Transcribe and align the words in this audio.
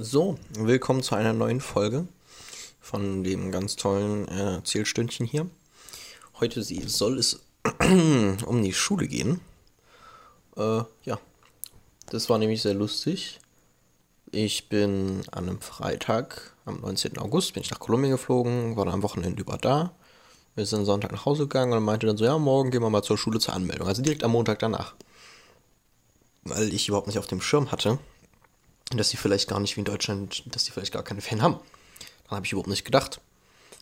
So, 0.00 0.38
willkommen 0.52 1.02
zu 1.02 1.16
einer 1.16 1.32
neuen 1.32 1.60
Folge 1.60 2.06
von 2.80 3.24
dem 3.24 3.50
ganz 3.50 3.74
tollen 3.74 4.28
äh, 4.28 4.54
Erzählstündchen 4.54 5.26
hier. 5.26 5.50
Heute 6.38 6.62
soll 6.62 7.18
es 7.18 7.40
um 8.46 8.62
die 8.62 8.72
Schule 8.72 9.08
gehen. 9.08 9.40
Äh, 10.56 10.82
ja, 11.02 11.18
das 12.10 12.30
war 12.30 12.38
nämlich 12.38 12.62
sehr 12.62 12.74
lustig. 12.74 13.40
Ich 14.30 14.68
bin 14.68 15.22
an 15.32 15.48
einem 15.48 15.60
Freitag, 15.60 16.54
am 16.64 16.80
19. 16.80 17.18
August, 17.18 17.54
bin 17.54 17.64
ich 17.64 17.72
nach 17.72 17.80
Kolumbien 17.80 18.12
geflogen, 18.12 18.76
war 18.76 18.84
dann 18.84 18.94
am 18.94 19.02
Wochenende 19.02 19.42
über 19.42 19.58
da. 19.58 19.90
Wir 20.54 20.64
sind 20.64 20.84
Sonntag 20.84 21.10
nach 21.10 21.24
Hause 21.24 21.48
gegangen 21.48 21.72
und 21.72 21.82
meinte 21.82 22.06
dann 22.06 22.16
so, 22.16 22.24
ja, 22.24 22.38
morgen 22.38 22.70
gehen 22.70 22.82
wir 22.82 22.90
mal 22.90 23.02
zur 23.02 23.18
Schule 23.18 23.40
zur 23.40 23.54
Anmeldung. 23.54 23.88
Also 23.88 24.02
direkt 24.02 24.22
am 24.22 24.30
Montag 24.30 24.60
danach. 24.60 24.94
Weil 26.44 26.72
ich 26.72 26.86
überhaupt 26.86 27.08
nicht 27.08 27.18
auf 27.18 27.26
dem 27.26 27.40
Schirm 27.40 27.72
hatte, 27.72 27.98
dass 28.96 29.10
sie 29.10 29.16
vielleicht 29.16 29.48
gar 29.48 29.60
nicht 29.60 29.76
wie 29.76 29.80
in 29.80 29.84
Deutschland, 29.84 30.44
dass 30.46 30.64
die 30.64 30.70
vielleicht 30.70 30.92
gar 30.92 31.02
keine 31.02 31.20
Fan 31.20 31.42
haben. 31.42 31.58
Dann 32.24 32.36
habe 32.36 32.46
ich 32.46 32.52
überhaupt 32.52 32.68
nicht 32.68 32.84
gedacht. 32.84 33.20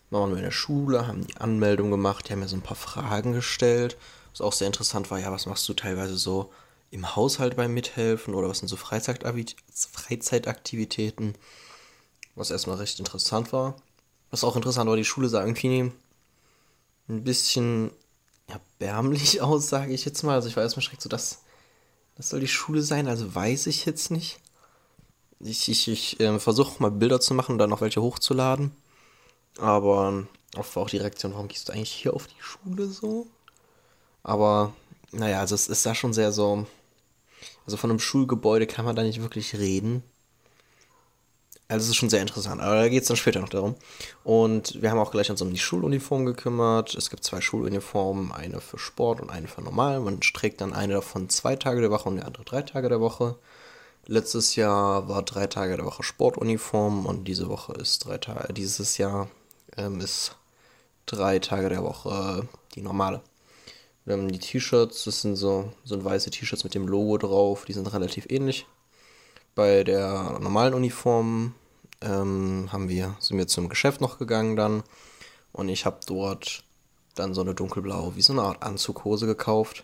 Dann 0.09 0.19
waren 0.19 0.31
wir 0.31 0.37
in 0.37 0.43
der 0.43 0.51
Schule, 0.51 1.07
haben 1.07 1.25
die 1.25 1.37
Anmeldung 1.37 1.91
gemacht, 1.91 2.27
die 2.27 2.33
haben 2.33 2.39
mir 2.39 2.47
so 2.47 2.55
ein 2.55 2.61
paar 2.61 2.75
Fragen 2.75 3.33
gestellt. 3.33 3.97
Was 4.31 4.41
auch 4.41 4.53
sehr 4.53 4.67
interessant 4.67 5.11
war, 5.11 5.19
ja, 5.19 5.31
was 5.31 5.45
machst 5.45 5.67
du 5.69 5.73
teilweise 5.73 6.17
so 6.17 6.51
im 6.91 7.15
Haushalt 7.15 7.55
beim 7.55 7.73
Mithelfen 7.73 8.33
oder 8.33 8.49
was 8.49 8.59
sind 8.59 8.67
so 8.67 8.77
Freizeitaktivitäten? 8.77 11.35
Was 12.35 12.51
erstmal 12.51 12.77
recht 12.77 12.99
interessant 12.99 13.51
war. 13.51 13.75
Was 14.29 14.43
auch 14.43 14.55
interessant 14.55 14.89
war, 14.89 14.95
die 14.95 15.05
Schule 15.05 15.29
sah 15.29 15.41
irgendwie 15.41 15.91
ein 17.09 17.23
bisschen 17.23 17.91
erbärmlich 18.47 19.41
aus, 19.41 19.69
sage 19.69 19.93
ich 19.93 20.05
jetzt 20.05 20.23
mal. 20.23 20.35
Also 20.35 20.47
ich 20.47 20.55
war 20.55 20.63
erstmal 20.63 20.83
schreckt 20.83 21.01
so, 21.01 21.09
das, 21.09 21.39
das 22.15 22.29
soll 22.29 22.39
die 22.39 22.47
Schule 22.47 22.81
sein, 22.81 23.07
also 23.07 23.33
weiß 23.33 23.67
ich 23.67 23.85
jetzt 23.85 24.11
nicht. 24.11 24.39
Ich, 25.39 25.69
ich, 25.69 25.87
ich 25.87 26.19
äh, 26.19 26.39
versuche 26.39 26.81
mal 26.81 26.91
Bilder 26.91 27.19
zu 27.19 27.33
machen 27.33 27.53
und 27.53 27.57
dann 27.59 27.69
noch 27.69 27.81
welche 27.81 28.01
hochzuladen. 28.01 28.71
Aber 29.59 30.25
oft 30.55 30.75
war 30.75 30.83
auch 30.83 30.89
die 30.89 30.97
Reaktion, 30.97 31.33
warum 31.33 31.47
gehst 31.47 31.69
du 31.69 31.73
eigentlich 31.73 31.91
hier 31.91 32.13
auf 32.13 32.27
die 32.27 32.41
Schule 32.41 32.87
so? 32.87 33.27
Aber 34.23 34.73
naja, 35.11 35.39
also 35.39 35.55
es 35.55 35.67
ist 35.67 35.85
da 35.85 35.95
schon 35.95 36.13
sehr 36.13 36.31
so. 36.31 36.65
Also 37.65 37.77
von 37.77 37.89
einem 37.89 37.99
Schulgebäude 37.99 38.67
kann 38.67 38.85
man 38.85 38.95
da 38.95 39.03
nicht 39.03 39.21
wirklich 39.21 39.55
reden. 39.55 40.03
Also 41.69 41.83
es 41.83 41.89
ist 41.89 41.95
schon 41.97 42.09
sehr 42.09 42.21
interessant, 42.21 42.61
aber 42.61 42.75
da 42.75 42.87
geht 42.87 43.01
es 43.01 43.09
dann 43.09 43.17
später 43.17 43.41
noch 43.41 43.49
darum. 43.49 43.75
Und 44.23 44.81
wir 44.81 44.89
haben 44.89 44.99
auch 44.99 45.11
gleich 45.11 45.29
uns 45.29 45.41
um 45.41 45.51
die 45.51 45.59
Schuluniform 45.59 46.25
gekümmert. 46.25 46.95
Es 46.95 47.09
gibt 47.09 47.25
zwei 47.25 47.41
Schuluniformen, 47.41 48.31
eine 48.31 48.61
für 48.61 48.79
Sport 48.79 49.19
und 49.19 49.29
eine 49.29 49.49
für 49.49 49.61
normal. 49.61 49.99
Man 49.99 50.21
trägt 50.21 50.61
dann 50.61 50.73
eine 50.73 50.93
davon 50.93 51.27
zwei 51.29 51.57
Tage 51.57 51.81
der 51.81 51.91
Woche 51.91 52.07
und 52.07 52.15
die 52.15 52.21
andere 52.21 52.45
drei 52.45 52.61
Tage 52.61 52.87
der 52.87 53.01
Woche. 53.01 53.35
Letztes 54.09 54.55
Jahr 54.55 55.09
war 55.09 55.21
drei 55.21 55.47
Tage 55.47 55.75
der 55.75 55.85
Woche 55.85 56.01
Sportuniform 56.01 57.05
und 57.05 57.25
diese 57.25 57.49
Woche 57.49 57.73
ist 57.73 58.05
drei 58.05 58.17
Tage, 58.17 58.53
dieses 58.53 58.97
Jahr 58.97 59.27
ähm, 59.75 59.99
ist 59.99 60.37
drei 61.05 61.39
Tage 61.39 61.67
der 61.67 61.83
Woche 61.83 62.47
die 62.73 62.81
normale. 62.81 63.19
Wir 64.05 64.13
haben 64.13 64.31
die 64.31 64.39
T-Shirts, 64.39 65.03
das 65.03 65.19
sind 65.23 65.35
so, 65.35 65.73
so 65.83 66.01
weiße 66.01 66.29
T-Shirts 66.29 66.63
mit 66.63 66.73
dem 66.73 66.87
Logo 66.87 67.17
drauf, 67.17 67.65
die 67.65 67.73
sind 67.73 67.91
relativ 67.93 68.27
ähnlich. 68.29 68.65
Bei 69.55 69.83
der 69.83 70.39
normalen 70.39 70.73
Uniform 70.73 71.53
ähm, 71.99 72.69
haben 72.71 72.87
wir, 72.87 73.17
sind 73.19 73.37
wir 73.37 73.47
zum 73.47 73.67
Geschäft 73.67 73.99
noch 73.99 74.19
gegangen 74.19 74.55
dann 74.55 74.83
und 75.51 75.67
ich 75.67 75.85
habe 75.85 75.99
dort 76.05 76.63
dann 77.15 77.33
so 77.33 77.41
eine 77.41 77.55
dunkelblaue, 77.55 78.15
wie 78.15 78.21
so 78.21 78.31
eine 78.31 78.43
Art 78.43 78.63
Anzughose 78.63 79.25
gekauft 79.25 79.83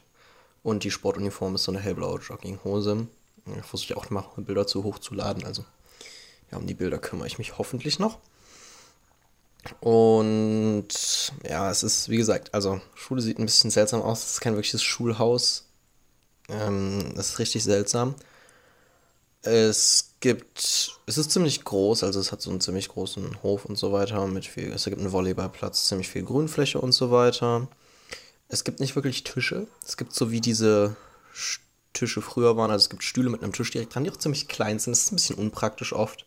und 0.63 0.85
die 0.85 0.91
Sportuniform 0.91 1.55
ist 1.55 1.65
so 1.65 1.73
eine 1.73 1.81
hellblaue 1.81 2.21
Jogginghose. 2.21 3.07
Ich 3.45 3.65
versuche 3.65 3.97
auch 3.97 4.09
mal 4.09 4.25
Bilder 4.37 4.67
zu 4.67 4.83
hochzuladen. 4.83 5.45
Also 5.45 5.65
ja, 6.51 6.57
um 6.57 6.67
die 6.67 6.73
Bilder 6.73 6.97
kümmere 6.97 7.27
ich 7.27 7.37
mich 7.37 7.57
hoffentlich 7.57 7.99
noch. 7.99 8.19
Und 9.79 10.87
ja, 11.47 11.71
es 11.71 11.83
ist, 11.83 12.09
wie 12.09 12.17
gesagt, 12.17 12.53
also 12.53 12.81
Schule 12.95 13.21
sieht 13.21 13.39
ein 13.39 13.45
bisschen 13.45 13.71
seltsam 13.71 14.01
aus. 14.01 14.23
Es 14.23 14.31
ist 14.33 14.41
kein 14.41 14.55
wirkliches 14.55 14.83
Schulhaus. 14.83 15.65
Ähm, 16.49 17.13
das 17.15 17.29
ist 17.29 17.39
richtig 17.39 17.63
seltsam. 17.63 18.15
Es 19.41 20.13
gibt, 20.21 20.97
es 21.05 21.17
ist 21.17 21.31
ziemlich 21.31 21.65
groß, 21.65 22.03
also 22.03 22.19
es 22.19 22.31
hat 22.31 22.41
so 22.41 22.49
einen 22.49 22.61
ziemlich 22.61 22.87
großen 22.87 23.43
Hof 23.43 23.65
und 23.65 23.77
so 23.77 23.91
weiter. 23.91 24.25
Mit 24.27 24.45
viel, 24.45 24.71
es 24.71 24.85
gibt 24.85 24.99
einen 24.99 25.11
Volleyballplatz, 25.11 25.87
ziemlich 25.87 26.07
viel 26.09 26.23
Grünfläche 26.23 26.79
und 26.79 26.93
so 26.93 27.11
weiter. 27.11 27.67
Es 28.47 28.63
gibt 28.63 28.79
nicht 28.79 28.95
wirklich 28.95 29.23
Tische. 29.23 29.67
Es 29.85 29.97
gibt 29.97 30.13
so 30.13 30.31
wie 30.31 30.39
diese 30.39 30.95
Tische 31.93 32.21
früher 32.21 32.57
waren. 32.57 32.71
Also 32.71 32.83
es 32.83 32.89
gibt 32.89 33.03
Stühle 33.03 33.29
mit 33.29 33.43
einem 33.43 33.53
Tisch 33.53 33.71
direkt 33.71 33.95
dran, 33.95 34.03
die 34.03 34.11
auch 34.11 34.17
ziemlich 34.17 34.47
klein 34.47 34.79
sind. 34.79 34.91
Das 34.91 35.03
ist 35.03 35.11
ein 35.11 35.15
bisschen 35.15 35.37
unpraktisch 35.37 35.93
oft. 35.93 36.25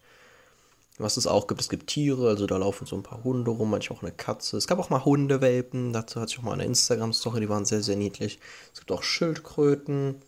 Was 0.99 1.19
es 1.19 1.27
auch 1.27 1.47
gibt, 1.47 1.61
es 1.61 1.69
gibt 1.69 1.89
Tiere, 1.89 2.29
also 2.29 2.47
da 2.47 2.57
laufen 2.57 2.87
so 2.87 2.97
ein 2.97 3.03
paar 3.03 3.23
Hunde 3.23 3.51
rum, 3.51 3.71
manchmal 3.71 3.99
auch 3.99 4.03
eine 4.03 4.13
Katze. 4.13 4.57
Es 4.57 4.67
gab 4.67 4.79
auch 4.79 4.89
mal 4.89 5.05
Hundewelpen, 5.05 5.93
dazu 5.93 6.21
hatte 6.21 6.33
ich 6.33 6.39
auch 6.39 6.43
mal 6.43 6.55
eine 6.55 6.65
Instagram-Story, 6.65 7.41
die 7.41 7.49
waren 7.51 7.67
sehr, 7.67 7.83
sehr 7.83 7.97
niedlich. 7.97 8.39
Es 8.73 8.79
gibt 8.79 8.91
auch 8.91 9.03
Schildkröten. 9.03 10.23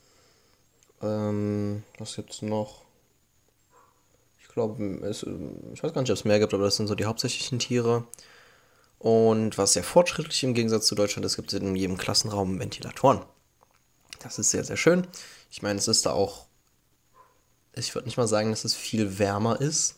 Ähm, 1.01 1.85
was 1.99 2.17
gibt's 2.17 2.43
noch? 2.43 2.83
Ich 4.43 4.49
glaube, 4.49 4.83
ich 5.73 5.83
weiß 5.83 5.95
gar 5.95 6.03
nicht, 6.03 6.11
ob 6.11 6.19
es 6.19 6.25
mehr 6.25 6.39
gibt, 6.39 6.53
aber 6.53 6.65
das 6.65 6.77
sind 6.77 6.89
so 6.89 6.95
die 6.95 7.07
hauptsächlichen 7.07 7.59
Tiere. 7.59 8.05
Und 8.99 9.57
was 9.57 9.73
sehr 9.73 9.85
fortschrittlich 9.85 10.43
im 10.43 10.55
Gegensatz 10.55 10.87
zu 10.87 10.95
Deutschland 10.95 11.25
ist, 11.25 11.37
gibt 11.37 11.53
es 11.53 11.61
in 11.61 11.77
jedem 11.77 11.97
Klassenraum 11.97 12.59
Ventilatoren. 12.59 13.21
Das 14.21 14.39
ist 14.39 14.51
sehr, 14.51 14.65
sehr 14.65 14.77
schön. 14.77 15.07
Ich 15.51 15.63
meine, 15.63 15.79
es 15.79 15.89
ist 15.89 16.07
da 16.07 16.13
auch, 16.13 16.47
ich 17.75 17.95
würde 17.95 18.07
nicht 18.07 18.17
mal 18.17 18.29
sagen, 18.29 18.51
dass 18.51 18.65
es 18.65 18.75
viel 18.75 19.19
wärmer 19.19 19.61
ist. 19.61 19.97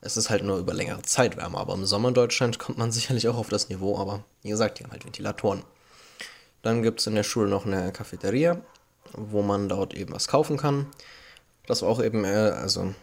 Es 0.00 0.16
ist 0.16 0.30
halt 0.30 0.42
nur 0.42 0.58
über 0.58 0.74
längere 0.74 1.02
Zeit 1.02 1.36
wärmer, 1.36 1.58
aber 1.58 1.74
im 1.74 1.86
Sommer 1.86 2.08
in 2.08 2.14
Deutschland 2.14 2.58
kommt 2.58 2.78
man 2.78 2.92
sicherlich 2.92 3.28
auch 3.28 3.36
auf 3.36 3.48
das 3.48 3.68
Niveau, 3.68 3.98
aber 3.98 4.24
wie 4.42 4.50
gesagt, 4.50 4.78
die 4.78 4.84
haben 4.84 4.90
halt 4.90 5.04
Ventilatoren. 5.04 5.62
Dann 6.62 6.82
gibt 6.82 7.00
es 7.00 7.06
in 7.06 7.14
der 7.14 7.22
Schule 7.22 7.48
noch 7.48 7.66
eine 7.66 7.92
Cafeteria, 7.92 8.60
wo 9.12 9.42
man 9.42 9.68
dort 9.68 9.94
eben 9.94 10.12
was 10.12 10.28
kaufen 10.28 10.56
kann. 10.56 10.86
Das 11.66 11.82
war 11.82 11.88
auch 11.88 12.02
eben, 12.02 12.24
äh, 12.24 12.28
also 12.28 12.94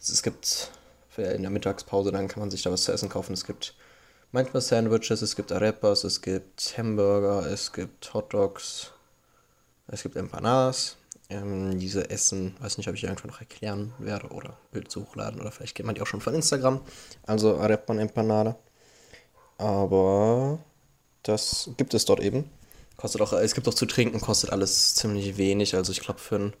es 0.00 0.22
gibt 0.22 0.70
in 1.16 1.42
der 1.42 1.50
Mittagspause, 1.50 2.12
dann 2.12 2.28
kann 2.28 2.40
man 2.40 2.50
sich 2.50 2.62
da 2.62 2.70
was 2.70 2.84
zu 2.84 2.92
essen 2.92 3.08
kaufen. 3.08 3.32
Es 3.32 3.44
gibt 3.44 3.74
manchmal 4.30 4.62
Sandwiches, 4.62 5.22
es 5.22 5.34
gibt 5.34 5.50
Arepas, 5.52 6.04
es 6.04 6.22
gibt 6.22 6.76
Hamburger, 6.76 7.46
es 7.50 7.72
gibt 7.72 8.12
Hotdogs, 8.14 8.92
es 9.88 10.02
gibt 10.02 10.16
Empanadas. 10.16 10.96
Ähm, 11.30 11.78
diese 11.78 12.08
Essen, 12.08 12.56
weiß 12.60 12.78
nicht, 12.78 12.88
ob 12.88 12.94
ich 12.94 13.04
irgendwann 13.04 13.30
noch 13.30 13.40
erklären 13.40 13.92
werde 13.98 14.28
oder 14.28 14.56
Bild 14.72 14.90
zu 14.90 15.02
hochladen 15.02 15.40
oder 15.40 15.52
vielleicht 15.52 15.74
kennt 15.74 15.86
man 15.86 15.94
die 15.94 16.00
auch 16.00 16.06
schon 16.06 16.22
von 16.22 16.34
Instagram. 16.34 16.80
Also 17.26 17.58
Arepan 17.58 17.98
Empanada. 17.98 18.56
Aber 19.58 20.58
das 21.22 21.70
gibt 21.76 21.92
es 21.92 22.06
dort 22.06 22.20
eben. 22.20 22.50
Kostet 22.96 23.20
auch, 23.20 23.32
es 23.34 23.54
gibt 23.54 23.68
auch 23.68 23.74
zu 23.74 23.86
trinken, 23.86 24.20
kostet 24.20 24.50
alles 24.50 24.94
ziemlich 24.94 25.36
wenig. 25.36 25.74
Also 25.74 25.92
ich 25.92 26.00
glaube, 26.00 26.18
für 26.20 26.36
einen 26.36 26.52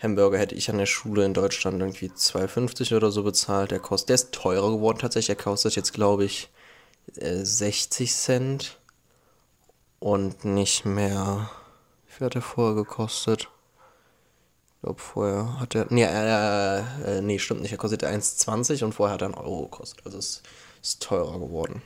Hamburger 0.00 0.38
hätte 0.38 0.54
ich 0.54 0.68
an 0.68 0.78
der 0.78 0.86
Schule 0.86 1.24
in 1.24 1.32
Deutschland 1.32 1.80
irgendwie 1.80 2.08
2,50 2.08 2.94
oder 2.96 3.10
so 3.10 3.22
bezahlt. 3.22 3.70
Der 3.70 3.80
kostet, 3.80 4.10
der 4.10 4.14
ist 4.16 4.32
teurer 4.32 4.70
geworden 4.72 4.98
tatsächlich. 4.98 5.38
Er 5.38 5.42
kostet 5.42 5.74
jetzt, 5.74 5.94
glaube 5.94 6.24
ich, 6.24 6.50
60 7.14 8.10
äh, 8.10 8.12
Cent 8.12 8.78
und 10.00 10.44
nicht 10.44 10.84
mehr 10.84 11.50
viel 12.16 12.26
hat 12.26 12.34
der 12.34 12.42
vorher 12.42 12.74
gekostet? 12.74 13.48
Ich 14.76 14.82
glaube, 14.82 15.00
vorher 15.00 15.60
hat 15.60 15.74
er. 15.74 15.86
Nee, 15.90 16.04
äh, 16.04 16.78
äh, 17.18 17.20
nee, 17.20 17.38
stimmt 17.38 17.62
nicht. 17.62 17.72
Er 17.72 17.78
kostete 17.78 18.08
1,20 18.08 18.84
und 18.84 18.92
vorher 18.92 19.14
hat 19.14 19.22
er 19.22 19.26
einen 19.26 19.34
Euro 19.34 19.64
gekostet. 19.64 20.04
Also 20.04 20.18
es 20.18 20.42
ist 20.82 21.02
teurer 21.02 21.38
geworden. 21.38 21.82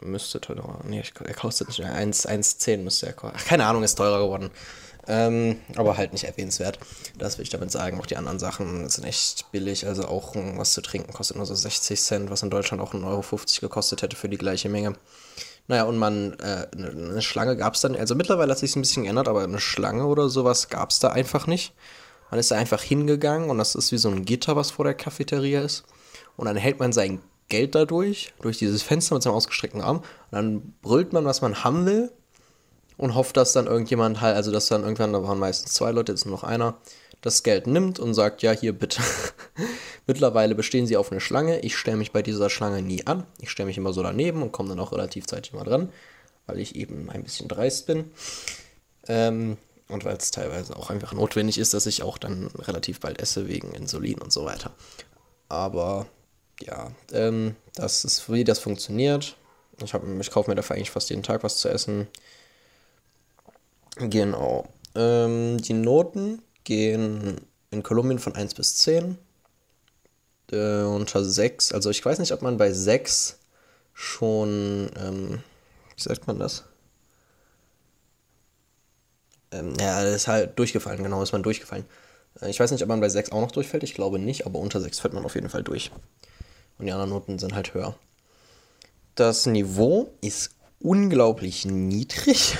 Müsste 0.00 0.40
teurer. 0.40 0.80
Nee, 0.84 1.02
er 1.24 1.34
kostet 1.34 1.68
nicht 1.68 1.80
mehr. 1.80 1.94
1,10 1.94 2.78
müsste 2.78 3.06
er 3.06 3.12
kosten. 3.12 3.36
Ach, 3.38 3.44
keine 3.44 3.66
Ahnung, 3.66 3.82
ist 3.82 3.96
teurer 3.96 4.22
geworden. 4.22 4.50
Ähm, 5.06 5.60
aber 5.76 5.96
halt 5.96 6.12
nicht 6.12 6.24
erwähnenswert. 6.24 6.78
Das 7.16 7.38
will 7.38 7.44
ich 7.44 7.50
damit 7.50 7.70
sagen. 7.70 8.00
Auch 8.00 8.06
die 8.06 8.16
anderen 8.16 8.38
Sachen 8.38 8.88
sind 8.88 9.04
echt 9.04 9.50
billig. 9.52 9.86
Also 9.86 10.06
auch 10.06 10.34
was 10.34 10.72
zu 10.72 10.82
trinken 10.82 11.12
kostet 11.12 11.36
nur 11.36 11.46
so 11.46 11.54
60 11.54 12.00
Cent, 12.00 12.30
was 12.30 12.42
in 12.42 12.50
Deutschland 12.50 12.82
auch 12.82 12.92
1,50 12.92 13.04
Euro 13.06 13.24
gekostet 13.60 14.02
hätte 14.02 14.16
für 14.16 14.28
die 14.28 14.38
gleiche 14.38 14.68
Menge. 14.68 14.94
Naja, 15.68 15.84
und 15.84 15.98
man, 15.98 16.32
äh, 16.40 16.66
eine 16.72 17.22
Schlange 17.22 17.56
gab 17.56 17.74
es 17.74 17.82
dann, 17.82 17.94
also 17.94 18.14
mittlerweile 18.14 18.50
hat 18.50 18.58
sich 18.58 18.74
ein 18.74 18.80
bisschen 18.80 19.04
geändert, 19.04 19.28
aber 19.28 19.44
eine 19.44 19.60
Schlange 19.60 20.06
oder 20.06 20.30
sowas 20.30 20.70
gab 20.70 20.90
es 20.90 20.98
da 20.98 21.10
einfach 21.10 21.46
nicht. 21.46 21.74
Man 22.30 22.40
ist 22.40 22.50
da 22.50 22.56
einfach 22.56 22.82
hingegangen 22.82 23.50
und 23.50 23.58
das 23.58 23.74
ist 23.74 23.92
wie 23.92 23.98
so 23.98 24.08
ein 24.08 24.24
Gitter, 24.24 24.56
was 24.56 24.70
vor 24.70 24.86
der 24.86 24.94
Cafeteria 24.94 25.60
ist. 25.62 25.84
Und 26.36 26.46
dann 26.46 26.56
hält 26.56 26.78
man 26.78 26.92
sein 26.92 27.20
Geld 27.48 27.74
dadurch, 27.74 28.32
durch 28.40 28.58
dieses 28.58 28.82
Fenster 28.82 29.14
mit 29.14 29.22
seinem 29.22 29.34
ausgestreckten 29.34 29.80
Arm. 29.80 29.98
Und 29.98 30.04
dann 30.30 30.74
brüllt 30.82 31.12
man, 31.12 31.24
was 31.24 31.42
man 31.42 31.64
haben 31.64 31.86
will. 31.86 32.12
Und 32.96 33.14
hofft, 33.14 33.36
dass 33.36 33.52
dann 33.52 33.66
irgendjemand 33.66 34.20
halt, 34.20 34.34
also 34.36 34.50
dass 34.50 34.66
dann 34.66 34.82
irgendwann, 34.82 35.12
da 35.12 35.22
waren 35.22 35.38
meistens 35.38 35.72
zwei 35.72 35.92
Leute, 35.92 36.12
jetzt 36.12 36.26
nur 36.26 36.34
noch 36.34 36.42
einer, 36.42 36.78
das 37.20 37.42
Geld 37.42 37.66
nimmt 37.66 37.98
und 37.98 38.14
sagt, 38.14 38.42
ja, 38.42 38.52
hier 38.52 38.72
bitte. 38.72 39.02
Mittlerweile 40.06 40.54
bestehen 40.54 40.86
sie 40.86 40.96
auf 40.96 41.10
eine 41.12 41.20
Schlange. 41.20 41.60
Ich 41.60 41.76
stelle 41.76 41.96
mich 41.96 42.12
bei 42.12 42.22
dieser 42.22 42.48
Schlange 42.50 42.82
nie 42.82 43.06
an. 43.06 43.24
Ich 43.40 43.50
stelle 43.50 43.66
mich 43.66 43.76
immer 43.76 43.92
so 43.92 44.02
daneben 44.02 44.42
und 44.42 44.52
komme 44.52 44.70
dann 44.70 44.80
auch 44.80 44.92
relativ 44.92 45.26
zeitig 45.26 45.52
mal 45.52 45.64
dran, 45.64 45.92
weil 46.46 46.60
ich 46.60 46.76
eben 46.76 47.10
ein 47.10 47.24
bisschen 47.24 47.48
dreist 47.48 47.86
bin. 47.86 48.10
Ähm, 49.08 49.56
Und 49.88 50.04
weil 50.04 50.16
es 50.18 50.30
teilweise 50.30 50.76
auch 50.76 50.90
einfach 50.90 51.12
notwendig 51.14 51.58
ist, 51.58 51.72
dass 51.74 51.86
ich 51.86 52.02
auch 52.02 52.18
dann 52.18 52.48
relativ 52.58 53.00
bald 53.00 53.20
esse 53.20 53.48
wegen 53.48 53.72
Insulin 53.72 54.18
und 54.20 54.32
so 54.32 54.44
weiter. 54.44 54.74
Aber 55.48 56.06
ja, 56.60 56.92
ähm, 57.12 57.56
das 57.74 58.04
ist, 58.04 58.30
wie 58.30 58.44
das 58.44 58.58
funktioniert. 58.58 59.36
Ich, 59.82 59.94
ich 59.94 60.30
kaufe 60.30 60.50
mir 60.50 60.56
dafür 60.56 60.76
eigentlich 60.76 60.90
fast 60.90 61.10
jeden 61.10 61.22
Tag 61.22 61.42
was 61.42 61.58
zu 61.58 61.68
essen. 61.70 62.06
Genau. 63.96 64.66
Ähm, 64.94 65.58
die 65.58 65.72
Noten 65.74 66.42
gehen 66.68 67.40
in 67.70 67.82
Kolumbien 67.82 68.18
von 68.18 68.34
1 68.34 68.52
bis 68.54 68.76
10. 68.76 69.16
Äh, 70.52 70.82
unter 70.82 71.24
6. 71.24 71.72
Also 71.72 71.88
ich 71.88 72.04
weiß 72.04 72.18
nicht, 72.18 72.32
ob 72.32 72.42
man 72.42 72.58
bei 72.58 72.72
6 72.72 73.38
schon, 73.94 74.90
ähm, 75.00 75.42
wie 75.96 76.02
sagt 76.02 76.26
man 76.26 76.38
das? 76.38 76.64
Ähm, 79.50 79.72
ja, 79.80 80.02
ist 80.02 80.28
halt 80.28 80.58
durchgefallen, 80.58 81.02
genau, 81.02 81.22
ist 81.22 81.32
man 81.32 81.42
durchgefallen. 81.42 81.86
Äh, 82.42 82.50
ich 82.50 82.60
weiß 82.60 82.70
nicht, 82.70 82.82
ob 82.82 82.88
man 82.88 83.00
bei 83.00 83.08
6 83.08 83.32
auch 83.32 83.40
noch 83.40 83.50
durchfällt, 83.52 83.82
ich 83.82 83.94
glaube 83.94 84.18
nicht, 84.18 84.44
aber 84.44 84.58
unter 84.58 84.80
6 84.80 85.00
fällt 85.00 85.14
man 85.14 85.24
auf 85.24 85.36
jeden 85.36 85.48
Fall 85.48 85.62
durch. 85.62 85.90
Und 86.78 86.84
die 86.84 86.92
anderen 86.92 87.10
Noten 87.10 87.38
sind 87.38 87.54
halt 87.54 87.72
höher. 87.72 87.96
Das 89.14 89.46
Niveau 89.46 90.12
ist 90.20 90.50
unglaublich 90.80 91.64
niedrig. 91.64 92.58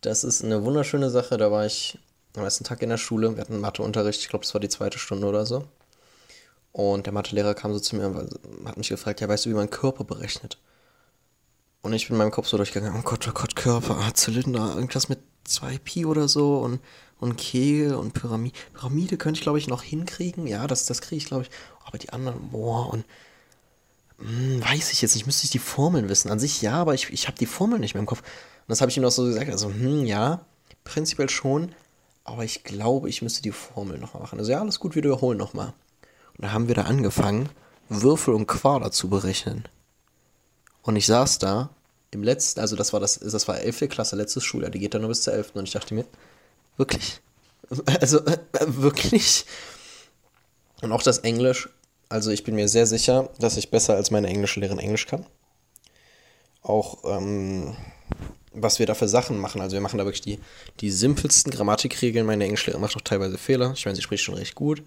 Das 0.00 0.24
ist 0.24 0.44
eine 0.44 0.64
wunderschöne 0.64 1.08
Sache. 1.08 1.38
Da 1.38 1.50
war 1.50 1.64
ich 1.64 1.98
am 2.36 2.44
ersten 2.44 2.64
Tag 2.64 2.82
in 2.82 2.88
der 2.88 2.98
Schule. 2.98 3.34
Wir 3.36 3.40
hatten 3.40 3.60
Matheunterricht. 3.60 4.20
Ich 4.20 4.28
glaube, 4.28 4.44
es 4.44 4.54
war 4.54 4.60
die 4.60 4.68
zweite 4.68 4.98
Stunde 4.98 5.26
oder 5.26 5.46
so. 5.46 5.64
Und 6.72 7.06
der 7.06 7.12
Mathelehrer 7.12 7.54
kam 7.54 7.72
so 7.72 7.78
zu 7.78 7.94
mir 7.94 8.08
und 8.08 8.68
hat 8.68 8.76
mich 8.76 8.88
gefragt, 8.88 9.20
ja, 9.20 9.28
weißt 9.28 9.46
du, 9.46 9.50
wie 9.50 9.54
man 9.54 9.70
Körper 9.70 10.04
berechnet? 10.04 10.58
Und 11.82 11.92
ich 11.92 12.08
bin 12.08 12.14
in 12.14 12.18
meinem 12.18 12.30
Kopf 12.30 12.48
so 12.48 12.56
durchgegangen, 12.56 12.98
oh 12.98 13.02
Gott, 13.02 13.28
oh 13.28 13.32
Gott, 13.32 13.54
Körper, 13.54 13.98
ah, 13.98 14.14
Zylinder, 14.14 14.74
irgendwas 14.74 15.08
mit 15.08 15.20
2 15.44 15.78
Pi 15.78 16.06
oder 16.06 16.26
so 16.26 16.58
und, 16.58 16.80
und 17.20 17.36
Kegel 17.36 17.94
und 17.94 18.14
Pyramide. 18.14 18.56
Pyramide 18.72 19.16
könnte 19.18 19.38
ich, 19.38 19.42
glaube 19.42 19.58
ich, 19.58 19.68
noch 19.68 19.82
hinkriegen. 19.82 20.46
Ja, 20.46 20.66
das, 20.66 20.86
das 20.86 21.00
kriege 21.00 21.18
ich, 21.18 21.26
glaube 21.26 21.42
ich. 21.42 21.50
Aber 21.84 21.98
die 21.98 22.10
anderen, 22.10 22.50
boah, 22.50 22.90
und 22.90 23.04
hm, 24.18 24.62
weiß 24.64 24.92
ich 24.92 25.02
jetzt 25.02 25.14
nicht, 25.14 25.26
müsste 25.26 25.44
ich 25.44 25.50
die 25.50 25.58
Formeln 25.58 26.08
wissen. 26.08 26.30
An 26.30 26.38
sich 26.40 26.62
ja, 26.62 26.74
aber 26.74 26.94
ich, 26.94 27.10
ich 27.10 27.26
habe 27.26 27.38
die 27.38 27.46
Formeln 27.46 27.80
nicht 27.80 27.94
mehr 27.94 28.00
im 28.00 28.06
Kopf. 28.06 28.20
Und 28.20 28.68
das 28.68 28.80
habe 28.80 28.90
ich 28.90 28.96
ihm 28.96 29.04
auch 29.04 29.10
so 29.10 29.24
gesagt. 29.24 29.50
Also, 29.50 29.68
hm, 29.68 30.06
ja, 30.06 30.44
prinzipiell 30.84 31.28
schon. 31.28 31.74
Aber 32.24 32.44
ich 32.44 32.64
glaube, 32.64 33.08
ich 33.08 33.22
müsste 33.22 33.42
die 33.42 33.52
Formel 33.52 33.98
nochmal 33.98 34.22
machen. 34.22 34.38
Also 34.38 34.50
ja, 34.50 34.60
alles 34.60 34.80
gut, 34.80 34.94
wir 34.94 35.04
wiederholen 35.04 35.38
nochmal. 35.38 35.74
Und 36.36 36.44
da 36.44 36.52
haben 36.52 36.68
wir 36.68 36.74
da 36.74 36.82
angefangen, 36.82 37.50
Würfel 37.88 38.34
und 38.34 38.46
Quader 38.46 38.90
zu 38.90 39.08
berechnen. 39.08 39.68
Und 40.82 40.96
ich 40.96 41.06
saß 41.06 41.38
da 41.38 41.70
im 42.10 42.22
letzten, 42.22 42.60
also 42.60 42.76
das 42.76 42.92
war 42.92 43.00
das, 43.00 43.18
das 43.18 43.48
war 43.48 43.58
11. 43.58 43.88
Klasse, 43.88 44.16
letztes 44.16 44.44
Schuljahr, 44.44 44.70
die 44.70 44.78
geht 44.78 44.94
dann 44.94 45.02
nur 45.02 45.10
bis 45.10 45.22
zur 45.22 45.34
11. 45.34 45.52
Und 45.54 45.64
ich 45.64 45.72
dachte 45.72 45.94
mir, 45.94 46.04
wirklich? 46.76 47.20
Also, 48.00 48.18
äh, 48.26 48.38
wirklich? 48.66 49.46
Und 50.82 50.92
auch 50.92 51.02
das 51.02 51.18
Englisch 51.18 51.70
also 52.14 52.30
ich 52.30 52.44
bin 52.44 52.54
mir 52.54 52.68
sehr 52.68 52.86
sicher, 52.86 53.28
dass 53.38 53.56
ich 53.56 53.70
besser 53.70 53.96
als 53.96 54.10
meine 54.10 54.28
Englischlehrerin 54.28 54.78
Englisch 54.78 55.06
kann. 55.06 55.26
Auch 56.62 56.98
ähm, 57.04 57.76
was 58.54 58.78
wir 58.78 58.86
da 58.86 58.94
für 58.94 59.08
Sachen 59.08 59.38
machen. 59.38 59.60
Also 59.60 59.74
wir 59.74 59.80
machen 59.80 59.98
da 59.98 60.04
wirklich 60.04 60.22
die, 60.22 60.38
die 60.80 60.90
simpelsten 60.90 61.52
Grammatikregeln. 61.52 62.26
Meine 62.26 62.44
Englischlehrerin 62.44 62.80
macht 62.80 62.96
auch 62.96 63.00
teilweise 63.02 63.38
Fehler. 63.38 63.72
Ich 63.74 63.84
meine, 63.84 63.96
sie 63.96 64.02
spricht 64.02 64.24
schon 64.24 64.36
recht 64.36 64.54
gut, 64.54 64.82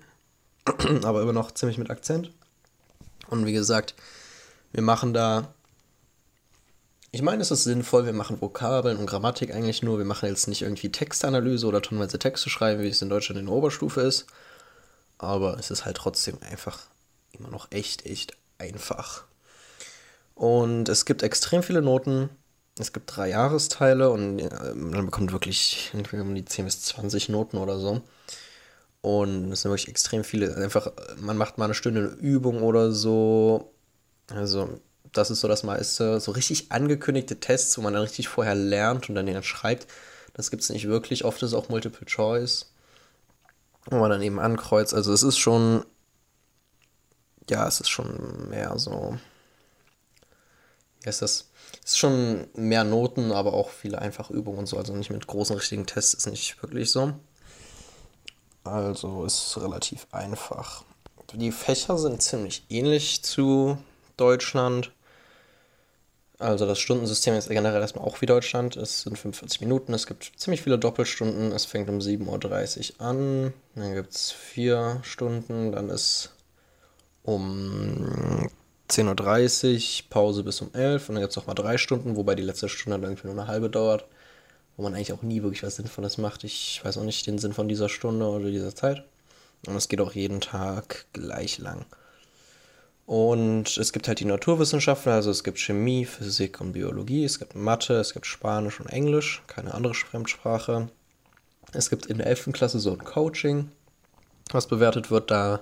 aber 1.03 1.21
immer 1.21 1.33
noch 1.33 1.51
ziemlich 1.51 1.77
mit 1.77 1.89
Akzent. 1.89 2.31
Und 3.29 3.45
wie 3.45 3.53
gesagt, 3.53 3.93
wir 4.71 4.81
machen 4.81 5.13
da. 5.13 5.53
Ich 7.11 7.21
meine, 7.21 7.41
es 7.41 7.51
ist 7.51 7.63
sinnvoll, 7.63 8.05
wir 8.05 8.13
machen 8.13 8.41
Vokabeln 8.41 8.97
und 8.97 9.05
Grammatik 9.05 9.53
eigentlich 9.53 9.81
nur. 9.81 9.97
Wir 9.97 10.05
machen 10.05 10.27
jetzt 10.27 10.47
nicht 10.47 10.61
irgendwie 10.61 10.91
Textanalyse 10.91 11.65
oder 11.65 11.81
tonnenweise 11.81 12.19
Texte 12.19 12.49
schreiben, 12.49 12.83
wie 12.83 12.89
es 12.89 13.01
in 13.01 13.09
Deutschland 13.09 13.39
in 13.39 13.45
der 13.47 13.55
Oberstufe 13.55 14.01
ist. 14.01 14.27
Aber 15.17 15.57
es 15.57 15.71
ist 15.71 15.85
halt 15.85 15.97
trotzdem 15.97 16.37
einfach 16.41 16.81
immer 17.31 17.49
noch 17.49 17.71
echt, 17.71 18.05
echt 18.05 18.37
einfach. 18.57 19.23
Und 20.35 20.89
es 20.89 21.05
gibt 21.05 21.23
extrem 21.23 21.63
viele 21.63 21.81
Noten. 21.81 22.29
Es 22.79 22.93
gibt 22.93 23.15
drei 23.15 23.29
Jahresteile 23.29 24.09
und 24.09 24.37
man 24.75 25.05
bekommt 25.05 25.31
wirklich 25.31 25.91
um 25.93 26.35
die 26.35 26.45
10 26.45 26.65
bis 26.65 26.81
20 26.83 27.29
Noten 27.29 27.57
oder 27.57 27.79
so. 27.79 28.01
Und 29.01 29.51
es 29.51 29.61
sind 29.61 29.71
wirklich 29.71 29.87
extrem 29.87 30.23
viele. 30.23 30.55
Einfach, 30.57 30.91
man 31.17 31.37
macht 31.37 31.57
mal 31.57 31.65
eine 31.65 31.73
Stunde 31.73 32.17
Übung 32.19 32.61
oder 32.61 32.91
so. 32.91 33.73
Also, 34.29 34.81
das 35.13 35.31
ist 35.31 35.41
so 35.41 35.47
das 35.47 35.63
meiste. 35.63 36.19
So 36.19 36.31
richtig 36.31 36.71
angekündigte 36.71 37.39
Tests, 37.39 37.77
wo 37.77 37.81
man 37.81 37.93
dann 37.93 38.03
richtig 38.03 38.27
vorher 38.27 38.55
lernt 38.55 39.09
und 39.09 39.15
dann 39.15 39.25
den 39.25 39.41
schreibt. 39.43 39.87
Das 40.33 40.51
gibt 40.51 40.63
es 40.63 40.69
nicht 40.69 40.87
wirklich. 40.87 41.25
Oft 41.25 41.41
ist 41.41 41.49
es 41.49 41.53
auch 41.53 41.69
Multiple 41.69 42.05
Choice, 42.05 42.73
wo 43.85 43.97
man 43.97 44.11
dann 44.11 44.21
eben 44.21 44.39
ankreuzt. 44.39 44.93
Also, 44.93 45.13
es 45.13 45.23
ist 45.23 45.37
schon 45.37 45.83
ja, 47.49 47.67
es 47.67 47.79
ist 47.79 47.89
schon 47.89 48.49
mehr 48.49 48.77
so. 48.77 49.17
Wie 51.01 51.07
heißt 51.07 51.21
das? 51.21 51.49
Ist 51.87 51.99
schon 51.99 52.47
mehr 52.53 52.83
Noten, 52.83 53.31
aber 53.31 53.53
auch 53.53 53.69
viele 53.69 53.99
einfache 53.99 54.33
Übungen 54.33 54.57
und 54.57 54.65
so. 54.65 54.75
Also 54.75 54.93
nicht 54.93 55.09
mit 55.09 55.25
großen 55.25 55.55
richtigen 55.55 55.85
Tests 55.85 56.13
ist 56.13 56.25
nicht 56.25 56.61
wirklich 56.61 56.91
so. 56.91 57.13
Also 58.65 59.23
ist 59.23 59.57
relativ 59.57 60.05
einfach. 60.11 60.83
Die 61.31 61.53
Fächer 61.53 61.97
sind 61.97 62.21
ziemlich 62.21 62.65
ähnlich 62.67 63.23
zu 63.23 63.77
Deutschland. 64.17 64.91
Also 66.39 66.65
das 66.65 66.77
Stundensystem 66.77 67.35
ist 67.35 67.47
generell 67.47 67.79
erstmal 67.79 68.03
auch 68.03 68.19
wie 68.19 68.25
Deutschland. 68.25 68.75
Es 68.75 69.03
sind 69.03 69.17
45 69.17 69.61
Minuten, 69.61 69.93
es 69.93 70.07
gibt 70.07 70.33
ziemlich 70.35 70.63
viele 70.63 70.77
Doppelstunden. 70.77 71.53
Es 71.53 71.63
fängt 71.63 71.87
um 71.87 71.99
7.30 71.99 72.95
Uhr 72.99 73.05
an, 73.05 73.53
dann 73.75 73.95
gibt 73.95 74.13
es 74.13 74.31
vier 74.31 74.99
Stunden, 75.03 75.71
dann 75.71 75.89
ist 75.89 76.33
um 77.23 78.49
10.30 78.89 80.03
Uhr, 80.03 80.09
Pause 80.09 80.43
bis 80.43 80.61
um 80.61 80.73
11 80.73 81.09
und 81.09 81.15
dann 81.15 81.21
gibt 81.21 81.31
es 81.31 81.37
nochmal 81.37 81.55
drei 81.55 81.77
Stunden, 81.77 82.15
wobei 82.15 82.35
die 82.35 82.43
letzte 82.43 82.69
Stunde 82.69 82.99
dann 82.99 83.11
irgendwie 83.11 83.27
nur 83.27 83.37
eine 83.37 83.47
halbe 83.47 83.69
dauert, 83.69 84.05
wo 84.75 84.83
man 84.83 84.93
eigentlich 84.93 85.13
auch 85.13 85.23
nie 85.23 85.43
wirklich 85.43 85.63
was 85.63 85.75
Sinnvolles 85.75 86.17
macht. 86.17 86.43
Ich 86.43 86.81
weiß 86.83 86.97
auch 86.97 87.03
nicht 87.03 87.27
den 87.27 87.37
Sinn 87.37 87.53
von 87.53 87.67
dieser 87.67 87.89
Stunde 87.89 88.25
oder 88.25 88.49
dieser 88.49 88.75
Zeit. 88.75 89.03
Und 89.65 89.75
es 89.75 89.89
geht 89.89 90.01
auch 90.01 90.13
jeden 90.13 90.39
Tag 90.39 91.05
gleich 91.13 91.57
lang. 91.57 91.85
Und 93.07 93.77
es 93.77 93.93
gibt 93.93 94.07
halt 94.07 94.19
die 94.19 94.25
Naturwissenschaften, 94.25 95.11
also 95.11 95.31
es 95.31 95.43
gibt 95.43 95.59
Chemie, 95.59 96.05
Physik 96.05 96.59
und 96.59 96.73
Biologie, 96.73 97.23
es 97.23 97.39
gibt 97.39 97.55
Mathe, 97.55 97.95
es 97.95 98.13
gibt 98.13 98.25
Spanisch 98.25 98.81
und 98.81 98.87
Englisch, 98.87 99.41
keine 99.47 99.73
andere 99.73 99.93
Fremdsprache. 99.93 100.89
Es 101.71 101.89
gibt 101.89 102.05
in 102.05 102.17
der 102.17 102.27
11. 102.27 102.49
Klasse 102.51 102.79
so 102.79 102.91
ein 102.91 103.03
Coaching, 103.03 103.71
was 104.51 104.67
bewertet 104.67 105.09
wird. 105.09 105.31
Da 105.31 105.61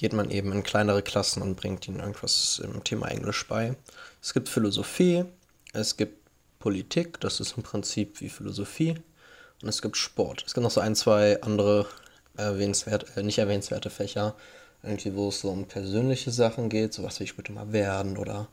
geht 0.00 0.14
man 0.14 0.30
eben 0.30 0.50
in 0.52 0.62
kleinere 0.62 1.02
Klassen 1.02 1.42
und 1.42 1.56
bringt 1.56 1.86
ihnen 1.86 2.00
irgendwas 2.00 2.58
im 2.64 2.82
Thema 2.82 3.08
Englisch 3.08 3.46
bei. 3.46 3.76
Es 4.22 4.32
gibt 4.32 4.48
Philosophie, 4.48 5.26
es 5.74 5.98
gibt 5.98 6.26
Politik, 6.58 7.20
das 7.20 7.38
ist 7.38 7.58
im 7.58 7.62
Prinzip 7.62 8.22
wie 8.22 8.30
Philosophie, 8.30 8.94
und 9.60 9.68
es 9.68 9.82
gibt 9.82 9.98
Sport. 9.98 10.42
Es 10.46 10.54
gibt 10.54 10.64
noch 10.64 10.70
so 10.70 10.80
ein, 10.80 10.96
zwei 10.96 11.42
andere 11.42 11.84
erwähnenswert, 12.34 13.14
äh, 13.14 13.22
nicht 13.22 13.36
erwähnenswerte 13.36 13.90
Fächer, 13.90 14.34
irgendwie, 14.82 15.14
wo 15.14 15.28
es 15.28 15.40
so 15.40 15.50
um 15.50 15.66
persönliche 15.66 16.30
Sachen 16.30 16.70
geht, 16.70 16.94
sowas 16.94 17.20
wie 17.20 17.24
ich 17.24 17.36
würde 17.36 17.52
mal 17.52 17.70
werden 17.74 18.16
oder 18.16 18.48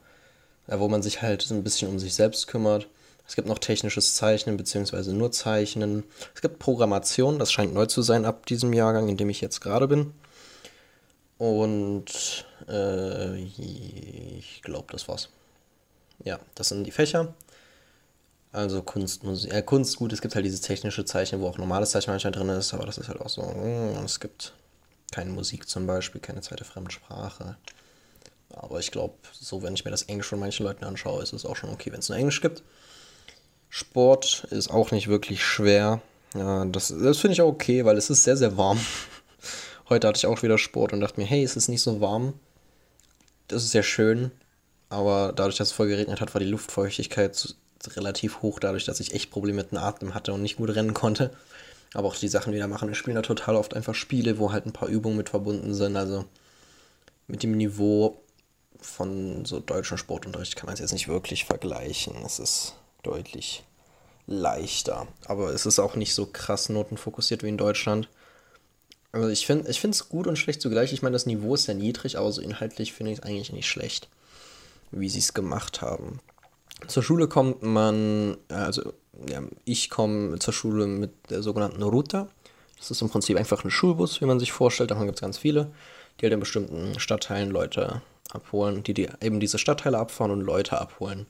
ja, 0.66 0.78
wo 0.80 0.88
man 0.88 1.00
sich 1.00 1.22
halt 1.22 1.40
so 1.40 1.54
ein 1.54 1.64
bisschen 1.64 1.88
um 1.88 1.98
sich 1.98 2.12
selbst 2.12 2.46
kümmert. 2.46 2.88
Es 3.26 3.36
gibt 3.36 3.48
noch 3.48 3.58
technisches 3.58 4.14
Zeichnen 4.16 4.58
beziehungsweise 4.58 5.14
nur 5.14 5.32
Zeichnen. 5.32 6.04
Es 6.34 6.42
gibt 6.42 6.58
Programmation, 6.58 7.38
das 7.38 7.50
scheint 7.50 7.72
neu 7.72 7.86
zu 7.86 8.02
sein 8.02 8.26
ab 8.26 8.44
diesem 8.44 8.74
Jahrgang, 8.74 9.08
in 9.08 9.16
dem 9.16 9.30
ich 9.30 9.40
jetzt 9.40 9.62
gerade 9.62 9.88
bin. 9.88 10.12
Und 11.38 12.44
äh, 12.68 13.36
ich 13.36 14.60
glaube, 14.62 14.92
das 14.92 15.08
war's. 15.08 15.28
Ja, 16.24 16.38
das 16.54 16.68
sind 16.68 16.84
die 16.84 16.90
Fächer. 16.90 17.34
Also 18.50 18.82
Kunst, 18.82 19.22
Musik, 19.24 19.52
äh, 19.52 19.62
Kunst, 19.62 19.96
gut, 19.96 20.12
es 20.12 20.20
gibt 20.20 20.34
halt 20.34 20.44
dieses 20.44 20.62
technische 20.62 21.04
Zeichen, 21.04 21.40
wo 21.40 21.48
auch 21.48 21.58
normales 21.58 21.90
Zeichen 21.90 22.10
manchmal 22.10 22.32
drin 22.32 22.48
ist, 22.48 22.74
aber 22.74 22.86
das 22.86 22.98
ist 22.98 23.08
halt 23.08 23.20
auch 23.20 23.28
so, 23.28 23.42
mm, 23.42 24.04
es 24.04 24.20
gibt 24.20 24.54
keine 25.12 25.30
Musik 25.30 25.68
zum 25.68 25.86
Beispiel, 25.86 26.20
keine 26.20 26.40
zweite 26.40 26.64
Fremdsprache. 26.64 27.56
Aber 28.54 28.80
ich 28.80 28.90
glaube, 28.90 29.14
so 29.32 29.62
wenn 29.62 29.74
ich 29.74 29.84
mir 29.84 29.90
das 29.90 30.02
Englisch 30.02 30.26
von 30.26 30.40
manchen 30.40 30.64
Leuten 30.64 30.84
anschaue, 30.84 31.22
ist 31.22 31.34
es 31.34 31.44
auch 31.44 31.56
schon 31.56 31.70
okay, 31.70 31.92
wenn 31.92 32.00
es 32.00 32.08
nur 32.08 32.18
Englisch 32.18 32.40
gibt. 32.40 32.62
Sport 33.68 34.46
ist 34.50 34.70
auch 34.70 34.90
nicht 34.90 35.08
wirklich 35.08 35.44
schwer. 35.44 36.00
Ja, 36.34 36.64
das 36.64 36.88
das 36.88 37.18
finde 37.18 37.34
ich 37.34 37.42
auch 37.42 37.48
okay, 37.48 37.84
weil 37.84 37.96
es 37.96 38.10
ist 38.10 38.24
sehr, 38.24 38.36
sehr 38.36 38.56
warm. 38.56 38.80
Heute 39.88 40.06
hatte 40.06 40.18
ich 40.18 40.26
auch 40.26 40.42
wieder 40.42 40.58
Sport 40.58 40.92
und 40.92 41.00
dachte 41.00 41.18
mir, 41.20 41.26
hey, 41.26 41.42
es 41.42 41.56
ist 41.56 41.68
nicht 41.68 41.82
so 41.82 42.00
warm. 42.00 42.34
Das 43.46 43.64
ist 43.64 43.72
ja 43.72 43.82
schön. 43.82 44.30
Aber 44.90 45.32
dadurch, 45.34 45.56
dass 45.56 45.68
es 45.68 45.74
voll 45.74 45.88
geregnet 45.88 46.20
hat, 46.20 46.34
war 46.34 46.40
die 46.40 46.46
Luftfeuchtigkeit 46.46 47.54
relativ 47.96 48.42
hoch, 48.42 48.58
dadurch, 48.58 48.84
dass 48.84 49.00
ich 49.00 49.14
echt 49.14 49.30
Probleme 49.30 49.62
mit 49.62 49.70
dem 49.70 49.78
Atmen 49.78 50.14
hatte 50.14 50.32
und 50.32 50.42
nicht 50.42 50.56
gut 50.56 50.74
rennen 50.74 50.94
konnte. 50.94 51.30
Aber 51.94 52.08
auch 52.08 52.16
die 52.16 52.28
Sachen 52.28 52.52
wieder 52.52 52.68
machen. 52.68 52.88
Wir 52.88 52.94
spielen 52.94 53.16
da 53.16 53.22
total 53.22 53.56
oft 53.56 53.74
einfach 53.74 53.94
Spiele, 53.94 54.38
wo 54.38 54.52
halt 54.52 54.66
ein 54.66 54.72
paar 54.72 54.88
Übungen 54.88 55.16
mit 55.16 55.30
verbunden 55.30 55.72
sind. 55.72 55.96
Also 55.96 56.26
mit 57.26 57.42
dem 57.42 57.52
Niveau 57.52 58.20
von 58.78 59.44
so 59.44 59.60
deutschen 59.60 59.96
Sportunterricht 59.96 60.56
kann 60.56 60.66
man 60.66 60.74
es 60.74 60.80
jetzt 60.80 60.92
nicht 60.92 61.08
wirklich 61.08 61.44
vergleichen. 61.44 62.14
Es 62.26 62.38
ist 62.38 62.74
deutlich 63.02 63.64
leichter. 64.26 65.08
Aber 65.24 65.52
es 65.54 65.64
ist 65.64 65.78
auch 65.78 65.96
nicht 65.96 66.14
so 66.14 66.26
krass 66.26 66.68
notenfokussiert 66.68 67.42
wie 67.42 67.48
in 67.48 67.56
Deutschland. 67.56 68.08
Also 69.22 69.30
ich 69.30 69.46
finde 69.46 69.68
es 69.68 70.08
gut 70.08 70.26
und 70.26 70.36
schlecht 70.36 70.60
zugleich. 70.60 70.92
Ich 70.92 71.02
meine, 71.02 71.14
das 71.14 71.26
Niveau 71.26 71.54
ist 71.54 71.66
ja 71.66 71.74
niedrig, 71.74 72.18
aber 72.18 72.30
so 72.30 72.40
inhaltlich 72.40 72.92
finde 72.92 73.12
ich 73.12 73.18
es 73.18 73.24
eigentlich 73.24 73.52
nicht 73.52 73.68
schlecht, 73.68 74.08
wie 74.90 75.08
sie 75.08 75.18
es 75.18 75.34
gemacht 75.34 75.82
haben. 75.82 76.20
Zur 76.86 77.02
Schule 77.02 77.26
kommt 77.26 77.62
man, 77.62 78.36
also 78.48 78.92
ja, 79.28 79.42
ich 79.64 79.90
komme 79.90 80.38
zur 80.38 80.54
Schule 80.54 80.86
mit 80.86 81.10
der 81.30 81.42
sogenannten 81.42 81.82
Ruta. 81.82 82.28
Das 82.78 82.92
ist 82.92 83.02
im 83.02 83.10
Prinzip 83.10 83.36
einfach 83.36 83.64
ein 83.64 83.70
Schulbus, 83.70 84.20
wie 84.20 84.26
man 84.26 84.38
sich 84.38 84.52
vorstellt. 84.52 84.92
Davon 84.92 85.06
gibt 85.06 85.18
es 85.18 85.22
ganz 85.22 85.38
viele, 85.38 85.72
die 86.20 86.26
halt 86.26 86.32
in 86.32 86.40
bestimmten 86.40 87.00
Stadtteilen 87.00 87.50
Leute 87.50 88.02
abholen, 88.30 88.84
die, 88.84 88.94
die 88.94 89.08
eben 89.20 89.40
diese 89.40 89.58
Stadtteile 89.58 89.98
abfahren 89.98 90.30
und 90.30 90.42
Leute 90.42 90.80
abholen. 90.80 91.26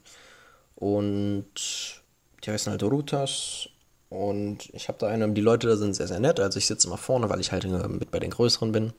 Und 0.74 2.02
die 2.44 2.50
heißen 2.50 2.70
halt 2.70 2.82
Rutas. 2.82 3.70
Und 4.10 4.70
ich 4.72 4.88
habe 4.88 4.98
da 4.98 5.08
eine, 5.08 5.28
die 5.30 5.40
Leute 5.40 5.66
da 5.66 5.76
sind 5.76 5.94
sehr, 5.94 6.08
sehr 6.08 6.20
nett. 6.20 6.40
Also 6.40 6.58
ich 6.58 6.66
sitze 6.66 6.86
immer 6.86 6.96
vorne, 6.96 7.28
weil 7.28 7.40
ich 7.40 7.52
halt 7.52 7.64
mit 7.64 8.10
bei 8.10 8.18
den 8.18 8.30
Größeren 8.30 8.72
bin. 8.72 8.92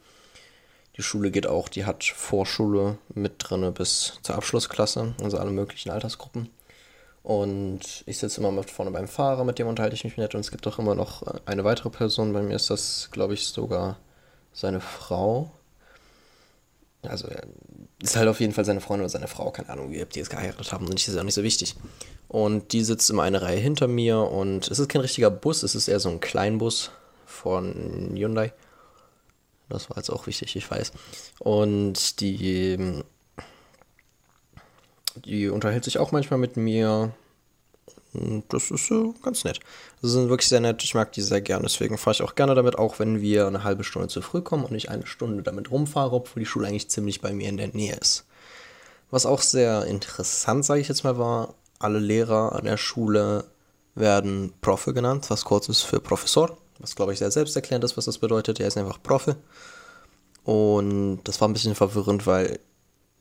Die 0.98 1.04
Schule 1.04 1.32
geht 1.32 1.48
auch, 1.48 1.70
die 1.70 1.86
hat 1.86 2.04
Vorschule 2.04 2.98
mit 3.14 3.34
drin 3.38 3.74
bis 3.74 4.20
zur 4.22 4.36
Abschlussklasse, 4.36 5.14
also 5.24 5.38
alle 5.38 5.52
möglichen 5.52 5.92
Altersgruppen. 5.92 6.50
Und 7.24 8.04
ich 8.06 8.18
sitze 8.18 8.42
immer 8.42 8.52
mit 8.52 8.70
vorne 8.70 8.92
beim 8.92 9.08
Fahrer, 9.08 9.44
mit 9.44 9.60
dem 9.60 9.68
unterhalte 9.68 9.96
ich 9.96 10.04
mich 10.04 10.18
nett. 10.18 10.36
Und 10.36 10.42
es 10.42 10.52
gibt 10.52 10.66
auch 10.68 10.80
immer 10.80 10.96
noch 10.96 11.24
eine 11.46 11.64
weitere 11.64 11.90
Person. 11.90 12.34
Bei 12.34 12.42
mir 12.42 12.56
ist 12.56 12.70
das, 12.70 13.10
glaube 13.12 13.34
ich, 13.34 13.48
sogar 13.48 13.98
seine 14.54 14.82
Frau. 14.82 15.52
Also 17.02 17.28
ist 18.02 18.16
halt 18.16 18.28
auf 18.28 18.40
jeden 18.40 18.54
Fall 18.54 18.66
seine 18.66 18.82
Freundin 18.82 19.04
oder 19.04 19.10
seine 19.10 19.28
Frau, 19.28 19.52
keine 19.52 19.70
Ahnung, 19.70 19.92
wie 19.92 20.02
ob 20.02 20.10
die 20.10 20.20
jetzt 20.20 20.30
geheiratet 20.30 20.72
haben. 20.72 20.86
Und 20.86 20.96
das 20.96 21.08
ist 21.08 21.18
auch 21.18 21.24
nicht 21.24 21.34
so 21.34 21.44
wichtig. 21.44 21.76
Und 22.28 22.72
die 22.72 22.84
sitzt 22.84 23.10
immer 23.10 23.24
eine 23.24 23.42
Reihe 23.42 23.60
hinter 23.60 23.88
mir. 23.88 24.20
Und 24.20 24.70
es 24.70 24.80
ist 24.80 24.88
kein 24.88 25.02
richtiger 25.02 25.30
Bus, 25.30 25.64
es 25.64 25.76
ist 25.76 25.88
eher 25.88 26.00
so 26.00 26.10
ein 26.10 26.22
Kleinbus 26.22 26.92
von 27.26 28.14
Hyundai. 28.16 28.54
Das 29.68 29.90
war 29.90 29.98
jetzt 29.98 30.10
auch 30.10 30.28
wichtig, 30.28 30.56
ich 30.56 30.70
weiß. 30.70 30.94
Und 31.40 32.22
die, 32.22 33.04
die 35.26 35.50
unterhält 35.50 35.84
sich 35.84 36.00
auch 36.00 36.12
manchmal 36.12 36.40
mit 36.40 36.58
mir. 36.58 37.12
Und 38.14 38.44
das 38.50 38.72
ist 38.72 38.90
äh, 38.92 39.14
ganz 39.22 39.44
nett. 39.44 39.60
Sie 40.02 40.10
sind 40.10 40.30
wirklich 40.30 40.50
sehr 40.50 40.60
nett. 40.60 40.84
Ich 40.84 40.96
mag 40.96 41.12
die 41.12 41.22
sehr 41.22 41.42
gerne. 41.42 41.64
Deswegen 41.64 41.98
fahre 41.98 42.16
ich 42.16 42.22
auch 42.22 42.36
gerne 42.36 42.56
damit, 42.56 42.78
auch 42.78 43.00
wenn 43.00 43.22
wir 43.22 43.48
eine 43.48 43.64
halbe 43.64 43.84
Stunde 43.84 44.08
zu 44.08 44.22
früh 44.22 44.42
kommen 44.42 44.66
und 44.66 44.76
ich 44.76 44.90
eine 44.90 45.06
Stunde 45.06 45.44
damit 45.44 45.72
rumfahre, 45.72 46.16
obwohl 46.16 46.42
die 46.42 46.46
Schule 46.46 46.68
eigentlich 46.68 46.90
ziemlich 46.90 47.22
bei 47.22 47.34
mir 47.34 47.50
in 47.50 47.58
der 47.58 47.68
Nähe 47.70 47.96
ist. 47.96 48.26
Was 49.12 49.26
auch 49.26 49.42
sehr 49.42 49.86
interessant, 49.86 50.66
sage 50.66 50.82
ich 50.82 50.88
jetzt 50.88 51.04
mal, 51.04 51.18
war, 51.18 51.56
alle 51.80 52.00
Lehrer 52.00 52.56
an 52.56 52.66
der 52.66 52.78
Schule 52.78 53.46
werden 53.96 54.54
Profe 54.62 54.94
genannt, 54.94 55.30
was 55.30 55.46
kurz 55.46 55.70
ist 55.70 55.82
für 55.82 56.00
Professor 56.00 56.58
was 56.80 56.96
glaube 56.96 57.14
ich 57.14 57.20
sehr 57.20 57.32
selbsterklärend 57.32 57.84
ist, 57.84 57.98
was 57.98 58.06
das 58.06 58.18
bedeutet. 58.18 58.60
Er 58.60 58.68
ist 58.68 58.78
einfach 58.78 59.02
Profi. 59.04 59.34
Und 60.44 61.22
das 61.26 61.40
war 61.40 61.48
ein 61.48 61.54
bisschen 61.54 61.76
verwirrend, 61.76 62.26
weil 62.26 62.60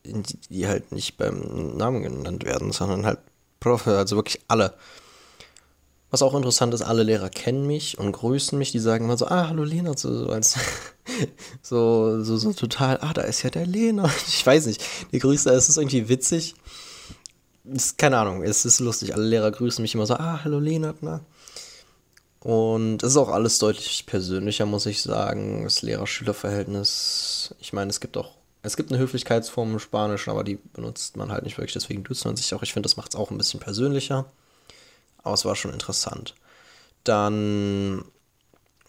die 0.03 0.67
halt 0.67 0.91
nicht 0.91 1.17
beim 1.17 1.75
Namen 1.77 2.01
genannt 2.01 2.45
werden, 2.45 2.71
sondern 2.71 3.05
halt 3.05 3.19
Profi, 3.59 3.89
also 3.91 4.15
wirklich 4.15 4.39
alle. 4.47 4.73
Was 6.11 6.23
auch 6.23 6.33
interessant 6.33 6.73
ist, 6.73 6.81
alle 6.81 7.03
Lehrer 7.03 7.29
kennen 7.29 7.67
mich 7.67 7.99
und 7.99 8.13
grüßen 8.13 8.57
mich. 8.57 8.71
Die 8.71 8.79
sagen 8.79 9.05
immer 9.05 9.17
so, 9.17 9.27
ah, 9.27 9.49
hallo 9.49 9.63
Lena, 9.63 9.95
so, 9.95 10.25
so 10.25 10.29
als 10.29 10.55
so, 11.61 12.23
so, 12.23 12.37
so 12.37 12.53
total, 12.53 12.97
ah, 13.01 13.13
da 13.13 13.21
ist 13.21 13.43
ja 13.43 13.49
der 13.49 13.67
Lena. 13.67 14.09
Ich 14.27 14.45
weiß 14.45 14.65
nicht, 14.65 14.83
die 15.11 15.19
Grüße, 15.19 15.51
es 15.51 15.69
ist 15.69 15.77
irgendwie 15.77 16.09
witzig. 16.09 16.55
Ist, 17.65 17.99
keine 17.99 18.17
Ahnung, 18.17 18.41
es 18.41 18.65
ist 18.65 18.79
lustig. 18.79 19.13
Alle 19.13 19.25
Lehrer 19.25 19.51
grüßen 19.51 19.81
mich 19.81 19.93
immer 19.93 20.07
so, 20.07 20.15
ah, 20.15 20.41
hallo 20.43 20.59
Lena, 20.59 20.95
na. 21.01 21.21
Und 22.39 23.03
es 23.03 23.11
ist 23.11 23.17
auch 23.17 23.29
alles 23.29 23.59
deutlich 23.59 24.05
persönlicher, 24.05 24.65
muss 24.65 24.85
ich 24.85 25.01
sagen. 25.01 25.63
Das 25.65 25.81
Lehrer-Schüler-Verhältnis. 25.81 27.53
Ich 27.59 27.73
meine, 27.73 27.89
es 27.89 27.99
gibt 27.99 28.17
auch, 28.17 28.31
es 28.61 28.75
gibt 28.75 28.91
eine 28.91 28.99
Höflichkeitsform 28.99 29.73
im 29.73 29.79
Spanischen, 29.79 30.31
aber 30.31 30.43
die 30.43 30.57
benutzt 30.57 31.15
man 31.15 31.31
halt 31.31 31.43
nicht 31.43 31.57
wirklich, 31.57 31.73
deswegen 31.73 32.03
duzt 32.03 32.25
man 32.25 32.35
sich 32.35 32.53
auch. 32.53 32.63
Ich 32.63 32.73
finde, 32.73 32.87
das 32.87 32.97
macht 32.97 33.13
es 33.13 33.19
auch 33.19 33.31
ein 33.31 33.37
bisschen 33.37 33.59
persönlicher. 33.59 34.25
Aber 35.23 35.33
es 35.33 35.45
war 35.45 35.55
schon 35.55 35.73
interessant. 35.73 36.35
Dann 37.03 38.03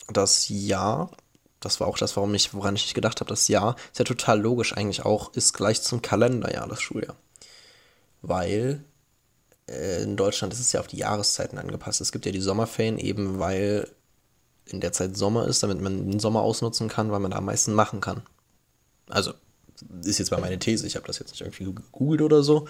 das 0.09 0.49
Jahr. 0.49 1.11
Das 1.61 1.79
war 1.79 1.87
auch 1.87 1.99
das, 1.99 2.17
warum 2.17 2.35
ich, 2.35 2.55
woran 2.55 2.75
ich 2.75 2.85
nicht 2.85 2.95
gedacht 2.95 3.21
habe. 3.21 3.29
Das 3.29 3.49
Jahr 3.49 3.77
ist 3.93 3.99
ja 3.99 4.05
total 4.05 4.41
logisch 4.41 4.77
eigentlich 4.77 5.05
auch, 5.05 5.35
ist 5.35 5.53
gleich 5.53 5.83
zum 5.83 6.03
Kalenderjahr 6.03 6.67
das 6.67 6.81
Schuljahr. 6.81 7.17
Weil 8.23 8.83
äh, 9.69 10.03
in 10.03 10.17
Deutschland 10.17 10.53
ist 10.53 10.61
es 10.61 10.73
ja 10.73 10.81
auf 10.81 10.87
die 10.87 10.97
Jahreszeiten 10.97 11.59
angepasst. 11.59 12.01
Es 12.01 12.13
gibt 12.13 12.27
ja 12.27 12.33
die 12.33 12.41
Sommerferien 12.41 12.99
eben, 12.99 13.39
weil 13.39 13.91
in 14.65 14.81
der 14.81 14.93
Zeit 14.93 15.17
Sommer 15.17 15.47
ist, 15.47 15.63
damit 15.63 15.81
man 15.81 16.11
den 16.11 16.21
Sommer 16.21 16.41
ausnutzen 16.41 16.89
kann, 16.89 17.11
weil 17.11 17.21
man 17.21 17.31
da 17.31 17.39
am 17.39 17.45
meisten 17.45 17.75
machen 17.75 18.01
kann. 18.01 18.23
Also, 19.09 19.35
ist 20.05 20.19
jetzt 20.19 20.31
mal 20.31 20.41
meine 20.41 20.59
These, 20.59 20.87
ich 20.87 20.97
habe 20.97 21.07
das 21.07 21.19
jetzt 21.19 21.31
nicht 21.31 21.41
irgendwie 21.41 21.65
gegoogelt 21.65 22.23
oder 22.23 22.43
so, 22.43 22.67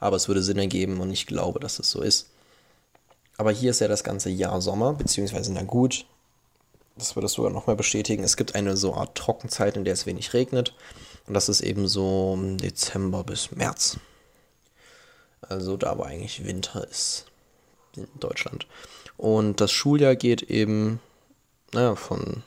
aber 0.00 0.16
es 0.16 0.28
würde 0.28 0.42
Sinn 0.42 0.58
ergeben 0.58 1.00
und 1.00 1.10
ich 1.10 1.26
glaube, 1.26 1.60
dass 1.60 1.78
es 1.78 1.90
so 1.90 2.00
ist. 2.00 2.30
Aber 3.36 3.50
hier 3.50 3.70
ist 3.70 3.80
ja 3.80 3.88
das 3.88 4.04
ganze 4.04 4.30
Jahr 4.30 4.60
Sommer, 4.60 4.92
beziehungsweise 4.94 5.52
na 5.52 5.62
gut, 5.62 6.06
das 6.96 7.16
würde 7.16 7.26
es 7.26 7.32
sogar 7.32 7.50
nochmal 7.50 7.76
bestätigen. 7.76 8.22
Es 8.22 8.36
gibt 8.36 8.54
eine 8.54 8.76
so 8.76 8.94
Art 8.94 9.16
Trockenzeit, 9.16 9.76
in 9.76 9.84
der 9.84 9.94
es 9.94 10.06
wenig 10.06 10.32
regnet. 10.32 10.74
Und 11.26 11.34
das 11.34 11.48
ist 11.48 11.60
eben 11.60 11.88
so 11.88 12.38
Dezember 12.40 13.24
bis 13.24 13.50
März. 13.50 13.98
Also 15.40 15.76
da 15.76 15.98
wo 15.98 16.02
eigentlich 16.02 16.44
Winter 16.44 16.86
ist 16.88 17.26
in 17.96 18.06
Deutschland. 18.20 18.66
Und 19.16 19.60
das 19.60 19.72
Schuljahr 19.72 20.16
geht 20.16 20.42
eben, 20.42 21.00
naja, 21.72 21.96
von, 21.96 22.42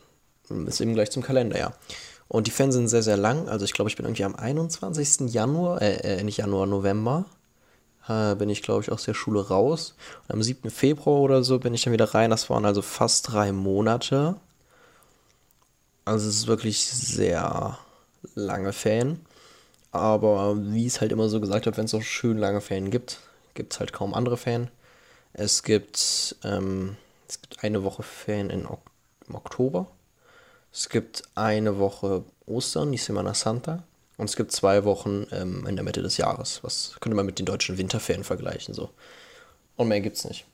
ist 0.68 0.82
eben 0.82 0.94
gleich 0.94 1.12
zum 1.12 1.24
Kalenderjahr. 1.24 1.78
Und 2.28 2.48
die 2.48 2.52
Ferien 2.52 2.72
sind 2.72 2.88
sehr, 2.88 3.04
sehr 3.04 3.18
lang. 3.18 3.48
Also 3.48 3.66
ich 3.66 3.74
glaube, 3.74 3.90
ich 3.90 3.96
bin 3.96 4.06
irgendwie 4.06 4.26
am 4.26 4.36
21. 4.36 5.34
Januar, 5.34 5.82
äh, 5.82 6.20
äh 6.20 6.24
nicht 6.24 6.38
Januar, 6.38 6.66
November, 6.66 7.26
äh, 8.08 8.36
bin 8.36 8.50
ich, 8.50 8.62
glaube 8.62 8.82
ich, 8.82 8.92
aus 8.92 9.04
der 9.04 9.14
Schule 9.14 9.48
raus. 9.48 9.96
Und 10.28 10.36
am 10.36 10.44
7. 10.44 10.70
Februar 10.70 11.22
oder 11.22 11.44
so 11.44 11.60
bin 11.60 11.74
ich 11.74 11.84
dann 11.84 11.94
wieder 11.94 12.14
rein. 12.14 12.30
Das 12.30 12.50
waren 12.50 12.66
also 12.66 12.82
fast 12.82 13.32
drei 13.32 13.52
Monate. 13.52 14.36
Also 16.06 16.28
es 16.30 16.36
ist 16.36 16.48
wirklich 16.48 16.86
sehr 16.86 17.78
lange 18.36 18.74
Ferien. 18.74 19.22
Aber 19.92 20.58
wie 20.74 20.86
es 20.86 21.02
halt 21.02 21.12
immer 21.12 21.30
so 21.30 21.40
gesagt 21.40 21.66
wird, 21.66 21.78
wenn 21.78 21.86
es 21.86 21.92
so 21.92 22.02
schön 22.02 22.38
lange 22.38 22.62
Ferien 22.62 22.92
gibt, 22.92 23.20
gibt 23.54 23.74
es 23.74 23.80
halt 23.80 23.94
kaum 23.94 24.14
andere 24.14 24.38
Ferien. 24.38 24.70
Es 25.34 25.64
gibt, 25.64 26.36
ähm, 26.44 26.98
es 27.28 27.42
gibt 27.42 27.64
eine 27.64 27.84
Woche 27.84 28.04
Ferien 28.04 28.50
in 28.50 28.66
ok 28.66 28.82
im 29.28 29.36
Oktober. 29.36 29.88
Es 30.78 30.90
gibt 30.90 31.24
eine 31.34 31.80
Woche 31.80 32.24
Ostern, 32.46 32.92
die 32.92 33.00
Semana 33.00 33.34
Santa. 33.34 33.82
Und 34.18 34.30
es 34.30 34.36
gibt 34.36 34.52
zwei 34.52 34.84
Wochen 34.84 35.26
ähm, 35.32 35.66
in 35.66 35.76
der 35.76 35.84
Mitte 35.84 36.04
des 36.04 36.18
Jahres. 36.18 36.64
Was 36.64 36.96
könnte 37.00 37.16
man 37.16 37.26
mit 37.26 37.40
den 37.40 37.48
deutschen 37.48 37.80
Winterferien 37.80 38.24
vergleichen. 38.24 38.76
So. 38.76 38.92
Und 39.76 39.88
mehr 39.88 40.02
gibt 40.02 40.18
es 40.18 40.26
nicht. 40.26 40.46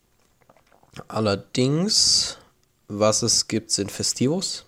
Allerdings, 1.10 2.38
was 2.88 3.22
es 3.22 3.50
gibt, 3.50 3.72
sind 3.72 3.92
Festivos. 3.92 4.63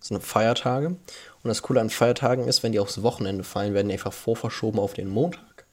Das 0.00 0.08
sind 0.08 0.24
Feiertage. 0.24 0.88
Und 0.88 0.98
das 1.44 1.62
Coole 1.62 1.80
an 1.80 1.90
Feiertagen 1.90 2.48
ist, 2.48 2.64
wenn 2.64 2.72
die 2.72 2.80
aufs 2.80 3.04
Wochenende 3.04 3.44
fallen, 3.44 3.74
werden 3.74 3.86
die 3.86 3.94
einfach 3.94 4.12
vorverschoben 4.12 4.80
auf 4.80 4.94
den 4.94 5.08
Montag, 5.08 5.66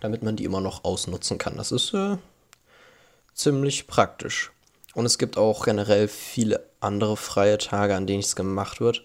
damit 0.00 0.22
man 0.22 0.36
die 0.36 0.44
immer 0.44 0.62
noch 0.62 0.84
ausnutzen 0.84 1.36
kann. 1.36 1.58
Das 1.58 1.72
ist 1.72 1.92
äh, 1.92 2.16
ziemlich 3.34 3.86
praktisch. 3.86 4.50
Und 4.98 5.06
es 5.06 5.16
gibt 5.16 5.38
auch 5.38 5.64
generell 5.64 6.08
viele 6.08 6.66
andere 6.80 7.16
freie 7.16 7.56
Tage, 7.56 7.94
an 7.94 8.08
denen 8.08 8.18
es 8.18 8.34
gemacht 8.34 8.80
wird. 8.80 9.04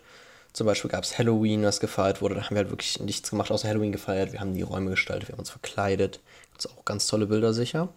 Zum 0.51 0.65
Beispiel 0.65 0.89
gab 0.89 1.03
es 1.03 1.19
Halloween, 1.19 1.61
was 1.65 1.79
gefeiert 1.79 2.19
wurde. 2.19 2.33
Da 2.33 2.41
haben 2.41 2.55
wir 2.55 2.63
halt 2.63 2.71
wirklich 2.71 2.99
nichts 2.99 3.29
gemacht, 3.29 3.51
außer 3.51 3.67
Halloween 3.67 3.91
gefeiert. 3.91 4.31
Wir 4.31 4.39
haben 4.39 4.55
die 4.55 4.63
Räume 4.63 4.89
gestaltet, 4.89 5.29
wir 5.29 5.33
haben 5.33 5.41
uns 5.41 5.51
verkleidet. 5.51 6.19
Gibt 6.49 6.65
es 6.65 6.71
auch 6.71 6.83
ganz 6.83 7.05
tolle 7.05 7.27
Bilder 7.27 7.53
sicher. 7.53 7.89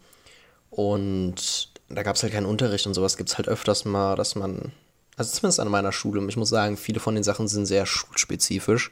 Und 0.68 1.70
da 1.88 2.02
gab 2.02 2.16
es 2.16 2.22
halt 2.22 2.34
keinen 2.34 2.44
Unterricht 2.44 2.86
und 2.86 2.92
sowas. 2.92 3.16
Gibt 3.16 3.30
es 3.30 3.38
halt 3.38 3.48
öfters 3.48 3.86
mal, 3.86 4.14
dass 4.14 4.34
man 4.34 4.72
also 5.16 5.32
zumindest 5.32 5.60
an 5.60 5.70
meiner 5.70 5.90
Schule. 5.92 6.22
Ich 6.28 6.36
muss 6.36 6.50
sagen, 6.50 6.76
viele 6.76 7.00
von 7.00 7.14
den 7.14 7.24
Sachen 7.24 7.48
sind 7.48 7.64
sehr 7.64 7.86
schulspezifisch. 7.86 8.90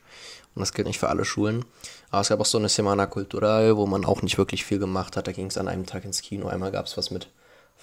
Und 0.55 0.61
das 0.61 0.73
gilt 0.73 0.87
nicht 0.87 0.99
für 0.99 1.11
alle 1.11 1.27
Schulen. 1.27 1.67
Aber 2.11 2.23
es 2.23 2.31
gab 2.31 2.41
auch 2.41 2.47
so 2.47 2.57
eine 2.57 2.71
Semana 2.71 3.05
Cultural, 3.05 3.77
wo 3.77 3.85
man 3.85 4.07
auch 4.07 4.23
nicht 4.23 4.39
wirklich 4.39 4.65
viel 4.65 4.79
gemacht 4.79 5.19
hat. 5.19 5.27
Da 5.27 5.33
ging 5.33 5.49
es 5.49 5.59
an 5.59 5.69
einem 5.69 5.85
Tag 5.85 6.07
ins 6.07 6.23
Kino. 6.23 6.47
Einmal 6.47 6.73
gab 6.73 6.87
es 6.87 6.97
was 6.97 7.11
mit 7.11 7.29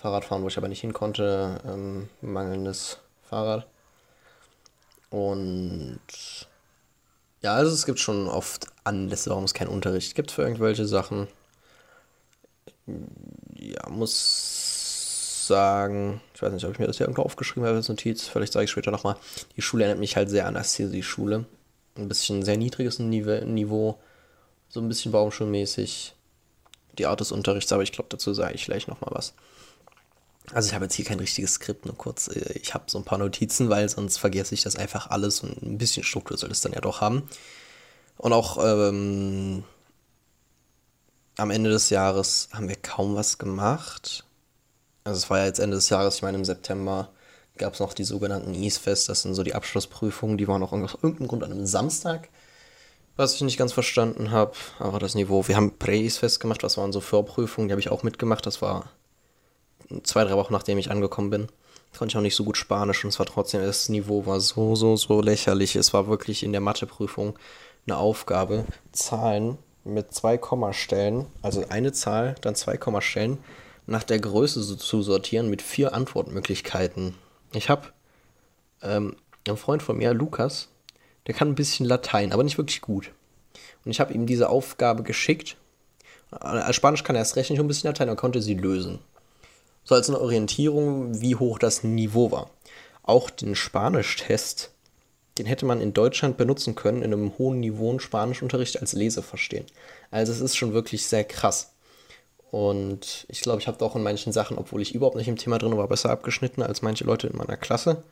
Fahrradfahren, 0.01 0.43
wo 0.43 0.48
ich 0.48 0.58
aber 0.58 0.67
nicht 0.67 0.81
hin 0.81 0.93
konnte. 0.93 1.62
Ähm, 1.65 2.10
mangelndes 2.22 2.98
Fahrrad. 3.29 3.67
Und 5.10 6.00
ja, 7.41 7.55
also 7.55 7.74
es 7.74 7.86
gibt 7.86 8.00
schon 8.00 8.27
oft 8.27 8.67
Anlässe, 8.84 9.29
warum 9.29 9.43
es 9.43 9.53
keinen 9.53 9.67
Unterricht 9.67 10.15
gibt 10.15 10.31
für 10.31 10.43
irgendwelche 10.43 10.86
Sachen. 10.86 11.27
Ja, 13.55 13.89
muss 13.89 15.48
sagen, 15.48 16.22
ich 16.34 16.41
weiß 16.41 16.53
nicht, 16.53 16.65
ob 16.65 16.72
ich 16.72 16.79
mir 16.79 16.88
das 16.88 16.98
hier 16.98 17.05
irgendwo 17.08 17.24
aufgeschrieben 17.24 17.67
habe 17.67 17.77
als 17.77 17.89
Notiz, 17.89 18.27
vielleicht 18.27 18.53
sage 18.53 18.65
ich 18.65 18.72
später 18.72 18.91
nochmal, 18.91 19.17
die 19.58 19.62
Schule 19.62 19.84
erinnert 19.84 20.00
mich 20.00 20.15
halt 20.15 20.29
sehr 20.29 20.48
an 20.48 20.55
Assisi-Schule. 20.55 21.46
Ein 21.98 22.08
bisschen 22.08 22.43
sehr 22.43 22.58
niedriges 22.58 23.00
Niveau, 23.00 24.00
so 24.70 24.79
ein 24.79 24.88
bisschen 24.88 25.12
baumschulmäßig. 25.12 26.15
Die 26.98 27.05
Art 27.05 27.20
des 27.20 27.31
Unterrichts, 27.31 27.72
aber 27.72 27.84
ich 27.84 27.91
glaube, 27.91 28.10
dazu 28.10 28.34
sage 28.34 28.53
ich 28.53 28.65
gleich 28.65 28.88
nochmal 28.88 29.12
was. 29.13 29.34
Also 30.53 30.69
ich 30.69 30.74
habe 30.74 30.86
jetzt 30.86 30.95
hier 30.95 31.05
kein 31.05 31.19
richtiges 31.19 31.53
Skript, 31.53 31.86
nur 31.86 31.98
kurz. 31.98 32.27
Äh, 32.27 32.60
ich 32.62 32.74
habe 32.74 32.86
so 32.88 32.98
ein 32.98 33.05
paar 33.05 33.17
Notizen, 33.17 33.69
weil 33.69 33.88
sonst 33.89 34.17
vergesse 34.17 34.53
ich 34.53 34.63
das 34.63 34.75
einfach 34.75 35.10
alles 35.10 35.41
und 35.41 35.62
ein 35.62 35.77
bisschen 35.77 36.03
Struktur 36.03 36.38
soll 36.38 36.51
es 36.51 36.62
dann 36.62 36.74
ja 36.74 36.81
doch 36.81 37.01
haben. 37.01 37.29
Und 38.17 38.33
auch 38.33 38.57
ähm, 38.63 39.63
am 41.38 41.51
Ende 41.51 41.69
des 41.69 41.89
Jahres 41.89 42.50
haben 42.53 42.69
wir 42.69 42.75
kaum 42.75 43.15
was 43.15 43.38
gemacht. 43.38 44.25
Also 45.03 45.17
es 45.17 45.29
war 45.29 45.39
ja 45.39 45.45
jetzt 45.45 45.60
Ende 45.60 45.77
des 45.77 45.89
Jahres, 45.89 46.15
ich 46.15 46.21
meine 46.21 46.38
im 46.38 46.45
September 46.45 47.10
gab 47.57 47.74
es 47.74 47.79
noch 47.79 47.93
die 47.93 48.03
sogenannten 48.03 48.53
Ease-Fest, 48.53 49.10
das 49.10 49.21
sind 49.21 49.36
so 49.36 49.43
die 49.43 49.53
Abschlussprüfungen, 49.53 50.38
die 50.38 50.48
waren 50.48 50.63
auch 50.63 50.71
aus 50.71 50.95
irgendeinem 50.95 51.27
Grund 51.27 51.43
an 51.43 51.51
einem 51.51 51.65
Samstag, 51.67 52.29
was 53.17 53.36
ich 53.36 53.41
nicht 53.41 53.57
ganz 53.57 53.74
verstanden 53.74 54.31
habe, 54.31 54.53
aber 54.79 55.00
das 55.00 55.15
Niveau, 55.15 55.48
wir 55.48 55.55
haben 55.55 55.77
Prä-Ease-Fest 55.77 56.39
gemacht, 56.39 56.63
was 56.63 56.77
waren 56.77 56.91
so 56.91 57.01
Vorprüfungen, 57.01 57.67
die 57.67 57.74
habe 57.74 57.81
ich 57.81 57.91
auch 57.91 58.03
mitgemacht, 58.03 58.45
das 58.45 58.62
war 58.62 58.89
zwei, 60.03 60.24
drei 60.24 60.36
Wochen 60.36 60.53
nachdem 60.53 60.77
ich 60.77 60.91
angekommen 60.91 61.29
bin. 61.29 61.48
Konnte 61.98 62.13
ich 62.13 62.17
auch 62.17 62.21
nicht 62.21 62.36
so 62.36 62.45
gut 62.45 62.57
Spanisch 62.57 63.03
und 63.03 63.10
es 63.10 63.19
war 63.19 63.25
trotzdem, 63.25 63.62
das 63.62 63.89
Niveau 63.89 64.25
war 64.25 64.39
so, 64.39 64.75
so, 64.75 64.95
so 64.95 65.21
lächerlich. 65.21 65.75
Es 65.75 65.93
war 65.93 66.07
wirklich 66.07 66.43
in 66.43 66.53
der 66.53 66.62
Matheprüfung 66.62 67.38
eine 67.86 67.98
Aufgabe, 67.98 68.65
Zahlen 68.91 69.57
mit 69.83 70.13
zwei 70.13 70.38
Kommastellen, 70.38 71.25
also 71.41 71.65
eine 71.69 71.91
Zahl, 71.91 72.36
dann 72.41 72.55
zwei 72.55 72.77
Kommastellen, 72.77 73.39
nach 73.88 74.03
der 74.03 74.19
Größe 74.19 74.62
so 74.62 74.75
zu 74.75 75.01
sortieren 75.01 75.50
mit 75.50 75.62
vier 75.62 75.93
Antwortmöglichkeiten. 75.93 77.15
Ich 77.53 77.69
habe 77.69 77.88
ähm, 78.83 79.15
einen 79.48 79.57
Freund 79.57 79.83
von 79.83 79.98
mir, 79.98 80.13
Lukas, 80.13 80.69
der 81.27 81.33
kann 81.33 81.50
ein 81.50 81.55
bisschen 81.55 81.86
Latein, 81.86 82.31
aber 82.31 82.43
nicht 82.43 82.57
wirklich 82.57 82.81
gut. 82.81 83.12
Und 83.83 83.91
ich 83.91 84.00
habe 84.00 84.13
ihm 84.13 84.25
diese 84.25 84.50
Aufgabe 84.50 85.03
geschickt. 85.03 85.57
Als 86.29 86.75
Spanisch 86.75 87.03
kann 87.03 87.15
er 87.15 87.19
erst 87.19 87.36
recht 87.36 87.50
nicht 87.50 87.60
ein 87.60 87.67
bisschen 87.67 87.89
Latein, 87.89 88.07
er 88.07 88.15
konnte 88.15 88.41
sie 88.41 88.53
lösen. 88.53 89.00
So 89.84 89.96
als 89.96 90.10
eine 90.10 90.22
Orientierung, 90.22 91.22
wie 91.22 91.36
hoch 91.36 91.60
das 91.60 91.84
Niveau 91.84 92.32
war. 92.32 92.50
Auch 93.04 93.30
den 93.30 93.56
Spanisch-Test, 93.56 94.72
den 95.38 95.46
hätte 95.46 95.66
man 95.66 95.82
in 95.82 95.94
Deutschland 95.94 96.38
benutzen 96.38 96.76
können, 96.76 97.02
in 97.02 97.14
einem 97.14 97.38
hohen 97.38 97.60
Niveau 97.60 97.98
Spanischunterricht 98.00 98.80
als 98.80 98.94
Leseverstehen. 98.94 99.66
Also 100.12 100.32
es 100.32 100.42
ist 100.42 100.56
schon 100.56 100.74
wirklich 100.74 101.06
sehr 101.06 101.24
krass. 101.24 101.74
Und 102.52 103.26
ich 103.30 103.42
glaube, 103.42 103.60
ich 103.62 103.68
habe 103.68 103.84
auch 103.84 103.96
in 103.96 104.04
manchen 104.04 104.34
Sachen, 104.34 104.58
obwohl 104.58 104.82
ich 104.82 104.94
überhaupt 104.94 105.16
nicht 105.16 105.30
im 105.30 105.38
Thema 105.38 105.58
drin 105.58 105.78
war, 105.78 105.88
besser 105.88 106.10
abgeschnitten 106.10 106.62
als 106.62 106.82
manche 106.82 107.06
Leute 107.06 107.28
in 107.28 107.38
meiner 107.38 107.58
Klasse. 107.58 108.04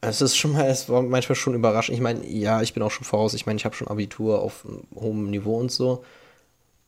Es 0.00 0.20
ist 0.22 0.36
schon 0.36 0.52
mal, 0.52 0.66
es 0.68 0.88
war 0.88 1.02
manchmal 1.02 1.34
schon 1.34 1.54
überraschend. 1.54 1.96
Ich 1.96 2.00
meine, 2.00 2.24
ja, 2.24 2.62
ich 2.62 2.72
bin 2.72 2.82
auch 2.84 2.90
schon 2.92 3.04
voraus. 3.04 3.34
Ich 3.34 3.46
meine, 3.46 3.56
ich 3.56 3.64
habe 3.64 3.74
schon 3.74 3.88
Abitur 3.88 4.40
auf 4.40 4.64
hohem 4.94 5.28
Niveau 5.30 5.58
und 5.58 5.72
so. 5.72 6.04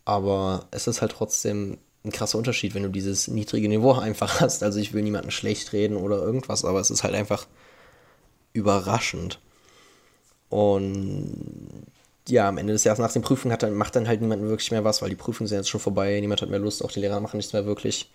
Aber 0.05 0.67
es 0.71 0.87
ist 0.87 1.03
halt 1.03 1.12
trotzdem 1.12 1.79
ein 2.04 2.12
krasser 2.12 2.38
Unterschied, 2.38 2.75
wenn 2.75 2.83
du 2.83 2.88
dieses 2.88 3.28
niedrige 3.28 3.69
Niveau 3.69 3.92
einfach 3.99 4.40
hast. 4.40 4.62
Also 4.62 4.78
ich 4.78 4.92
will 4.92 5.02
niemanden 5.02 5.30
schlecht 5.30 5.73
reden 5.73 5.97
oder 5.97 6.19
irgendwas, 6.19 6.64
aber 6.64 6.80
es 6.80 6.90
ist 6.90 7.04
halt 7.04 7.14
einfach 7.14 7.47
überraschend. 8.52 9.38
Und 10.49 11.87
ja, 12.28 12.49
am 12.49 12.59
Ende 12.59 12.73
des 12.73 12.85
Jahres 12.85 12.99
nach 12.99 13.12
den 13.12 13.23
Prüfungen 13.23 13.52
hat 13.52 13.62
dann, 13.62 13.75
macht 13.75 13.97
dann 13.97 14.09
halt 14.09 14.21
niemand 14.21 14.42
wirklich 14.42 14.71
mehr 14.71 14.85
was, 14.85 15.02
weil 15.02 15.11
die 15.11 15.16
Prüfungen 15.16 15.49
sind 15.49 15.59
jetzt 15.59 15.69
schon 15.69 15.80
vorbei, 15.80 16.19
niemand 16.21 16.42
hat 16.42 16.50
mehr 16.50 16.59
Lust, 16.59 16.85
auch 16.85 16.92
die 16.92 17.00
Lehrer 17.00 17.21
machen 17.21 17.37
nichts 17.37 17.52
mehr 17.52 17.66
wirklich. 17.66 18.11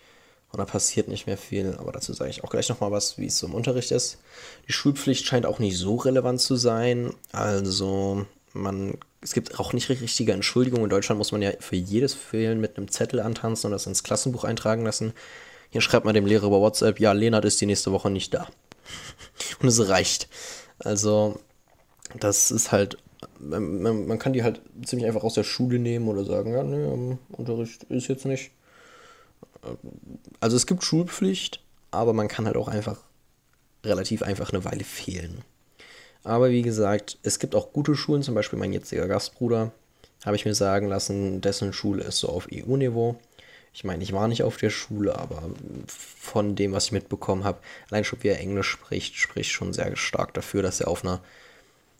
Und 0.52 0.58
da 0.58 0.64
passiert 0.64 1.08
nicht 1.08 1.26
mehr 1.26 1.36
viel, 1.36 1.76
aber 1.78 1.92
dazu 1.92 2.12
sage 2.12 2.30
ich 2.30 2.44
auch 2.44 2.50
gleich 2.50 2.68
nochmal 2.68 2.92
was, 2.92 3.18
wie 3.18 3.26
es 3.26 3.38
so 3.38 3.46
im 3.46 3.54
Unterricht 3.54 3.90
ist. 3.90 4.18
Die 4.68 4.72
Schulpflicht 4.72 5.26
scheint 5.26 5.44
auch 5.44 5.58
nicht 5.58 5.76
so 5.76 5.96
relevant 5.96 6.40
zu 6.40 6.56
sein. 6.56 7.12
Also 7.32 8.24
man, 8.52 8.96
es 9.26 9.32
gibt 9.32 9.58
auch 9.58 9.72
nicht 9.72 9.88
richtige 9.88 10.32
Entschuldigung. 10.32 10.84
In 10.84 10.88
Deutschland 10.88 11.18
muss 11.18 11.32
man 11.32 11.42
ja 11.42 11.50
für 11.58 11.74
jedes 11.74 12.14
Fehlen 12.14 12.60
mit 12.60 12.76
einem 12.76 12.88
Zettel 12.88 13.18
antanzen 13.18 13.66
und 13.66 13.72
das 13.72 13.84
ins 13.88 14.04
Klassenbuch 14.04 14.44
eintragen 14.44 14.84
lassen. 14.84 15.14
Hier 15.70 15.80
schreibt 15.80 16.04
man 16.04 16.14
dem 16.14 16.26
Lehrer 16.26 16.46
über 16.46 16.60
WhatsApp, 16.60 17.00
ja, 17.00 17.10
Lena 17.10 17.40
ist 17.40 17.60
die 17.60 17.66
nächste 17.66 17.90
Woche 17.90 18.08
nicht 18.08 18.32
da. 18.32 18.46
Und 19.60 19.66
es 19.66 19.88
reicht. 19.88 20.28
Also, 20.78 21.40
das 22.20 22.52
ist 22.52 22.70
halt, 22.70 22.98
man, 23.40 24.06
man, 24.06 24.18
kann 24.20 24.32
die 24.32 24.44
halt 24.44 24.60
ziemlich 24.84 25.08
einfach 25.08 25.24
aus 25.24 25.34
der 25.34 25.42
Schule 25.42 25.80
nehmen 25.80 26.06
oder 26.06 26.24
sagen, 26.24 26.52
ja, 26.52 26.62
nee, 26.62 27.18
Unterricht 27.32 27.82
ist 27.82 28.06
jetzt 28.06 28.26
nicht. 28.26 28.52
Also 30.38 30.56
es 30.56 30.68
gibt 30.68 30.84
Schulpflicht, 30.84 31.64
aber 31.90 32.12
man 32.12 32.28
kann 32.28 32.46
halt 32.46 32.56
auch 32.56 32.68
einfach 32.68 33.02
relativ 33.84 34.22
einfach 34.22 34.52
eine 34.52 34.64
Weile 34.64 34.84
fehlen. 34.84 35.42
Aber 36.26 36.50
wie 36.50 36.62
gesagt, 36.62 37.18
es 37.22 37.38
gibt 37.38 37.54
auch 37.54 37.72
gute 37.72 37.94
Schulen, 37.94 38.24
zum 38.24 38.34
Beispiel 38.34 38.58
mein 38.58 38.72
jetziger 38.72 39.06
Gastbruder, 39.06 39.70
habe 40.24 40.34
ich 40.34 40.44
mir 40.44 40.56
sagen 40.56 40.88
lassen, 40.88 41.40
dessen 41.40 41.72
Schule 41.72 42.02
ist 42.02 42.18
so 42.18 42.28
auf 42.28 42.48
EU-Niveau. 42.52 43.14
Ich 43.72 43.84
meine, 43.84 44.02
ich 44.02 44.12
war 44.12 44.26
nicht 44.26 44.42
auf 44.42 44.56
der 44.56 44.70
Schule, 44.70 45.16
aber 45.16 45.50
von 45.86 46.56
dem, 46.56 46.72
was 46.72 46.86
ich 46.86 46.92
mitbekommen 46.92 47.44
habe, 47.44 47.60
allein 47.90 48.02
schon 48.02 48.24
wie 48.24 48.28
er 48.28 48.40
Englisch 48.40 48.68
spricht, 48.68 49.14
spricht 49.14 49.52
schon 49.52 49.72
sehr 49.72 49.94
stark 49.94 50.34
dafür, 50.34 50.62
dass 50.62 50.80
er 50.80 50.88
auf 50.88 51.04
einer 51.04 51.20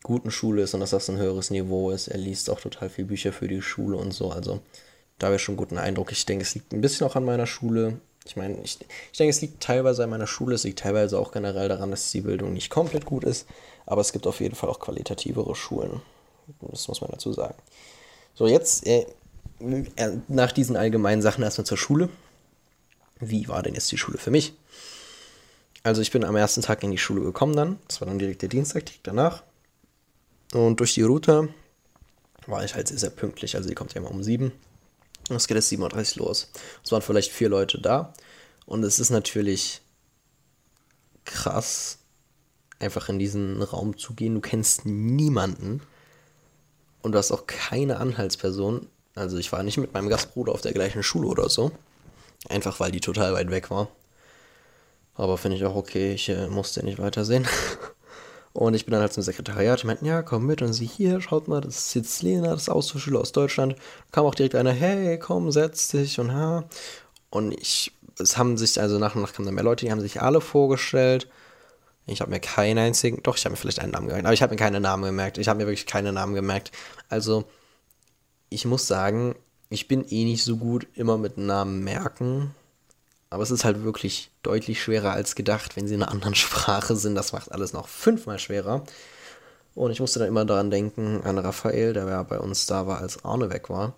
guten 0.02 0.32
Schule 0.32 0.62
ist 0.62 0.74
und 0.74 0.80
dass 0.80 0.90
das 0.90 1.08
ein 1.08 1.18
höheres 1.18 1.50
Niveau 1.50 1.92
ist. 1.92 2.08
Er 2.08 2.18
liest 2.18 2.50
auch 2.50 2.60
total 2.60 2.90
viel 2.90 3.04
Bücher 3.04 3.32
für 3.32 3.46
die 3.46 3.62
Schule 3.62 3.96
und 3.96 4.12
so. 4.12 4.32
Also 4.32 4.60
da 5.20 5.26
habe 5.26 5.36
ich 5.36 5.42
schon 5.42 5.52
einen 5.52 5.58
guten 5.58 5.78
Eindruck. 5.78 6.10
Ich 6.10 6.26
denke, 6.26 6.42
es 6.42 6.54
liegt 6.56 6.72
ein 6.72 6.80
bisschen 6.80 7.06
auch 7.06 7.14
an 7.14 7.24
meiner 7.24 7.46
Schule. 7.46 8.00
Ich 8.24 8.34
meine, 8.34 8.56
ich, 8.64 8.78
ich 9.12 9.18
denke, 9.18 9.30
es 9.30 9.40
liegt 9.40 9.62
teilweise 9.62 10.02
an 10.02 10.10
meiner 10.10 10.26
Schule, 10.26 10.56
es 10.56 10.64
liegt 10.64 10.80
teilweise 10.80 11.16
auch 11.16 11.30
generell 11.30 11.68
daran, 11.68 11.92
dass 11.92 12.10
die 12.10 12.22
Bildung 12.22 12.54
nicht 12.54 12.70
komplett 12.70 13.04
gut 13.04 13.22
ist. 13.22 13.46
Aber 13.86 14.00
es 14.00 14.12
gibt 14.12 14.26
auf 14.26 14.40
jeden 14.40 14.54
Fall 14.54 14.68
auch 14.68 14.80
qualitativere 14.80 15.54
Schulen. 15.54 16.02
Das 16.60 16.88
muss 16.88 17.00
man 17.00 17.10
dazu 17.10 17.32
sagen. 17.32 17.56
So, 18.34 18.46
jetzt 18.46 18.86
äh, 18.86 19.06
äh, 19.60 20.18
nach 20.28 20.52
diesen 20.52 20.76
allgemeinen 20.76 21.22
Sachen 21.22 21.42
erstmal 21.42 21.66
zur 21.66 21.78
Schule. 21.78 22.08
Wie 23.18 23.48
war 23.48 23.62
denn 23.62 23.74
jetzt 23.74 23.90
die 23.90 23.98
Schule 23.98 24.18
für 24.18 24.30
mich? 24.30 24.54
Also 25.82 26.02
ich 26.02 26.10
bin 26.10 26.24
am 26.24 26.36
ersten 26.36 26.62
Tag 26.62 26.82
in 26.82 26.90
die 26.90 26.98
Schule 26.98 27.22
gekommen 27.22 27.56
dann. 27.56 27.78
Das 27.88 28.00
war 28.00 28.08
dann 28.08 28.18
direkt 28.18 28.42
der 28.42 28.48
Dienstag, 28.48 28.86
direkt 28.86 29.06
danach. 29.06 29.42
Und 30.52 30.80
durch 30.80 30.94
die 30.94 31.02
Route 31.02 31.48
war 32.46 32.64
ich 32.64 32.74
halt 32.74 32.88
sehr, 32.88 32.98
sehr 32.98 33.10
pünktlich. 33.10 33.56
Also 33.56 33.68
die 33.68 33.74
kommt 33.74 33.94
ja 33.94 34.00
immer 34.00 34.10
um 34.10 34.22
sieben. 34.22 34.52
Und 35.28 35.36
es 35.36 35.46
geht 35.46 35.56
jetzt 35.56 35.72
7.30 35.72 36.20
Uhr 36.20 36.26
los. 36.26 36.50
Es 36.84 36.92
waren 36.92 37.02
vielleicht 37.02 37.32
vier 37.32 37.48
Leute 37.48 37.80
da. 37.80 38.12
Und 38.66 38.82
es 38.82 38.98
ist 38.98 39.10
natürlich 39.10 39.80
krass, 41.24 41.98
einfach 42.78 43.08
in 43.08 43.18
diesen 43.18 43.62
Raum 43.62 43.96
zu 43.96 44.14
gehen. 44.14 44.34
Du 44.34 44.40
kennst 44.40 44.84
niemanden 44.84 45.80
und 47.02 47.12
du 47.12 47.18
hast 47.18 47.32
auch 47.32 47.46
keine 47.46 47.98
Anhaltsperson. 47.98 48.86
Also 49.14 49.38
ich 49.38 49.52
war 49.52 49.62
nicht 49.62 49.78
mit 49.78 49.94
meinem 49.94 50.08
Gastbruder 50.08 50.52
auf 50.52 50.60
der 50.60 50.72
gleichen 50.72 51.02
Schule 51.02 51.28
oder 51.28 51.48
so. 51.48 51.72
Einfach 52.48 52.80
weil 52.80 52.92
die 52.92 53.00
total 53.00 53.32
weit 53.32 53.50
weg 53.50 53.70
war. 53.70 53.88
Aber 55.14 55.38
finde 55.38 55.56
ich 55.56 55.64
auch 55.64 55.74
okay, 55.74 56.12
ich 56.12 56.28
äh, 56.28 56.48
musste 56.48 56.84
nicht 56.84 56.98
weitersehen. 56.98 57.46
und 58.52 58.74
ich 58.74 58.84
bin 58.84 58.92
dann 58.92 59.00
halt 59.00 59.14
zum 59.14 59.22
Sekretariat, 59.22 59.82
die 59.82 59.86
meinten, 59.86 60.04
ja, 60.04 60.22
komm 60.22 60.46
mit 60.46 60.60
und 60.60 60.74
sie 60.74 60.86
hier, 60.86 61.20
schaut 61.20 61.48
mal, 61.48 61.62
das 61.62 61.78
ist 61.78 61.94
jetzt 61.94 62.22
Lena, 62.22 62.50
das 62.50 62.62
ist 62.62 62.68
Austauschschüler 62.68 63.20
aus 63.20 63.32
Deutschland. 63.32 63.76
Kam 64.12 64.26
auch 64.26 64.34
direkt 64.34 64.54
einer, 64.54 64.72
hey, 64.72 65.18
komm, 65.18 65.50
setz 65.50 65.88
dich 65.88 66.20
und 66.20 66.34
ha. 66.34 66.64
Und 67.30 67.52
ich, 67.52 67.92
es 68.18 68.36
haben 68.36 68.58
sich, 68.58 68.80
also 68.80 68.98
nach 68.98 69.14
und 69.14 69.22
nach 69.22 69.32
kamen 69.32 69.46
dann 69.46 69.54
mehr 69.54 69.64
Leute, 69.64 69.86
die 69.86 69.92
haben 69.92 70.00
sich 70.00 70.20
alle 70.20 70.42
vorgestellt. 70.42 71.28
Ich 72.06 72.20
habe 72.20 72.30
mir 72.30 72.40
keinen 72.40 72.78
einzigen, 72.78 73.22
doch, 73.22 73.36
ich 73.36 73.44
habe 73.44 73.52
mir 73.52 73.56
vielleicht 73.56 73.80
einen 73.80 73.92
Namen 73.92 74.06
gemerkt, 74.06 74.26
aber 74.26 74.34
ich 74.34 74.42
habe 74.42 74.52
mir 74.52 74.58
keine 74.58 74.80
Namen 74.80 75.04
gemerkt. 75.04 75.38
Ich 75.38 75.48
habe 75.48 75.58
mir 75.58 75.66
wirklich 75.66 75.86
keine 75.86 76.12
Namen 76.12 76.34
gemerkt. 76.34 76.70
Also, 77.08 77.44
ich 78.48 78.64
muss 78.64 78.86
sagen, 78.86 79.34
ich 79.70 79.88
bin 79.88 80.04
eh 80.08 80.24
nicht 80.24 80.44
so 80.44 80.56
gut 80.56 80.86
immer 80.94 81.18
mit 81.18 81.36
Namen 81.36 81.82
merken. 81.82 82.54
Aber 83.28 83.42
es 83.42 83.50
ist 83.50 83.64
halt 83.64 83.82
wirklich 83.82 84.30
deutlich 84.42 84.80
schwerer 84.80 85.10
als 85.10 85.34
gedacht, 85.34 85.76
wenn 85.76 85.88
sie 85.88 85.94
in 85.94 86.02
einer 86.02 86.12
anderen 86.12 86.34
Sprache 86.36 86.94
sind. 86.96 87.16
Das 87.16 87.32
macht 87.32 87.50
alles 87.50 87.72
noch 87.72 87.88
fünfmal 87.88 88.38
schwerer. 88.38 88.84
Und 89.74 89.90
ich 89.90 90.00
musste 90.00 90.20
dann 90.20 90.28
immer 90.28 90.44
daran 90.44 90.70
denken, 90.70 91.22
an 91.24 91.38
Raphael, 91.38 91.92
der 91.92 92.06
ja 92.08 92.22
bei 92.22 92.38
uns 92.38 92.66
da 92.66 92.86
war, 92.86 92.98
als 92.98 93.24
Arne 93.24 93.50
weg 93.50 93.68
war. 93.68 93.94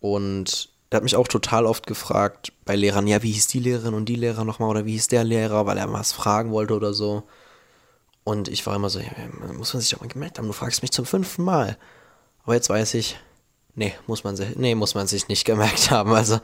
Und 0.00 0.70
der 0.90 0.96
hat 0.96 1.04
mich 1.04 1.16
auch 1.16 1.28
total 1.28 1.66
oft 1.66 1.86
gefragt 1.86 2.52
bei 2.64 2.74
Lehrern, 2.74 3.06
ja, 3.06 3.22
wie 3.22 3.32
hieß 3.32 3.46
die 3.46 3.60
Lehrerin 3.60 3.94
und 3.94 4.06
die 4.06 4.16
Lehrer 4.16 4.44
nochmal 4.44 4.70
oder 4.70 4.86
wie 4.86 4.92
hieß 4.92 5.08
der 5.08 5.24
Lehrer, 5.24 5.66
weil 5.66 5.78
er 5.78 5.92
was 5.92 6.12
fragen 6.12 6.50
wollte 6.50 6.74
oder 6.74 6.94
so. 6.94 7.22
Und 8.24 8.48
ich 8.48 8.66
war 8.66 8.76
immer 8.76 8.90
so, 8.90 8.98
ja, 8.98 9.10
muss 9.56 9.72
man 9.72 9.80
sich 9.80 9.90
doch 9.90 10.00
mal 10.00 10.08
gemerkt 10.08 10.38
haben, 10.38 10.46
du 10.46 10.52
fragst 10.52 10.82
mich 10.82 10.90
zum 10.90 11.06
fünften 11.06 11.44
Mal. 11.44 11.76
Aber 12.44 12.54
jetzt 12.54 12.68
weiß 12.68 12.94
ich, 12.94 13.16
nee, 13.74 13.94
muss 14.06 14.24
man 14.24 14.36
sich, 14.36 14.56
nee, 14.56 14.74
muss 14.74 14.94
man 14.94 15.06
sich 15.06 15.28
nicht 15.28 15.44
gemerkt 15.44 15.90
haben. 15.90 16.12
Also, 16.12 16.40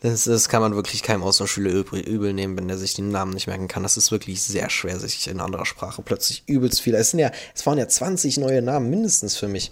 das, 0.00 0.24
das 0.24 0.48
kann 0.48 0.62
man 0.62 0.74
wirklich 0.74 1.02
keinem 1.04 1.22
Außenschüler 1.22 1.70
übel 1.70 2.32
nehmen, 2.32 2.56
wenn 2.56 2.66
der 2.66 2.76
sich 2.76 2.94
den 2.94 3.10
Namen 3.10 3.34
nicht 3.34 3.46
merken 3.46 3.68
kann. 3.68 3.84
Das 3.84 3.96
ist 3.96 4.10
wirklich 4.10 4.42
sehr 4.42 4.68
schwer, 4.68 4.98
sich 4.98 5.28
in 5.28 5.40
anderer 5.40 5.64
Sprache 5.64 6.02
plötzlich 6.02 6.42
übelst 6.46 6.80
viel. 6.80 6.94
Es 6.94 7.10
sind 7.10 7.20
ja, 7.20 7.30
es 7.54 7.64
waren 7.66 7.78
ja 7.78 7.86
20 7.86 8.38
neue 8.38 8.62
Namen 8.62 8.90
mindestens 8.90 9.36
für 9.36 9.46
mich. 9.46 9.70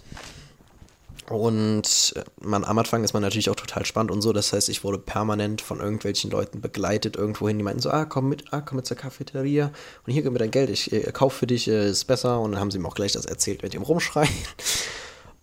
Und 1.31 2.13
äh, 2.17 2.23
man, 2.41 2.65
am 2.65 2.77
Anfang 2.77 3.03
ist 3.03 3.13
man 3.13 3.21
natürlich 3.21 3.49
auch 3.49 3.55
total 3.55 3.85
spannend 3.85 4.11
und 4.11 4.21
so. 4.21 4.33
Das 4.33 4.51
heißt, 4.51 4.67
ich 4.69 4.83
wurde 4.83 4.97
permanent 4.97 5.61
von 5.61 5.79
irgendwelchen 5.79 6.29
Leuten 6.29 6.59
begleitet 6.59 7.15
irgendwohin. 7.15 7.57
Die 7.57 7.63
meinten 7.63 7.81
so, 7.81 7.89
ah, 7.89 8.05
komm 8.05 8.27
mit, 8.29 8.51
ah, 8.51 8.61
komm 8.61 8.77
mit 8.77 8.85
zur 8.85 8.97
Cafeteria 8.97 9.71
und 10.05 10.13
hier 10.13 10.23
gib 10.23 10.33
mir 10.33 10.39
dein 10.39 10.51
Geld, 10.51 10.69
ich 10.69 10.91
äh, 10.91 11.11
kaufe 11.11 11.39
für 11.39 11.47
dich, 11.47 11.67
äh, 11.67 11.89
ist 11.89 12.05
besser. 12.05 12.39
Und 12.41 12.51
dann 12.51 12.59
haben 12.59 12.71
sie 12.71 12.79
mir 12.79 12.87
auch 12.87 12.95
gleich 12.95 13.13
das 13.13 13.25
erzählt 13.25 13.63
mit 13.63 13.73
dem 13.73 13.81
Rumschreien. 13.81 14.29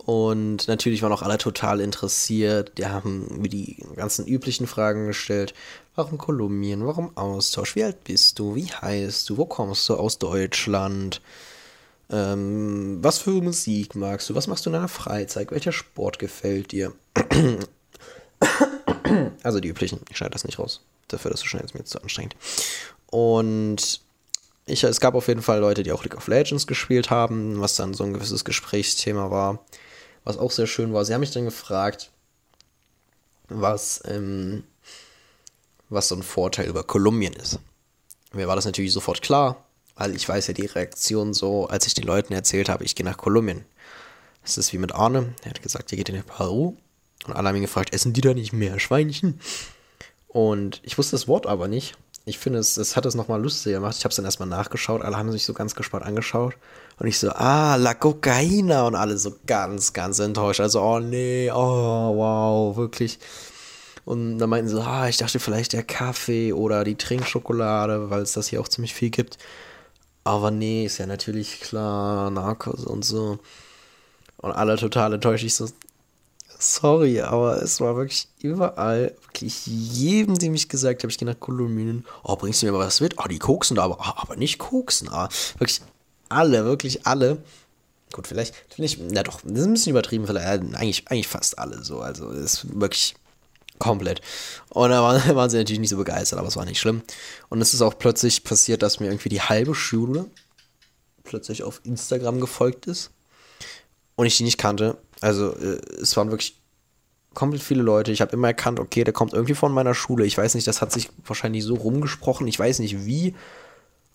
Und 0.05 0.68
natürlich 0.68 1.03
waren 1.03 1.12
auch 1.12 1.20
alle 1.20 1.37
total 1.37 1.81
interessiert. 1.81 2.79
Die 2.79 2.87
haben 2.87 3.40
mir 3.42 3.51
die 3.51 3.85
ganzen 3.94 4.27
üblichen 4.27 4.66
Fragen 4.66 5.07
gestellt. 5.07 5.53
Warum 5.94 6.16
Kolumbien? 6.16 6.87
Warum 6.87 7.14
Austausch? 7.16 7.77
Wie 7.77 7.85
alt 7.85 8.05
bist 8.05 8.38
du? 8.38 8.55
Wie 8.55 8.72
heißt 8.72 9.29
du? 9.29 9.37
Wo 9.37 9.44
kommst 9.44 9.87
du 9.88 9.96
aus 9.96 10.18
Deutschland? 10.18 11.20
Ähm, 12.11 12.99
was 13.03 13.18
für 13.18 13.31
Musik 13.42 13.94
magst 13.94 14.29
du? 14.29 14.35
Was 14.35 14.47
machst 14.47 14.64
du 14.64 14.71
in 14.71 14.75
deiner 14.75 14.88
Freizeit? 14.88 15.51
Welcher 15.51 15.73
Sport 15.73 16.18
gefällt 16.18 16.73
dir? 16.73 16.92
also 19.42 19.61
die 19.61 19.68
üblichen. 19.68 20.01
Ich 20.11 20.16
schneide 20.16 20.33
das 20.33 20.44
nicht 20.44 20.59
raus. 20.59 20.81
Dafür, 21.09 21.31
dass 21.31 21.40
du 21.40 21.47
schnell 21.47 21.64
ist 21.64 21.75
mir 21.75 21.81
jetzt 21.81 21.90
zu 21.90 22.01
anstrengend. 22.01 22.37
Und 23.11 24.01
ich, 24.66 24.85
es 24.85 25.01
gab 25.01 25.14
auf 25.14 25.29
jeden 25.29 25.42
Fall 25.42 25.61
Leute, 25.61 25.83
die 25.83 25.92
auch 25.92 26.05
League 26.05 26.16
of 26.16 26.29
Legends 26.29 26.66
gespielt 26.66 27.11
haben, 27.11 27.61
was 27.61 27.75
dann 27.77 27.94
so 27.94 28.05
ein 28.05 28.12
gewisses 28.12 28.44
Gesprächsthema 28.44 29.31
war 29.31 29.64
was 30.29 30.38
auch 30.38 30.51
sehr 30.51 30.66
schön 30.66 30.92
war. 30.92 31.05
Sie 31.05 31.14
haben 31.14 31.21
mich 31.21 31.31
dann 31.31 31.47
gefragt, 31.47 32.11
was, 33.49 34.03
ähm, 34.05 34.62
was 35.88 36.09
so 36.09 36.14
ein 36.14 36.23
Vorteil 36.23 36.66
über 36.66 36.85
Kolumbien 36.85 37.33
ist. 37.33 37.59
Mir 38.33 38.47
war 38.47 38.55
das 38.55 38.66
natürlich 38.66 38.92
sofort 38.92 39.23
klar, 39.23 39.64
weil 39.99 40.17
ich 40.17 40.27
weiß 40.27 40.47
ja 40.47 40.55
die 40.55 40.67
Reaktion 40.67 41.35
so, 41.35 41.67
als 41.67 41.87
ich 41.87 41.93
den 41.93 42.05
Leuten 42.05 42.33
erzählt 42.33 42.71
habe, 42.71 42.85
ich 42.85 42.95
gehe 42.95 43.05
nach 43.05 43.19
Kolumbien. 43.19 43.67
Das 44.43 44.57
ist 44.57 44.73
wie 44.73 44.79
mit 44.79 44.95
Arne. 44.95 45.35
Er 45.43 45.51
hat 45.51 45.63
gesagt, 45.63 45.93
er 45.93 45.99
geht 45.99 46.09
in 46.09 46.23
Peru. 46.23 46.77
Und 47.27 47.35
alle 47.35 47.49
haben 47.49 47.57
ihn 47.57 47.63
gefragt, 47.63 47.93
essen 47.93 48.15
die 48.15 48.23
da 48.23 48.33
nicht 48.33 48.55
mehr 48.55 48.79
Schweinchen? 48.79 49.41
Und 50.29 50.81
ich 50.85 50.97
wusste 50.97 51.17
das 51.17 51.29
Wort 51.29 51.47
aber 51.47 51.69
nicht 51.69 51.99
ich 52.29 52.39
finde, 52.39 52.59
es, 52.59 52.77
es 52.77 52.97
hat 52.97 53.07
es 53.07 53.15
nochmal 53.15 53.41
lustiger 53.43 53.77
gemacht. 53.77 53.97
Ich 53.99 54.05
habe 54.05 54.11
es 54.11 54.17
dann 54.17 54.25
erstmal 54.25 54.49
nachgeschaut, 54.49 55.03
alle 55.03 55.17
haben 55.17 55.33
sich 55.33 55.45
so 55.45 55.55
ganz 55.55 55.75
gespannt 55.75 56.05
angeschaut. 56.05 56.55
Und 56.99 57.07
ich 57.07 57.19
so, 57.19 57.31
ah, 57.31 57.77
La 57.77 57.95
Cocaina. 57.95 58.87
Und 58.87 58.95
alle 58.95 59.17
so 59.19 59.35
ganz, 59.47 59.93
ganz 59.93 60.19
enttäuscht. 60.19 60.61
Also, 60.61 60.83
oh 60.83 61.01
nee, 61.01 61.51
oh, 61.51 62.17
wow, 62.17 62.77
wirklich. 62.77 63.19
Und 64.05 64.39
dann 64.39 64.51
meinten 64.51 64.69
sie, 64.69 64.83
ah, 64.83 65.09
ich 65.09 65.17
dachte 65.17 65.39
vielleicht 65.39 65.73
der 65.73 65.83
Kaffee 65.83 66.53
oder 66.53 66.85
die 66.85 66.97
Trinkschokolade, 66.97 68.11
weil 68.11 68.23
es 68.23 68.33
das 68.33 68.49
hier 68.49 68.61
auch 68.61 68.69
ziemlich 68.69 68.95
viel 68.95 69.11
gibt. 69.11 69.39
Aber 70.29 70.51
nee, 70.51 70.85
ist 70.85 70.99
ja 70.99 71.07
natürlich 71.07 71.59
klar, 71.59 72.31
Narcos 72.31 72.85
und 72.85 73.03
so. 73.03 73.38
Und 74.37 74.53
alle 74.53 74.77
total 74.77 75.14
enttäuscht. 75.14 75.43
Ich 75.43 75.55
so, 75.55 75.71
sorry, 76.59 77.23
aber 77.23 77.62
es 77.62 77.81
war 77.81 77.97
wirklich 77.97 78.29
überall, 78.43 79.14
wirklich 79.25 79.67
jedem, 79.67 80.38
dem 80.38 80.53
ich 80.53 80.69
gesagt 80.69 81.03
habe, 81.03 81.11
ich 81.11 81.17
gehe 81.17 81.27
nach 81.27 81.41
Kolumbien, 81.41 82.05
oh, 82.25 82.37
bringst 82.37 82.61
du 82.61 82.67
mir 82.67 82.73
mal 82.73 82.81
was 82.81 83.01
mit? 83.01 83.19
Oh, 83.19 83.27
die 83.27 83.38
koksen 83.38 83.77
da, 83.77 83.85
aber, 83.85 83.97
oh, 84.01 84.12
aber 84.17 84.37
nicht 84.37 84.59
koksen. 84.59 85.09
Ah, 85.09 85.31
wirklich 85.57 85.81
alle, 86.29 86.67
wirklich 86.67 87.07
alle. 87.07 87.38
Gut, 88.12 88.27
vielleicht, 88.27 88.55
vielleicht, 88.69 89.01
na 89.11 89.23
doch, 89.23 89.41
das 89.43 89.61
ist 89.61 89.64
ein 89.64 89.73
bisschen 89.73 89.93
übertrieben, 89.93 90.27
vielleicht, 90.27 90.47
eigentlich, 90.47 91.09
eigentlich 91.09 91.29
fast 91.29 91.59
alle 91.59 91.83
so, 91.83 92.01
also 92.01 92.31
es 92.33 92.64
ist 92.64 92.79
wirklich 92.79 93.14
komplett. 93.79 94.21
Und 94.71 94.91
da 94.91 95.03
waren, 95.03 95.23
waren 95.37 95.51
sie 95.51 95.59
natürlich 95.59 95.81
nicht 95.81 95.91
so 95.91 95.97
begeistert, 95.97 96.38
aber 96.38 96.49
es 96.49 96.57
war 96.57 96.64
nicht 96.64 96.81
schlimm. 96.81 97.03
Und 97.49 97.61
es 97.61 97.75
ist 97.75 97.83
auch 97.83 97.99
plötzlich 97.99 98.45
passiert, 98.45 98.83
dass 98.83 99.01
mir 99.01 99.07
irgendwie 99.07 99.29
die 99.29 99.43
halbe 99.43 99.75
Schule 99.75 100.27
plötzlich 101.25 101.62
auf 101.62 101.81
Instagram 101.85 102.41
gefolgt 102.41 102.87
ist 102.87 103.11
und 104.17 104.27
ich 104.27 104.37
die 104.37 104.45
nicht 104.45 104.59
kannte 104.59 104.97
also 105.21 105.55
äh, 105.55 105.81
es 106.01 106.17
waren 106.17 106.31
wirklich 106.31 106.61
komplett 107.35 107.62
viele 107.62 107.83
Leute. 107.83 108.12
Ich 108.12 108.21
habe 108.21 108.33
immer 108.33 108.49
erkannt, 108.49 108.81
okay, 108.81 109.05
der 109.05 109.12
kommt 109.12 109.33
irgendwie 109.33 109.55
von 109.55 109.73
meiner 109.73 109.95
Schule. 109.95 110.25
Ich 110.25 110.37
weiß 110.37 110.55
nicht, 110.55 110.67
das 110.67 110.81
hat 110.81 110.93
sich 110.93 111.11
wahrscheinlich 111.25 111.64
so 111.64 111.75
rumgesprochen. 111.75 112.47
Ich 112.47 112.59
weiß 112.59 112.81
nicht 112.81 113.05
wie. 113.05 113.35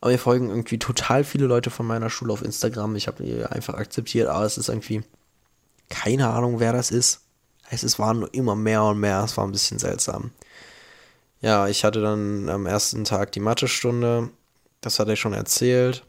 Aber 0.01 0.11
mir 0.11 0.17
folgen 0.17 0.49
irgendwie 0.49 0.79
total 0.79 1.23
viele 1.23 1.45
Leute 1.45 1.69
von 1.69 1.85
meiner 1.85 2.09
Schule 2.09 2.33
auf 2.33 2.41
Instagram. 2.41 2.95
Ich 2.95 3.07
habe 3.07 3.23
die 3.23 3.45
einfach 3.45 3.75
akzeptiert, 3.75 4.27
aber 4.27 4.45
es 4.45 4.57
ist 4.57 4.67
irgendwie 4.67 5.03
keine 5.89 6.29
Ahnung, 6.29 6.59
wer 6.59 6.73
das 6.73 6.91
ist. 6.91 7.21
Es 7.81 7.97
waren 7.97 8.19
nur 8.19 8.33
immer 8.33 8.55
mehr 8.55 8.83
und 8.83 8.99
mehr. 8.99 9.23
Es 9.23 9.35
war 9.37 9.45
ein 9.45 9.51
bisschen 9.51 9.79
seltsam. 9.79 10.31
Ja, 11.41 11.67
ich 11.67 11.83
hatte 11.83 12.01
dann 12.01 12.49
am 12.49 12.65
ersten 12.65 13.03
Tag 13.03 13.31
die 13.31 13.39
Mathestunde. 13.39 14.29
Das 14.81 14.99
hatte 14.99 15.13
ich 15.13 15.19
schon 15.19 15.33
erzählt. 15.33 16.05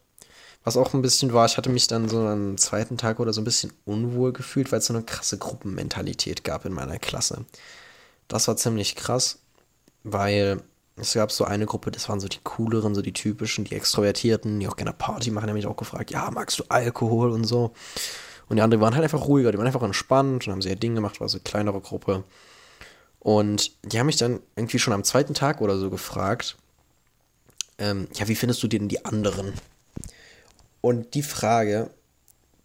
Was 0.64 0.76
auch 0.78 0.94
ein 0.94 1.02
bisschen 1.02 1.32
war, 1.32 1.44
ich 1.44 1.58
hatte 1.58 1.68
mich 1.68 1.86
dann 1.86 2.08
so 2.08 2.20
am 2.20 2.56
zweiten 2.56 2.96
Tag 2.96 3.20
oder 3.20 3.34
so 3.34 3.40
ein 3.42 3.44
bisschen 3.44 3.72
unwohl 3.84 4.32
gefühlt, 4.32 4.72
weil 4.72 4.78
es 4.78 4.86
so 4.86 4.94
eine 4.94 5.02
krasse 5.02 5.36
Gruppenmentalität 5.36 6.42
gab 6.42 6.64
in 6.64 6.72
meiner 6.72 6.98
Klasse. 6.98 7.44
Das 8.28 8.48
war 8.48 8.56
ziemlich 8.56 8.96
krass, 8.96 9.40
weil 10.04 10.62
es 10.96 11.12
gab 11.12 11.32
so 11.32 11.44
eine 11.44 11.66
Gruppe, 11.66 11.90
das 11.90 12.08
waren 12.08 12.20
so 12.20 12.28
die 12.28 12.38
cooleren, 12.42 12.94
so 12.94 13.02
die 13.02 13.12
typischen, 13.12 13.64
die 13.64 13.74
Extrovertierten, 13.74 14.58
die 14.58 14.68
auch 14.68 14.76
gerne 14.76 14.94
Party 14.94 15.30
machen, 15.30 15.46
die 15.46 15.50
haben 15.50 15.56
mich 15.56 15.66
auch 15.66 15.76
gefragt, 15.76 16.10
ja, 16.10 16.30
magst 16.30 16.58
du 16.58 16.64
Alkohol 16.68 17.32
und 17.32 17.44
so. 17.44 17.74
Und 18.48 18.56
die 18.56 18.62
anderen 18.62 18.80
waren 18.82 18.94
halt 18.94 19.04
einfach 19.04 19.26
ruhiger, 19.26 19.52
die 19.52 19.58
waren 19.58 19.66
einfach 19.66 19.82
entspannt 19.82 20.46
und 20.46 20.52
haben 20.52 20.62
sehr 20.62 20.72
ihr 20.72 20.78
Ding 20.78 20.94
gemacht, 20.94 21.20
war 21.20 21.28
so 21.28 21.38
eine 21.38 21.44
kleinere 21.44 21.80
Gruppe. 21.80 22.24
Und 23.20 23.72
die 23.84 23.98
haben 23.98 24.06
mich 24.06 24.16
dann 24.16 24.40
irgendwie 24.54 24.78
schon 24.78 24.92
am 24.92 25.04
zweiten 25.04 25.34
Tag 25.34 25.60
oder 25.60 25.78
so 25.78 25.90
gefragt, 25.90 26.56
ähm, 27.78 28.08
ja, 28.14 28.28
wie 28.28 28.34
findest 28.34 28.62
du 28.62 28.68
denn 28.68 28.88
die 28.88 29.04
anderen? 29.04 29.54
Und 30.80 31.14
die 31.14 31.22
Frage, 31.22 31.90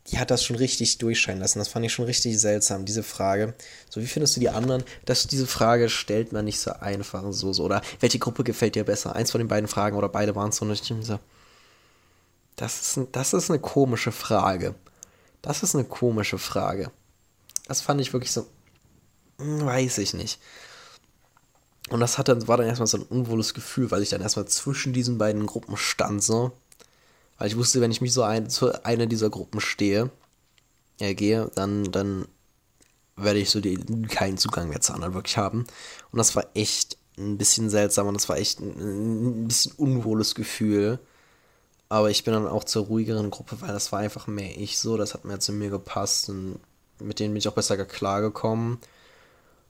die 0.07 0.19
hat 0.19 0.31
das 0.31 0.43
schon 0.43 0.55
richtig 0.55 0.97
durchscheinen 0.97 1.39
lassen. 1.39 1.59
Das 1.59 1.67
fand 1.67 1.85
ich 1.85 1.93
schon 1.93 2.05
richtig 2.05 2.39
seltsam, 2.39 2.85
diese 2.85 3.03
Frage. 3.03 3.53
So, 3.89 4.01
wie 4.01 4.07
findest 4.07 4.35
du 4.35 4.39
die 4.39 4.49
anderen? 4.49 4.83
Das, 5.05 5.27
diese 5.27 5.47
Frage 5.47 5.89
stellt 5.89 6.33
man 6.33 6.45
nicht 6.45 6.59
so 6.59 6.71
einfach 6.71 7.23
so, 7.31 7.53
so. 7.53 7.63
Oder 7.63 7.81
welche 7.99 8.19
Gruppe 8.19 8.43
gefällt 8.43 8.75
dir 8.75 8.83
besser? 8.83 9.15
Eins 9.15 9.31
von 9.31 9.39
den 9.39 9.47
beiden 9.47 9.67
Fragen 9.67 9.97
oder 9.97 10.09
beide 10.09 10.35
waren 10.35 10.49
es 10.49 10.57
so. 10.57 10.65
Und 10.65 10.71
ich 10.71 10.83
so, 10.83 11.19
das 12.55 12.97
ist, 12.97 13.07
das 13.11 13.33
ist 13.33 13.49
eine 13.49 13.59
komische 13.59 14.11
Frage. 14.11 14.75
Das 15.41 15.63
ist 15.63 15.75
eine 15.75 15.85
komische 15.85 16.37
Frage. 16.37 16.91
Das 17.67 17.81
fand 17.81 18.01
ich 18.01 18.13
wirklich 18.13 18.31
so, 18.31 18.47
hm, 19.37 19.65
weiß 19.65 19.99
ich 19.99 20.13
nicht. 20.13 20.39
Und 21.89 21.99
das 22.01 22.17
hat 22.17 22.27
dann, 22.27 22.47
war 22.47 22.57
dann 22.57 22.67
erstmal 22.67 22.87
so 22.87 22.97
ein 22.97 23.03
unwohles 23.03 23.53
Gefühl, 23.53 23.89
weil 23.91 24.03
ich 24.03 24.09
dann 24.09 24.21
erstmal 24.21 24.45
zwischen 24.45 24.93
diesen 24.93 25.17
beiden 25.17 25.45
Gruppen 25.45 25.75
stand, 25.77 26.23
so. 26.23 26.51
Weil 27.37 27.47
ich 27.47 27.57
wusste, 27.57 27.81
wenn 27.81 27.91
ich 27.91 28.01
mich 28.01 28.13
so 28.13 28.23
ein, 28.23 28.49
zu 28.49 28.83
einer 28.85 29.07
dieser 29.07 29.29
Gruppen 29.29 29.59
stehe, 29.59 30.11
äh, 30.99 31.15
gehe, 31.15 31.49
dann, 31.55 31.91
dann 31.91 32.27
werde 33.15 33.39
ich 33.39 33.49
so 33.49 33.59
die, 33.61 33.77
keinen 34.07 34.37
Zugang 34.37 34.69
mehr 34.69 34.81
zu 34.81 34.93
anderen 34.93 35.13
wirklich 35.13 35.37
haben. 35.37 35.65
Und 36.11 36.17
das 36.17 36.35
war 36.35 36.45
echt 36.53 36.97
ein 37.17 37.37
bisschen 37.37 37.69
seltsam 37.69 38.07
und 38.07 38.13
das 38.13 38.29
war 38.29 38.37
echt 38.37 38.59
ein, 38.59 39.43
ein 39.43 39.47
bisschen 39.47 39.73
unwohles 39.73 40.35
Gefühl. 40.35 40.99
Aber 41.89 42.11
ich 42.11 42.23
bin 42.23 42.33
dann 42.33 42.47
auch 42.47 42.63
zur 42.63 42.85
ruhigeren 42.85 43.31
Gruppe, 43.31 43.61
weil 43.61 43.73
das 43.73 43.91
war 43.91 43.99
einfach 43.99 44.27
mehr 44.27 44.55
ich 44.57 44.77
so, 44.77 44.95
das 44.95 45.13
hat 45.15 45.25
mehr 45.25 45.39
zu 45.39 45.51
mir 45.51 45.69
gepasst 45.69 46.29
und 46.29 46.59
mit 46.99 47.19
denen 47.19 47.33
bin 47.33 47.39
ich 47.39 47.47
auch 47.47 47.53
besser 47.53 47.83
klargekommen. 47.85 48.77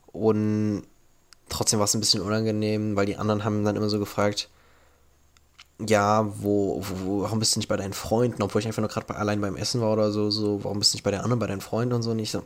Und 0.07 0.83
trotzdem 1.47 1.79
war 1.79 1.85
es 1.85 1.93
ein 1.93 2.01
bisschen 2.01 2.21
unangenehm, 2.21 2.95
weil 2.95 3.05
die 3.05 3.17
anderen 3.17 3.43
haben 3.45 3.63
dann 3.63 3.75
immer 3.75 3.89
so 3.89 3.99
gefragt, 3.99 4.49
ja, 5.87 6.25
wo, 6.41 6.83
wo, 6.83 7.21
warum 7.21 7.39
bist 7.39 7.55
du 7.55 7.59
nicht 7.59 7.69
bei 7.69 7.77
deinen 7.77 7.93
Freunden, 7.93 8.41
obwohl 8.43 8.59
ich 8.59 8.67
einfach 8.67 8.81
nur 8.81 8.89
gerade 8.89 9.15
allein 9.15 9.39
beim 9.39 9.55
Essen 9.55 9.79
war 9.81 9.93
oder 9.93 10.11
so, 10.11 10.29
so, 10.29 10.63
warum 10.63 10.79
bist 10.79 10.93
du 10.93 10.97
nicht 10.97 11.03
bei 11.03 11.11
der 11.11 11.23
anderen, 11.23 11.39
bei 11.39 11.47
deinen 11.47 11.61
Freunden 11.61 11.93
und 11.93 12.03
so, 12.03 12.11
und 12.11 12.19
ich 12.19 12.31
so, 12.31 12.43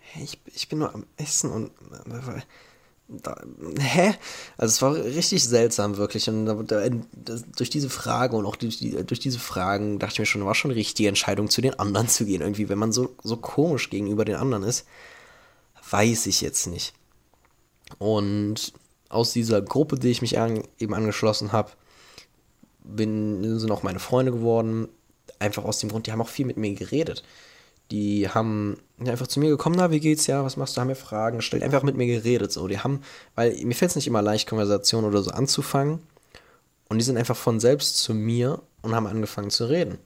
hä, 0.00 0.22
ich, 0.22 0.38
ich 0.46 0.68
bin 0.68 0.80
nur 0.80 0.94
am 0.94 1.06
Essen 1.16 1.50
und, 1.50 1.70
da, 3.10 3.42
hä? 3.78 4.14
Also 4.56 4.72
es 4.72 4.82
war 4.82 4.94
richtig 4.94 5.44
seltsam, 5.44 5.96
wirklich, 5.96 6.28
und 6.28 6.46
da, 6.46 6.54
da, 6.54 6.88
durch 7.56 7.70
diese 7.70 7.90
Frage 7.90 8.36
und 8.36 8.46
auch 8.46 8.56
durch, 8.56 8.78
die, 8.78 9.04
durch 9.04 9.20
diese 9.20 9.38
Fragen 9.38 9.98
dachte 9.98 10.14
ich 10.14 10.18
mir 10.20 10.26
schon, 10.26 10.44
war 10.44 10.54
schon 10.54 10.70
eine 10.70 10.78
richtige 10.78 11.08
Entscheidung, 11.08 11.48
zu 11.48 11.60
den 11.60 11.78
anderen 11.78 12.08
zu 12.08 12.24
gehen, 12.24 12.40
irgendwie, 12.40 12.68
wenn 12.68 12.78
man 12.78 12.92
so, 12.92 13.14
so 13.22 13.36
komisch 13.36 13.90
gegenüber 13.90 14.24
den 14.24 14.36
anderen 14.36 14.62
ist, 14.62 14.86
weiß 15.90 16.26
ich 16.26 16.40
jetzt 16.40 16.66
nicht. 16.66 16.94
Und 17.98 18.72
aus 19.08 19.32
dieser 19.32 19.60
Gruppe, 19.60 19.98
die 19.98 20.10
ich 20.10 20.22
mich 20.22 20.38
an, 20.38 20.62
eben 20.78 20.94
angeschlossen 20.94 21.52
habe, 21.52 21.72
bin, 22.84 23.58
sind 23.58 23.70
auch 23.70 23.82
meine 23.82 23.98
Freunde 23.98 24.32
geworden. 24.32 24.88
Einfach 25.38 25.64
aus 25.64 25.80
dem 25.80 25.90
Grund, 25.90 26.06
die 26.06 26.12
haben 26.12 26.20
auch 26.20 26.28
viel 26.28 26.46
mit 26.46 26.56
mir 26.56 26.74
geredet. 26.74 27.24
Die 27.90 28.28
haben 28.28 28.78
einfach 29.08 29.26
zu 29.26 29.40
mir 29.40 29.48
gekommen, 29.48 29.76
na, 29.78 29.90
wie 29.90 30.00
geht's 30.00 30.26
ja, 30.26 30.44
was 30.44 30.56
machst 30.56 30.76
du, 30.76 30.80
haben 30.80 30.88
mir 30.88 30.94
Fragen 30.94 31.38
gestellt, 31.38 31.62
einfach 31.62 31.82
mit 31.82 31.96
mir 31.96 32.06
geredet. 32.06 32.52
So, 32.52 32.68
die 32.68 32.78
haben, 32.78 33.02
weil 33.34 33.52
mir 33.64 33.74
fällt 33.74 33.90
es 33.90 33.96
nicht 33.96 34.06
immer 34.06 34.22
leicht, 34.22 34.48
Konversationen 34.48 35.08
oder 35.08 35.22
so 35.22 35.30
anzufangen. 35.30 36.00
Und 36.88 36.98
die 36.98 37.04
sind 37.04 37.16
einfach 37.16 37.36
von 37.36 37.60
selbst 37.60 37.98
zu 37.98 38.14
mir 38.14 38.60
und 38.82 38.94
haben 38.94 39.06
angefangen 39.06 39.50
zu 39.50 39.66
reden. 39.66 39.98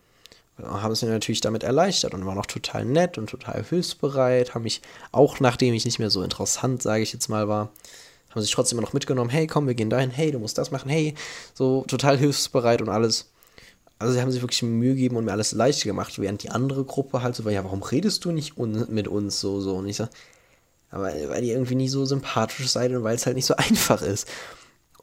Haben 0.63 0.93
es 0.93 1.03
mir 1.03 1.09
natürlich 1.09 1.41
damit 1.41 1.65
erleichtert 1.65 2.15
und 2.15 2.27
waren 2.27 2.39
auch 2.39 2.47
total 2.47 2.85
nett 2.85 3.19
und 3.19 3.29
total 3.29 3.65
hilfsbereit, 3.65 4.55
haben 4.55 4.63
mich, 4.63 4.83
auch 5.11 5.41
nachdem 5.41 5.75
ich 5.75 5.85
nicht 5.85 5.99
mehr 5.99 6.11
so 6.11 6.23
interessant, 6.23 6.83
sage 6.83 7.03
ich 7.03 7.13
jetzt 7.13 7.29
mal, 7.29 7.49
war, 7.49 7.73
haben 8.31 8.43
sich 8.43 8.53
trotzdem 8.53 8.79
immer 8.79 8.87
noch 8.87 8.93
mitgenommen, 8.93 9.31
hey, 9.31 9.47
komm, 9.47 9.67
wir 9.67 9.75
gehen 9.75 9.91
dahin, 9.91 10.11
hey, 10.11 10.31
du 10.31 10.39
musst 10.39 10.59
das 10.59 10.71
machen, 10.71 10.89
hey, 10.89 11.15
so 11.55 11.85
total 11.89 12.19
hilfsbereit 12.19 12.83
und 12.83 12.89
alles. 12.89 13.33
Also 13.99 14.13
sie 14.13 14.21
haben 14.21 14.33
sich 14.33 14.43
wirklich 14.43 14.63
Mühe 14.63 14.95
gegeben 14.95 15.17
und 15.17 15.25
mir 15.25 15.33
alles 15.33 15.53
leicht 15.53 15.85
gemacht, 15.85 16.19
während 16.19 16.43
die 16.43 16.51
andere 16.51 16.85
Gruppe 16.85 17.23
halt 17.23 17.37
so 17.37 17.45
war, 17.45 17.53
ja, 17.53 17.65
warum 17.65 17.83
redest 17.83 18.25
du 18.25 18.33
nicht 18.33 18.59
un 18.59 18.87
mit 18.91 19.09
uns 19.09 19.41
so, 19.41 19.61
so? 19.61 19.77
Und 19.77 19.87
ich 19.87 19.97
so, 19.97 20.09
aber 20.91 21.05
weil 21.29 21.45
ihr 21.45 21.55
irgendwie 21.55 21.75
nicht 21.75 21.91
so 21.91 22.05
sympathisch 22.05 22.69
seid 22.69 22.93
und 22.93 23.03
weil 23.03 23.17
es 23.17 23.27
halt 23.27 23.37
nicht 23.37 23.47
so 23.47 23.55
einfach 23.57 24.03
ist. 24.03 24.29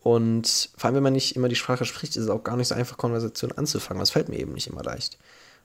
Und 0.03 0.71
vor 0.77 0.87
allem, 0.87 0.95
wenn 0.95 1.03
man 1.03 1.13
nicht 1.13 1.35
immer 1.35 1.47
die 1.47 1.55
Sprache 1.55 1.85
spricht, 1.85 2.15
ist 2.15 2.23
es 2.23 2.29
auch 2.29 2.43
gar 2.43 2.57
nicht 2.57 2.67
so 2.67 2.75
einfach, 2.75 2.97
Konversation 2.97 3.51
anzufangen. 3.51 3.99
Das 3.99 4.09
fällt 4.09 4.29
mir 4.29 4.39
eben 4.39 4.53
nicht 4.53 4.67
immer 4.67 4.83
leicht. 4.83 5.19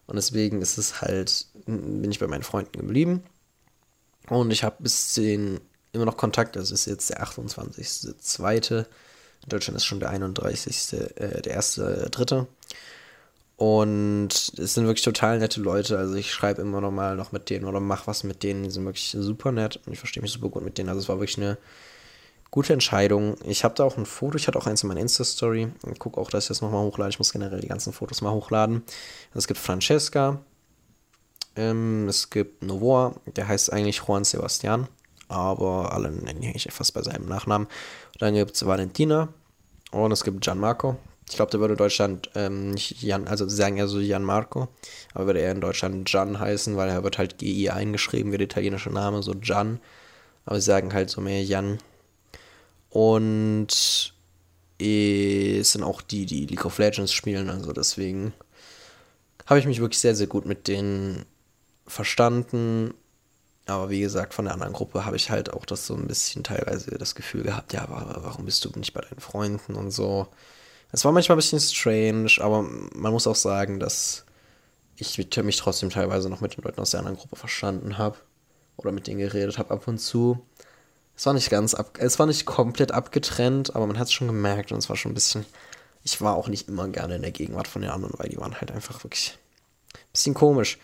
Und 0.06 0.16
deswegen 0.16 0.60
ist 0.62 0.78
es 0.78 1.00
halt, 1.00 1.46
bin 1.66 2.10
ich 2.10 2.18
bei 2.18 2.26
meinen 2.26 2.42
Freunden 2.42 2.78
geblieben 2.78 3.22
Und 4.28 4.50
ich 4.52 4.62
habe 4.62 4.76
bis 4.80 5.14
den 5.14 5.60
immer 5.92 6.04
noch 6.04 6.16
Kontakt. 6.16 6.56
Das 6.56 6.70
ist 6.70 6.86
jetzt 6.86 7.10
der 7.10 7.24
28.2. 7.24 8.78
In 8.78 9.48
Deutschland 9.48 9.76
ist 9.76 9.84
schon 9.84 10.00
der 10.00 10.10
31. 10.10 10.92
Äh, 10.92 11.42
der 11.42 11.52
erste 11.52 12.08
Dritte. 12.10 12.46
Und 13.56 14.28
es 14.28 14.74
sind 14.74 14.86
wirklich 14.86 15.04
total 15.04 15.38
nette 15.38 15.60
Leute. 15.60 15.96
Also 15.98 16.14
ich 16.14 16.30
schreibe 16.30 16.60
immer 16.60 16.82
noch 16.82 16.90
mal 16.90 17.16
noch 17.16 17.32
mit 17.32 17.48
denen 17.48 17.64
oder 17.64 17.80
mache 17.80 18.06
was 18.06 18.22
mit 18.22 18.42
denen. 18.42 18.64
Die 18.64 18.70
sind 18.70 18.84
wirklich 18.84 19.16
super 19.18 19.50
nett 19.50 19.80
und 19.86 19.92
ich 19.94 19.98
verstehe 19.98 20.22
mich 20.22 20.32
super 20.32 20.50
gut 20.50 20.62
mit 20.62 20.76
denen. 20.76 20.90
Also 20.90 21.00
es 21.00 21.08
war 21.08 21.18
wirklich 21.18 21.38
eine 21.38 21.56
gute 22.50 22.74
Entscheidung. 22.74 23.36
Ich 23.44 23.64
habe 23.64 23.74
da 23.74 23.84
auch 23.84 23.96
ein 23.96 24.04
Foto. 24.04 24.36
Ich 24.36 24.46
hatte 24.46 24.58
auch 24.58 24.66
eins 24.66 24.82
in 24.82 24.88
meiner 24.88 25.00
Insta-Story. 25.00 25.68
Ich 25.90 25.98
gucke 25.98 26.20
auch, 26.20 26.30
dass 26.30 26.44
ich 26.44 26.48
das 26.48 26.60
nochmal 26.60 26.84
hochlade. 26.84 27.10
Ich 27.10 27.18
muss 27.18 27.32
generell 27.32 27.60
die 27.60 27.68
ganzen 27.68 27.94
Fotos 27.94 28.20
mal 28.20 28.32
hochladen. 28.32 28.82
Also 29.30 29.38
es 29.38 29.46
gibt 29.46 29.58
Francesca. 29.58 30.38
Ähm, 31.56 32.08
es 32.08 32.28
gibt 32.28 32.62
Novoa. 32.62 33.14
Der 33.36 33.48
heißt 33.48 33.72
eigentlich 33.72 34.02
Juan 34.06 34.24
Sebastian. 34.24 34.86
Aber 35.28 35.92
alle 35.94 36.10
nennen 36.10 36.42
ihn 36.42 36.50
eigentlich 36.50 36.72
fast 36.72 36.92
bei 36.92 37.02
seinem 37.02 37.26
Nachnamen. 37.26 37.66
Und 37.66 38.22
dann 38.22 38.34
gibt 38.34 38.54
es 38.54 38.66
Valentina. 38.66 39.28
Und 39.92 40.12
es 40.12 40.24
gibt 40.24 40.42
Gianmarco. 40.42 40.96
Ich 41.28 41.36
glaube, 41.36 41.50
der 41.50 41.60
würde 41.60 41.76
Deutschland 41.76 42.30
ähm, 42.34 42.70
nicht 42.70 43.02
Jan, 43.02 43.26
also 43.26 43.48
sagen 43.48 43.76
ja 43.76 43.88
so 43.88 43.98
Gianmarco, 43.98 44.68
aber 45.12 45.26
würde 45.26 45.40
er 45.40 45.52
in 45.52 45.60
Deutschland 45.60 46.08
Gian 46.08 46.38
heißen, 46.38 46.76
weil 46.76 46.88
er 46.88 47.02
wird 47.02 47.18
halt 47.18 47.38
GI 47.38 47.70
eingeschrieben 47.70 48.32
wie 48.32 48.38
der 48.38 48.46
italienische 48.46 48.90
Name, 48.90 49.22
so 49.22 49.32
Gian. 49.34 49.80
Aber 50.44 50.60
sie 50.60 50.66
sagen 50.66 50.94
halt 50.94 51.10
so 51.10 51.20
mehr 51.20 51.42
Jan. 51.42 51.78
Und 52.90 54.14
es 54.78 55.72
sind 55.72 55.82
auch 55.82 56.00
die, 56.00 56.26
die 56.26 56.46
League 56.46 56.64
of 56.64 56.78
Legends 56.78 57.12
spielen, 57.12 57.50
also 57.50 57.72
deswegen 57.72 58.32
habe 59.46 59.60
ich 59.60 59.66
mich 59.66 59.80
wirklich 59.80 60.00
sehr, 60.00 60.14
sehr 60.14 60.26
gut 60.26 60.44
mit 60.44 60.68
denen 60.68 61.24
verstanden. 61.86 62.94
Aber 63.66 63.90
wie 63.90 64.00
gesagt, 64.00 64.34
von 64.34 64.44
der 64.44 64.54
anderen 64.54 64.72
Gruppe 64.72 65.04
habe 65.04 65.16
ich 65.16 65.30
halt 65.30 65.52
auch 65.52 65.64
das 65.64 65.86
so 65.86 65.94
ein 65.94 66.06
bisschen 66.06 66.44
teilweise 66.44 66.92
das 66.98 67.14
Gefühl 67.14 67.42
gehabt, 67.42 67.72
ja, 67.72 67.86
warum 67.88 68.44
bist 68.44 68.64
du 68.64 68.70
nicht 68.76 68.92
bei 68.92 69.00
deinen 69.00 69.20
Freunden 69.20 69.74
und 69.74 69.90
so. 69.90 70.28
Es 70.96 71.04
war 71.04 71.12
manchmal 71.12 71.36
ein 71.36 71.40
bisschen 71.40 71.60
strange, 71.60 72.32
aber 72.40 72.62
man 72.62 73.12
muss 73.12 73.26
auch 73.26 73.36
sagen, 73.36 73.78
dass 73.78 74.24
ich 74.96 75.18
mich 75.18 75.56
trotzdem 75.58 75.90
teilweise 75.90 76.30
noch 76.30 76.40
mit 76.40 76.56
den 76.56 76.64
Leuten 76.64 76.80
aus 76.80 76.92
der 76.92 77.00
anderen 77.00 77.18
Gruppe 77.18 77.36
verstanden 77.36 77.98
habe 77.98 78.16
oder 78.78 78.92
mit 78.92 79.06
denen 79.06 79.18
geredet 79.18 79.58
habe 79.58 79.74
ab 79.74 79.86
und 79.88 79.98
zu. 79.98 80.42
Es 81.14 81.26
war 81.26 81.34
nicht 81.34 81.50
ganz 81.50 81.74
ab, 81.74 81.98
es 82.00 82.18
war 82.18 82.24
nicht 82.24 82.46
komplett 82.46 82.92
abgetrennt, 82.92 83.76
aber 83.76 83.86
man 83.86 83.98
hat 83.98 84.06
es 84.06 84.14
schon 84.14 84.26
gemerkt 84.26 84.72
und 84.72 84.78
es 84.78 84.88
war 84.88 84.96
schon 84.96 85.10
ein 85.10 85.14
bisschen. 85.14 85.44
Ich 86.02 86.22
war 86.22 86.34
auch 86.34 86.48
nicht 86.48 86.66
immer 86.66 86.88
gerne 86.88 87.16
in 87.16 87.22
der 87.22 87.30
Gegenwart 87.30 87.68
von 87.68 87.82
den 87.82 87.90
anderen, 87.90 88.14
weil 88.16 88.30
die 88.30 88.38
waren 88.38 88.58
halt 88.58 88.70
einfach 88.70 89.04
wirklich 89.04 89.38
ein 89.92 90.12
bisschen 90.12 90.32
komisch. 90.32 90.78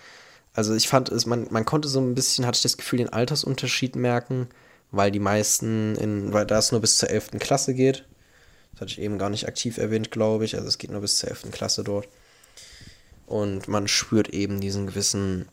Also 0.53 0.75
ich 0.75 0.89
fand 0.89 1.09
es, 1.09 1.25
man, 1.25 1.47
man 1.49 1.65
konnte 1.65 1.89
so 1.89 2.01
ein 2.03 2.15
bisschen, 2.15 2.45
hatte 2.45 2.57
ich 2.57 2.63
das 2.63 2.77
Gefühl, 2.77 2.99
den 2.99 3.15
Altersunterschied 3.15 3.97
merken, 3.97 4.51
weil 4.91 5.11
die 5.11 5.21
meisten 5.21 5.95
in, 5.95 6.35
weil 6.35 6.45
da 6.45 6.59
es 6.59 6.71
nur 6.71 6.83
bis 6.83 6.99
zur 6.99 7.09
11. 7.09 7.31
Klasse 7.39 7.73
geht, 7.73 8.05
hatte 8.83 8.93
ich 8.93 9.01
eben 9.01 9.19
gar 9.19 9.31
nicht 9.31 9.49
aktiv 9.49 9.79
erwähnt, 9.79 10.11
glaube 10.11 10.45
ich. 10.45 10.55
Also 10.55 10.69
es 10.69 10.79
geht 10.79 10.91
nur 10.91 11.01
bis 11.01 11.19
zur 11.19 11.31
11. 11.31 11.51
Klasse 11.51 11.85
dort. 11.85 12.09
Und 13.27 13.69
man 13.69 13.89
spürt 13.89 14.29
eben 14.29 14.61
diesen 14.61 14.87
gewissen 14.87 15.49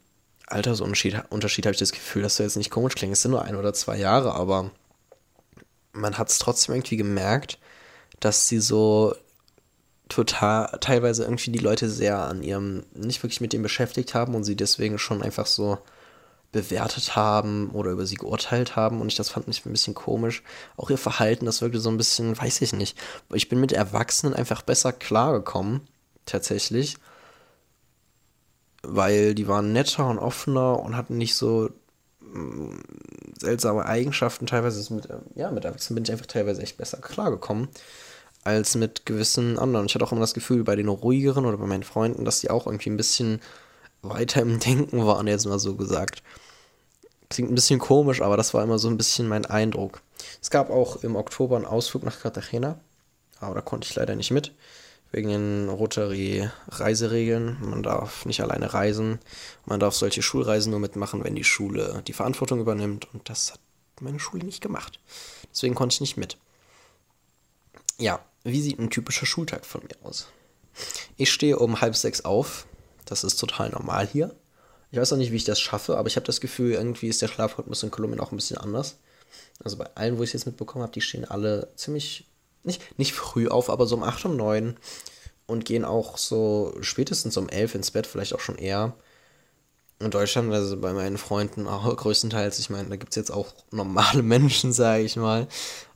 Altersunterschied, 0.48 1.24
Unterschied, 1.30 1.66
habe 1.66 1.74
ich 1.74 1.80
das 1.80 1.92
Gefühl, 1.92 2.24
dass 2.24 2.38
du 2.38 2.44
jetzt 2.44 2.58
nicht 2.58 2.72
komisch 2.72 2.96
klingt. 2.96 3.14
Es 3.14 3.22
sind 3.22 3.32
nur 3.32 3.44
ein 3.44 3.56
oder 3.56 3.74
zwei 3.74 3.98
Jahre, 3.98 4.34
aber 4.34 4.72
man 5.94 6.18
hat 6.18 6.30
es 6.30 6.40
trotzdem 6.40 6.76
irgendwie 6.76 6.98
gemerkt, 6.98 7.60
dass 8.20 8.48
sie 8.48 8.60
so 8.60 9.16
total, 10.10 10.78
teilweise 10.82 11.24
irgendwie 11.24 11.52
die 11.52 11.60
Leute 11.60 11.90
sehr 11.90 12.18
an 12.18 12.42
ihrem, 12.44 12.84
nicht 12.94 13.22
wirklich 13.24 13.42
mit 13.42 13.54
dem 13.54 13.62
beschäftigt 13.62 14.14
haben 14.14 14.36
und 14.36 14.44
sie 14.44 14.56
deswegen 14.56 14.98
schon 14.98 15.22
einfach 15.22 15.46
so 15.46 15.78
bewertet 16.52 17.16
haben 17.16 17.70
oder 17.72 17.92
über 17.92 18.06
sie 18.06 18.16
geurteilt 18.16 18.76
haben 18.76 19.02
und 19.02 19.08
ich 19.08 19.16
das 19.16 19.30
fand 19.30 19.48
mich 19.48 19.66
ein 19.66 19.72
bisschen 19.72 19.94
komisch. 19.94 20.44
Auch 20.78 20.90
ihr 20.90 20.98
Verhalten, 20.98 21.46
das 21.46 21.62
wirkte 21.62 21.80
so 21.80 21.90
ein 21.90 21.98
bisschen, 21.98 22.38
weiß 22.38 22.62
ich 22.62 22.74
nicht. 22.74 22.98
Ich 23.34 23.50
bin 23.50 23.60
mit 23.60 23.72
Erwachsenen 23.72 24.34
einfach 24.34 24.64
besser 24.64 24.92
klargekommen, 24.92 25.82
tatsächlich. 26.26 26.98
Weil 28.82 29.36
die 29.36 29.48
waren 29.48 29.74
netter 29.74 30.08
und 30.08 30.20
offener 30.20 30.80
und 30.80 30.96
hatten 30.96 31.18
nicht 31.18 31.36
so 31.36 31.70
mm, 32.22 32.80
seltsame 33.38 33.86
Eigenschaften. 33.86 34.48
Teilweise 34.48 34.94
mit, 34.94 35.08
ja, 35.36 35.52
mit 35.52 35.66
Erwachsenen 35.66 35.96
bin 35.96 36.06
ich 36.06 36.12
einfach 36.12 36.26
teilweise 36.26 36.62
echt 36.62 36.78
besser 36.78 36.98
klargekommen 36.98 37.68
als 38.44 38.76
mit 38.76 39.06
gewissen 39.06 39.60
anderen. 39.60 39.86
Ich 39.86 39.96
hatte 39.96 40.06
auch 40.06 40.12
immer 40.12 40.22
das 40.22 40.34
Gefühl, 40.34 40.64
bei 40.64 40.76
den 40.76 40.88
ruhigeren 40.88 41.46
oder 41.46 41.58
bei 41.58 41.68
meinen 41.68 41.84
Freunden, 41.84 42.26
dass 42.26 42.40
die 42.40 42.50
auch 42.50 42.66
irgendwie 42.66 42.90
ein 42.90 42.98
bisschen 42.98 43.42
weiter 44.02 44.42
im 44.42 44.60
Denken 44.60 45.06
waren, 45.06 45.28
jetzt 45.28 45.46
mal 45.46 45.60
so 45.60 45.76
gesagt. 45.76 46.24
Klingt 47.30 47.52
ein 47.52 47.56
bisschen 47.56 47.80
komisch, 47.80 48.22
aber 48.22 48.38
das 48.38 48.54
war 48.54 48.64
immer 48.64 48.80
so 48.80 48.88
ein 48.88 48.98
bisschen 48.98 49.28
mein 49.28 49.46
Eindruck. 49.46 50.02
Es 50.42 50.50
gab 50.50 50.70
auch 50.70 51.04
im 51.04 51.16
Oktober 51.16 51.56
einen 51.56 51.66
Ausflug 51.66 52.04
nach 52.04 52.20
Cartagena, 52.20 52.80
aber 53.40 53.56
da 53.56 53.62
konnte 53.62 53.88
ich 53.88 53.96
leider 53.96 54.16
nicht 54.16 54.32
mit, 54.32 54.54
wegen 55.12 55.30
den 55.30 55.70
Rotary-Reiseregeln. 55.70 57.58
Man 57.62 57.84
darf 57.84 58.26
nicht 58.26 58.42
alleine 58.42 58.74
reisen. 58.74 59.20
Man 59.66 59.80
darf 59.80 59.96
solche 59.96 60.22
Schulreisen 60.22 60.72
nur 60.72 60.80
mitmachen, 60.80 61.24
wenn 61.24 61.36
die 61.36 61.44
Schule 61.44 62.02
die 62.08 62.14
Verantwortung 62.14 62.60
übernimmt. 62.60 63.08
Und 63.14 63.30
das 63.30 63.52
hat 63.52 63.60
meine 64.02 64.20
Schule 64.20 64.44
nicht 64.44 64.62
gemacht. 64.62 65.00
Deswegen 65.52 65.76
konnte 65.76 65.94
ich 65.94 66.02
nicht 66.02 66.18
mit. 66.18 66.38
Ja, 67.98 68.20
wie 68.44 68.62
sieht 68.62 68.80
ein 68.80 68.90
typischer 68.90 69.26
Schultag 69.26 69.66
von 69.66 69.82
mir 69.84 70.08
aus? 70.08 70.28
Ich 71.18 71.32
stehe 71.32 71.60
um 71.60 71.82
halb 71.82 71.96
sechs 71.96 72.22
auf, 72.22 72.66
das 73.12 73.24
ist 73.24 73.38
total 73.38 73.70
normal 73.70 74.08
hier. 74.08 74.36
Ich 74.92 75.00
weiß 75.00 75.14
auch 75.14 75.18
nicht, 75.18 75.32
wie 75.32 75.38
ich 75.38 75.44
das 75.44 75.60
schaffe, 75.60 75.98
aber 75.98 76.08
ich 76.08 76.16
habe 76.16 76.26
das 76.26 76.42
Gefühl, 76.42 76.74
irgendwie 76.74 77.08
ist 77.08 77.22
der 77.22 77.28
Schlafrhythmus 77.28 77.84
in 77.84 77.92
Kolumbien 77.92 78.20
auch 78.20 78.32
ein 78.32 78.38
bisschen 78.38 78.58
anders. 78.58 78.98
Also 79.64 79.78
bei 79.78 79.88
allen, 79.96 80.18
wo 80.18 80.24
ich 80.24 80.30
es 80.30 80.34
jetzt 80.34 80.46
mitbekommen 80.46 80.84
habe, 80.84 80.94
die 80.94 81.02
stehen 81.02 81.26
alle 81.26 81.70
ziemlich, 81.76 82.26
nicht, 82.64 82.98
nicht 82.98 83.14
früh 83.14 83.48
auf, 83.48 83.70
aber 83.70 83.86
so 83.86 83.96
um 83.96 84.04
8, 84.04 84.26
um 84.26 84.36
9 84.38 84.78
und 85.46 85.66
gehen 85.66 85.86
auch 85.86 86.18
so 86.18 86.76
spätestens 86.82 87.38
um 87.38 87.50
11 87.50 87.76
ins 87.76 87.92
Bett, 87.92 88.08
vielleicht 88.08 88.34
auch 88.34 88.40
schon 88.40 88.58
eher. 88.58 88.94
In 90.00 90.12
Deutschland, 90.12 90.54
also 90.54 90.78
bei 90.78 90.94
meinen 90.94 91.18
Freunden 91.18 91.68
auch 91.68 91.96
größtenteils, 91.96 92.58
ich 92.60 92.70
meine, 92.70 92.88
da 92.90 92.96
gibt 92.96 93.12
es 93.12 93.18
jetzt 93.18 93.32
auch 93.32 93.54
normale 93.72 94.24
Menschen, 94.24 94.72
sage 94.72 95.04
ich 95.04 95.18
mal, 95.18 95.48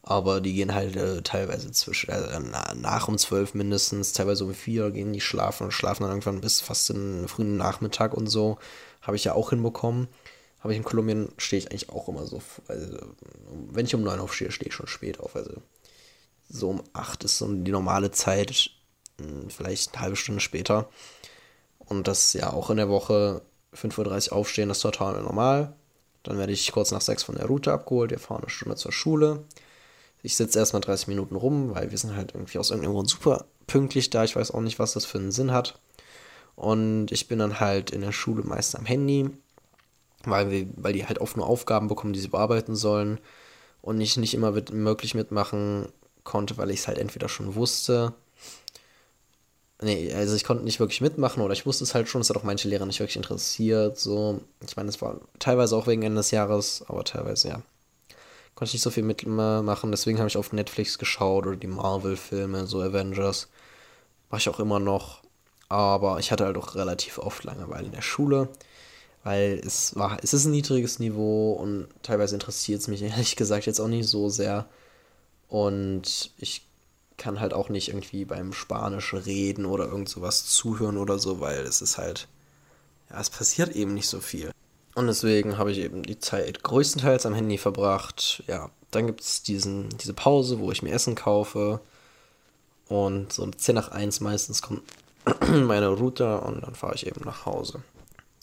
aber 0.04 0.42
die 0.42 0.54
gehen 0.54 0.76
halt 0.76 0.98
äh, 0.98 1.22
teilweise 1.22 1.72
zwischen, 1.72 2.10
äh, 2.10 2.40
nach 2.76 3.08
um 3.08 3.18
zwölf 3.18 3.54
mindestens, 3.54 4.12
teilweise 4.12 4.44
um 4.44 4.54
vier 4.54 4.92
gehen 4.92 5.14
die 5.14 5.22
schlafen 5.22 5.64
und 5.64 5.72
schlafen 5.72 6.04
dann 6.04 6.12
irgendwann 6.12 6.42
bis 6.42 6.60
fast 6.60 6.90
den 6.90 7.28
frühen 7.30 7.56
Nachmittag 7.56 8.14
und 8.14 8.28
so. 8.28 8.58
Habe 9.02 9.16
ich 9.16 9.24
ja 9.24 9.34
auch 9.34 9.52
hinbekommen. 9.52 10.10
Habe 10.60 10.74
ich 10.74 10.78
in 10.78 10.84
Kolumbien, 10.84 11.30
stehe 11.38 11.60
ich 11.60 11.72
eigentlich 11.72 11.90
auch 11.90 12.10
immer 12.10 12.28
so, 12.28 12.42
also, 12.68 12.98
wenn 13.72 13.86
ich 13.86 13.96
um 13.96 14.04
neun 14.04 14.20
aufstehe, 14.20 14.52
stehe 14.52 14.68
ich 14.68 14.76
schon 14.76 14.88
spät 14.88 15.20
auf. 15.22 15.36
Also 15.38 15.54
so 16.50 16.70
um 16.70 16.84
acht 16.92 17.24
ist 17.24 17.38
so 17.38 17.48
die 17.48 17.72
normale 17.72 18.12
Zeit, 18.12 18.72
hm, 19.20 19.50
vielleicht 19.50 19.94
eine 19.94 20.02
halbe 20.02 20.16
Stunde 20.18 20.42
später. 20.42 20.90
Und 21.80 22.10
das 22.10 22.34
ja 22.34 22.52
auch 22.52 22.70
in 22.70 22.78
der 22.78 22.90
Woche 22.90 23.42
5.30 23.74 24.32
Uhr 24.32 24.38
aufstehen, 24.38 24.68
das 24.68 24.80
ist 24.80 24.84
total 24.84 25.22
normal. 25.22 25.74
Dann 26.24 26.38
werde 26.38 26.54
ich 26.54 26.72
kurz 26.72 26.92
nach 26.92 27.02
sechs 27.02 27.24
von 27.24 27.36
der 27.36 27.46
Route 27.46 27.72
abgeholt. 27.72 28.12
Wir 28.12 28.20
fahren 28.20 28.42
eine 28.42 28.50
Stunde 28.50 28.76
zur 28.76 28.92
Schule. 28.92 29.46
Ich 30.24 30.38
sitze 30.38 30.58
erstmal 30.58 30.82
30 30.82 31.10
Minuten 31.10 31.36
rum, 31.36 31.76
weil 31.76 31.92
wir 31.92 31.98
sind 31.98 32.16
halt 32.16 32.34
irgendwie 32.34 32.58
aus 32.58 32.72
irgendeinem 32.72 32.94
Grund 32.94 33.10
super 33.10 33.46
pünktlich 33.68 34.10
da. 34.10 34.24
Ich 34.24 34.36
weiß 34.36 34.52
auch 34.52 34.62
nicht, 34.62 34.80
was 34.80 34.94
das 34.94 35.06
für 35.06 35.20
einen 35.20 35.34
Sinn 35.34 35.52
hat. 35.52 35.80
Und 36.56 37.12
ich 37.12 37.28
bin 37.28 37.40
dann 37.40 37.60
halt 37.60 37.92
in 37.92 38.02
der 38.02 38.14
Schule 38.14 38.44
meist 38.44 38.78
am 38.78 38.86
Handy, 38.86 39.30
weil, 40.24 40.50
wir, 40.50 40.68
weil 40.78 40.94
die 40.94 41.06
halt 41.06 41.20
oft 41.20 41.36
nur 41.36 41.46
Aufgaben 41.46 41.90
bekommen, 41.90 42.14
die 42.14 42.22
sie 42.22 42.30
bearbeiten 42.30 42.76
sollen. 42.76 43.20
Und 43.82 44.00
ich 44.00 44.16
nicht 44.16 44.34
immer 44.34 44.52
mit, 44.52 44.72
möglich 44.72 45.14
mitmachen 45.14 45.90
konnte, 46.24 46.58
weil 46.58 46.72
ich 46.72 46.80
es 46.80 46.88
halt 46.88 47.00
entweder 47.00 47.28
schon 47.28 47.56
wusste. 47.56 48.14
Nee, 49.82 50.14
also 50.14 50.36
ich 50.36 50.46
konnte 50.46 50.64
nicht 50.64 50.80
wirklich 50.80 51.02
mitmachen 51.02 51.44
oder 51.44 51.52
ich 51.52 51.66
wusste 51.66 51.84
es 51.84 51.94
halt 51.94 52.08
schon, 52.08 52.22
es 52.22 52.30
hat 52.30 52.38
auch 52.38 52.44
manche 52.44 52.70
Lehrer 52.70 52.86
nicht 52.86 53.02
wirklich 53.02 53.18
interessiert. 53.18 54.00
So, 54.00 54.40
ich 54.66 54.78
meine, 54.78 54.88
es 54.88 55.02
war 55.02 55.20
teilweise 55.40 55.76
auch 55.76 55.88
wegen 55.88 56.04
Ende 56.04 56.20
des 56.20 56.32
Jahres, 56.32 56.86
aber 56.88 57.04
teilweise 57.04 57.50
ja 57.50 57.62
konnte 58.56 58.70
ich 58.70 58.74
nicht 58.74 58.82
so 58.84 58.92
viel 58.92 59.04
mitmachen. 59.04 59.92
Deswegen 59.92 60.20
habe 60.20 60.28
ich 60.28 60.38
auf 60.38 60.54
Netflix 60.54 60.98
geschaut 60.98 61.48
oder 61.48 61.56
die 61.56 61.68
Marvel-Filme, 61.68 62.68
so 62.68 62.82
Avengers. 62.82 63.48
Mache 64.30 64.42
ich 64.42 64.50
auch 64.50 64.60
immer 64.60 64.80
noch. 64.80 65.22
Aber 65.70 66.20
ich 66.20 66.32
hatte 66.32 66.46
halt 66.46 66.58
auch 66.58 66.76
relativ 66.76 67.18
oft 67.18 67.44
Langeweile 67.44 67.88
in 67.88 67.94
der 67.94 68.02
Schule, 68.02 68.50
weil 69.24 69.60
es 69.66 69.96
war, 69.96 70.20
es 70.22 70.34
ist 70.34 70.46
ein 70.46 70.52
niedriges 70.52 71.00
Niveau 71.00 71.54
und 71.54 71.88
teilweise 72.04 72.36
interessiert 72.36 72.82
es 72.82 72.88
mich 72.88 73.02
ehrlich 73.04 73.36
gesagt 73.36 73.66
jetzt 73.66 73.80
auch 73.80 73.88
nicht 73.88 74.08
so 74.08 74.30
sehr. 74.30 74.68
Und 75.48 76.32
ich 76.38 76.64
kann 77.18 77.40
halt 77.40 77.54
auch 77.54 77.70
nicht 77.70 77.90
irgendwie 77.90 78.26
beim 78.26 78.54
Spanisch 78.54 79.14
reden 79.14 79.66
oder 79.66 79.86
irgend 79.86 80.10
sowas 80.10 80.46
zuhören 80.46 80.98
oder 80.98 81.20
so, 81.20 81.40
weil 81.40 81.62
es 81.62 81.82
ist 81.82 81.98
halt, 81.98 82.28
ja, 83.10 83.20
es 83.20 83.30
passiert 83.30 83.76
eben 83.76 83.94
nicht 83.94 84.08
so 84.08 84.20
viel. 84.20 84.52
Und 84.96 85.08
deswegen 85.08 85.58
habe 85.58 85.72
ich 85.72 85.80
eben 85.80 86.04
die 86.04 86.20
Zeit 86.20 86.64
größtenteils 86.64 87.26
am 87.26 87.34
Handy 87.34 87.58
verbracht. 87.58 88.44
Ja, 88.48 88.70
dann 88.92 89.08
gibt 89.08 89.22
es 89.22 89.42
diese 89.42 90.14
Pause, 90.14 90.60
wo 90.60 90.72
ich 90.72 90.84
mir 90.84 90.92
Essen 90.92 91.16
kaufe. 91.16 91.80
Und 92.88 93.34
so 93.34 93.50
10 93.50 93.76
nach 93.76 93.90
1 93.90 94.20
meistens 94.20 94.62
kommt 94.62 94.84
meine 95.50 95.90
Route 95.90 96.42
und 96.42 96.64
dann 96.64 96.76
fahre 96.76 96.96
ich 96.96 97.08
eben 97.08 97.22
nach 97.26 97.46
Hause. 97.46 97.82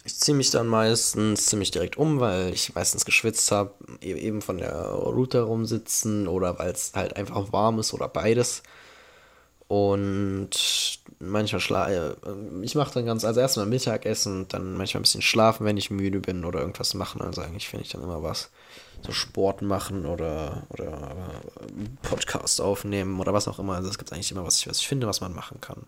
Ich 0.05 0.17
ziehe 0.17 0.37
mich 0.37 0.51
dann 0.51 0.67
meistens 0.67 1.47
ziemlich 1.47 1.71
direkt 1.71 1.99
um, 1.99 2.21
weil 2.21 2.55
ich 2.55 2.75
meistens 2.75 3.05
geschwitzt 3.05 3.53
habe, 3.53 3.75
e-, 4.01 4.15
eben 4.15 4.41
von 4.41 4.59
der 4.59 4.75
Route 4.75 5.43
rumsitzen 5.43 6.27
oder 6.27 6.59
weil 6.59 6.71
es 6.71 6.93
halt 6.95 7.17
einfach 7.17 7.53
warm 7.53 7.79
ist 7.79 7.93
oder 7.93 8.09
beides. 8.09 8.63
Und 9.71 10.51
manchmal 11.21 11.61
schlafe 11.61 12.17
äh, 12.27 12.65
ich 12.65 12.75
mache 12.75 12.93
dann 12.93 13.07
ganz, 13.07 13.25
also 13.25 13.39
erstmal 13.39 13.67
Mittagessen 13.67 14.49
dann 14.49 14.77
manchmal 14.77 14.99
ein 14.99 15.03
bisschen 15.05 15.23
schlafen, 15.23 15.65
wenn 15.65 15.77
ich 15.77 15.93
müde 15.93 16.19
bin 16.19 16.45
oder 16.45 16.59
irgendwas 16.59 16.93
machen. 16.95 17.21
Also 17.21 17.41
eigentlich 17.41 17.69
finde 17.69 17.85
ich 17.85 17.93
dann 17.93 18.03
immer 18.03 18.21
was. 18.21 18.51
So 19.07 19.13
Sport 19.13 19.63
machen 19.63 20.07
oder, 20.07 20.67
oder 20.71 20.89
äh, 20.89 22.09
Podcast 22.09 22.61
aufnehmen 22.61 23.21
oder 23.21 23.33
was 23.33 23.47
auch 23.47 23.61
immer. 23.61 23.77
Also 23.77 23.89
es 23.89 23.97
gibt 23.97 24.13
eigentlich 24.13 24.33
immer 24.33 24.45
was 24.45 24.59
ich, 24.59 24.67
was 24.67 24.81
ich 24.81 24.89
finde, 24.89 25.07
was 25.07 25.21
man 25.21 25.37
machen 25.37 25.61
kann. 25.61 25.85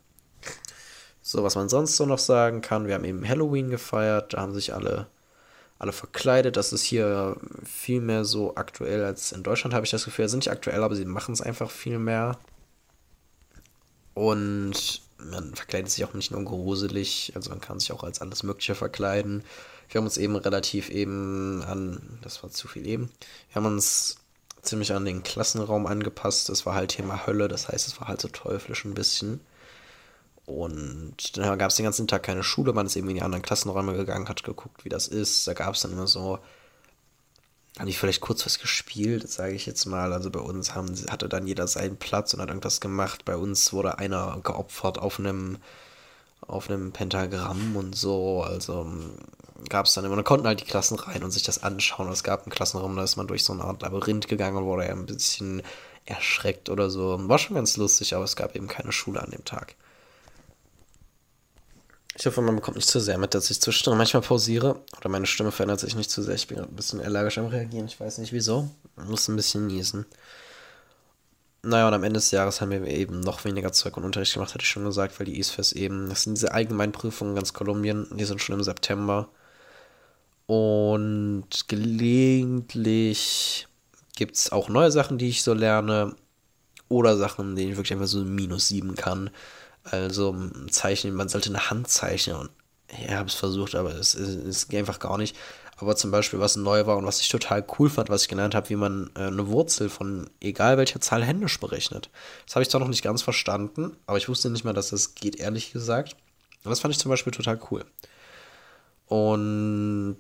So, 1.21 1.43
was 1.43 1.57
man 1.57 1.69
sonst 1.69 1.97
so 1.97 2.07
noch 2.07 2.21
sagen 2.21 2.61
kann, 2.61 2.87
wir 2.87 2.95
haben 2.95 3.05
eben 3.05 3.29
Halloween 3.29 3.69
gefeiert, 3.69 4.33
da 4.33 4.43
haben 4.43 4.55
sich 4.55 4.73
alle, 4.73 5.09
alle 5.81 5.91
verkleidet. 5.91 6.57
Das 6.57 6.73
ist 6.73 6.85
hier 6.85 7.37
viel 7.65 8.01
mehr 8.01 8.25
so 8.25 8.55
aktuell 8.55 9.03
als 9.05 9.33
in 9.33 9.43
Deutschland, 9.43 9.75
habe 9.75 9.85
ich 9.85 9.91
das 9.91 10.05
Gefühl. 10.05 10.29
Sind 10.29 10.39
nicht 10.39 10.53
aktuell, 10.53 10.85
aber 10.85 10.95
sie 10.95 11.05
machen 11.05 11.33
es 11.33 11.41
einfach 11.41 11.69
viel 11.69 11.99
mehr. 11.99 12.39
Und 14.15 15.03
man 15.19 15.55
verkleidet 15.55 15.91
sich 15.91 16.05
auch 16.05 16.15
nicht 16.15 16.31
nur 16.31 16.45
gruselig, 16.45 17.33
also 17.35 17.51
man 17.51 17.61
kann 17.61 17.81
sich 17.81 17.93
auch 17.93 18.03
als 18.03 18.21
alles 18.21 18.43
Mögliche 18.43 18.75
verkleiden. 18.75 19.45
Wir 19.89 19.99
haben 19.99 20.07
uns 20.07 20.17
eben 20.17 20.37
relativ 20.37 20.91
eben 20.91 21.63
an, 21.63 22.19
das 22.23 22.43
war 22.43 22.51
zu 22.51 22.67
viel 22.67 22.87
eben, 22.87 23.11
wir 23.51 23.57
haben 23.57 23.67
uns 23.67 24.17
ziemlich 24.63 24.93
an 24.93 25.05
den 25.05 25.23
Klassenraum 25.23 25.87
angepasst. 25.87 26.49
Das 26.49 26.65
war 26.65 26.75
halt 26.75 26.93
Thema 26.93 27.27
Hölle, 27.27 27.49
das 27.49 27.69
heißt, 27.69 27.87
es 27.89 28.01
war 28.01 28.09
halt 28.09 28.21
so 28.21 28.29
teuflisch 28.29 28.85
ein 28.85 28.95
bisschen. 28.95 29.41
Und 30.47 31.37
dann 31.37 31.59
gab 31.59 31.71
es 31.71 31.77
den 31.77 31.85
ganzen 31.85 32.09
Tag 32.09 32.25
keine 32.25 32.43
Schule, 32.43 32.73
man 32.73 32.87
ist 32.87 32.97
eben 32.97 33.09
in 33.09 33.17
die 33.17 33.23
anderen 33.23 33.43
Klassenräume 33.43 33.95
gegangen, 33.95 34.29
hat 34.29 34.43
geguckt, 34.43 34.85
wie 34.85 34.89
das 34.89 35.09
ist. 35.09 35.47
Da 35.47 35.55
gab 35.55 35.75
es 35.75 35.83
dann 35.83 35.93
immer 35.93 36.07
so 36.07 36.39
haben 37.79 37.87
die 37.87 37.95
vielleicht 37.95 38.21
kurz 38.21 38.45
was 38.45 38.59
gespielt, 38.59 39.31
sage 39.31 39.55
ich 39.55 39.67
jetzt 39.67 39.87
mal. 39.87 40.13
Also 40.13 40.31
bei 40.31 40.41
uns 40.41 40.75
haben, 40.75 40.95
hatte 41.11 41.29
dann 41.29 41.47
jeder 41.47 41.67
seinen 41.67 41.97
Platz 41.97 42.35
und 42.35 42.41
hat 42.41 42.49
irgendwas 42.49 42.81
gemacht. 42.81 43.25
Bei 43.25 43.37
uns 43.37 43.73
wurde 43.73 43.99
einer 43.99 44.39
geopfert 44.43 44.99
auf 44.99 45.19
einem, 45.19 45.59
auf 46.43 46.69
einem 46.69 46.93
Pentagramm 46.93 47.77
und 47.77 47.97
so. 47.97 48.43
Also 48.43 48.83
hm, 48.83 49.15
gab 49.69 49.87
es 49.87 49.95
dann 49.95 50.05
immer, 50.05 50.17
da 50.17 50.23
konnten 50.23 50.47
halt 50.47 50.61
die 50.61 50.67
Klassen 50.67 50.99
rein 50.99 51.25
und 51.25 51.31
sich 51.31 51.45
das 51.45 51.63
anschauen. 51.63 52.11
Es 52.11 52.25
gab 52.25 52.43
einen 52.43 52.53
Klassenraum, 52.53 52.97
da 52.97 53.05
ist 53.05 53.17
man 53.17 53.27
durch 53.27 53.45
so 53.45 53.55
eine 53.55 53.65
Art 53.65 53.83
Labyrinth 53.83 54.29
gegangen 54.29 54.57
und 54.59 54.65
wurde 54.65 54.87
ja 54.87 54.93
ein 54.93 55.07
bisschen 55.07 55.63
erschreckt 56.05 56.69
oder 56.69 56.91
so. 56.91 57.17
War 57.29 57.39
schon 57.39 57.57
ganz 57.57 57.77
lustig, 57.77 58.15
aber 58.15 58.25
es 58.25 58.37
gab 58.37 58.55
eben 58.55 58.69
keine 58.69 58.93
Schule 58.93 59.23
an 59.23 59.31
dem 59.31 59.45
Tag. 59.45 59.77
Ich 62.15 62.27
hoffe, 62.27 62.43
man 62.43 62.57
bekommt 62.57 62.77
nicht 62.77 62.89
zu 62.89 63.01
sehr 63.01 63.17
mit, 63.17 63.35
dass 63.35 63.51
ich 63.51 63.61
zwischendrin 63.61 63.97
manchmal 63.97 64.23
pausiere. 64.23 64.81
Oder 64.99 65.09
meine 65.09 65.27
Stimme 65.27 65.51
verändert 65.51 65.81
sich 65.81 65.97
nicht 65.97 66.11
zu 66.11 66.23
sehr. 66.23 66.35
Ich 66.35 66.47
bin 66.47 66.61
ein 66.61 66.77
bisschen 66.77 67.01
allergisch 67.01 67.39
am 67.39 67.47
Reagieren. 67.47 67.87
Ich 67.87 67.99
weiß 67.99 68.19
nicht 68.19 68.33
wieso. 68.33 68.69
Man 68.97 69.09
muss 69.09 69.29
ein 69.29 69.37
bisschen 69.37 69.67
niesen. 69.67 70.05
Naja, 71.63 71.87
und 71.89 71.95
am 71.95 72.05
Ende 72.05 72.19
des 72.19 72.33
Jahres 72.33 72.61
haben 72.61 72.71
wir 72.71 72.85
eben 72.87 73.21
noch 73.21 73.45
weniger 73.45 73.73
Zeug 73.73 73.97
und 73.97 74.05
Unterricht 74.05 74.35
gemacht, 74.35 74.53
hatte 74.53 74.65
ich 74.65 74.69
schon 74.69 74.85
gesagt, 74.85 75.19
weil 75.19 75.27
die 75.27 75.39
ISFES 75.39 75.73
eben, 75.73 76.09
das 76.09 76.25
sind 76.25 76.37
diese 76.37 76.53
Allgemeinprüfungen 76.53 77.33
in 77.33 77.37
ganz 77.37 77.53
Kolumbien, 77.53 78.09
die 78.17 78.25
sind 78.25 78.43
schon 78.43 78.57
im 78.57 78.65
September. 78.65 79.29
Und 80.47 81.47
gelegentlich 81.69 82.89
gibt 84.17 84.37
es 84.37 84.51
auch 84.53 84.69
neue 84.69 84.91
Sachen, 84.91 85.19
die 85.19 85.29
ich 85.29 85.43
so 85.43 85.55
lerne. 85.55 86.17
Oder 86.89 87.17
Sachen, 87.17 87.57
die 87.57 87.71
ich 87.71 87.77
wirklich 87.77 87.93
einfach 87.93 88.07
so 88.07 88.25
minus 88.25 88.69
sieben 88.69 88.97
kann. 88.97 89.31
Also 89.85 90.37
zeichnen, 90.71 91.15
man 91.15 91.29
sollte 91.29 91.51
eine 91.51 91.71
Hand 91.71 91.89
zeichnen. 91.89 92.37
Und 92.37 92.51
ich 92.89 93.11
habe 93.11 93.29
es 93.29 93.35
versucht, 93.35 93.75
aber 93.75 93.95
es, 93.95 94.15
es, 94.15 94.69
geht 94.69 94.81
einfach 94.81 94.99
gar 94.99 95.19
nicht. 95.19 95.37
Aber 95.79 95.97
zum 95.97 96.11
Beispiel, 96.11 96.39
was 96.39 96.57
neu 96.57 96.87
war 96.87 96.97
und 96.97 97.07
was 97.07 97.21
ich 97.21 97.29
total 97.29 97.65
cool 97.79 97.91
fand, 97.91 98.09
was 98.09 98.23
ich 98.23 98.29
gelernt 98.29 98.55
habe, 98.55 98.69
wie 98.69 98.77
man 98.77 99.11
äh, 99.17 99.23
eine 99.23 99.49
Wurzel 99.49 99.89
von 99.89 100.31
egal 100.41 100.77
welcher 100.77 101.01
Zahl 101.01 101.25
händisch 101.25 101.59
berechnet. 101.59 102.11
Das 102.47 102.55
habe 102.55 102.63
ich 102.63 102.71
zwar 102.71 102.81
noch 102.81 102.89
nicht 102.89 103.03
ganz 103.03 103.23
verstanden, 103.23 103.97
aber 104.07 104.19
ich 104.19 104.29
wusste 104.29 104.51
nicht 104.51 104.65
mal, 104.65 104.75
dass 104.75 104.91
das 104.91 105.15
geht, 105.15 105.37
ehrlich 105.37 105.73
gesagt. 105.73 106.17
Und 106.63 106.71
das 106.71 106.81
fand 106.81 106.95
ich 106.95 107.01
zum 107.01 107.09
Beispiel 107.09 107.33
total 107.33 107.59
cool. 107.71 107.85
Und 109.07 110.19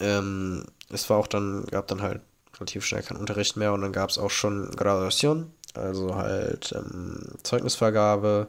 ähm, 0.00 0.66
es 0.90 1.08
war 1.08 1.16
auch 1.16 1.26
dann, 1.26 1.64
gab 1.66 1.86
dann 1.88 2.02
halt 2.02 2.20
relativ 2.54 2.84
schnell 2.84 3.02
keinen 3.02 3.18
Unterricht 3.18 3.56
mehr 3.56 3.72
und 3.72 3.80
dann 3.80 3.92
gab 3.92 4.10
es 4.10 4.18
auch 4.18 4.30
schon 4.30 4.70
Graduation 4.72 5.50
also 5.74 6.14
halt 6.14 6.72
ähm, 6.76 7.18
Zeugnisvergabe. 7.42 8.48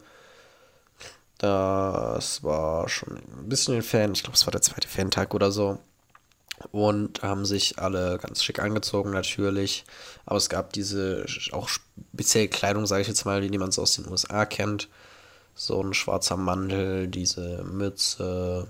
Das 1.37 2.43
war 2.43 2.87
schon 2.87 3.17
ein 3.17 3.49
bisschen 3.49 3.75
entfernt. 3.75 4.17
Ich 4.17 4.23
glaube, 4.23 4.35
es 4.35 4.45
war 4.45 4.51
der 4.51 4.61
zweite 4.61 4.87
Fantag 4.87 5.33
oder 5.33 5.51
so. 5.51 5.79
Und 6.71 7.21
haben 7.23 7.45
sich 7.45 7.79
alle 7.79 8.17
ganz 8.19 8.43
schick 8.43 8.59
angezogen, 8.59 9.11
natürlich. 9.11 9.83
Aber 10.25 10.37
es 10.37 10.49
gab 10.49 10.71
diese 10.71 11.25
auch 11.51 11.67
spezielle 11.67 12.47
Kleidung, 12.47 12.85
sage 12.85 13.01
ich 13.01 13.07
jetzt 13.07 13.25
mal, 13.25 13.41
die 13.41 13.57
man 13.57 13.71
so 13.71 13.81
aus 13.81 13.95
den 13.95 14.07
USA 14.07 14.45
kennt. 14.45 14.87
So 15.55 15.83
ein 15.83 15.93
schwarzer 15.93 16.37
Mantel, 16.37 17.07
diese 17.07 17.63
Mütze 17.63 18.67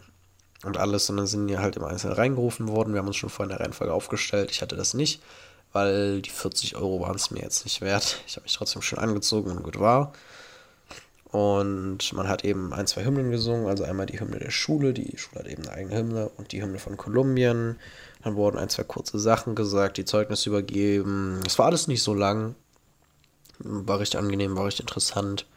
und 0.64 0.78
alles. 0.78 1.10
Und 1.10 1.18
dann 1.18 1.28
sind 1.28 1.48
die 1.48 1.60
halt 1.60 1.76
im 1.76 1.84
Einzelnen 1.84 2.16
reingerufen 2.16 2.68
worden. 2.68 2.94
Wir 2.94 3.00
haben 3.00 3.08
uns 3.08 3.18
schon 3.18 3.30
vorhin 3.30 3.52
in 3.52 3.58
der 3.58 3.66
Reihenfolge 3.66 3.94
aufgestellt. 3.94 4.50
Ich 4.50 4.62
hatte 4.62 4.76
das 4.76 4.94
nicht 4.94 5.22
weil 5.74 6.22
die 6.22 6.30
40 6.30 6.76
Euro 6.76 7.02
waren 7.02 7.16
es 7.16 7.32
mir 7.32 7.42
jetzt 7.42 7.66
nicht 7.66 7.82
wert. 7.82 8.22
Ich 8.28 8.36
habe 8.36 8.44
mich 8.44 8.54
trotzdem 8.54 8.82
schön 8.82 9.00
angezogen 9.00 9.52
und 9.52 9.64
gut 9.64 9.80
war. 9.80 10.14
Und 11.32 12.14
man 12.14 12.28
hat 12.30 12.46
eben 12.46 12.74
ein, 12.74 12.86
zwei 12.86 13.04
Hymnen 13.04 13.32
gesungen, 13.32 13.68
also 13.68 13.84
einmal 13.84 14.06
die 14.06 14.20
Hymne 14.20 14.38
der 14.38 14.52
Schule, 14.52 14.94
die 14.94 15.18
Schule 15.18 15.44
hat 15.44 15.52
eben 15.52 15.64
eine 15.64 15.72
eigene 15.72 15.98
Hymne 15.98 16.30
und 16.38 16.52
die 16.52 16.62
Hymne 16.62 16.78
von 16.78 16.96
Kolumbien. 16.96 17.78
Dann 18.24 18.36
wurden 18.36 18.60
ein, 18.60 18.70
zwei 18.70 18.84
kurze 18.84 19.18
Sachen 19.18 19.56
gesagt, 19.56 19.98
die 19.98 20.06
Zeugnisse 20.06 20.50
übergeben. 20.50 21.42
Es 21.46 21.58
war 21.58 21.66
alles 21.66 21.88
nicht 21.88 22.04
so 22.04 22.14
lang. 22.14 22.54
War 23.58 24.00
recht 24.00 24.16
angenehm, 24.16 24.56
war 24.56 24.66
recht 24.66 24.80
interessant. 24.80 25.48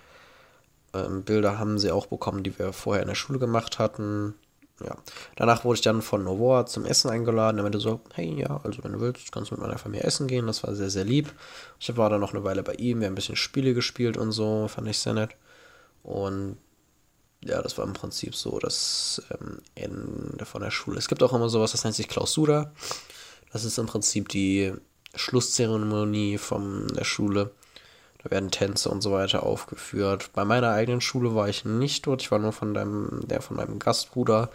Ähm, 0.95 1.25
Bilder 1.25 1.59
haben 1.59 1.79
sie 1.79 1.91
auch 1.91 2.07
bekommen, 2.07 2.43
die 2.43 2.59
wir 2.59 2.73
vorher 2.73 3.03
in 3.03 3.09
der 3.09 3.15
Schule 3.15 3.39
gemacht 3.39 3.79
hatten 3.79 4.35
ja. 4.85 4.97
Danach 5.37 5.65
wurde 5.65 5.77
ich 5.77 5.81
dann 5.83 6.03
von 6.03 6.25
Novoa 6.25 6.67
zum 6.67 6.85
Essen 6.85 7.11
eingeladen. 7.11 7.59
Er 7.59 7.63
meinte 7.63 7.81
so, 7.81 8.01
hey, 8.15 8.41
ja, 8.41 8.61
also 8.63 8.85
wenn 8.85 8.93
du 8.93 9.01
willst, 9.01 9.33
kannst 9.33 9.51
du 9.51 9.55
mit 9.55 9.63
meiner 9.63 9.79
Familie 9.79 10.05
essen 10.05 10.27
gehen. 10.27 10.47
Das 10.47 10.65
war 10.65 10.75
sehr, 10.75 10.91
sehr 10.91 11.05
lieb. 11.05 11.33
Ich 11.79 11.97
war 11.97 12.11
dann 12.11 12.21
noch 12.21 12.35
eine 12.35 12.45
Weile 12.45 12.63
bei 12.63 12.75
ihm. 12.75 13.01
Wir 13.01 13.07
haben 13.07 13.13
ein 13.13 13.17
bisschen 13.17 13.37
Spiele 13.37 13.73
gespielt 13.73 14.17
und 14.17 14.33
so. 14.33 14.69
Fand 14.69 14.89
ich 14.89 14.99
sehr 14.99 15.15
nett. 15.15 15.31
Und 16.03 16.59
ja, 17.43 17.63
das 17.63 17.79
war 17.79 17.87
im 17.87 17.95
Prinzip 17.95 18.35
so 18.35 18.59
das 18.59 19.23
ähm, 19.31 19.59
Ende 19.75 20.45
von 20.45 20.63
der 20.63 20.71
Schule. 20.71 20.99
Es 20.99 21.09
gibt 21.09 21.23
auch 21.23 21.33
immer 21.33 21.49
sowas, 21.49 21.73
das 21.73 21.85
nennt 21.85 21.97
sich 21.97 22.09
Klausura. 22.09 22.73
Das 23.53 23.65
ist 23.65 23.79
im 23.79 23.87
Prinzip 23.87 24.29
die 24.29 24.75
Schlusszeremonie 25.15 26.39
von 26.39 26.89
der 26.89 27.05
Schule. 27.05 27.53
Da 28.27 28.33
werden 28.33 28.51
Tänze 28.51 28.89
und 28.89 29.03
so 29.03 29.13
weiter 29.13 29.45
aufgeführt. 29.45 30.31
Bei 30.33 30.45
meiner 30.45 30.71
eigenen 30.71 31.01
Schule 31.01 31.37
war 31.37 31.49
ich 31.49 31.65
nicht 31.65 32.09
dort. 32.09 32.23
Ich 32.23 32.33
war 32.33 32.41
nur 32.41 32.51
von 32.51 32.75
deinem, 32.75 33.21
der 33.29 33.41
von 33.41 33.57
meinem 33.57 33.79
Gastbruder. 33.79 34.51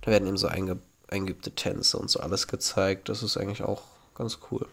Da 0.00 0.10
werden 0.10 0.26
eben 0.26 0.36
so 0.36 0.48
einge, 0.48 0.78
eingeübte 1.08 1.52
Tänze 1.52 1.98
und 1.98 2.10
so 2.10 2.18
alles 2.18 2.48
gezeigt. 2.48 3.08
Das 3.08 3.22
ist 3.22 3.36
eigentlich 3.36 3.62
auch 3.62 3.82
ganz 4.16 4.40
cool. 4.50 4.66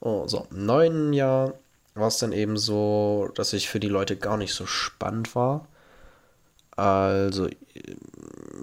Oh, 0.00 0.26
so, 0.26 0.46
im 0.50 0.66
neuen 0.66 1.14
Jahr 1.14 1.54
war 1.94 2.08
es 2.08 2.18
dann 2.18 2.32
eben 2.32 2.58
so, 2.58 3.30
dass 3.34 3.54
ich 3.54 3.70
für 3.70 3.80
die 3.80 3.88
Leute 3.88 4.18
gar 4.18 4.36
nicht 4.36 4.52
so 4.52 4.66
spannend 4.66 5.34
war. 5.34 5.66
Also, 6.76 7.48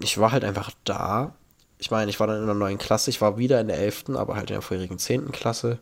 ich 0.00 0.18
war 0.18 0.30
halt 0.30 0.44
einfach 0.44 0.70
da. 0.84 1.34
Ich 1.78 1.90
meine, 1.90 2.08
ich 2.08 2.20
war 2.20 2.28
dann 2.28 2.38
in 2.38 2.46
der 2.46 2.54
neuen 2.54 2.78
Klasse. 2.78 3.10
Ich 3.10 3.20
war 3.20 3.36
wieder 3.36 3.60
in 3.60 3.66
der 3.66 3.78
11., 3.78 4.10
aber 4.10 4.36
halt 4.36 4.50
in 4.50 4.54
der 4.54 4.62
vorherigen 4.62 5.00
10. 5.00 5.32
Klasse. 5.32 5.80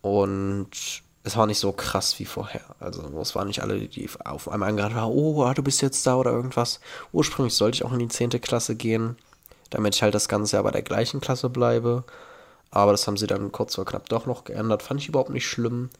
Und 0.00 1.02
es 1.22 1.36
war 1.36 1.46
nicht 1.46 1.58
so 1.58 1.72
krass 1.72 2.18
wie 2.18 2.24
vorher. 2.24 2.62
Also 2.78 3.02
es 3.20 3.34
waren 3.34 3.48
nicht 3.48 3.62
alle, 3.62 3.78
die 3.78 4.08
auf 4.24 4.48
einmal 4.48 4.70
angehört 4.70 4.94
haben, 4.94 5.12
oh, 5.12 5.44
ah, 5.44 5.54
du 5.54 5.62
bist 5.62 5.82
jetzt 5.82 6.06
da 6.06 6.16
oder 6.16 6.32
irgendwas. 6.32 6.80
Ursprünglich 7.12 7.54
sollte 7.54 7.76
ich 7.76 7.84
auch 7.84 7.92
in 7.92 7.98
die 7.98 8.08
10. 8.08 8.30
Klasse 8.40 8.74
gehen, 8.74 9.16
damit 9.68 9.94
ich 9.94 10.02
halt 10.02 10.14
das 10.14 10.28
ganze 10.28 10.56
Jahr 10.56 10.64
bei 10.64 10.70
der 10.70 10.82
gleichen 10.82 11.20
Klasse 11.20 11.50
bleibe. 11.50 12.04
Aber 12.70 12.92
das 12.92 13.06
haben 13.06 13.16
sie 13.16 13.26
dann 13.26 13.52
kurz 13.52 13.74
vor 13.74 13.84
knapp 13.84 14.08
doch 14.08 14.26
noch 14.26 14.44
geändert. 14.44 14.82
Fand 14.82 15.00
ich 15.00 15.08
überhaupt 15.08 15.30
nicht 15.30 15.46
schlimm. 15.46 15.90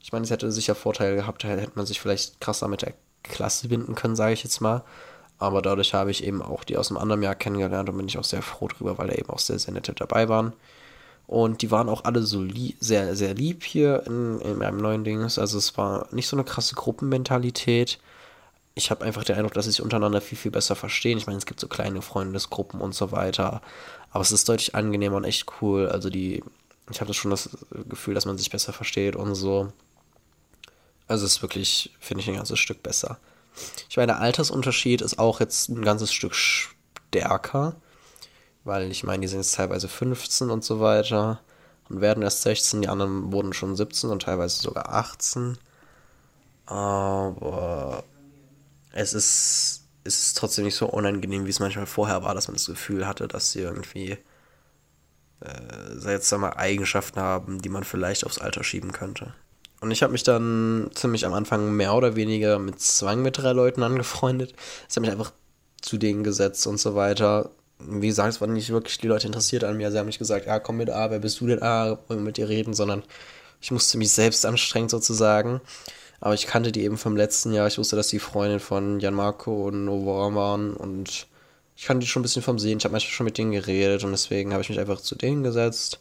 Ich 0.00 0.12
meine, 0.12 0.24
es 0.24 0.30
hätte 0.30 0.52
sicher 0.52 0.74
Vorteile 0.74 1.16
gehabt, 1.16 1.42
hätte 1.42 1.72
man 1.74 1.86
sich 1.86 2.00
vielleicht 2.00 2.40
krasser 2.40 2.68
mit 2.68 2.82
der 2.82 2.94
Klasse 3.24 3.68
binden 3.68 3.94
können, 3.96 4.14
sage 4.14 4.34
ich 4.34 4.44
jetzt 4.44 4.60
mal. 4.60 4.84
Aber 5.38 5.62
dadurch 5.62 5.94
habe 5.94 6.10
ich 6.10 6.24
eben 6.24 6.42
auch 6.42 6.64
die 6.64 6.76
aus 6.76 6.90
einem 6.90 6.98
anderen 6.98 7.22
Jahr 7.22 7.34
kennengelernt 7.34 7.88
und 7.88 7.96
bin 7.96 8.08
ich 8.08 8.18
auch 8.18 8.24
sehr 8.24 8.42
froh 8.42 8.68
drüber, 8.68 8.98
weil 8.98 9.08
da 9.08 9.14
eben 9.14 9.30
auch 9.30 9.38
sehr, 9.38 9.58
sehr 9.58 9.74
nette 9.74 9.92
dabei 9.92 10.28
waren. 10.28 10.52
Und 11.28 11.60
die 11.60 11.70
waren 11.70 11.90
auch 11.90 12.04
alle 12.04 12.22
so 12.22 12.46
sehr, 12.80 13.14
sehr 13.14 13.34
lieb 13.34 13.62
hier 13.62 14.02
in, 14.06 14.40
in 14.40 14.56
meinem 14.56 14.78
neuen 14.78 15.04
Dings. 15.04 15.38
Also 15.38 15.58
es 15.58 15.76
war 15.76 16.08
nicht 16.10 16.26
so 16.26 16.34
eine 16.34 16.44
krasse 16.44 16.74
Gruppenmentalität. 16.74 17.98
Ich 18.74 18.90
habe 18.90 19.04
einfach 19.04 19.24
den 19.24 19.36
Eindruck, 19.36 19.52
dass 19.52 19.66
sie 19.66 19.72
sich 19.72 19.82
untereinander 19.82 20.22
viel, 20.22 20.38
viel 20.38 20.50
besser 20.50 20.74
verstehen. 20.74 21.18
Ich 21.18 21.26
meine, 21.26 21.36
es 21.36 21.44
gibt 21.44 21.60
so 21.60 21.68
kleine 21.68 22.00
Freundesgruppen 22.00 22.80
und 22.80 22.94
so 22.94 23.12
weiter. 23.12 23.60
Aber 24.10 24.22
es 24.22 24.32
ist 24.32 24.48
deutlich 24.48 24.74
angenehmer 24.74 25.16
und 25.16 25.24
echt 25.24 25.44
cool. 25.60 25.90
Also 25.90 26.08
die, 26.08 26.42
ich 26.90 27.02
habe 27.02 27.12
schon 27.12 27.30
das 27.30 27.50
Gefühl, 27.90 28.14
dass 28.14 28.24
man 28.24 28.38
sich 28.38 28.48
besser 28.48 28.72
versteht 28.72 29.14
und 29.14 29.34
so. 29.34 29.70
Also 31.08 31.26
es 31.26 31.32
ist 31.32 31.42
wirklich, 31.42 31.94
finde 32.00 32.22
ich, 32.22 32.28
ein 32.28 32.36
ganzes 32.36 32.58
Stück 32.58 32.82
besser. 32.82 33.18
Ich 33.90 33.98
meine, 33.98 34.12
der 34.12 34.20
Altersunterschied 34.22 35.02
ist 35.02 35.18
auch 35.18 35.40
jetzt 35.40 35.68
ein 35.68 35.82
ganzes 35.82 36.10
Stück 36.10 36.34
stärker, 36.34 37.76
weil 38.68 38.90
ich 38.90 39.02
meine, 39.02 39.22
die 39.22 39.28
sind 39.28 39.40
jetzt 39.40 39.54
teilweise 39.54 39.88
15 39.88 40.50
und 40.50 40.62
so 40.62 40.78
weiter 40.78 41.40
und 41.88 42.02
werden 42.02 42.22
erst 42.22 42.42
16, 42.42 42.82
die 42.82 42.88
anderen 42.88 43.32
wurden 43.32 43.54
schon 43.54 43.74
17 43.74 44.10
und 44.10 44.22
teilweise 44.22 44.60
sogar 44.60 44.90
18. 44.90 45.56
Aber 46.66 48.04
es 48.92 49.14
ist, 49.14 49.84
es 50.04 50.18
ist 50.18 50.36
trotzdem 50.36 50.66
nicht 50.66 50.76
so 50.76 50.86
unangenehm, 50.86 51.46
wie 51.46 51.50
es 51.50 51.60
manchmal 51.60 51.86
vorher 51.86 52.22
war, 52.22 52.34
dass 52.34 52.48
man 52.48 52.56
das 52.56 52.66
Gefühl 52.66 53.06
hatte, 53.06 53.26
dass 53.26 53.52
sie 53.52 53.60
irgendwie 53.60 54.18
äh, 55.40 55.94
seltsame 55.94 56.56
Eigenschaften 56.58 57.20
haben, 57.20 57.62
die 57.62 57.70
man 57.70 57.84
vielleicht 57.84 58.26
aufs 58.26 58.38
Alter 58.38 58.64
schieben 58.64 58.92
könnte. 58.92 59.32
Und 59.80 59.92
ich 59.92 60.02
habe 60.02 60.12
mich 60.12 60.24
dann 60.24 60.90
ziemlich 60.92 61.24
am 61.24 61.32
Anfang 61.32 61.72
mehr 61.72 61.94
oder 61.94 62.16
weniger 62.16 62.58
mit 62.58 62.80
Zwang 62.82 63.22
mit 63.22 63.38
drei 63.38 63.52
Leuten 63.52 63.82
angefreundet. 63.82 64.52
Ich 64.90 64.96
habe 64.96 65.02
mich 65.06 65.10
einfach 65.10 65.32
zu 65.80 65.96
denen 65.96 66.22
gesetzt 66.22 66.66
und 66.66 66.78
so 66.78 66.94
weiter 66.94 67.50
wie 67.78 68.08
gesagt, 68.08 68.30
es 68.30 68.40
waren 68.40 68.52
nicht 68.52 68.70
wirklich 68.70 68.98
die 68.98 69.06
Leute 69.06 69.26
interessiert 69.26 69.64
an 69.64 69.76
mir. 69.76 69.90
Sie 69.90 69.98
haben 69.98 70.06
nicht 70.06 70.18
gesagt, 70.18 70.46
ja, 70.46 70.58
komm 70.58 70.78
mit 70.78 70.90
A, 70.90 71.10
wer 71.10 71.20
bist 71.20 71.40
du 71.40 71.46
denn 71.46 71.62
A, 71.62 71.98
wollen 72.08 72.20
wir 72.20 72.26
mit 72.26 72.36
dir 72.36 72.48
reden, 72.48 72.74
sondern 72.74 73.02
ich 73.60 73.70
musste 73.70 73.98
mich 73.98 74.10
selbst 74.12 74.44
anstrengen 74.46 74.88
sozusagen. 74.88 75.60
Aber 76.20 76.34
ich 76.34 76.46
kannte 76.46 76.72
die 76.72 76.82
eben 76.82 76.98
vom 76.98 77.16
letzten 77.16 77.52
Jahr. 77.52 77.68
Ich 77.68 77.78
wusste, 77.78 77.96
dass 77.96 78.08
die 78.08 78.18
Freundin 78.18 78.60
von 78.60 78.98
Jan 78.98 79.14
Marco 79.14 79.68
und 79.68 79.84
Novora 79.84 80.34
waren 80.34 80.74
und 80.74 81.26
ich 81.76 81.84
kannte 81.84 82.04
die 82.04 82.08
schon 82.08 82.20
ein 82.20 82.24
bisschen 82.24 82.42
vom 82.42 82.58
Sehen. 82.58 82.78
Ich 82.78 82.84
habe 82.84 82.92
manchmal 82.92 83.12
schon 83.12 83.24
mit 83.24 83.38
denen 83.38 83.52
geredet 83.52 84.02
und 84.02 84.10
deswegen 84.10 84.52
habe 84.52 84.62
ich 84.62 84.68
mich 84.68 84.80
einfach 84.80 85.00
zu 85.00 85.14
denen 85.14 85.44
gesetzt 85.44 86.00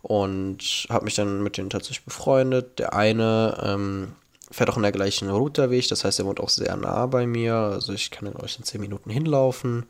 und 0.00 0.86
habe 0.88 1.04
mich 1.04 1.14
dann 1.14 1.42
mit 1.42 1.58
denen 1.58 1.68
tatsächlich 1.68 2.04
befreundet. 2.06 2.78
Der 2.78 2.94
eine 2.94 3.58
ähm, 3.62 4.12
fährt 4.50 4.70
auch 4.70 4.78
in 4.78 4.82
der 4.82 4.92
gleichen 4.92 5.28
Route 5.28 5.70
wie 5.70 5.76
ich, 5.76 5.88
das 5.88 6.04
heißt, 6.04 6.18
er 6.18 6.24
wohnt 6.24 6.40
auch 6.40 6.48
sehr 6.48 6.74
nah 6.76 7.04
bei 7.04 7.26
mir. 7.26 7.54
Also 7.54 7.92
ich 7.92 8.10
kann, 8.10 8.30
glaube 8.30 8.46
ich, 8.46 8.58
in 8.58 8.64
10 8.64 8.80
Minuten 8.80 9.10
hinlaufen 9.10 9.84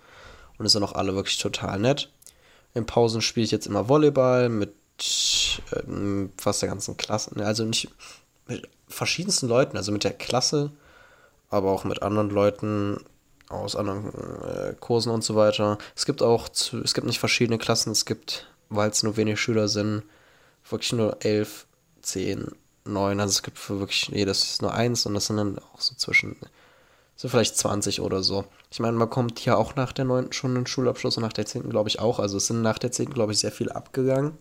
und 0.63 0.67
es 0.67 0.73
sind 0.75 0.85
auch 0.85 0.95
alle 0.95 1.17
wirklich 1.17 1.39
total 1.39 1.81
nett. 1.81 2.09
In 2.73 2.87
Pausen 2.87 3.21
spiele 3.21 3.45
ich 3.45 3.51
jetzt 3.51 3.67
immer 3.67 3.89
Volleyball 3.89 4.49
mit 4.49 4.73
äh, 5.73 6.29
fast 6.37 6.63
der 6.63 6.69
ganzen 6.69 6.97
Klasse. 6.97 7.37
Ne, 7.37 7.45
also 7.45 7.65
nicht 7.65 7.89
mit 8.47 8.69
verschiedensten 8.87 9.49
Leuten, 9.49 9.77
also 9.77 9.91
mit 9.91 10.05
der 10.05 10.13
Klasse, 10.13 10.71
aber 11.51 11.73
auch 11.73 11.83
mit 11.83 12.01
anderen 12.03 12.31
Leuten 12.31 13.05
aus 13.49 13.75
anderen 13.75 14.15
äh, 14.45 14.75
Kursen 14.79 15.11
und 15.11 15.25
so 15.25 15.35
weiter. 15.35 15.79
Es 15.97 16.07
gibt 16.07 16.23
auch, 16.23 16.49
zu, 16.49 16.81
es 16.81 16.95
gibt 16.95 17.09
nicht 17.09 17.19
verschiedene 17.19 17.59
Klassen, 17.59 17.91
es 17.91 18.05
gibt, 18.05 18.47
weil 18.69 18.91
es 18.91 19.03
nur 19.03 19.17
wenige 19.17 19.37
Schüler 19.37 19.67
sind, 19.67 20.05
wirklich 20.71 20.93
nur 20.93 21.25
elf, 21.25 21.67
zehn, 22.03 22.53
neun. 22.85 23.19
Also 23.19 23.33
es 23.33 23.43
gibt 23.43 23.59
für 23.59 23.81
wirklich, 23.81 24.11
nee, 24.11 24.25
das 24.25 24.45
ist 24.45 24.63
nur 24.63 24.73
eins 24.73 25.07
und 25.07 25.15
das 25.15 25.27
sind 25.27 25.39
dann 25.39 25.59
auch 25.59 25.81
so 25.81 25.97
zwischen 25.97 26.37
so 27.23 27.29
vielleicht 27.29 27.57
20 27.57 28.01
oder 28.01 28.21
so. 28.21 28.47
Ich 28.73 28.81
meine, 28.81 28.97
man 28.97 29.09
kommt 29.09 29.45
ja 29.45 29.55
auch 29.55 29.77
nach 29.77 29.93
der 29.93 30.05
9. 30.07 30.33
schon 30.33 30.57
einen 30.57 30.67
Schulabschluss 30.67 31.17
und 31.17 31.23
nach 31.23 31.33
der 31.33 31.47
10. 31.47 31.71
glaube 31.71 31.89
ich 31.89 32.01
auch. 32.01 32.19
Also 32.19 32.39
es 32.39 32.49
sind 32.49 32.63
nach 32.63 32.79
der 32.79 32.91
10. 32.91 33.11
glaube 33.11 33.31
ich 33.31 33.39
sehr 33.39 33.53
viel 33.53 33.71
abgegangen. 33.71 34.37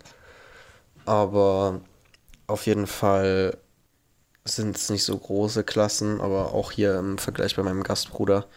Aber 1.06 1.82
auf 2.48 2.66
jeden 2.66 2.88
Fall 2.88 3.56
sind 4.46 4.76
es 4.78 4.90
nicht 4.90 5.04
so 5.04 5.16
große 5.16 5.64
Klassen, 5.64 6.22
aber 6.22 6.56
auch 6.56 6.72
hier 6.72 6.98
im 6.98 7.20
Vergleich 7.20 7.56
bei 7.56 7.62
meinem 7.62 7.84
Gastbruder, 7.84 8.48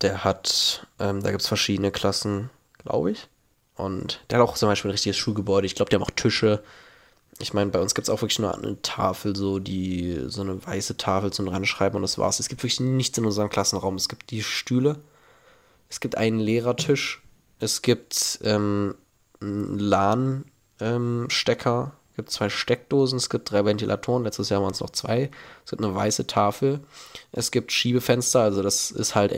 der 0.00 0.24
hat, 0.24 0.86
ähm, 0.98 1.22
da 1.22 1.30
gibt 1.30 1.42
es 1.42 1.48
verschiedene 1.48 1.90
Klassen, 1.90 2.48
glaube 2.78 3.10
ich. 3.10 3.28
Und 3.74 4.24
der 4.30 4.38
hat 4.38 4.48
auch 4.48 4.54
zum 4.54 4.70
Beispiel 4.70 4.88
ein 4.88 4.92
richtiges 4.92 5.18
Schulgebäude. 5.18 5.66
Ich 5.66 5.74
glaube, 5.74 5.90
die 5.90 5.96
haben 5.96 6.04
auch 6.04 6.10
Tische 6.10 6.62
ich 7.40 7.54
meine, 7.54 7.70
bei 7.70 7.80
uns 7.80 7.94
gibt 7.94 8.08
es 8.08 8.10
auch 8.10 8.22
wirklich 8.22 8.38
nur 8.38 8.54
eine 8.54 8.80
Tafel, 8.82 9.34
so 9.34 9.58
die, 9.58 10.24
so 10.28 10.42
eine 10.42 10.64
weiße 10.64 10.96
Tafel 10.96 11.32
zum 11.32 11.48
Ranschreiben 11.48 11.96
und 11.96 12.02
das 12.02 12.18
war's. 12.18 12.40
Es 12.40 12.48
gibt 12.48 12.62
wirklich 12.62 12.80
nichts 12.80 13.18
in 13.18 13.24
unserem 13.24 13.48
Klassenraum. 13.48 13.94
Es 13.94 14.08
gibt 14.08 14.30
die 14.30 14.42
Stühle, 14.42 15.00
es 15.88 16.00
gibt 16.00 16.16
einen 16.16 16.38
Lehrertisch, 16.38 17.22
es 17.58 17.82
gibt 17.82 18.38
ähm, 18.42 18.94
einen 19.40 19.78
LAN-Stecker, 19.78 21.82
ähm, 21.82 21.92
es 22.10 22.16
gibt 22.16 22.30
zwei 22.30 22.50
Steckdosen, 22.50 23.16
es 23.16 23.30
gibt 23.30 23.50
drei 23.50 23.64
Ventilatoren, 23.64 24.24
letztes 24.24 24.50
Jahr 24.50 24.62
waren 24.62 24.72
es 24.72 24.80
noch 24.80 24.90
zwei, 24.90 25.30
es 25.64 25.70
gibt 25.70 25.82
eine 25.82 25.94
weiße 25.94 26.26
Tafel, 26.26 26.80
es 27.32 27.50
gibt 27.50 27.72
Schiebefenster, 27.72 28.40
also 28.40 28.62
das 28.62 28.90
ist 28.90 29.14
halt, 29.14 29.32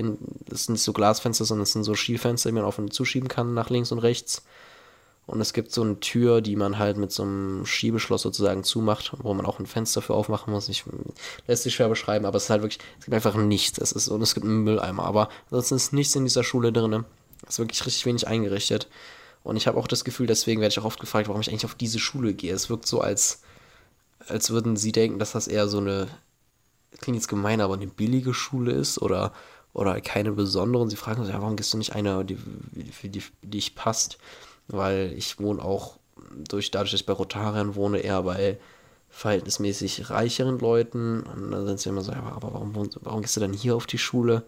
das 0.46 0.64
sind 0.64 0.72
nicht 0.72 0.82
so 0.82 0.92
Glasfenster, 0.92 1.44
sondern 1.44 1.62
es 1.62 1.72
sind 1.72 1.84
so 1.84 1.94
Schiebefenster, 1.94 2.48
die 2.48 2.54
man 2.54 2.64
auf 2.64 2.78
und 2.78 2.92
zuschieben 2.92 3.28
kann 3.28 3.54
nach 3.54 3.70
links 3.70 3.92
und 3.92 4.00
rechts. 4.00 4.42
Und 5.26 5.40
es 5.40 5.52
gibt 5.52 5.72
so 5.72 5.82
eine 5.82 6.00
Tür, 6.00 6.40
die 6.40 6.56
man 6.56 6.78
halt 6.78 6.96
mit 6.96 7.12
so 7.12 7.22
einem 7.22 7.64
Schiebeschloss 7.64 8.22
sozusagen 8.22 8.64
zumacht, 8.64 9.12
wo 9.18 9.32
man 9.34 9.46
auch 9.46 9.60
ein 9.60 9.66
Fenster 9.66 10.02
für 10.02 10.14
aufmachen 10.14 10.52
muss. 10.52 10.68
Ich, 10.68 10.84
lässt 11.46 11.62
sich 11.62 11.74
schwer 11.74 11.88
beschreiben, 11.88 12.26
aber 12.26 12.36
es 12.36 12.44
ist 12.44 12.50
halt 12.50 12.62
wirklich, 12.62 12.80
es 12.98 13.04
gibt 13.04 13.14
einfach 13.14 13.36
nichts. 13.36 13.78
Es 13.78 13.92
ist, 13.92 14.08
und 14.08 14.20
es 14.20 14.34
gibt 14.34 14.44
einen 14.44 14.64
Mülleimer, 14.64 15.04
aber 15.04 15.28
ansonsten 15.44 15.76
ist 15.76 15.92
nichts 15.92 16.16
in 16.16 16.24
dieser 16.24 16.42
Schule 16.42 16.72
drin. 16.72 17.04
Es 17.44 17.54
ist 17.54 17.58
wirklich 17.60 17.86
richtig 17.86 18.04
wenig 18.04 18.26
eingerichtet. 18.26 18.88
Und 19.44 19.56
ich 19.56 19.66
habe 19.66 19.78
auch 19.78 19.86
das 19.86 20.04
Gefühl, 20.04 20.26
deswegen 20.26 20.60
werde 20.60 20.72
ich 20.72 20.78
auch 20.78 20.84
oft 20.84 21.00
gefragt, 21.00 21.28
warum 21.28 21.40
ich 21.40 21.48
eigentlich 21.48 21.64
auf 21.64 21.74
diese 21.74 21.98
Schule 21.98 22.34
gehe. 22.34 22.52
Es 22.52 22.68
wirkt 22.68 22.86
so, 22.86 23.00
als, 23.00 23.42
als 24.26 24.50
würden 24.50 24.76
sie 24.76 24.92
denken, 24.92 25.18
dass 25.18 25.32
das 25.32 25.48
eher 25.48 25.68
so 25.68 25.78
eine, 25.78 26.08
klingt 27.00 27.16
jetzt 27.16 27.28
gemein, 27.28 27.60
aber 27.60 27.74
eine 27.74 27.86
billige 27.86 28.34
Schule 28.34 28.72
ist 28.72 29.00
oder, 29.00 29.32
oder 29.72 30.00
keine 30.00 30.32
besondere. 30.32 30.82
Und 30.82 30.90
sie 30.90 30.96
fragen 30.96 31.24
sich, 31.24 31.32
ja, 31.32 31.40
warum 31.40 31.56
gehst 31.56 31.72
du 31.72 31.78
nicht 31.78 31.94
eine, 31.94 32.24
die, 32.24 32.36
für 32.92 33.08
die, 33.08 33.22
die 33.42 33.50
dich 33.50 33.74
passt? 33.74 34.18
Weil 34.68 35.12
ich 35.16 35.38
wohne 35.40 35.62
auch 35.62 35.98
durch 36.48 36.70
dadurch, 36.70 36.92
dass 36.92 37.00
ich 37.00 37.06
bei 37.06 37.12
Rotariern 37.12 37.74
wohne, 37.74 37.98
eher 37.98 38.22
bei 38.22 38.58
verhältnismäßig 39.10 40.10
reicheren 40.10 40.58
Leuten. 40.58 41.22
Und 41.22 41.50
dann 41.50 41.66
sind 41.66 41.80
sie 41.80 41.90
immer 41.90 42.02
so, 42.02 42.12
ja, 42.12 42.22
aber 42.22 42.54
warum, 42.54 42.90
warum 43.00 43.22
gehst 43.22 43.36
du 43.36 43.40
denn 43.40 43.52
hier 43.52 43.76
auf 43.76 43.86
die 43.86 43.98
Schule? 43.98 44.44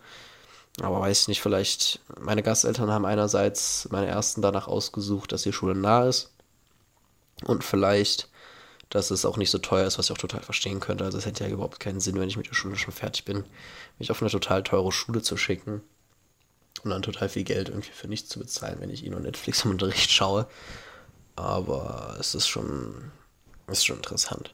Aber 0.81 1.01
weiß 1.01 1.23
ich 1.23 1.29
nicht, 1.29 1.43
vielleicht, 1.43 2.01
meine 2.21 2.43
Gasteltern 2.43 2.91
haben 2.91 3.05
einerseits 3.05 3.89
meine 3.91 4.07
ersten 4.07 4.43
danach 4.43 4.67
ausgesucht, 4.67 5.31
dass 5.31 5.43
die 5.43 5.53
Schule 5.53 5.75
nah 5.75 6.09
ist. 6.09 6.33
Und 7.45 7.63
vielleicht, 7.63 8.29
dass 8.91 9.11
es 9.11 9.25
auch 9.25 9.37
nicht 9.37 9.51
so 9.51 9.59
teuer 9.59 9.87
ist, 9.87 9.99
was 9.99 10.07
ich 10.07 10.13
auch 10.13 10.19
total 10.19 10.43
verstehen 10.43 10.81
könnte. 10.81 11.05
Also 11.05 11.19
es 11.19 11.27
hätte 11.27 11.45
ja 11.45 11.51
überhaupt 11.51 11.79
keinen 11.79 12.01
Sinn, 12.01 12.19
wenn 12.19 12.29
ich 12.29 12.37
mit 12.37 12.49
der 12.49 12.55
Schule 12.55 12.77
schon 12.77 12.95
fertig 12.95 13.25
bin, 13.25 13.45
mich 13.99 14.11
auf 14.11 14.23
eine 14.23 14.31
total 14.31 14.63
teure 14.63 14.91
Schule 14.91 15.23
zu 15.23 15.37
schicken 15.37 15.83
und 16.85 16.91
dann 16.91 17.03
total 17.03 17.29
viel 17.29 17.45
Geld 17.45 17.69
irgendwie 17.69 17.93
für 17.93 18.09
nichts 18.09 18.29
zu 18.29 18.39
bezahlen, 18.39 18.77
wenn 18.81 18.91
ich 18.91 19.05
ihn 19.05 19.13
eh 19.13 19.17
und 19.17 19.23
Netflix 19.23 19.65
im 19.65 19.73
Unterricht 19.73 20.11
schaue. 20.11 20.47
Aber 21.37 22.17
es 22.21 22.35
ist 22.35 22.47
schon, 22.47 23.11
ist 23.69 23.85
schon 23.85 23.97
interessant. 23.97 24.53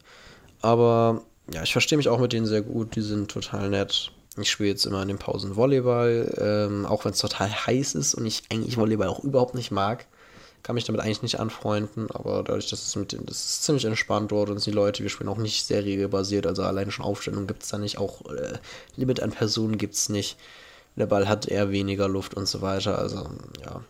Aber 0.63 1.23
ja, 1.53 1.63
ich 1.63 1.73
verstehe 1.73 1.99
mich 1.99 2.09
auch 2.09 2.19
mit 2.19 2.33
denen 2.33 2.47
sehr 2.47 2.63
gut. 2.63 2.97
Die 2.97 3.03
sind 3.03 3.31
total 3.31 3.69
nett. 3.71 4.13
Ich 4.39 4.51
spiele 4.51 4.71
jetzt 4.71 4.87
immer 4.87 5.03
in 5.03 5.09
den 5.09 5.19
Pausen 5.19 5.57
Volleyball, 5.57 6.35
ähm, 6.39 6.87
auch 6.87 7.05
wenn 7.05 7.13
es 7.13 7.19
total 7.19 7.51
heiß 7.51 7.95
ist 7.97 8.15
und 8.15 8.25
ich 8.25 8.45
eigentlich 8.51 8.77
Volleyball 8.77 9.09
auch 9.09 9.25
überhaupt 9.25 9.55
nicht 9.55 9.71
mag. 9.71 10.07
Kann 10.63 10.75
mich 10.75 10.85
damit 10.85 11.01
eigentlich 11.01 11.23
nicht 11.23 11.41
anfreunden, 11.41 12.11
aber 12.11 12.45
dadurch, 12.45 12.69
dass 12.69 12.87
es 12.87 12.95
mit 12.95 13.13
denen, 13.13 13.27
das 13.27 13.39
ist 13.39 13.65
ziemlich 13.65 13.87
entspannt 13.87 14.31
dort 14.31 14.51
und 14.51 14.65
die 14.65 14.71
Leute, 14.71 15.03
wir 15.03 15.11
spielen 15.11 15.31
auch 15.31 15.39
nicht 15.39 15.67
sehr 15.67 15.85
regelbasiert, 15.85 16.47
also 16.47 16.63
alleine 16.63 16.93
schon 16.93 17.05
Aufstellung 17.05 17.47
gibt 17.47 17.63
es 17.63 17.71
da 17.71 17.79
nicht, 17.79 17.97
auch 17.97 18.27
äh, 18.31 18.59
Limit 18.97 19.21
an 19.21 19.31
Personen 19.31 19.79
gibt 19.79 19.95
es 19.95 20.11
nicht 20.11 20.37
der 20.97 21.07
Ball 21.07 21.29
hat 21.29 21.47
eher 21.47 21.71
weniger 21.71 22.09
Luft 22.09 22.35
und 22.35 22.47
so 22.47 22.63
weiter. 22.63 22.99
Also, 22.99 23.29
ja. 23.65 23.83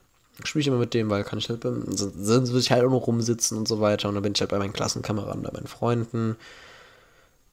Spiele 0.44 0.60
ich 0.60 0.66
immer 0.68 0.78
mit 0.78 0.94
dem, 0.94 1.10
weil 1.10 1.24
kann 1.24 1.38
ich 1.38 1.50
halt, 1.50 1.62
sonst 1.62 2.50
würde 2.50 2.60
ich 2.60 2.70
halt 2.70 2.84
auch 2.84 2.90
noch 2.90 3.06
rumsitzen 3.06 3.58
und 3.58 3.68
so 3.68 3.80
weiter. 3.80 4.08
Und 4.08 4.14
dann 4.14 4.22
bin 4.22 4.32
ich 4.34 4.40
halt 4.40 4.50
bei 4.50 4.58
meinen 4.58 4.72
Klassenkameraden, 4.72 5.42
bei 5.42 5.52
meinen 5.52 5.66
Freunden. 5.66 6.36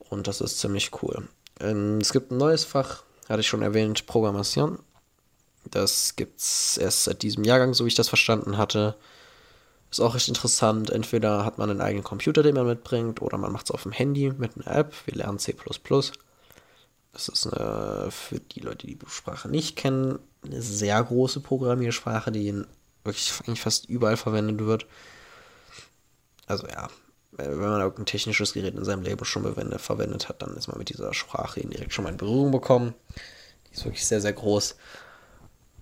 Und 0.10 0.28
das 0.28 0.40
ist 0.42 0.60
ziemlich 0.60 0.92
cool. 1.02 1.28
Ähm, 1.60 1.98
es 2.00 2.14
gibt 2.14 2.32
ein 2.32 2.38
neues 2.38 2.64
Fach, 2.64 3.04
hatte 3.28 3.42
ich 3.42 3.48
schon 3.48 3.62
erwähnt, 3.62 4.06
Programmation. 4.06 4.80
Das 5.66 6.16
gibt 6.16 6.40
es 6.40 6.78
erst 6.78 7.06
seit 7.06 7.24
diesem 7.24 7.44
Jahrgang, 7.44 7.74
so 7.74 7.84
wie 7.84 7.90
ich 7.90 7.96
das 7.96 8.08
verstanden 8.08 8.58
hatte. 8.58 8.96
Ist 9.92 10.00
auch 10.00 10.16
recht 10.16 10.28
interessant. 10.28 10.90
Entweder 10.90 11.46
hat 11.46 11.58
man 11.58 11.70
einen 11.70 11.82
eigenen 11.82 12.04
Computer, 12.04 12.44
den 12.44 12.56
man 12.56 12.68
mitbringt, 12.68 13.22
oder 13.22 13.38
man 13.38 13.52
macht 13.52 13.66
es 13.66 13.72
auf 13.72 13.84
dem 13.84 13.92
Handy 13.92 14.32
mit 14.38 14.52
einer 14.56 14.76
App. 14.76 14.94
Wir 15.06 15.16
lernen 15.16 15.40
C. 15.40 15.56
Das 17.18 17.30
ist 17.30 17.48
eine, 17.48 18.12
für 18.12 18.40
die 18.40 18.60
Leute, 18.60 18.86
die 18.86 18.96
die 18.96 19.10
Sprache 19.10 19.50
nicht 19.50 19.76
kennen, 19.76 20.20
eine 20.46 20.62
sehr 20.62 21.04
große 21.04 21.40
Programmiersprache, 21.40 22.32
die 22.32 22.48
in 22.48 22.68
wirklich 23.04 23.34
eigentlich 23.40 23.62
fast 23.62 23.90
überall 23.90 24.18
verwendet 24.18 24.60
wird. 24.60 24.86
Also 26.46 26.68
ja, 26.68 26.90
wenn 27.32 27.58
man 27.58 27.82
irgendein 27.82 28.06
technisches 28.06 28.54
Gerät 28.54 28.76
in 28.76 28.86
seinem 28.86 29.02
Leben 29.02 29.26
schon 29.26 29.52
verwendet 29.80 30.30
hat, 30.30 30.44
dann 30.44 30.56
ist 30.56 30.68
man 30.68 30.78
mit 30.78 30.90
dieser 30.90 31.12
Sprache 31.16 31.60
indirekt 31.60 31.92
schon 31.92 32.04
mal 32.04 32.12
in 32.12 32.18
Berührung 32.18 32.52
bekommen. 32.52 32.94
Die 33.68 33.74
ist 33.74 33.86
wirklich 33.86 34.06
sehr, 34.06 34.22
sehr 34.22 34.34
groß. 34.34 34.76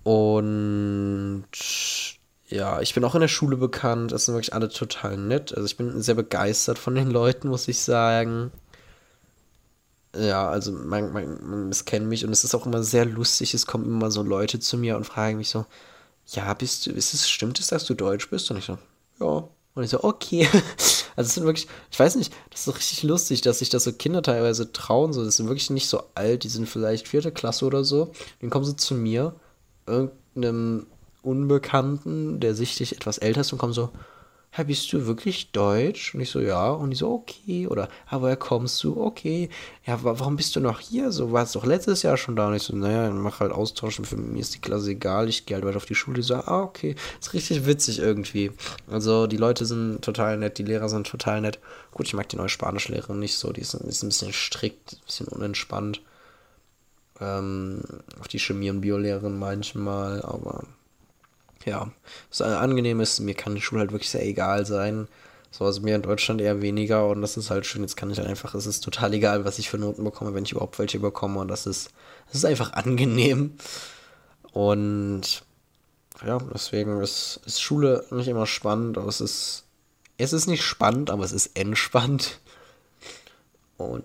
Und 0.04 1.44
ja, 2.48 2.80
ich 2.80 2.94
bin 2.94 3.04
auch 3.04 3.14
in 3.14 3.20
der 3.20 3.28
Schule 3.28 3.58
bekannt. 3.58 4.10
Das 4.10 4.24
sind 4.24 4.34
wirklich 4.34 4.54
alle 4.54 4.70
total 4.70 5.18
nett. 5.18 5.54
Also 5.54 5.66
ich 5.66 5.76
bin 5.76 6.00
sehr 6.00 6.14
begeistert 6.14 6.78
von 6.78 6.94
den 6.94 7.10
Leuten, 7.10 7.48
muss 7.48 7.68
ich 7.68 7.80
sagen. 7.80 8.52
Ja, 10.18 10.48
also 10.48 10.72
man, 10.72 11.12
man, 11.12 11.38
man 11.48 11.70
kennt 11.84 12.06
mich 12.06 12.24
und 12.24 12.32
es 12.32 12.44
ist 12.44 12.54
auch 12.54 12.66
immer 12.66 12.82
sehr 12.82 13.04
lustig. 13.04 13.54
Es 13.54 13.66
kommen 13.66 13.84
immer 13.84 14.10
so 14.10 14.22
Leute 14.22 14.60
zu 14.60 14.78
mir 14.78 14.96
und 14.96 15.04
fragen 15.04 15.38
mich 15.38 15.50
so, 15.50 15.66
ja, 16.28 16.52
bist 16.54 16.86
du, 16.86 16.90
ist 16.90 17.14
es, 17.14 17.28
stimmt 17.28 17.60
es, 17.60 17.68
dass 17.68 17.84
du 17.84 17.94
Deutsch 17.94 18.30
bist? 18.30 18.50
Und 18.50 18.58
ich 18.58 18.64
so, 18.64 18.78
ja. 19.20 19.48
Und 19.74 19.84
ich 19.84 19.90
so, 19.90 20.02
okay. 20.02 20.48
Also 21.16 21.28
es 21.28 21.34
sind 21.34 21.44
wirklich, 21.44 21.66
ich 21.90 21.98
weiß 21.98 22.16
nicht, 22.16 22.30
das 22.50 22.66
ist 22.66 22.76
richtig 22.76 23.02
lustig, 23.02 23.40
dass 23.40 23.60
sich 23.60 23.70
das 23.70 23.84
so 23.84 23.92
Kinder 23.92 24.22
teilweise 24.22 24.70
trauen. 24.70 25.14
So, 25.14 25.24
das 25.24 25.36
sind 25.36 25.48
wirklich 25.48 25.70
nicht 25.70 25.88
so 25.88 26.02
alt, 26.14 26.44
die 26.44 26.50
sind 26.50 26.68
vielleicht 26.68 27.08
vierte 27.08 27.32
Klasse 27.32 27.64
oder 27.64 27.84
so. 27.84 28.12
Dann 28.42 28.50
kommen 28.50 28.66
sie 28.66 28.76
zu 28.76 28.94
mir, 28.94 29.34
irgendeinem 29.86 30.86
Unbekannten, 31.22 32.38
der 32.38 32.54
sichtlich 32.54 32.94
etwas 32.94 33.16
älter 33.16 33.40
ist 33.40 33.52
und 33.52 33.58
kommen 33.58 33.72
so, 33.72 33.88
ja, 34.56 34.64
bist 34.64 34.92
du 34.92 35.06
wirklich 35.06 35.52
deutsch? 35.52 36.14
Und 36.14 36.20
ich 36.20 36.30
so, 36.30 36.40
ja. 36.40 36.70
Und 36.70 36.90
die 36.90 36.96
so, 36.96 37.12
okay. 37.12 37.66
Oder, 37.66 37.88
ah, 38.08 38.20
woher 38.20 38.36
kommst 38.36 38.82
du? 38.84 39.02
Okay. 39.02 39.50
Ja, 39.84 40.02
warum 40.02 40.36
bist 40.36 40.56
du 40.56 40.60
noch 40.60 40.80
hier? 40.80 41.12
So, 41.12 41.32
warst 41.32 41.54
doch 41.56 41.66
letztes 41.66 42.02
Jahr 42.02 42.16
schon 42.16 42.36
da. 42.36 42.48
Und 42.48 42.54
ich 42.54 42.62
so, 42.62 42.74
naja, 42.74 43.10
mach 43.10 43.40
halt 43.40 43.52
austauschen. 43.52 44.04
Für 44.04 44.16
mich 44.16 44.42
ist 44.42 44.54
die 44.54 44.60
Klasse 44.60 44.90
egal. 44.90 45.28
Ich 45.28 45.46
gehe 45.46 45.56
halt 45.56 45.64
weiter 45.66 45.76
auf 45.76 45.86
die 45.86 45.94
Schule. 45.94 46.16
Die 46.16 46.22
so, 46.22 46.36
ah, 46.36 46.62
okay. 46.62 46.94
Ist 47.20 47.34
richtig 47.34 47.66
witzig 47.66 47.98
irgendwie. 47.98 48.50
Also, 48.90 49.26
die 49.26 49.36
Leute 49.36 49.66
sind 49.66 50.02
total 50.02 50.38
nett. 50.38 50.58
Die 50.58 50.64
Lehrer 50.64 50.88
sind 50.88 51.06
total 51.06 51.40
nett. 51.40 51.58
Gut, 51.92 52.06
ich 52.06 52.14
mag 52.14 52.28
die 52.28 52.36
neue 52.36 52.48
Spanischlehrerin 52.48 53.18
nicht 53.18 53.36
so. 53.36 53.52
Die 53.52 53.60
ist, 53.60 53.74
ist 53.74 54.02
ein 54.02 54.08
bisschen 54.08 54.32
strikt, 54.32 54.94
ein 54.94 55.06
bisschen 55.06 55.28
unentspannt. 55.28 56.00
Ähm, 57.20 57.82
auch 58.20 58.26
die 58.26 58.38
Chemie- 58.38 58.70
und 58.70 58.80
Biolehrerin 58.80 59.38
manchmal. 59.38 60.22
Aber 60.22 60.64
ja, 61.66 61.90
das 62.30 62.40
angenehm 62.40 63.00
ist, 63.00 63.20
mir 63.20 63.34
kann 63.34 63.54
die 63.54 63.60
Schule 63.60 63.80
halt 63.80 63.92
wirklich 63.92 64.10
sehr 64.10 64.24
egal 64.24 64.64
sein. 64.64 65.08
So, 65.50 65.64
also 65.64 65.80
mir 65.80 65.96
in 65.96 66.02
Deutschland 66.02 66.40
eher 66.40 66.62
weniger 66.62 67.08
und 67.08 67.22
das 67.22 67.36
ist 67.36 67.50
halt 67.50 67.66
schön. 67.66 67.82
Jetzt 67.82 67.96
kann 67.96 68.10
ich 68.10 68.18
halt 68.18 68.28
einfach, 68.28 68.54
es 68.54 68.66
ist 68.66 68.84
total 68.84 69.14
egal, 69.14 69.44
was 69.44 69.58
ich 69.58 69.68
für 69.68 69.78
Noten 69.78 70.04
bekomme, 70.04 70.34
wenn 70.34 70.44
ich 70.44 70.52
überhaupt 70.52 70.78
welche 70.78 71.00
bekomme 71.00 71.40
und 71.40 71.48
das 71.48 71.66
ist, 71.66 71.90
das 72.26 72.36
ist 72.36 72.44
einfach 72.44 72.72
angenehm. 72.74 73.54
Und 74.52 75.42
ja, 76.24 76.38
deswegen 76.54 77.00
ist, 77.00 77.40
ist 77.46 77.60
Schule 77.60 78.04
nicht 78.10 78.28
immer 78.28 78.46
spannend, 78.46 78.96
aber 78.98 79.08
es 79.08 79.20
ist, 79.20 79.64
es 80.18 80.32
ist 80.32 80.46
nicht 80.46 80.62
spannend, 80.62 81.10
aber 81.10 81.24
es 81.24 81.32
ist 81.32 81.58
entspannt. 81.58 82.40
Und 83.76 84.04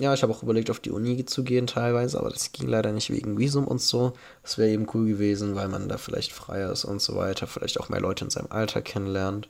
ja, 0.00 0.12
ich 0.12 0.22
habe 0.22 0.32
auch 0.32 0.42
überlegt, 0.42 0.70
auf 0.70 0.80
die 0.80 0.90
Uni 0.90 1.24
zu 1.24 1.42
gehen 1.42 1.66
teilweise, 1.66 2.18
aber 2.18 2.30
das 2.30 2.52
ging 2.52 2.68
leider 2.68 2.92
nicht 2.92 3.10
wegen 3.10 3.38
Visum 3.38 3.66
und 3.66 3.80
so. 3.80 4.12
Das 4.42 4.58
wäre 4.58 4.70
eben 4.70 4.86
cool 4.94 5.06
gewesen, 5.06 5.54
weil 5.54 5.68
man 5.68 5.88
da 5.88 5.96
vielleicht 5.98 6.32
freier 6.32 6.72
ist 6.72 6.84
und 6.84 7.00
so 7.00 7.16
weiter, 7.16 7.46
vielleicht 7.46 7.80
auch 7.80 7.88
mehr 7.88 8.00
Leute 8.00 8.24
in 8.24 8.30
seinem 8.30 8.50
Alter 8.50 8.82
kennenlernt 8.82 9.48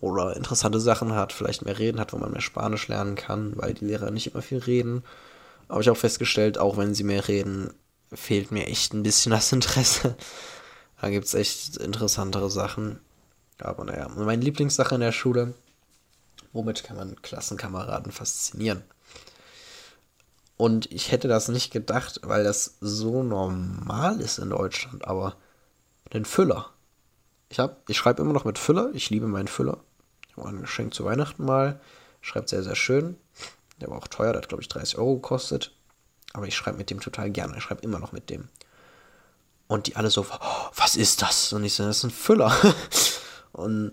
oder 0.00 0.36
interessante 0.36 0.80
Sachen 0.80 1.14
hat, 1.14 1.32
vielleicht 1.32 1.64
mehr 1.64 1.78
reden 1.78 2.00
hat, 2.00 2.12
wo 2.12 2.18
man 2.18 2.32
mehr 2.32 2.40
Spanisch 2.40 2.88
lernen 2.88 3.16
kann, 3.16 3.52
weil 3.56 3.74
die 3.74 3.86
Lehrer 3.86 4.10
nicht 4.10 4.32
immer 4.32 4.42
viel 4.42 4.58
reden. 4.58 5.02
Aber 5.68 5.80
ich 5.80 5.88
habe 5.88 5.96
auch 5.96 6.00
festgestellt, 6.00 6.58
auch 6.58 6.76
wenn 6.76 6.94
sie 6.94 7.04
mehr 7.04 7.28
reden, 7.28 7.72
fehlt 8.12 8.50
mir 8.50 8.66
echt 8.66 8.92
ein 8.92 9.02
bisschen 9.02 9.32
das 9.32 9.52
Interesse. 9.52 10.16
Da 11.00 11.08
gibt 11.08 11.26
es 11.26 11.34
echt 11.34 11.78
interessantere 11.78 12.50
Sachen. 12.50 13.00
Aber 13.58 13.84
naja, 13.84 14.08
meine 14.08 14.42
Lieblingssache 14.42 14.94
in 14.94 15.00
der 15.00 15.12
Schule, 15.12 15.54
womit 16.52 16.84
kann 16.84 16.96
man 16.96 17.20
Klassenkameraden 17.22 18.12
faszinieren? 18.12 18.82
Und 20.60 20.92
ich 20.92 21.10
hätte 21.10 21.26
das 21.26 21.48
nicht 21.48 21.72
gedacht, 21.72 22.20
weil 22.22 22.44
das 22.44 22.76
so 22.82 23.22
normal 23.22 24.20
ist 24.20 24.36
in 24.36 24.50
Deutschland, 24.50 25.06
aber 25.06 25.36
den 26.12 26.26
Füller. 26.26 26.68
Ich, 27.48 27.56
ich 27.88 27.96
schreibe 27.96 28.20
immer 28.20 28.34
noch 28.34 28.44
mit 28.44 28.58
Füller. 28.58 28.90
Ich 28.92 29.08
liebe 29.08 29.26
meinen 29.26 29.48
Füller. 29.48 29.78
Ich 30.28 30.36
habe 30.36 30.50
ein 30.50 30.60
Geschenk 30.60 30.92
zu 30.92 31.06
Weihnachten 31.06 31.46
mal. 31.46 31.80
Schreibt 32.20 32.50
sehr, 32.50 32.62
sehr 32.62 32.76
schön. 32.76 33.16
Der 33.80 33.88
war 33.88 33.96
auch 33.96 34.06
teuer, 34.06 34.32
der 34.32 34.42
hat, 34.42 34.50
glaube 34.50 34.60
ich, 34.62 34.68
30 34.68 34.98
Euro 34.98 35.14
gekostet. 35.14 35.74
Aber 36.34 36.46
ich 36.46 36.56
schreibe 36.56 36.76
mit 36.76 36.90
dem 36.90 37.00
total 37.00 37.30
gerne. 37.30 37.56
Ich 37.56 37.62
schreibe 37.62 37.80
immer 37.80 37.98
noch 37.98 38.12
mit 38.12 38.28
dem. 38.28 38.50
Und 39.66 39.86
die 39.86 39.96
alle 39.96 40.10
so, 40.10 40.26
oh, 40.30 40.70
was 40.76 40.94
ist 40.94 41.22
das? 41.22 41.54
Und 41.54 41.64
ich 41.64 41.72
so, 41.72 41.84
das 41.84 41.96
ist 41.96 42.04
ein 42.04 42.10
Füller. 42.10 42.54
und 43.52 43.92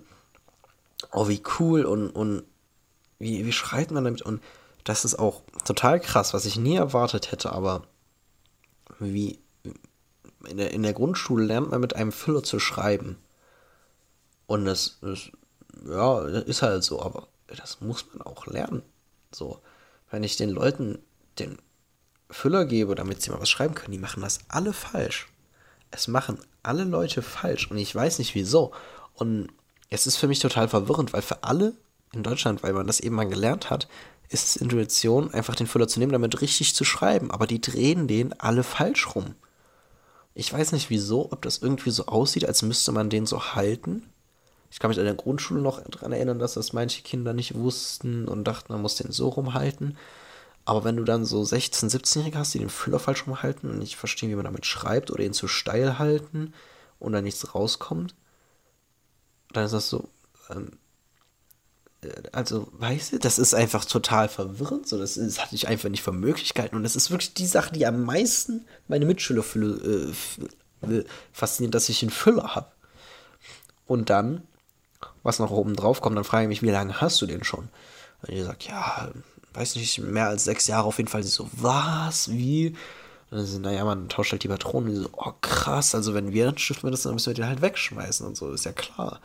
oh, 1.14 1.30
wie 1.30 1.42
cool 1.60 1.86
und, 1.86 2.10
und 2.10 2.44
wie, 3.20 3.46
wie 3.46 3.54
schreibt 3.54 3.92
man 3.92 4.04
damit? 4.04 4.22
Und 4.22 4.42
das 4.88 5.04
ist 5.04 5.20
auch 5.20 5.42
total 5.66 6.00
krass, 6.00 6.34
was 6.34 6.46
ich 6.46 6.58
nie 6.58 6.78
erwartet 6.78 7.32
hätte, 7.32 7.52
aber 7.52 7.84
wie 9.00 9.40
in 10.48 10.58
der, 10.58 10.72
in 10.72 10.84
der 10.84 10.94
Grundschule 10.94 11.44
lernt 11.44 11.72
man 11.72 11.82
mit 11.82 11.96
einem 11.96 12.14
Füller 12.14 12.42
zu 12.42 12.58
schreiben. 12.58 13.18
Und 14.46 14.64
das 14.64 15.00
ist, 15.02 15.32
ja, 15.86 16.22
ist 16.22 16.62
halt 16.62 16.86
so, 16.86 17.02
aber 17.02 17.28
das 17.48 17.82
muss 17.82 18.06
man 18.14 18.22
auch 18.22 18.48
lernen. 18.48 18.82
So, 19.32 19.60
wenn 20.10 20.24
ich 20.24 20.38
den 20.38 20.52
Leuten 20.52 21.00
den 21.38 21.58
Füller 22.30 22.66
gebe, 22.66 22.96
damit 22.96 23.22
sie 23.22 23.30
mal 23.30 23.42
was 23.42 23.50
schreiben 23.50 23.76
können, 23.76 23.92
die 23.92 23.98
machen 23.98 24.24
das 24.24 24.40
alle 24.48 24.72
falsch. 24.72 25.28
Es 25.92 26.08
machen 26.08 26.40
alle 26.64 26.86
Leute 26.86 27.22
falsch 27.22 27.70
und 27.70 27.78
ich 27.78 27.94
weiß 27.94 28.20
nicht 28.20 28.36
wieso. 28.36 28.72
Und 29.16 29.50
es 29.90 30.08
ist 30.08 30.16
für 30.16 30.28
mich 30.28 30.40
total 30.40 30.70
verwirrend, 30.70 31.12
weil 31.12 31.22
für 31.22 31.44
alle 31.44 31.74
in 32.14 32.24
Deutschland, 32.24 32.64
weil 32.64 32.72
man 32.72 32.88
das 32.88 33.02
eben 33.02 33.16
mal 33.16 33.28
gelernt 33.28 33.70
hat, 33.70 33.90
ist 34.30 34.48
es 34.48 34.56
Intuition, 34.58 35.34
einfach 35.34 35.56
den 35.56 35.68
Füller 35.68 35.88
zu 35.88 36.00
nehmen, 36.00 36.12
damit 36.12 36.42
richtig 36.42 36.76
zu 36.76 36.84
schreiben. 36.84 37.32
Aber 37.32 37.48
die 37.48 37.62
drehen 37.62 38.08
den 38.08 38.34
alle 38.40 38.64
falsch 38.64 39.16
rum. 39.16 39.36
Ich 40.34 40.52
weiß 40.52 40.74
nicht 40.74 40.90
wieso, 40.90 41.32
ob 41.32 41.42
das 41.42 41.60
irgendwie 41.60 41.90
so 41.90 42.06
aussieht, 42.06 42.46
als 42.46 42.62
müsste 42.62 42.92
man 42.92 43.10
den 43.10 43.26
so 43.26 43.56
halten. 43.56 44.04
Ich 44.70 44.80
kann 44.80 44.90
mich 44.90 45.00
an 45.00 45.06
der 45.06 45.16
Grundschule 45.16 45.62
noch 45.62 45.82
daran 45.82 46.12
erinnern, 46.12 46.40
dass 46.40 46.54
das 46.54 46.74
manche 46.74 47.02
Kinder 47.02 47.34
nicht 47.34 47.56
wussten 47.56 48.28
und 48.28 48.44
dachten, 48.44 48.74
man 48.74 48.82
muss 48.82 48.96
den 48.96 49.12
so 49.12 49.30
rumhalten. 49.30 49.98
Aber 50.66 50.84
wenn 50.84 50.98
du 50.98 51.06
dann 51.06 51.24
so 51.26 51.42
16-, 51.42 51.90
17-Jährige 51.90 52.38
hast, 52.38 52.54
die 52.54 52.60
den 52.60 52.70
Füller 52.70 53.00
falsch 53.00 53.26
rumhalten 53.26 53.70
und 53.70 53.80
nicht 53.80 53.96
verstehen, 53.96 54.30
wie 54.30 54.36
man 54.36 54.44
damit 54.44 54.66
schreibt 54.66 55.10
oder 55.10 55.24
ihn 55.24 55.34
zu 55.34 55.48
steil 55.48 55.98
halten 55.98 56.54
und 57.00 57.14
dann 57.14 57.24
nichts 57.24 57.56
rauskommt, 57.56 58.14
dann 59.54 59.64
ist 59.64 59.72
das 59.72 59.90
so, 59.90 60.10
ähm, 60.50 60.72
also, 62.32 62.68
weißt 62.74 63.14
du, 63.14 63.20
das 63.20 63.40
ist 63.40 63.56
einfach 63.56 63.84
total 63.86 64.30
verwirrend. 64.30 64.88
So, 64.88 64.98
das, 64.98 65.16
das 65.16 65.40
hatte 65.40 65.56
ich 65.56 65.68
einfach 65.68 65.90
nicht 65.90 66.04
für 66.04 66.12
Möglichkeiten. 66.12 66.76
Und 66.76 66.84
das 66.84 66.96
ist 66.96 67.10
wirklich 67.10 67.34
die 67.34 67.48
Sache, 67.48 67.74
die 67.74 67.86
am 67.86 68.04
meisten 68.04 68.66
meine 68.88 69.06
Mitschüler 69.06 69.44
äh, 69.44 71.04
fasziniert, 71.32 71.74
dass 71.74 71.90
ich 71.90 72.04
einen 72.04 72.12
Füller 72.12 72.56
habe. 72.56 72.72
Und 73.88 74.10
dann, 74.10 74.44
was 75.24 75.40
noch 75.40 75.52
oben 75.52 75.76
drauf 75.76 76.02
kommt, 76.02 76.18
dann 76.18 76.24
frage 76.24 76.44
ich 76.44 76.50
mich, 76.50 76.62
wie 76.62 76.70
lange 76.70 77.02
hast 77.02 77.22
du 77.22 77.26
den 77.26 77.44
schon? 77.44 77.70
Und 78.22 78.32
die 78.32 78.44
sagt, 78.44 78.64
ja, 78.64 79.10
weiß 79.54 79.76
nicht, 79.76 80.00
mehr 80.00 80.28
als 80.28 80.44
sechs 80.44 80.68
Jahre 80.68 80.88
auf 80.88 80.98
jeden 80.98 81.10
Fall. 81.10 81.24
Sie 81.24 81.30
so, 81.30 81.50
was? 81.54 82.30
Wie? 82.30 82.76
Und 83.30 83.38
dann 83.38 83.46
sind, 83.46 83.64
naja, 83.64 83.84
man 83.84 84.08
tauscht 84.08 84.32
halt 84.32 84.44
die 84.44 84.48
Patronen. 84.48 84.90
Und 84.90 84.96
die 84.96 85.02
so, 85.02 85.10
oh 85.14 85.34
krass, 85.42 85.96
also 85.96 86.14
wenn 86.14 86.32
wir 86.32 86.46
dann 86.46 86.58
stiften 86.58 86.92
dann 86.92 87.14
müssen 87.14 87.28
wir 87.28 87.34
den 87.34 87.48
halt 87.48 87.62
wegschmeißen 87.62 88.26
und 88.26 88.38
so, 88.38 88.52
ist 88.52 88.66
ja 88.66 88.72
klar. 88.72 89.20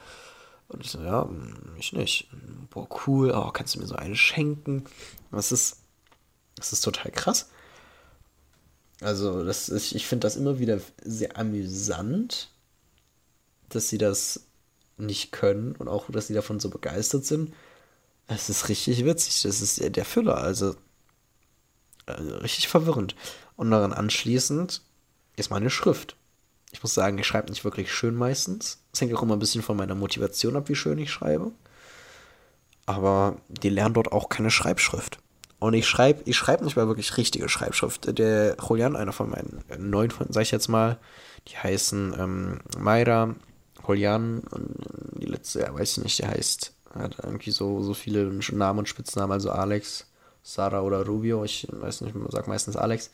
Und 0.73 0.85
ich 0.85 0.91
so, 0.91 1.01
ja, 1.03 1.29
ich 1.79 1.93
nicht. 1.93 2.29
Boah, 2.71 2.89
cool, 3.07 3.33
oh, 3.35 3.51
kannst 3.51 3.75
du 3.75 3.81
mir 3.81 3.87
so 3.87 3.97
eine 3.97 4.17
schenken? 4.17 4.85
Das 5.31 5.53
ist, 5.53 5.79
das 6.57 6.73
ist 6.73 6.83
total 6.83 7.11
krass. 7.11 7.51
Also, 9.01 9.45
das 9.45 9.69
ist, 9.69 9.93
ich 9.93 10.07
finde 10.07 10.27
das 10.27 10.37
immer 10.37 10.59
wieder 10.59 10.81
sehr 11.03 11.37
amüsant, 11.37 12.49
dass 13.69 13.89
sie 13.89 13.99
das 13.99 14.47
nicht 14.97 15.33
können 15.33 15.75
und 15.77 15.89
auch, 15.89 16.09
dass 16.11 16.29
sie 16.29 16.35
davon 16.35 16.61
so 16.61 16.71
begeistert 16.71 17.25
sind. 17.25 17.53
Es 18.29 18.49
ist 18.49 18.69
richtig 18.69 19.05
witzig. 19.05 19.43
Das 19.43 19.61
ist 19.61 19.97
der 19.97 20.05
Füller, 20.05 20.39
also, 20.39 20.77
also 22.07 22.37
richtig 22.37 22.69
verwirrend. 22.69 23.17
Und 23.57 23.71
daran 23.71 23.93
anschließend 23.93 24.83
ist 25.37 25.51
meine 25.51 25.71
Schrift 25.71 26.17
ich 26.73 26.83
muss 26.83 26.95
sagen, 26.95 27.19
ich 27.19 27.27
schreibe 27.27 27.51
nicht 27.51 27.65
wirklich 27.65 27.93
schön 27.93 28.15
meistens. 28.15 28.79
Es 28.93 29.01
hängt 29.01 29.15
auch 29.15 29.23
immer 29.23 29.37
ein 29.37 29.41
bisschen 29.41 29.63
von 29.63 29.77
meiner 29.77 29.95
Motivation 29.95 30.57
ab, 30.57 30.69
wie 30.69 30.75
schön 30.75 30.99
ich 30.99 31.13
schreibe. 31.13 31.53
Aber 32.87 33.37
die 33.49 33.69
lernen 33.69 33.95
dort 33.95 34.11
auch 34.11 34.29
keine 34.29 34.51
Schreibschrift. 34.51 35.19
Und 35.59 35.75
ich 35.75 35.87
schreibe 35.87 36.23
ich 36.25 36.37
schreib 36.37 36.63
nicht 36.63 36.77
mal 36.77 36.89
wirklich 36.89 37.17
richtige 37.17 37.49
Schreibschrift. 37.49 38.19
Der 38.19 38.57
Julian, 38.69 38.97
einer 38.97 39.13
von 39.13 39.31
meinen 39.31 39.63
neuen 39.79 40.11
Freunden, 40.11 40.33
sag 40.33 40.43
ich 40.43 40.51
jetzt 40.51 40.69
mal, 40.69 40.99
die 41.47 41.57
heißen 41.57 42.17
ähm, 42.19 42.61
Mayra, 42.77 43.37
Julian 43.87 44.41
und 44.51 44.75
die 45.21 45.27
letzte, 45.27 45.61
ja, 45.61 45.75
weiß 45.75 45.99
ich 45.99 46.05
nicht, 46.05 46.19
der 46.19 46.31
heißt, 46.31 46.73
hat 46.95 47.19
irgendwie 47.23 47.51
so, 47.51 47.83
so 47.83 47.95
viele 47.95 48.25
Namen 48.25 48.81
und 48.81 48.89
Spitznamen, 48.89 49.33
also 49.33 49.51
Alex, 49.51 50.07
Sarah 50.43 50.81
oder 50.81 51.07
Rubio, 51.07 51.45
ich 51.45 51.69
weiß 51.71 52.01
nicht, 52.01 52.15
man 52.15 52.31
sagt 52.31 52.49
meistens 52.49 52.77
Alex. 52.77 53.11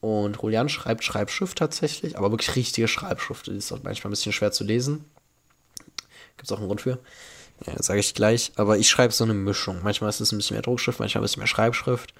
Und 0.00 0.38
Julian 0.40 0.68
schreibt 0.68 1.04
Schreibschrift 1.04 1.58
tatsächlich, 1.58 2.16
aber 2.16 2.30
wirklich 2.30 2.56
richtige 2.56 2.88
Schreibschrift. 2.88 3.46
Die 3.46 3.52
ist 3.52 3.70
auch 3.72 3.82
manchmal 3.82 4.08
ein 4.08 4.12
bisschen 4.12 4.32
schwer 4.32 4.50
zu 4.52 4.64
lesen. 4.64 5.04
Gibt 6.36 6.48
es 6.48 6.52
auch 6.52 6.58
einen 6.58 6.68
Grund 6.68 6.80
für. 6.80 6.98
Ja, 7.66 7.82
sage 7.82 8.00
ich 8.00 8.14
gleich. 8.14 8.52
Aber 8.56 8.78
ich 8.78 8.88
schreibe 8.88 9.12
so 9.12 9.24
eine 9.24 9.34
Mischung. 9.34 9.80
Manchmal 9.82 10.08
ist 10.08 10.20
es 10.20 10.32
ein 10.32 10.38
bisschen 10.38 10.54
mehr 10.54 10.62
Druckschrift, 10.62 11.00
manchmal 11.00 11.20
ein 11.20 11.24
bisschen 11.24 11.40
mehr 11.40 11.46
Schreibschrift. 11.46 12.14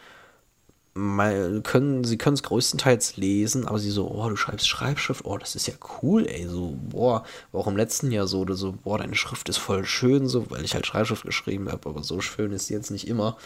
Mal 0.93 1.63
können, 1.63 2.05
sie 2.05 2.19
können 2.19 2.35
es 2.35 2.43
größtenteils 2.43 3.17
lesen, 3.17 3.67
aber 3.67 3.79
sie 3.79 3.91
so, 3.91 4.11
oh, 4.11 4.29
du 4.29 4.37
schreibst 4.37 4.69
Schreibschrift, 4.69 5.25
oh, 5.25 5.39
das 5.39 5.55
ist 5.55 5.69
ja 5.69 5.75
cool, 6.03 6.27
ey, 6.27 6.49
so, 6.49 6.77
boah, 6.91 7.25
war 7.53 7.61
auch 7.61 7.69
im 7.69 7.77
letzten 7.77 8.11
Jahr 8.11 8.27
so, 8.27 8.41
oder 8.41 8.55
so, 8.55 8.73
boah, 8.73 8.99
deine 8.99 9.15
Schrift 9.15 9.49
ist 9.49 9.59
voll 9.59 9.85
schön, 9.85 10.27
so, 10.27 10.51
weil 10.51 10.65
ich 10.65 10.75
halt 10.75 10.87
Schreibschrift 10.87 11.23
geschrieben 11.23 11.71
habe, 11.71 11.89
aber 11.89 12.03
so 12.03 12.21
schön 12.21 12.51
ist 12.51 12.67
sie 12.67 12.75
jetzt 12.75 12.91
nicht 12.91 13.07
immer. 13.07 13.37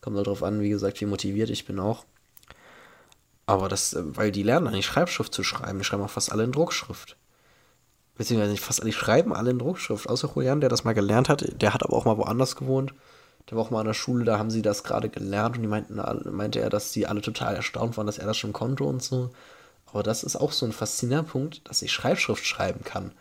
Kommt 0.00 0.16
halt 0.16 0.28
darauf 0.28 0.44
an, 0.44 0.60
wie 0.60 0.68
gesagt, 0.68 1.00
wie 1.00 1.06
motiviert 1.06 1.50
ich 1.50 1.66
bin 1.66 1.80
auch. 1.80 2.04
Aber 3.46 3.68
das, 3.68 3.94
äh, 3.94 4.02
weil 4.16 4.32
die 4.32 4.42
lernen 4.42 4.68
eigentlich 4.68 4.86
Schreibschrift 4.86 5.34
zu 5.34 5.42
schreiben. 5.42 5.78
Die 5.78 5.84
schreiben 5.84 6.02
auch 6.02 6.10
fast 6.10 6.32
alle 6.32 6.44
in 6.44 6.52
Druckschrift. 6.52 7.16
beziehungsweise 8.16 8.52
nicht 8.52 8.62
fast 8.62 8.80
alle, 8.80 8.90
die 8.90 8.96
schreiben 8.96 9.34
alle 9.34 9.50
in 9.50 9.58
Druckschrift, 9.58 10.08
außer 10.08 10.30
Julian, 10.34 10.60
der 10.60 10.68
das 10.68 10.84
mal 10.84 10.92
gelernt 10.92 11.28
hat. 11.28 11.44
Der 11.60 11.74
hat 11.74 11.82
aber 11.82 11.96
auch 11.96 12.04
mal 12.04 12.18
woanders 12.18 12.56
gewohnt. 12.56 12.94
Der 13.50 13.56
war 13.56 13.64
auch 13.64 13.70
mal 13.70 13.80
an 13.80 13.86
der 13.86 13.94
Schule, 13.94 14.24
da 14.24 14.38
haben 14.38 14.50
sie 14.50 14.62
das 14.62 14.84
gerade 14.84 15.08
gelernt 15.08 15.56
und 15.56 15.62
die 15.62 15.68
meinten, 15.68 16.00
meinte 16.30 16.60
er, 16.60 16.70
dass 16.70 16.92
sie 16.92 17.06
alle 17.06 17.22
total 17.22 17.56
erstaunt 17.56 17.96
waren, 17.96 18.06
dass 18.06 18.18
er 18.18 18.26
das 18.26 18.36
schon 18.36 18.52
konnte 18.52 18.84
und 18.84 19.02
so. 19.02 19.30
Aber 19.86 20.02
das 20.02 20.22
ist 20.22 20.36
auch 20.36 20.52
so 20.52 20.64
ein 20.64 20.72
faszinierender 20.72 21.30
Punkt, 21.30 21.68
dass 21.68 21.82
ich 21.82 21.92
Schreibschrift 21.92 22.46
schreiben 22.46 22.84
kann. 22.84 23.12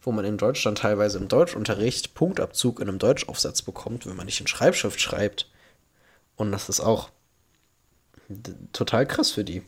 Wo 0.00 0.12
man 0.12 0.24
in 0.24 0.36
Deutschland 0.36 0.78
teilweise 0.78 1.18
im 1.18 1.28
Deutschunterricht 1.28 2.14
Punktabzug 2.14 2.80
in 2.80 2.88
einem 2.88 2.98
Deutschaufsatz 2.98 3.62
bekommt, 3.62 4.06
wenn 4.06 4.16
man 4.16 4.26
nicht 4.26 4.40
in 4.40 4.46
Schreibschrift 4.46 5.00
schreibt. 5.00 5.50
Und 6.36 6.52
das 6.52 6.68
ist 6.68 6.80
auch 6.80 7.10
total 8.72 9.06
krass 9.06 9.30
für 9.30 9.44
die. 9.44 9.62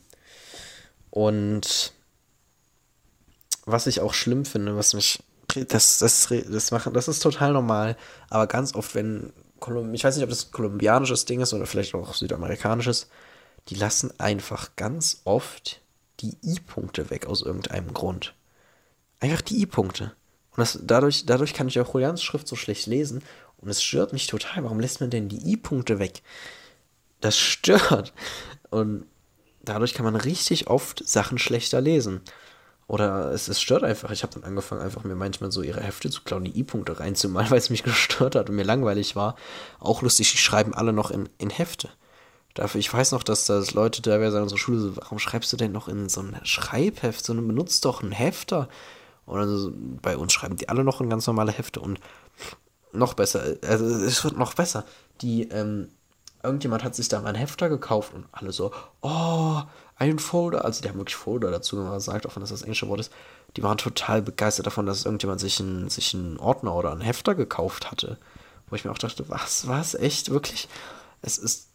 Und 1.11 1.92
was 3.66 3.86
ich 3.86 4.00
auch 4.00 4.14
schlimm 4.14 4.44
finde, 4.44 4.76
was 4.76 4.94
mich. 4.94 5.22
Das, 5.68 5.98
das, 5.98 6.28
das, 6.28 6.70
machen, 6.70 6.94
das 6.94 7.08
ist 7.08 7.20
total 7.20 7.52
normal, 7.52 7.96
aber 8.28 8.46
ganz 8.46 8.74
oft, 8.74 8.94
wenn. 8.94 9.32
Ich 9.92 10.04
weiß 10.04 10.14
nicht, 10.14 10.24
ob 10.24 10.30
das 10.30 10.52
kolumbianisches 10.52 11.24
Ding 11.26 11.40
ist 11.40 11.52
oder 11.52 11.66
vielleicht 11.66 11.94
auch 11.94 12.14
südamerikanisches, 12.14 13.08
die 13.68 13.74
lassen 13.74 14.11
einfach 14.18 14.74
ganz 14.76 15.20
oft 15.24 15.82
die 16.20 16.38
I-Punkte 16.42 17.11
weg 17.11 17.26
aus 17.26 17.42
irgendeinem 17.42 17.92
Grund. 17.92 18.34
Einfach 19.18 19.42
die 19.42 19.61
I-Punkte. 19.61 20.14
Und 20.52 20.58
das, 20.58 20.78
dadurch, 20.82 21.26
dadurch 21.26 21.52
kann 21.52 21.68
ich 21.68 21.78
auch 21.78 21.92
Julians 21.92 22.22
Schrift 22.22 22.48
so 22.48 22.56
schlecht 22.56 22.86
lesen. 22.86 23.22
Und 23.58 23.68
es 23.68 23.82
stört 23.82 24.14
mich 24.14 24.26
total. 24.26 24.64
Warum 24.64 24.80
lässt 24.80 25.00
man 25.00 25.11
denn 25.11 25.28
die 25.28 25.52
I-Punkte 25.52 25.98
weg? 25.98 26.22
Das 27.21 27.39
stört. 27.39 28.12
Und 28.71 29.07
dadurch 29.62 29.95
kann 29.95 30.05
man 30.05 30.16
richtig 30.16 30.68
oft 30.68 31.07
Sachen 31.07 31.39
schlechter 31.39 31.81
lesen. 31.81 32.21
Oder 32.87 33.31
es, 33.31 33.47
es 33.47 33.61
stört 33.61 33.85
einfach. 33.85 34.11
Ich 34.11 34.25
habe 34.25 34.35
dann 34.35 34.43
angefangen, 34.43 34.81
einfach 34.83 35.05
mir 35.05 35.14
manchmal 35.14 35.53
so 35.53 35.62
ihre 35.62 35.81
Hefte 35.81 36.11
zu 36.11 36.23
klauen, 36.23 36.45
die 36.45 36.59
I-Punkte 36.59 36.99
reinzumalen, 36.99 37.51
weil 37.53 37.59
es 37.59 37.71
mich 37.71 37.85
gestört 37.85 38.35
hat 38.35 38.51
und 38.51 38.57
mir 38.57 38.64
langweilig 38.64 39.14
war. 39.14 39.37
Auch 39.79 40.03
lustig, 40.03 40.33
die 40.33 40.39
schreiben 40.39 40.75
alle 40.75 40.93
noch 40.93 41.11
in, 41.11 41.29
in 41.39 41.51
Hefte. 41.51 41.89
Dafür, 42.55 42.81
ich 42.81 42.93
weiß 42.93 43.12
noch, 43.12 43.23
dass 43.23 43.47
das 43.47 43.75
Leute 43.75 44.03
teilweise 44.03 44.39
an 44.39 44.43
unserer 44.43 44.59
Schule 44.59 44.81
so, 44.81 44.97
warum 44.97 45.21
schreibst 45.21 45.53
du 45.53 45.57
denn 45.57 45.71
noch 45.71 45.87
in 45.87 46.09
so 46.09 46.21
ein 46.21 46.41
Schreibheft, 46.43 47.25
sondern 47.25 47.47
benutzt 47.47 47.85
doch 47.85 48.03
einen 48.03 48.11
Hefter. 48.11 48.68
Oder 49.25 49.47
so, 49.47 49.73
bei 50.03 50.16
uns 50.16 50.33
schreiben 50.33 50.57
die 50.57 50.68
alle 50.68 50.83
noch 50.83 51.01
in 51.01 51.09
ganz 51.09 51.29
normale 51.29 51.53
Hefte 51.53 51.79
und 51.79 52.01
noch 52.93 53.14
besser, 53.14 53.57
also 53.62 53.87
es 53.87 54.25
wird 54.25 54.37
noch 54.37 54.55
besser. 54.55 54.85
Die, 55.21 55.49
ähm, 55.51 55.91
irgendjemand 56.43 56.84
hat 56.84 56.95
sich 56.95 57.09
da 57.09 57.20
mal 57.20 57.30
ein 57.30 57.34
Hefter 57.34 57.68
gekauft 57.68 58.14
und 58.14 58.26
alle 58.32 58.53
so, 58.53 58.72
oh, 59.03 59.62
ein 59.97 60.18
Folder. 60.18 60.64
Also 60.64 60.82
die 60.82 60.88
haben 60.88 60.99
wirklich 60.99 61.16
Folder 61.16 61.51
dazu 61.51 61.76
gesagt, 61.76 62.26
auch 62.26 62.34
wenn 62.34 62.41
das 62.41 62.51
das 62.51 62.62
englische 62.62 62.88
Wort 62.88 63.01
ist. 63.01 63.12
Die 63.57 63.62
waren 63.62 63.78
total 63.78 64.22
begeistert 64.22 64.66
davon, 64.66 64.86
dass 64.86 65.05
irgendjemand 65.05 65.41
sich 65.41 65.61
einen, 65.61 65.91
sich 65.91 66.14
einen 66.14 66.38
Ordner 66.38 66.74
oder 66.74 66.93
einen 66.93 67.01
Hefter 67.01 67.34
gekauft 67.34 67.91
hatte. 67.91 68.18
Wo 68.68 68.76
ich 68.76 68.84
mir 68.84 68.91
auch 68.91 68.99
dachte, 68.99 69.28
was, 69.28 69.66
was, 69.66 69.95
echt, 69.95 70.30
wirklich? 70.30 70.68
Es 71.22 71.36
ist, 71.36 71.68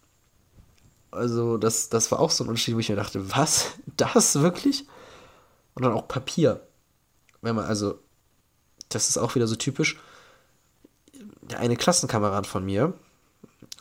also 1.10 1.58
das, 1.58 1.88
das 1.88 2.10
war 2.10 2.18
auch 2.18 2.30
so 2.30 2.42
ein 2.44 2.48
Unterschied, 2.48 2.74
wo 2.74 2.80
ich 2.80 2.88
mir 2.88 2.96
dachte, 2.96 3.30
was, 3.36 3.72
das 3.96 4.40
wirklich? 4.40 4.86
Und 5.74 5.84
dann 5.84 5.92
auch 5.92 6.08
Papier. 6.08 6.66
Wenn 7.42 7.54
man, 7.54 7.66
also, 7.66 7.98
das 8.88 9.08
ist 9.08 9.18
auch 9.18 9.34
wieder 9.34 9.46
so 9.46 9.56
typisch. 9.56 10.00
Der 11.42 11.60
eine 11.60 11.76
Klassenkamerad 11.76 12.46
von 12.46 12.64
mir, 12.64 12.94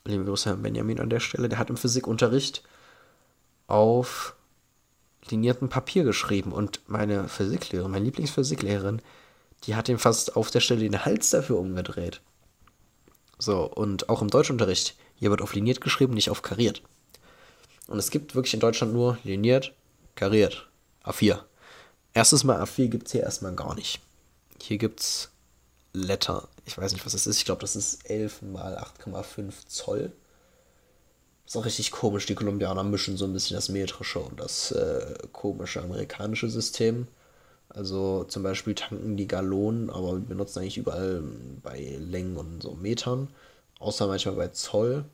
liebe 0.06 0.24
Grüße 0.24 0.50
Herrn 0.50 0.62
Benjamin 0.62 1.00
an 1.00 1.10
der 1.10 1.20
Stelle, 1.20 1.50
der 1.50 1.60
hat 1.60 1.70
im 1.70 1.78
Physikunterricht 1.78 2.64
auf 3.68 4.36
liniertem 5.30 5.70
Papier 5.70 6.04
geschrieben 6.04 6.52
und 6.52 6.82
meine 6.88 7.28
Physiklehrerin, 7.28 7.92
meine 7.92 8.06
Lieblingsphysiklehrerin, 8.06 9.02
die 9.64 9.76
hat 9.76 9.90
ihm 9.90 9.98
fast 9.98 10.36
auf 10.36 10.52
der 10.52 10.60
Stelle 10.60 10.82
den 10.82 11.06
Hals 11.06 11.32
dafür 11.32 11.58
umgedreht. 11.58 12.22
So, 13.40 13.64
und 13.64 14.10
auch 14.10 14.22
im 14.22 14.30
Deutschunterricht, 14.30 14.96
hier 15.16 15.32
wird 15.32 15.42
auf 15.42 15.56
liniert 15.56 15.82
geschrieben, 15.82 16.14
nicht 16.14 16.30
auf 16.30 16.42
kariert. 16.42 16.84
Und 17.88 17.98
es 17.98 18.12
gibt 18.12 18.36
wirklich 18.36 18.54
in 18.54 18.60
Deutschland 18.60 18.94
nur 18.94 19.18
liniert, 19.24 19.74
kariert, 20.16 20.68
A4. 21.04 21.40
Erstes 22.14 22.44
Mal 22.44 22.62
A4 22.62 22.88
gibt 22.88 23.08
es 23.08 23.12
hier 23.12 23.24
erstmal 23.24 23.56
gar 23.56 23.76
nicht. 23.76 24.00
Hier 24.62 24.78
gibt 24.78 25.02
es 25.02 25.32
Letter. 25.96 26.48
Ich 26.66 26.78
weiß 26.78 26.94
nicht, 26.94 27.06
was 27.06 27.14
das 27.14 27.28
ist. 27.28 27.38
Ich 27.38 27.46
glaube, 27.46 27.62
das 27.62 27.76
ist 27.76 28.10
11 28.10 28.42
mal 28.44 28.78
8,5 28.78 29.54
Zoll. 29.68 30.12
Ist 31.46 31.58
auch 31.58 31.66
richtig 31.66 31.92
komisch. 31.92 32.26
Die 32.26 32.36
Kolumbianer 32.36 32.84
mischen 32.84 33.18
so 33.18 33.26
ein 33.26 33.34
bisschen 33.34 33.56
das 33.56 33.70
metrische 33.70 34.20
und 34.20 34.40
das 34.40 34.72
äh, 34.72 35.18
komische 35.32 35.82
amerikanische 35.82 36.50
System. 36.50 37.08
Also 37.70 38.24
zum 38.26 38.44
Beispiel 38.44 38.74
tanken 38.74 39.18
die 39.18 39.28
Gallonen, 39.28 39.90
aber 39.90 40.14
benutzen 40.16 40.60
eigentlich 40.60 40.78
überall 40.78 41.24
bei 41.62 41.98
Längen 42.00 42.38
und 42.38 42.64
so 42.64 42.76
Metern. 42.76 43.30
Außer 43.80 44.08
manchmal 44.08 44.36
bei 44.36 44.48
Zoll. 44.50 45.06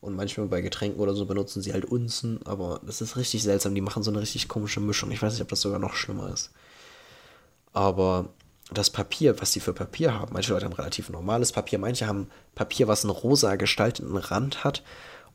Und 0.00 0.16
manchmal 0.16 0.48
bei 0.48 0.60
Getränken 0.60 1.00
oder 1.00 1.14
so 1.14 1.24
benutzen 1.24 1.62
sie 1.62 1.72
halt 1.72 1.86
Unzen. 1.86 2.40
Aber 2.44 2.80
das 2.84 3.00
ist 3.00 3.16
richtig 3.16 3.42
seltsam. 3.42 3.74
Die 3.74 3.80
machen 3.80 4.02
so 4.02 4.10
eine 4.10 4.20
richtig 4.20 4.48
komische 4.48 4.80
Mischung. 4.80 5.10
Ich 5.10 5.22
weiß 5.22 5.32
nicht, 5.32 5.42
ob 5.42 5.48
das 5.48 5.62
sogar 5.62 5.78
noch 5.78 5.94
schlimmer 5.94 6.30
ist. 6.32 6.50
Aber 7.72 8.28
das 8.74 8.90
Papier, 8.90 9.40
was 9.40 9.52
sie 9.52 9.60
für 9.60 9.72
Papier 9.72 10.14
haben, 10.14 10.32
manche 10.32 10.52
Leute 10.52 10.66
haben 10.66 10.72
relativ 10.72 11.10
normales 11.10 11.52
Papier, 11.52 11.78
manche 11.78 12.06
haben 12.06 12.28
Papier, 12.54 12.88
was 12.88 13.04
einen 13.04 13.10
rosa 13.10 13.56
gestalteten 13.56 14.16
Rand 14.16 14.64
hat. 14.64 14.82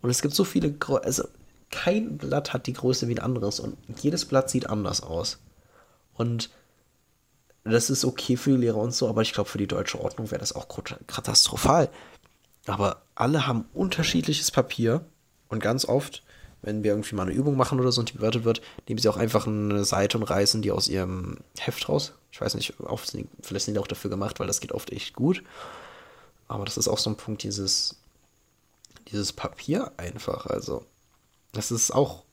Und 0.02 0.10
es 0.10 0.22
gibt 0.22 0.34
so 0.34 0.44
viele, 0.44 0.76
also 1.04 1.28
kein 1.72 2.18
Blatt 2.18 2.54
hat 2.54 2.68
die 2.68 2.74
Größe 2.74 3.08
wie 3.08 3.16
ein 3.16 3.24
anderes 3.24 3.60
und 3.60 3.78
jedes 4.02 4.26
Blatt 4.26 4.50
sieht 4.50 4.70
anders 4.70 5.02
aus. 5.02 5.40
Und 6.14 6.50
das 7.64 7.90
ist 7.90 8.06
okay 8.06 8.38
für 8.38 8.52
die 8.52 8.58
Lehrer 8.58 8.78
und 8.78 8.94
so, 8.94 9.08
aber 9.08 9.22
ich 9.22 9.34
glaube, 9.34 9.50
für 9.50 9.58
die 9.58 9.68
deutsche 9.68 10.00
Ordnung 10.02 10.32
wäre 10.32 10.40
das 10.40 10.54
auch 10.54 10.68
katastrophal. 11.08 11.90
Aber 12.66 13.02
alle 13.16 13.48
haben 13.48 13.66
unterschiedliches 13.74 14.52
Papier 14.52 15.06
und 15.50 15.62
ganz 15.62 15.86
oft, 15.86 16.24
wenn 16.62 16.84
wir 16.84 16.92
irgendwie 16.92 17.16
mal 17.16 17.24
eine 17.24 17.34
Übung 17.34 17.56
machen 17.58 17.80
oder 17.80 17.92
so 17.92 18.02
und 18.02 18.10
die 18.10 18.18
bewertet 18.18 18.44
wird, 18.44 18.62
nehmen 18.88 19.00
sie 19.00 19.10
auch 19.10 19.18
einfach 19.18 19.48
eine 19.48 19.86
Seite 19.86 20.18
und 20.18 20.24
reißen 20.24 20.62
die 20.62 20.72
aus 20.72 20.88
ihrem 20.88 21.38
Heft 21.58 21.88
raus. 21.90 22.14
Ich 22.32 22.42
weiß 22.42 22.56
nicht, 22.56 22.74
vielleicht 23.42 23.66
sind 23.66 23.74
die 23.74 23.80
auch 23.80 23.88
dafür 23.88 24.10
gemacht, 24.10 24.40
weil 24.40 24.48
das 24.48 24.60
geht 24.60 24.72
oft 24.72 24.92
echt 24.92 25.16
gut. 25.16 25.44
Aber 26.48 26.66
das 26.66 26.78
ist 26.78 26.88
auch 26.88 26.98
so 26.98 27.10
ein 27.10 27.18
Punkt, 27.18 27.44
dieses 27.44 28.00
dieses 29.12 29.34
Papier 29.34 29.92
einfach. 29.98 30.46
Also, 30.46 30.86
das 31.52 31.72
ist 31.72 31.92
auch, 31.92 32.24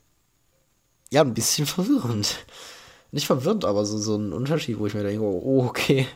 ja, 1.11 1.22
ein 1.22 1.35
bisschen 1.35 1.66
verwirrend. 1.66 2.45
Nicht 3.12 3.27
verwirrend, 3.27 3.64
aber 3.64 3.87
so, 3.87 3.99
so 3.99 4.16
ein 4.16 4.33
Unterschied, 4.33 4.79
wo 4.79 4.87
ich 4.87 4.95
mir 4.95 5.03
denke, 5.03 5.22
oh, 5.22 5.64
okay. 5.66 6.07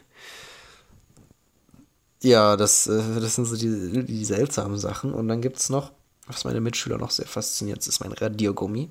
Ja, 2.23 2.57
das, 2.57 2.87
äh, 2.87 3.21
das 3.21 3.37
sind 3.37 3.47
so 3.47 3.57
die, 3.57 4.05
die 4.05 4.25
seltsamen 4.25 4.77
Sachen. 4.77 5.15
Und 5.15 5.29
dann 5.29 5.41
gibt 5.41 5.57
es 5.57 5.71
noch, 5.71 5.93
was 6.27 6.45
meine 6.45 6.61
Mitschüler 6.61 6.99
noch 6.99 7.11
sehr 7.11 7.27
fasziniert, 7.27 7.87
ist 7.87 8.01
mein 8.01 8.13
Radiergummi. 8.13 8.91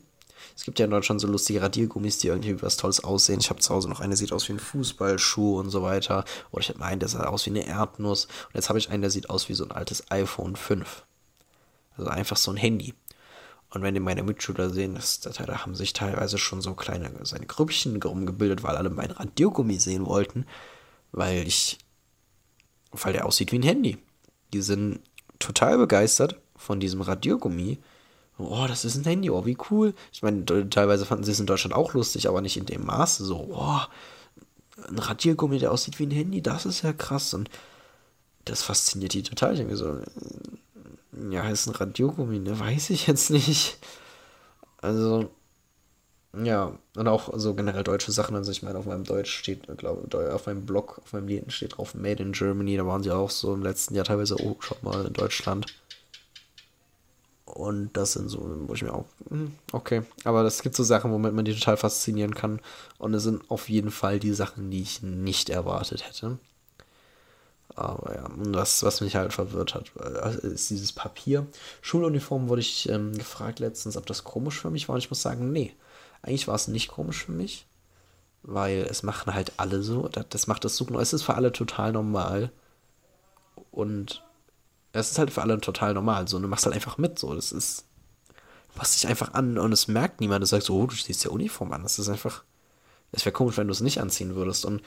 Es 0.55 0.63
gibt 0.63 0.79
ja 0.79 0.85
in 0.85 0.91
Deutschland 0.91 1.21
so 1.21 1.27
lustige 1.27 1.61
Radiergummis, 1.61 2.17
die 2.17 2.27
irgendwie 2.27 2.61
was 2.61 2.77
Tolles 2.77 3.03
aussehen. 3.03 3.39
Ich 3.39 3.49
habe 3.49 3.59
zu 3.59 3.73
Hause 3.73 3.89
noch 3.89 3.99
eine, 3.99 4.15
sieht 4.15 4.31
aus 4.31 4.47
wie 4.49 4.53
ein 4.53 4.59
Fußballschuh 4.59 5.59
und 5.59 5.69
so 5.69 5.83
weiter. 5.83 6.25
Oder 6.51 6.61
ich 6.61 6.69
habe 6.69 6.83
einen, 6.83 6.99
der 6.99 7.09
sah 7.09 7.23
aus 7.25 7.45
wie 7.45 7.51
eine 7.51 7.65
Erdnuss. 7.65 8.25
Und 8.25 8.55
jetzt 8.55 8.69
habe 8.69 8.79
ich 8.79 8.89
einen, 8.89 9.01
der 9.01 9.11
sieht 9.11 9.29
aus 9.29 9.49
wie 9.49 9.53
so 9.53 9.63
ein 9.63 9.71
altes 9.71 10.11
iPhone 10.11 10.55
5. 10.55 11.03
Also 11.97 12.09
einfach 12.09 12.37
so 12.37 12.51
ein 12.51 12.57
Handy. 12.57 12.93
Und 13.71 13.83
wenn 13.83 13.93
die 13.93 13.99
meine 13.99 14.23
Mitschüler 14.23 14.69
sehen, 14.69 14.95
das, 14.95 15.19
da 15.19 15.31
haben 15.63 15.75
sich 15.75 15.93
teilweise 15.93 16.37
schon 16.37 16.61
so 16.61 16.73
kleine 16.73 17.11
seine 17.23 17.45
Grüppchen 17.45 18.01
rumgebildet, 18.01 18.63
weil 18.63 18.75
alle 18.75 18.89
mein 18.89 19.11
Radiergummi 19.11 19.79
sehen 19.79 20.05
wollten, 20.05 20.45
weil 21.11 21.47
ich, 21.47 21.77
weil 22.91 23.13
der 23.13 23.25
aussieht 23.25 23.51
wie 23.51 23.59
ein 23.59 23.63
Handy. 23.63 23.97
Die 24.53 24.61
sind 24.61 25.01
total 25.37 25.77
begeistert 25.77 26.35
von 26.59 26.79
diesem 26.79 27.01
Radiergummi. 27.01 27.79
Oh, 28.37 28.65
das 28.67 28.85
ist 28.85 28.95
ein 28.95 29.03
Handy, 29.03 29.29
oh, 29.31 29.45
wie 29.45 29.57
cool. 29.71 29.93
Ich 30.13 30.21
meine, 30.21 30.45
teilweise 30.69 31.05
fanden 31.05 31.23
sie 31.23 31.31
es 31.31 31.39
in 31.39 31.47
Deutschland 31.47 31.73
auch 31.73 31.93
lustig, 31.93 32.29
aber 32.29 32.41
nicht 32.41 32.57
in 32.57 32.67
dem 32.67 32.85
Maße. 32.85 33.25
So, 33.25 33.49
oh, 33.51 33.79
ein 34.87 34.99
Radiergummi, 34.99 35.59
der 35.59 35.71
aussieht 35.71 35.99
wie 35.99 36.05
ein 36.05 36.11
Handy, 36.11 36.41
das 36.41 36.65
ist 36.65 36.83
ja 36.83 36.93
krass. 36.93 37.33
Und 37.33 37.49
das 38.45 38.61
fasziniert 38.61 39.13
die 39.13 39.23
total. 39.23 39.53
Ich 39.53 39.59
denke 39.59 39.75
so, 39.75 39.99
ja, 41.29 41.49
ist 41.49 41.67
ein 41.67 41.75
Radiogummi, 41.75 42.39
ne? 42.39 42.59
Weiß 42.59 42.91
ich 42.91 43.07
jetzt 43.07 43.29
nicht. 43.29 43.77
Also, 44.81 45.29
ja, 46.37 46.77
und 46.95 47.07
auch 47.07 47.31
so 47.35 47.55
generell 47.55 47.83
deutsche 47.83 48.11
Sachen. 48.11 48.35
Also, 48.35 48.51
ich 48.51 48.63
meine, 48.63 48.79
auf 48.79 48.85
meinem 48.85 49.03
Deutsch 49.03 49.31
steht, 49.31 49.67
glaube 49.77 50.07
auf 50.33 50.45
meinem 50.45 50.65
Blog, 50.65 51.01
auf 51.03 51.13
meinem 51.13 51.27
Lied 51.27 51.51
steht 51.51 51.77
drauf 51.77 51.95
Made 51.95 52.23
in 52.23 52.31
Germany. 52.31 52.77
Da 52.77 52.85
waren 52.85 53.03
sie 53.03 53.11
auch 53.11 53.29
so 53.29 53.53
im 53.53 53.63
letzten 53.63 53.95
Jahr 53.95 54.05
teilweise, 54.05 54.37
oh, 54.39 54.55
schaut 54.59 54.83
mal, 54.83 55.05
in 55.05 55.13
Deutschland. 55.13 55.73
Und 57.53 57.91
das 57.93 58.13
sind 58.13 58.29
so, 58.29 58.39
wo 58.67 58.73
ich 58.73 58.83
mir 58.83 58.93
auch, 58.93 59.05
hm, 59.29 59.53
okay. 59.73 60.03
Aber 60.23 60.43
es 60.43 60.61
gibt 60.61 60.75
so 60.75 60.83
Sachen, 60.83 61.11
womit 61.11 61.33
man 61.33 61.45
die 61.45 61.53
total 61.55 61.77
faszinieren 61.77 62.35
kann. 62.35 62.61
Und 62.97 63.13
es 63.13 63.23
sind 63.23 63.49
auf 63.49 63.69
jeden 63.69 63.91
Fall 63.91 64.19
die 64.19 64.33
Sachen, 64.33 64.71
die 64.71 64.81
ich 64.81 65.01
nicht 65.03 65.49
erwartet 65.49 66.07
hätte. 66.07 66.37
Aber 67.75 68.15
ja, 68.15 68.25
und 68.25 68.53
das, 68.53 68.83
was 68.83 69.01
mich 69.01 69.15
halt 69.15 69.33
verwirrt 69.33 69.73
hat, 69.75 69.91
äh, 69.99 70.47
ist 70.47 70.69
dieses 70.69 70.91
Papier. 70.91 71.47
Schuluniform 71.81 72.49
wurde 72.49 72.61
ich 72.61 72.89
ähm, 72.89 73.17
gefragt 73.17 73.59
letztens, 73.59 73.95
ob 73.97 74.05
das 74.05 74.23
komisch 74.23 74.59
für 74.59 74.69
mich 74.69 74.87
war. 74.89 74.95
Und 74.95 74.99
ich 74.99 75.09
muss 75.09 75.21
sagen, 75.21 75.51
nee, 75.51 75.73
eigentlich 76.21 76.47
war 76.47 76.55
es 76.55 76.67
nicht 76.67 76.89
komisch 76.89 77.25
für 77.25 77.31
mich. 77.31 77.65
weil 78.43 78.87
es 78.89 79.03
machen 79.03 79.33
halt 79.33 79.53
alle 79.57 79.81
so. 79.83 80.07
Das 80.07 80.47
macht 80.47 80.65
das 80.65 80.75
Suchen. 80.77 80.95
Es 80.97 81.13
ist 81.13 81.23
für 81.23 81.35
alle 81.35 81.51
total 81.51 81.91
normal. 81.91 82.51
Und 83.71 84.23
es 84.91 85.11
ist 85.11 85.19
halt 85.19 85.31
für 85.31 85.41
alle 85.41 85.59
total 85.59 85.93
normal. 85.93 86.27
So, 86.27 86.39
du 86.39 86.47
machst 86.47 86.65
halt 86.65 86.75
einfach 86.75 86.97
mit. 86.97 87.19
So, 87.19 87.33
das 87.33 87.51
ist. 87.51 87.85
Machst 88.75 88.95
dich 88.95 89.09
einfach 89.09 89.33
an 89.33 89.57
und 89.57 89.71
es 89.71 89.87
merkt 89.87 90.21
niemand. 90.21 90.43
Du 90.43 90.47
sagst 90.47 90.67
so, 90.67 90.75
oh, 90.75 90.85
du 90.85 90.95
ziehst 90.95 91.23
ja 91.23 91.31
Uniform 91.31 91.73
an. 91.73 91.83
Das 91.83 91.99
ist 91.99 92.09
einfach. 92.09 92.43
Es 93.11 93.25
wäre 93.25 93.33
komisch, 93.33 93.57
wenn 93.57 93.67
du 93.67 93.73
es 93.73 93.81
nicht 93.81 93.99
anziehen 93.99 94.35
würdest. 94.35 94.65
Und 94.65 94.81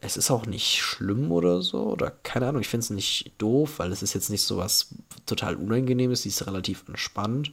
es 0.00 0.16
ist 0.16 0.30
auch 0.30 0.46
nicht 0.46 0.80
schlimm 0.80 1.32
oder 1.32 1.62
so. 1.62 1.82
Oder 1.82 2.10
keine 2.10 2.48
Ahnung, 2.48 2.60
ich 2.60 2.68
finde 2.68 2.84
es 2.84 2.90
nicht 2.90 3.32
doof, 3.38 3.78
weil 3.78 3.92
es 3.92 4.02
ist 4.02 4.14
jetzt 4.14 4.30
nicht 4.30 4.42
so 4.42 4.56
was 4.56 4.88
total 5.26 5.56
Unangenehmes. 5.56 6.22
Die 6.22 6.28
ist 6.28 6.46
relativ 6.46 6.84
entspannt. 6.88 7.52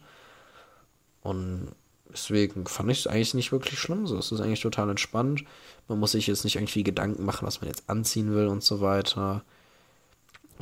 Und 1.22 1.70
deswegen 2.10 2.66
fand 2.68 2.92
ich 2.92 3.00
es 3.00 3.08
eigentlich 3.08 3.34
nicht 3.34 3.52
wirklich 3.52 3.80
schlimm. 3.80 4.08
So, 4.08 4.18
es 4.18 4.32
ist 4.32 4.42
eigentlich 4.42 4.62
total 4.62 4.90
entspannt. 4.90 5.44
Man 5.88 6.00
muss 6.00 6.12
sich 6.12 6.28
jetzt 6.28 6.44
nicht 6.44 6.56
irgendwie 6.56 6.84
Gedanken 6.84 7.26
machen, 7.26 7.46
was 7.46 7.62
man 7.62 7.70
jetzt 7.70 7.90
anziehen 7.90 8.34
will 8.34 8.48
und 8.48 8.64
so 8.64 8.82
weiter. 8.82 9.44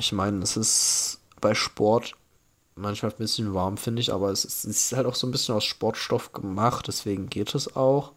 Ich 0.00 0.12
meine, 0.12 0.42
es 0.42 0.56
ist 0.56 1.20
bei 1.42 1.54
Sport 1.54 2.14
manchmal 2.74 3.12
ein 3.12 3.18
bisschen 3.18 3.52
warm, 3.52 3.76
finde 3.76 4.00
ich, 4.00 4.12
aber 4.12 4.30
es 4.30 4.46
ist, 4.46 4.64
es 4.64 4.84
ist, 4.84 4.96
halt 4.96 5.06
auch 5.06 5.14
so 5.14 5.26
ein 5.26 5.30
bisschen 5.30 5.54
aus 5.54 5.64
Sportstoff 5.64 6.32
gemacht, 6.32 6.88
deswegen 6.88 7.28
geht 7.28 7.54
es 7.54 7.76
auch. 7.76 8.12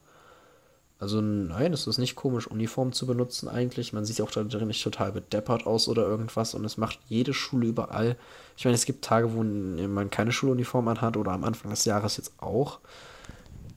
Also 0.97 1.19
nein, 1.19 1.73
es 1.73 1.85
ist 1.85 1.97
nicht 1.97 2.15
komisch, 2.15 2.47
Uniform 2.47 2.93
zu 2.93 3.05
benutzen 3.05 3.49
eigentlich. 3.49 3.91
Man 3.91 4.05
sieht 4.05 4.21
auch 4.21 4.31
da 4.31 4.43
drin 4.43 4.69
nicht 4.69 4.81
total 4.81 5.11
bedeppert 5.11 5.67
aus 5.67 5.89
oder 5.89 6.03
irgendwas 6.03 6.55
und 6.55 6.63
es 6.63 6.77
macht 6.77 6.99
jede 7.09 7.33
Schule 7.33 7.67
überall. 7.67 8.15
Ich 8.55 8.63
meine, 8.63 8.75
es 8.75 8.85
gibt 8.85 9.03
Tage, 9.03 9.33
wo 9.33 9.43
man 9.43 10.09
keine 10.09 10.31
Schuluniform 10.31 10.87
anhat 10.87 11.17
oder 11.17 11.31
am 11.31 11.43
Anfang 11.43 11.71
des 11.71 11.83
Jahres 11.83 12.15
jetzt 12.15 12.31
auch. 12.37 12.79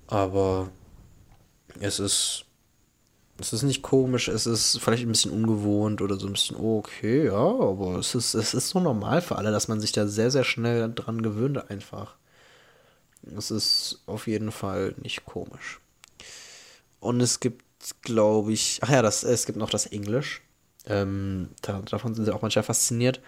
Aber 0.07 0.69
es 1.81 1.99
ist 1.99 2.45
es 3.39 3.53
ist 3.53 3.63
nicht 3.63 3.83
komisch, 3.83 4.29
es 4.29 4.47
ist 4.47 4.81
vielleicht 4.81 5.03
ein 5.03 5.09
bisschen 5.09 5.33
ungewohnt 5.33 6.01
oder 6.01 6.17
so 6.17 6.27
ein 6.27 6.33
bisschen, 6.33 6.57
oh, 6.57 6.79
okay, 6.79 7.27
ja, 7.27 7.35
aber 7.35 7.99
es 7.99 8.15
ist, 8.15 8.35
es 8.35 8.55
ist 8.55 8.71
so 8.71 8.81
normal 8.81 9.21
für 9.21 9.37
alle, 9.37 9.51
dass 9.51 9.69
man 9.69 9.81
sich 9.81 9.93
da 9.93 10.07
sehr, 10.07 10.31
sehr 10.31 10.45
schnell 10.45 10.93
dran 10.95 11.23
gewöhnt 11.23 11.71
einfach. 11.71 12.17
Es 13.37 13.51
ist 13.51 14.03
auf 14.07 14.27
jeden 14.27 14.53
Fall 14.53 14.95
nicht 15.03 15.25
komisch. 15.25 15.81
Und 17.01 17.21
es 17.21 17.41
gibt, 17.41 17.65
glaube 18.03 18.53
ich, 18.53 18.81
ach 18.83 18.91
ja, 18.91 19.03
das, 19.03 19.25
es 19.25 19.47
gibt 19.47 19.59
noch 19.59 19.71
das 19.71 19.87
Englisch. 19.87 20.43
Ähm, 20.87 21.51
da, 21.63 21.83
davon 21.83 22.15
sind 22.15 22.25
sie 22.25 22.35
auch 22.35 22.43
manchmal 22.43 22.63
fasziniert. 22.63 23.21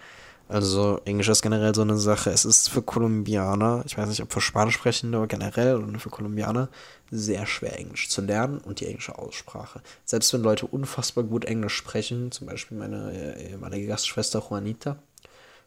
Also 0.49 0.99
Englisch 1.05 1.29
ist 1.29 1.43
generell 1.43 1.75
so 1.75 1.83
eine 1.83 1.97
Sache. 1.97 2.31
Es 2.31 2.43
ist 2.43 2.69
für 2.69 2.81
Kolumbianer, 2.81 3.83
ich 3.85 3.95
weiß 3.95 4.09
nicht, 4.09 4.23
ob 4.23 4.33
für 4.33 4.41
Spanischsprechende 4.41 5.19
oder 5.19 5.27
generell 5.27 5.75
oder 5.75 5.99
für 5.99 6.09
Kolumbianer, 6.09 6.69
sehr 7.11 7.45
schwer 7.45 7.77
Englisch 7.77 8.09
zu 8.09 8.21
lernen 8.21 8.57
und 8.57 8.79
die 8.79 8.87
englische 8.87 9.19
Aussprache. 9.19 9.81
Selbst 10.05 10.33
wenn 10.33 10.41
Leute 10.41 10.65
unfassbar 10.65 11.23
gut 11.23 11.45
Englisch 11.45 11.75
sprechen, 11.75 12.31
zum 12.31 12.47
Beispiel 12.47 12.79
meine, 12.79 13.35
äh, 13.37 13.57
meine 13.57 13.85
Gastschwester 13.85 14.43
Juanita, 14.49 14.97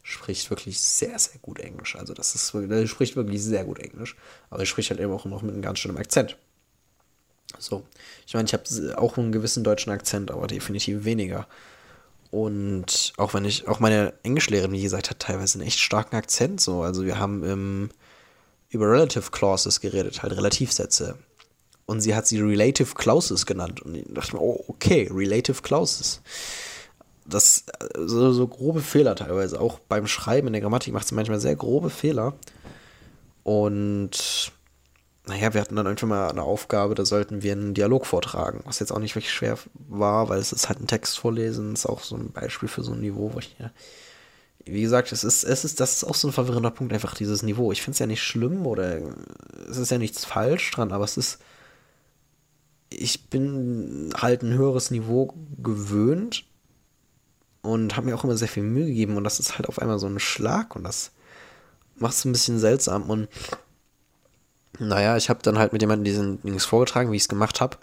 spricht 0.03 0.51
wirklich 0.51 0.80
sehr, 0.80 1.16
sehr 1.16 1.39
gut 1.41 1.61
Englisch. 1.61 1.95
Also 1.95 2.12
das 2.12 2.35
ist 2.35 2.53
wirklich, 2.53 2.91
spricht 2.91 3.14
wirklich 3.14 3.41
sehr 3.41 3.64
gut 3.64 3.78
Englisch. 3.78 4.16
Aber 4.51 4.59
sie 4.59 4.66
spricht 4.66 4.91
halt 4.91 4.99
eben 4.99 5.12
auch 5.12 5.24
noch 5.26 5.43
mit 5.43 5.53
einem 5.53 5.62
ganz 5.62 5.78
schönen 5.78 5.97
Akzent. 5.97 6.37
So. 7.57 7.85
Ich 8.26 8.35
meine, 8.35 8.47
ich 8.47 8.53
habe 8.53 8.64
auch 8.99 9.16
einen 9.16 9.30
gewissen 9.30 9.62
deutschen 9.62 9.93
Akzent, 9.93 10.33
aber 10.33 10.49
definitiv 10.49 11.05
weniger. 11.05 11.47
Und 12.33 13.12
auch 13.18 13.35
wenn 13.35 13.45
ich, 13.45 13.68
auch 13.68 13.78
meine 13.78 14.14
Englischlehrerin, 14.22 14.72
wie 14.72 14.80
gesagt, 14.80 15.11
hat 15.11 15.18
teilweise 15.18 15.59
einen 15.59 15.68
echt 15.68 15.78
starken 15.78 16.16
Akzent 16.16 16.62
so. 16.62 16.80
Also 16.80 17.05
wir 17.05 17.18
haben 17.18 17.45
ähm, 17.45 17.91
über 18.70 18.91
Relative 18.91 19.30
Clauses 19.30 19.83
geredet, 19.83 20.22
halt 20.22 20.35
Relativsätze. 20.35 21.18
Und 21.85 22.01
sie 22.01 22.14
hat 22.14 22.26
sie 22.26 22.41
Relative 22.41 22.95
Clauses 22.95 23.45
genannt. 23.45 23.83
Und 23.83 23.97
ich 23.97 24.07
dachte 24.09 24.35
mir, 24.35 24.41
oh, 24.41 24.64
okay, 24.66 25.11
Relative 25.12 25.61
Clauses. 25.61 26.22
Das, 27.26 27.66
so, 27.99 28.33
so 28.33 28.49
grobe 28.49 28.80
Fehler 28.80 29.14
teilweise. 29.14 29.61
Auch 29.61 29.78
beim 29.80 30.07
Schreiben 30.07 30.47
in 30.47 30.55
der 30.55 30.62
Grammatik 30.62 30.95
macht 30.95 31.07
sie 31.07 31.14
manchmal 31.14 31.39
sehr 31.39 31.55
grobe 31.55 31.91
Fehler. 31.91 32.33
Und 33.43 34.53
naja, 35.27 35.55
wir 35.55 35.61
hatten 35.61 35.77
dann 35.77 35.87
irgendwann 35.87 36.09
mal 36.09 36.31
eine 36.31 36.43
Aufgabe, 36.43 36.95
da 36.95 37.05
sollten 37.05 37.43
wir 37.43 37.53
einen 37.53 37.75
Dialog 37.75 38.07
vortragen, 38.07 38.61
was 38.64 38.81
jetzt 38.81 38.91
auch 38.91 38.99
nicht 38.99 39.14
wirklich 39.14 39.33
schwer 39.33 39.57
war, 39.75 40.29
weil 40.29 40.41
es 40.41 40.53
ist 40.53 40.68
halt 40.68 40.81
ein 40.81 40.89
Text 40.89 41.18
vorlesen, 41.18 41.75
ist 41.75 41.87
auch 41.87 42.01
so 42.01 42.16
ein 42.16 42.33
Beispiel 42.33 42.68
für 42.68 42.83
so 42.83 42.93
ein 42.93 43.01
Niveau, 43.01 43.33
wo 43.33 43.39
ich 43.39 43.55
ja, 43.59 43.70
wie 44.64 44.83
gesagt, 44.83 45.12
es 45.12 45.23
ist, 45.25 45.45
es 45.45 45.64
ist, 45.64 45.81
das 45.81 45.97
ist 45.97 46.05
auch 46.05 46.14
so 46.14 46.29
ein 46.29 46.33
verwirrender 46.33 46.70
Punkt, 46.70 46.93
einfach 46.93 47.14
dieses 47.14 47.43
Niveau. 47.43 47.73
Ich 47.73 47.83
finde 47.83 47.95
es 47.95 47.99
ja 47.99 48.07
nicht 48.07 48.23
schlimm 48.23 48.66
oder 48.66 49.01
es 49.68 49.77
ist 49.77 49.91
ja 49.91 49.99
nichts 49.99 50.25
falsch 50.25 50.70
dran, 50.73 50.93
aber 50.93 51.05
es 51.05 51.16
ist, 51.16 51.39
ich 52.91 53.29
bin 53.29 54.12
halt 54.16 54.43
ein 54.43 54.55
höheres 54.55 54.91
Niveau 54.91 55.35
gewöhnt 55.62 56.45
und 57.62 57.97
habe 57.97 58.07
mir 58.07 58.16
auch 58.16 58.25
immer 58.25 58.37
sehr 58.37 58.49
viel 58.49 58.64
Mühe 58.64 58.87
gegeben 58.87 59.16
und 59.16 59.25
das 59.25 59.41
ist 59.41 59.57
halt 59.57 59.68
auf 59.68 59.79
einmal 59.79 59.99
so 59.99 60.07
ein 60.07 60.18
Schlag 60.18 60.77
und 60.77 60.85
das 60.85 61.12
macht 61.97 62.14
es 62.14 62.25
ein 62.25 62.33
bisschen 62.33 62.59
seltsam 62.59 63.09
und 63.09 63.29
naja, 64.79 65.16
ich 65.16 65.29
habe 65.29 65.41
dann 65.43 65.59
halt 65.59 65.73
mit 65.73 65.83
jemandem 65.83 66.05
diesen 66.05 66.43
Dings 66.43 66.64
vorgetragen, 66.64 67.12
wie 67.12 67.16
ich 67.16 67.23
es 67.23 67.29
gemacht 67.29 67.61
habe. 67.61 67.77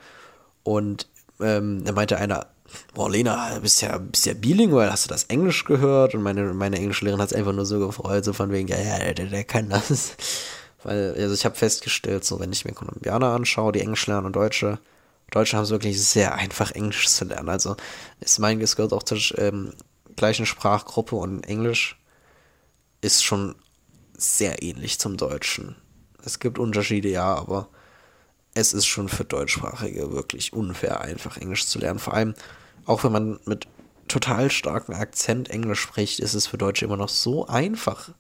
Und 0.64 1.08
ähm, 1.40 1.84
da 1.86 1.92
meinte 1.92 2.18
einer, 2.18 2.48
boah, 2.94 3.10
Lena, 3.10 3.60
bist 3.60 3.82
ja, 3.82 3.98
bist 3.98 4.26
ja 4.26 4.34
bilingual, 4.34 4.92
hast 4.92 5.06
du 5.06 5.10
das 5.10 5.26
Englisch 5.26 5.66
gehört? 5.66 6.16
Und 6.16 6.24
meine, 6.24 6.54
meine 6.54 6.78
Englischlehrerin 6.78 7.22
hat 7.22 7.32
es 7.32 7.38
einfach 7.38 7.54
nur 7.54 7.66
so 7.66 7.80
gefreut, 7.80 8.26
so 8.26 8.34
von 8.34 8.52
wegen, 8.52 8.68
ja, 8.68 8.80
ja, 8.80 9.14
der, 9.14 9.28
der 9.28 9.44
kann 9.44 9.70
das. 9.70 10.16
Weil, 10.84 11.14
also 11.18 11.34
ich 11.34 11.46
habe 11.46 11.56
festgestellt, 11.56 12.24
so 12.24 12.40
wenn 12.40 12.54
ich 12.54 12.66
mir 12.66 12.74
Kolumbianer 12.74 13.34
anschaue, 13.34 13.74
die 13.74 13.82
Englisch 13.82 14.08
lernen 14.08 14.28
und 14.28 14.36
Deutsche, 14.36 14.80
Deutsche 15.32 15.58
haben 15.58 15.64
es 15.64 15.70
wirklich 15.70 16.02
sehr 16.02 16.36
einfach, 16.36 16.72
Englisch 16.72 17.08
zu 17.08 17.26
lernen. 17.26 17.50
Also 17.50 17.76
ist 18.20 18.40
mein 18.40 18.62
es 18.62 18.76
gehört 18.76 18.94
auch 18.94 19.04
zur 19.04 19.20
ähm, 19.38 19.74
gleichen 20.16 20.46
Sprachgruppe 20.46 21.16
und 21.16 21.44
Englisch 21.44 22.00
ist 23.02 23.24
schon 23.24 23.56
sehr 24.18 24.64
ähnlich 24.64 25.00
zum 25.00 25.18
Deutschen. 25.18 25.76
Es 26.30 26.40
gibt 26.40 26.60
Unterschiede, 26.60 27.10
ja, 27.10 27.34
aber 27.34 27.70
es 28.54 28.74
ist 28.74 28.86
schon 28.86 29.10
für 29.10 29.26
Deutschsprachige 29.26 30.12
wirklich 30.12 30.54
unfair, 30.54 31.02
einfach 31.02 31.38
Englisch 31.38 31.66
zu 31.66 31.80
lernen. 31.80 31.98
Vor 31.98 32.14
allem, 32.14 32.36
auch 32.86 33.04
wenn 33.04 33.12
man 33.12 33.40
mit 33.46 33.68
total 34.08 34.52
starkem 34.52 34.94
Akzent 34.94 35.50
Englisch 35.50 35.82
spricht, 35.82 36.20
ist 36.20 36.36
es 36.36 36.46
für 36.46 36.60
Deutsche 36.60 36.86
immer 36.86 36.98
noch 36.98 37.10
so 37.10 37.48
einfach. 37.48 38.12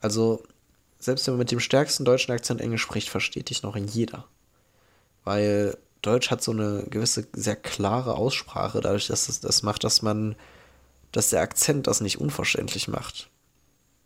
Also, 0.00 0.42
selbst 0.98 1.26
wenn 1.26 1.34
man 1.34 1.40
mit 1.40 1.52
dem 1.52 1.60
stärksten 1.60 2.04
deutschen 2.04 2.32
Akzent 2.32 2.60
Englisch 2.60 2.82
spricht, 2.82 3.08
versteht 3.08 3.50
dich 3.50 3.62
noch 3.62 3.76
jeder. 3.76 4.24
Weil 5.22 5.78
Deutsch 6.02 6.32
hat 6.32 6.42
so 6.42 6.50
eine 6.50 6.84
gewisse, 6.90 7.28
sehr 7.32 7.56
klare 7.56 8.14
Aussprache, 8.14 8.80
dadurch, 8.80 9.06
dass 9.06 9.28
es 9.28 9.38
das 9.38 9.62
macht, 9.62 9.84
dass 9.84 10.02
man, 10.02 10.34
dass 11.12 11.30
der 11.30 11.42
Akzent 11.42 11.86
das 11.86 12.00
nicht 12.00 12.20
unverständlich 12.20 12.88
macht. 12.88 13.30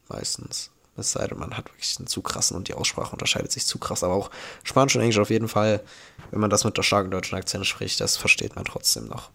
Meistens. 0.08 0.70
Es 0.96 1.12
sei 1.12 1.26
denn, 1.26 1.38
man 1.38 1.56
hat 1.56 1.66
wirklich 1.70 1.96
einen 1.98 2.06
zu 2.06 2.22
krassen 2.22 2.56
und 2.56 2.68
die 2.68 2.74
Aussprache 2.74 3.12
unterscheidet 3.12 3.50
sich 3.50 3.66
zu 3.66 3.78
krass. 3.78 4.04
Aber 4.04 4.14
auch 4.14 4.30
Spanisch 4.62 4.94
und 4.96 5.02
Englisch 5.02 5.18
auf 5.18 5.30
jeden 5.30 5.48
Fall, 5.48 5.80
wenn 6.30 6.40
man 6.40 6.50
das 6.50 6.64
mit 6.64 6.76
der 6.76 6.82
starken 6.82 7.10
deutschen 7.10 7.36
Akzent 7.36 7.66
spricht, 7.66 8.00
das 8.00 8.16
versteht 8.16 8.54
man 8.56 8.64
trotzdem 8.64 9.06
noch. 9.08 9.30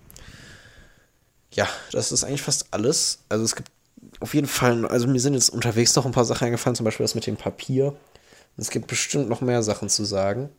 Ja, 1.51 1.67
das 1.91 2.11
ist 2.11 2.23
eigentlich 2.23 2.41
fast 2.41 2.67
alles. 2.71 3.19
Also 3.27 3.43
es 3.43 3.55
gibt 3.55 3.71
auf 4.19 4.33
jeden 4.33 4.47
Fall, 4.47 4.85
also 4.85 5.07
mir 5.07 5.19
sind 5.19 5.33
jetzt 5.33 5.49
unterwegs 5.49 5.95
noch 5.95 6.05
ein 6.05 6.11
paar 6.11 6.25
Sachen 6.25 6.45
eingefallen, 6.45 6.75
zum 6.75 6.85
Beispiel 6.85 7.03
das 7.03 7.15
mit 7.15 7.25
dem 7.25 7.37
Papier. 7.37 7.95
Es 8.57 8.69
gibt 8.69 8.87
bestimmt 8.87 9.29
noch 9.29 9.41
mehr 9.41 9.63
Sachen 9.63 9.89
zu 9.89 10.03
sagen. 10.05 10.49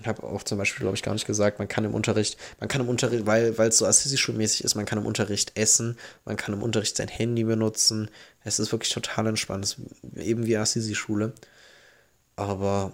Ich 0.00 0.06
habe 0.06 0.22
auch 0.22 0.42
zum 0.42 0.58
Beispiel, 0.58 0.82
glaube 0.82 0.96
ich, 0.96 1.02
gar 1.02 1.12
nicht 1.12 1.26
gesagt, 1.26 1.58
man 1.58 1.68
kann 1.68 1.84
im 1.84 1.94
Unterricht, 1.94 2.36
man 2.58 2.68
kann 2.68 2.80
im 2.80 2.88
Unterricht, 2.88 3.26
weil 3.26 3.54
es 3.58 3.78
so 3.78 3.86
Assisi-Schulmäßig 3.86 4.64
ist, 4.64 4.74
man 4.74 4.86
kann 4.86 4.98
im 4.98 5.06
Unterricht 5.06 5.56
essen, 5.56 5.98
man 6.24 6.36
kann 6.36 6.54
im 6.54 6.62
Unterricht 6.62 6.96
sein 6.96 7.08
Handy 7.08 7.44
benutzen. 7.44 8.10
Es 8.44 8.58
ist 8.58 8.72
wirklich 8.72 8.92
total 8.92 9.26
entspannt, 9.26 9.76
eben 10.16 10.46
wie 10.46 10.56
Assisi-Schule. 10.56 11.34
Aber, 12.36 12.92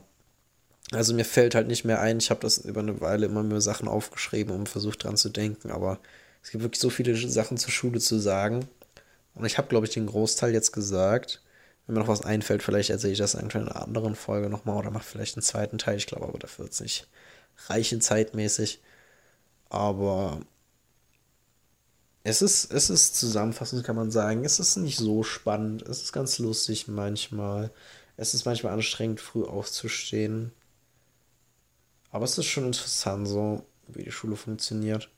also 0.93 1.15
mir 1.15 1.25
fällt 1.25 1.55
halt 1.55 1.69
nicht 1.69 1.85
mehr 1.85 2.01
ein, 2.01 2.19
ich 2.19 2.31
habe 2.31 2.41
das 2.41 2.59
über 2.59 2.81
eine 2.81 3.01
Weile 3.01 3.27
immer 3.27 3.43
mehr 3.43 3.61
Sachen 3.61 3.89
aufgeschrieben 3.89 4.55
und 4.55 4.69
versucht 4.69 5.05
dran 5.05 5.17
zu 5.17 5.29
denken, 5.29 5.71
aber 5.71 6.01
es 6.43 6.51
gibt 6.51 6.63
wirklich 6.63 6.81
so 6.81 6.91
viele 6.91 7.17
Sachen 7.17 7.57
zur 7.57 7.71
Schule 7.71 8.01
zu 8.01 8.19
sagen. 8.19 8.69
Und 9.35 9.45
ich 9.45 9.59
habe, 9.59 9.69
glaube 9.69 9.87
ich, 9.87 9.93
den 9.93 10.07
Großteil 10.07 10.53
jetzt 10.53 10.73
gesagt. 10.73 11.43
Wenn 11.87 11.95
mir 11.95 12.01
noch 12.01 12.09
was 12.09 12.23
einfällt, 12.23 12.63
vielleicht 12.63 12.91
erzähle 12.91 13.13
ich 13.13 13.19
das 13.19 13.35
in 13.35 13.51
einer 13.51 13.83
anderen 13.83 14.17
Folge 14.17 14.51
nochmal 14.51 14.79
oder 14.79 14.91
mache 14.91 15.05
vielleicht 15.05 15.37
einen 15.37 15.43
zweiten 15.43 15.79
Teil. 15.79 15.97
Ich 15.97 16.07
glaube 16.07 16.27
aber, 16.27 16.39
dafür 16.39 16.65
wird 16.65 16.73
es 16.73 16.81
nicht 16.81 17.09
reichen 17.69 18.01
zeitmäßig. 18.01 18.81
Aber 19.69 20.41
es 22.25 22.43
ist, 22.43 22.73
es 22.73 22.91
ist 22.91 23.17
zusammenfassend, 23.17 23.85
kann 23.85 23.97
man 23.97 24.11
sagen. 24.11 24.45
Es 24.45 24.59
ist 24.59 24.77
nicht 24.77 24.99
so 24.99 25.23
spannend. 25.23 25.83
Es 25.83 26.03
ist 26.03 26.13
ganz 26.13 26.39
lustig 26.39 26.89
manchmal. 26.89 27.71
Es 28.17 28.35
ist 28.35 28.47
manchmal 28.47 28.73
anstrengend, 28.73 29.21
früh 29.21 29.45
aufzustehen. 29.45 30.53
Aber 32.11 32.25
es 32.25 32.37
ist 32.39 32.47
schon 32.47 32.67
interessant, 32.67 33.29
so 33.29 33.65
wie 33.89 34.03
die 34.03 34.11
Schule 34.11 34.37
funktioniert. 34.37 35.11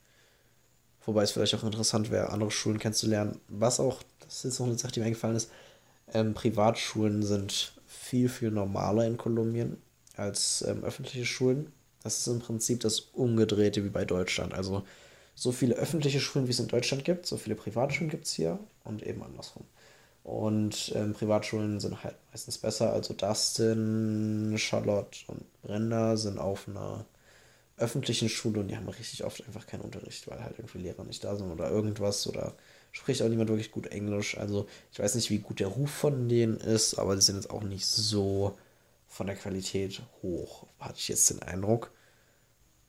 Wobei 1.07 1.23
es 1.23 1.31
vielleicht 1.31 1.55
auch 1.55 1.65
interessant 1.65 2.11
wäre, 2.11 2.31
andere 2.31 2.51
Schulen 2.51 2.79
kennenzulernen. 2.79 3.41
Was 3.49 3.81
auch, 3.81 4.03
das 4.21 4.39
ist 4.39 4.45
jetzt 4.45 4.61
noch 4.61 4.67
eine 4.67 4.77
Sache, 4.79 4.93
die 4.93 5.01
mir 5.01 5.07
eingefallen 5.07 5.37
ist, 5.37 5.51
ähm, 6.15 6.35
Privatschulen 6.35 7.23
sind 7.23 7.73
viel, 7.87 8.29
viel 8.29 8.51
normaler 8.51 9.07
in 9.07 9.17
Kolumbien 9.17 9.79
als 10.17 10.63
ähm, 10.63 10.85
öffentliche 10.85 11.27
Schulen. 11.27 11.73
Das 12.03 12.19
ist 12.19 12.27
im 12.27 12.41
Prinzip 12.41 12.81
das 12.81 13.01
Umgedrehte 13.01 13.85
wie 13.85 13.91
bei 13.91 14.05
Deutschland. 14.05 14.55
Also 14.55 14.85
so 15.35 15.53
viele 15.53 15.77
öffentliche 15.77 16.21
Schulen, 16.21 16.47
wie 16.47 16.51
es 16.53 16.61
in 16.61 16.69
Deutschland 16.69 17.05
gibt, 17.05 17.27
so 17.27 17.37
viele 17.37 17.55
Privatschulen 17.55 18.11
gibt 18.11 18.27
es 18.27 18.33
hier 18.33 18.59
und 18.85 19.03
eben 19.03 19.23
andersrum. 19.23 19.65
Und 20.25 20.93
ähm, 20.95 21.15
Privatschulen 21.15 21.81
sind 21.81 22.03
halt 22.05 22.17
meistens 22.31 22.59
besser. 22.59 22.93
Also 22.93 23.15
Dustin, 23.15 24.55
Charlotte 24.59 25.21
und 25.29 25.63
Brenda 25.63 26.17
sind 26.17 26.39
auf 26.39 26.69
einer 26.69 27.07
öffentlichen 27.79 28.29
Schule 28.29 28.61
und 28.61 28.69
die 28.69 28.77
haben 28.77 28.89
richtig 28.89 29.25
oft 29.25 29.47
einfach 29.47 29.67
keinen 29.67 29.83
Unterricht, 29.83 30.29
weil 30.29 30.43
halt 30.43 30.59
irgendwie 30.59 30.79
Lehrer 30.79 31.05
nicht 31.05 31.25
da 31.25 31.37
sind 31.37 31.51
oder 31.51 31.71
irgendwas 31.71 32.27
oder 32.27 32.55
spricht 32.93 33.23
auch 33.23 33.29
niemand 33.29 33.49
wirklich 33.49 33.71
gut 33.71 33.87
Englisch. 33.89 34.37
Also 34.37 34.67
ich 34.93 34.99
weiß 34.99 35.15
nicht, 35.15 35.31
wie 35.31 35.39
gut 35.39 35.61
der 35.61 35.69
Ruf 35.69 35.91
von 35.91 36.29
denen 36.29 36.57
ist, 36.57 36.99
aber 36.99 37.15
die 37.15 37.23
sind 37.23 37.37
jetzt 37.37 37.51
auch 37.51 37.63
nicht 37.63 37.87
so 37.87 38.57
von 39.07 39.27
der 39.27 39.37
Qualität 39.37 40.03
hoch, 40.23 40.67
hatte 40.79 40.99
ich 40.99 41.09
jetzt 41.09 41.31
den 41.31 41.43
Eindruck. 41.43 41.91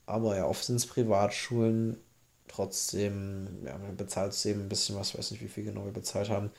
Aber 0.06 0.36
ja, 0.36 0.46
oft 0.46 0.64
sind 0.64 0.76
es 0.76 0.86
Privatschulen. 0.86 1.96
Trotzdem, 2.48 3.64
ja, 3.64 3.78
man 3.78 3.96
bezahlt 3.96 4.32
es 4.32 4.44
eben 4.44 4.62
ein 4.62 4.68
bisschen 4.68 4.96
was, 4.96 5.16
weiß 5.16 5.30
nicht, 5.30 5.42
wie 5.42 5.48
viel 5.48 5.64
genau 5.64 5.84
wir 5.84 5.92
bezahlt 5.92 6.28
haben. 6.28 6.50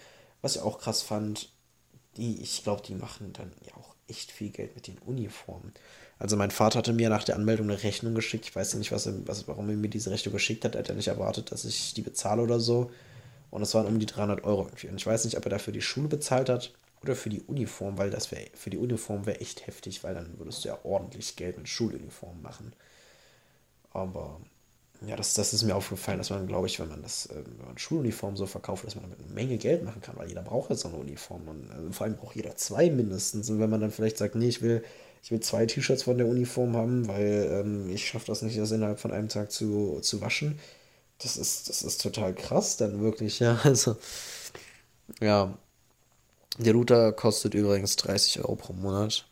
Was 0.41 0.55
ich 0.55 0.61
auch 0.61 0.79
krass 0.79 1.01
fand, 1.01 1.49
die, 2.17 2.41
ich 2.41 2.63
glaube, 2.63 2.81
die 2.81 2.95
machen 2.95 3.33
dann 3.33 3.51
ja 3.65 3.75
auch 3.75 3.95
echt 4.07 4.31
viel 4.31 4.49
Geld 4.49 4.75
mit 4.75 4.87
den 4.87 4.97
Uniformen. 4.99 5.73
Also 6.19 6.37
mein 6.37 6.51
Vater 6.51 6.79
hatte 6.79 6.93
mir 6.93 7.09
nach 7.09 7.23
der 7.23 7.35
Anmeldung 7.35 7.69
eine 7.69 7.81
Rechnung 7.81 8.13
geschickt. 8.15 8.45
Ich 8.45 8.55
weiß 8.55 8.75
nicht, 8.75 8.91
was, 8.91 9.09
was, 9.25 9.47
warum 9.47 9.69
er 9.69 9.75
mir 9.75 9.89
diese 9.89 10.11
Rechnung 10.11 10.33
geschickt 10.33 10.63
hat. 10.65 10.75
Er 10.75 10.79
hat 10.79 10.89
ja 10.89 10.95
nicht 10.95 11.07
erwartet, 11.07 11.51
dass 11.51 11.65
ich 11.65 11.93
die 11.93 12.01
bezahle 12.01 12.41
oder 12.41 12.59
so. 12.59 12.91
Und 13.51 13.61
es 13.61 13.73
waren 13.75 13.85
um 13.85 13.99
die 13.99 14.05
300 14.05 14.43
Euro 14.43 14.63
irgendwie. 14.63 14.87
Und 14.87 14.95
ich 14.95 15.05
weiß 15.05 15.25
nicht, 15.25 15.37
ob 15.37 15.45
er 15.45 15.51
dafür 15.51 15.73
die 15.73 15.81
Schule 15.81 16.07
bezahlt 16.07 16.49
hat 16.49 16.73
oder 17.03 17.15
für 17.15 17.29
die 17.29 17.41
Uniform, 17.41 17.97
weil 17.97 18.09
das 18.09 18.31
wäre, 18.31 18.47
für 18.53 18.69
die 18.69 18.77
Uniform 18.77 19.25
wäre 19.25 19.41
echt 19.41 19.67
heftig, 19.67 20.03
weil 20.03 20.15
dann 20.15 20.39
würdest 20.39 20.63
du 20.63 20.69
ja 20.69 20.79
ordentlich 20.83 21.35
Geld 21.35 21.57
mit 21.57 21.67
Schuluniform 21.67 22.41
machen. 22.41 22.73
Aber 23.91 24.39
ja, 25.05 25.15
das, 25.15 25.33
das 25.33 25.53
ist 25.53 25.63
mir 25.63 25.75
aufgefallen, 25.75 26.19
dass 26.19 26.29
man, 26.29 26.45
glaube 26.45 26.67
ich, 26.67 26.79
wenn 26.79 26.87
man 26.87 27.01
das, 27.01 27.25
äh, 27.25 27.43
wenn 27.57 27.65
man 27.65 27.77
Schuluniform 27.77 28.37
so 28.37 28.45
verkauft, 28.45 28.85
dass 28.85 28.95
man 28.95 29.03
damit 29.03 29.19
eine 29.19 29.33
Menge 29.33 29.57
Geld 29.57 29.83
machen 29.83 30.01
kann, 30.01 30.15
weil 30.17 30.29
jeder 30.29 30.43
braucht 30.43 30.69
ja 30.69 30.75
so 30.75 30.89
eine 30.89 30.97
Uniform 30.97 31.47
und 31.47 31.69
äh, 31.71 31.91
vor 31.91 32.05
allem 32.05 32.15
braucht 32.15 32.35
jeder 32.35 32.55
zwei 32.55 32.89
mindestens. 32.91 33.49
Und 33.49 33.59
wenn 33.59 33.69
man 33.69 33.81
dann 33.81 33.91
vielleicht 33.91 34.17
sagt, 34.17 34.35
nee, 34.35 34.47
ich 34.47 34.61
will, 34.61 34.83
ich 35.23 35.31
will 35.31 35.39
zwei 35.39 35.65
T-Shirts 35.65 36.03
von 36.03 36.17
der 36.17 36.27
Uniform 36.27 36.77
haben, 36.77 37.07
weil 37.07 37.49
ähm, 37.51 37.89
ich 37.89 38.07
schaffe 38.07 38.27
das 38.27 38.43
nicht, 38.43 38.57
das 38.59 38.71
innerhalb 38.71 38.99
von 38.99 39.11
einem 39.11 39.27
Tag 39.27 39.51
zu, 39.51 39.99
zu 40.01 40.21
waschen, 40.21 40.59
das 41.23 41.37
ist, 41.37 41.69
das 41.69 41.83
ist 41.83 42.01
total 42.01 42.33
krass 42.33 42.77
dann 42.77 43.01
wirklich, 43.01 43.39
ja. 43.39 43.59
Also, 43.63 43.97
ja. 45.19 45.53
Der 46.57 46.73
Router 46.73 47.13
kostet 47.13 47.53
übrigens 47.53 47.95
30 47.95 48.39
Euro 48.39 48.55
pro 48.55 48.73
Monat. 48.73 49.25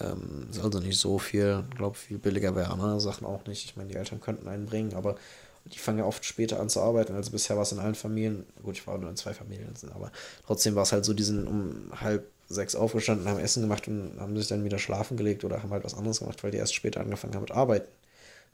Ähm, 0.00 0.48
ist 0.50 0.60
also 0.60 0.78
nicht 0.80 0.98
so 0.98 1.18
viel. 1.18 1.64
Ich 1.70 1.76
glaube, 1.76 1.96
viel 1.96 2.18
billiger 2.18 2.54
wäre 2.54 2.70
andere 2.70 3.00
Sachen 3.00 3.26
auch 3.26 3.46
nicht. 3.46 3.64
Ich 3.64 3.76
meine, 3.76 3.88
die 3.88 3.96
Eltern 3.96 4.20
könnten 4.20 4.48
einen 4.48 4.66
bringen, 4.66 4.94
aber 4.94 5.16
die 5.64 5.78
fangen 5.78 5.98
ja 5.98 6.04
oft 6.04 6.24
später 6.24 6.60
an 6.60 6.68
zu 6.68 6.80
arbeiten. 6.80 7.14
Also 7.14 7.30
bisher 7.30 7.56
war 7.56 7.62
es 7.62 7.72
in 7.72 7.78
allen 7.78 7.94
Familien, 7.94 8.46
gut, 8.62 8.76
ich 8.76 8.86
war 8.86 8.98
nur 8.98 9.10
in 9.10 9.16
zwei 9.16 9.34
Familien, 9.34 9.74
aber 9.94 10.12
trotzdem 10.46 10.74
war 10.74 10.82
es 10.82 10.92
halt 10.92 11.04
so, 11.04 11.14
die 11.14 11.22
sind 11.22 11.46
um 11.46 11.92
halb 12.00 12.26
sechs 12.48 12.74
aufgestanden, 12.74 13.28
haben 13.28 13.38
Essen 13.38 13.62
gemacht 13.62 13.88
und 13.88 14.18
haben 14.18 14.36
sich 14.36 14.48
dann 14.48 14.64
wieder 14.64 14.78
schlafen 14.78 15.16
gelegt 15.16 15.44
oder 15.44 15.62
haben 15.62 15.70
halt 15.70 15.84
was 15.84 15.94
anderes 15.94 16.20
gemacht, 16.20 16.42
weil 16.42 16.50
die 16.50 16.58
erst 16.58 16.74
später 16.74 17.00
angefangen 17.00 17.34
haben 17.34 17.42
mit 17.42 17.52
Arbeiten. 17.52 17.88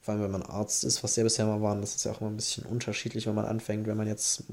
Vor 0.05 0.13
allem, 0.13 0.23
wenn 0.23 0.31
man 0.31 0.43
Arzt 0.43 0.83
ist, 0.83 1.03
was 1.03 1.15
der 1.15 1.23
bisher 1.23 1.47
mal 1.47 1.63
waren, 1.63 1.81
das 1.81 1.95
ist 1.95 2.05
ja 2.05 2.11
auch 2.11 2.21
immer 2.21 2.29
ein 2.29 2.35
bisschen 2.35 2.63
unterschiedlich, 2.63 3.25
wenn 3.25 3.33
man 3.33 3.45
anfängt, 3.45 3.87
wenn 3.87 3.97
man 3.97 4.05
jetzt 4.05 4.43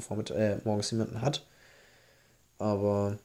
vormitt 0.00 0.30
äh, 0.32 0.58
morgens 0.64 0.90
jemanden 0.90 1.22
hat. 1.22 1.46
Aber 2.58 3.16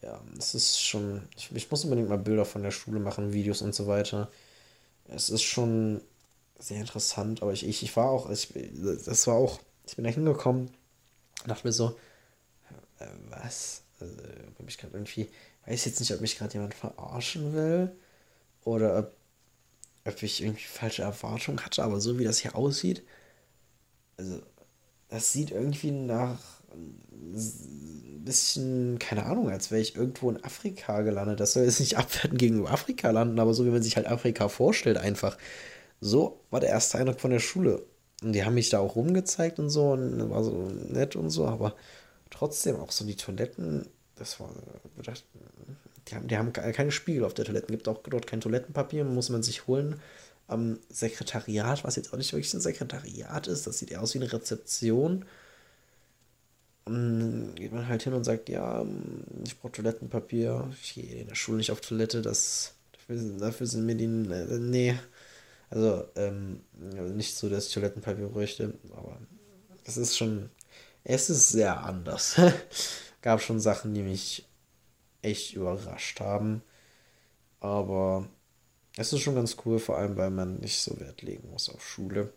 ja, 0.00 0.20
es 0.38 0.54
ist 0.54 0.80
schon. 0.80 1.22
Ich, 1.36 1.50
ich 1.52 1.68
muss 1.72 1.82
unbedingt 1.82 2.08
mal 2.08 2.18
Bilder 2.18 2.44
von 2.44 2.62
der 2.62 2.70
Schule 2.70 3.00
machen, 3.00 3.32
Videos 3.32 3.62
und 3.62 3.74
so 3.74 3.88
weiter. 3.88 4.30
Es 5.08 5.28
ist 5.28 5.42
schon 5.42 6.02
sehr 6.60 6.78
interessant, 6.80 7.42
aber 7.42 7.52
ich, 7.52 7.66
ich, 7.66 7.82
ich 7.82 7.96
war 7.96 8.08
auch, 8.08 8.30
ich, 8.30 8.52
das 9.04 9.26
war 9.26 9.34
auch, 9.34 9.58
ich 9.88 9.96
bin 9.96 10.04
da 10.04 10.10
hingekommen, 10.10 10.70
dachte 11.46 11.66
mir 11.66 11.72
so, 11.72 11.96
äh, 13.00 13.06
was? 13.30 13.82
Also, 13.98 14.14
ob 14.56 14.64
mich 14.64 14.78
gerade 14.78 14.94
irgendwie, 14.94 15.28
weiß 15.66 15.84
jetzt 15.86 15.98
nicht, 15.98 16.14
ob 16.14 16.20
mich 16.20 16.38
gerade 16.38 16.54
jemand 16.54 16.74
verarschen 16.74 17.54
will 17.54 17.90
oder 18.64 19.00
ob, 19.00 19.12
ob 20.10 20.22
ich 20.22 20.42
irgendwie 20.42 20.64
falsche 20.64 21.02
Erwartungen 21.02 21.64
hatte, 21.64 21.82
aber 21.82 22.00
so 22.00 22.18
wie 22.18 22.24
das 22.24 22.38
hier 22.38 22.56
aussieht, 22.56 23.02
also, 24.16 24.40
das 25.08 25.32
sieht 25.32 25.50
irgendwie 25.50 25.90
nach 25.90 26.38
ein 26.72 28.22
bisschen, 28.24 28.98
keine 28.98 29.26
Ahnung, 29.26 29.50
als 29.50 29.70
wäre 29.70 29.80
ich 29.80 29.96
irgendwo 29.96 30.30
in 30.30 30.42
Afrika 30.44 31.02
gelandet. 31.02 31.40
Das 31.40 31.54
soll 31.54 31.64
jetzt 31.64 31.80
nicht 31.80 31.96
abwerten 31.98 32.38
gegenüber 32.38 32.70
Afrika 32.70 33.10
landen, 33.10 33.40
aber 33.40 33.54
so 33.54 33.64
wie 33.64 33.70
man 33.70 33.82
sich 33.82 33.96
halt 33.96 34.06
Afrika 34.06 34.48
vorstellt, 34.48 34.98
einfach. 34.98 35.36
So 36.00 36.40
war 36.50 36.60
der 36.60 36.70
erste 36.70 36.98
Eindruck 36.98 37.20
von 37.20 37.30
der 37.30 37.40
Schule. 37.40 37.84
Und 38.22 38.32
die 38.32 38.44
haben 38.44 38.54
mich 38.54 38.68
da 38.68 38.78
auch 38.78 38.96
rumgezeigt 38.96 39.58
und 39.58 39.70
so 39.70 39.92
und 39.92 40.30
war 40.30 40.44
so 40.44 40.70
nett 40.88 41.16
und 41.16 41.30
so, 41.30 41.46
aber 41.46 41.74
trotzdem 42.30 42.76
auch 42.76 42.92
so 42.92 43.04
die 43.04 43.16
Toiletten, 43.16 43.88
das 44.16 44.38
war, 44.38 44.50
die 46.08 46.14
haben, 46.14 46.28
die 46.28 46.36
haben 46.36 46.52
keine 46.52 46.92
Spiegel 46.92 47.24
auf 47.24 47.34
der 47.34 47.44
Toilette, 47.44 47.66
gibt 47.66 47.88
auch 47.88 48.02
dort 48.02 48.26
kein 48.26 48.40
Toilettenpapier, 48.40 49.04
muss 49.04 49.28
man 49.30 49.42
sich 49.42 49.66
holen 49.66 50.00
am 50.48 50.78
Sekretariat, 50.88 51.84
was 51.84 51.96
jetzt 51.96 52.12
auch 52.12 52.18
nicht 52.18 52.32
wirklich 52.32 52.52
ein 52.54 52.60
Sekretariat 52.60 53.46
ist, 53.46 53.66
das 53.66 53.78
sieht 53.78 53.90
eher 53.92 54.02
aus 54.02 54.14
wie 54.14 54.18
eine 54.18 54.32
Rezeption 54.32 55.24
und 56.90 57.20
dann 57.20 57.54
geht 57.54 57.72
man 57.72 57.86
halt 57.86 58.02
hin 58.02 58.14
und 58.14 58.24
sagt, 58.24 58.48
ja, 58.48 58.84
ich 59.44 59.58
brauche 59.58 59.72
Toilettenpapier. 59.72 60.68
Ich 60.82 60.94
gehe 60.94 61.20
in 61.20 61.28
der 61.28 61.36
Schule 61.36 61.58
nicht 61.58 61.70
auf 61.70 61.80
Toilette, 61.80 62.22
das, 62.22 62.74
dafür, 62.92 63.38
dafür 63.38 63.66
sind 63.66 63.86
mir 63.86 63.94
die, 63.94 64.06
äh, 64.06 64.58
nee. 64.58 64.98
Also, 65.68 66.04
ähm, 66.16 66.62
nicht 67.14 67.36
so, 67.36 67.48
dass 67.48 67.68
ich 67.68 67.74
Toilettenpapier 67.74 68.26
bräuchte, 68.26 68.74
aber 68.90 69.18
es 69.84 69.96
ist 69.96 70.18
schon, 70.18 70.50
es 71.04 71.30
ist 71.30 71.50
sehr 71.50 71.80
anders. 71.84 72.40
Gab 73.22 73.40
schon 73.40 73.60
Sachen, 73.60 73.94
die 73.94 74.02
mich 74.02 74.46
echt 75.22 75.54
überrascht 75.54 76.20
haben. 76.20 76.62
Aber 77.60 78.28
es 78.96 79.12
ist 79.12 79.20
schon 79.20 79.34
ganz 79.34 79.56
cool, 79.64 79.78
vor 79.78 79.98
allem, 79.98 80.16
weil 80.16 80.30
man 80.30 80.58
nicht 80.60 80.80
so 80.80 80.98
Wert 81.00 81.22
legen 81.22 81.50
muss 81.50 81.68
auf 81.68 81.86
Schule. 81.86 82.32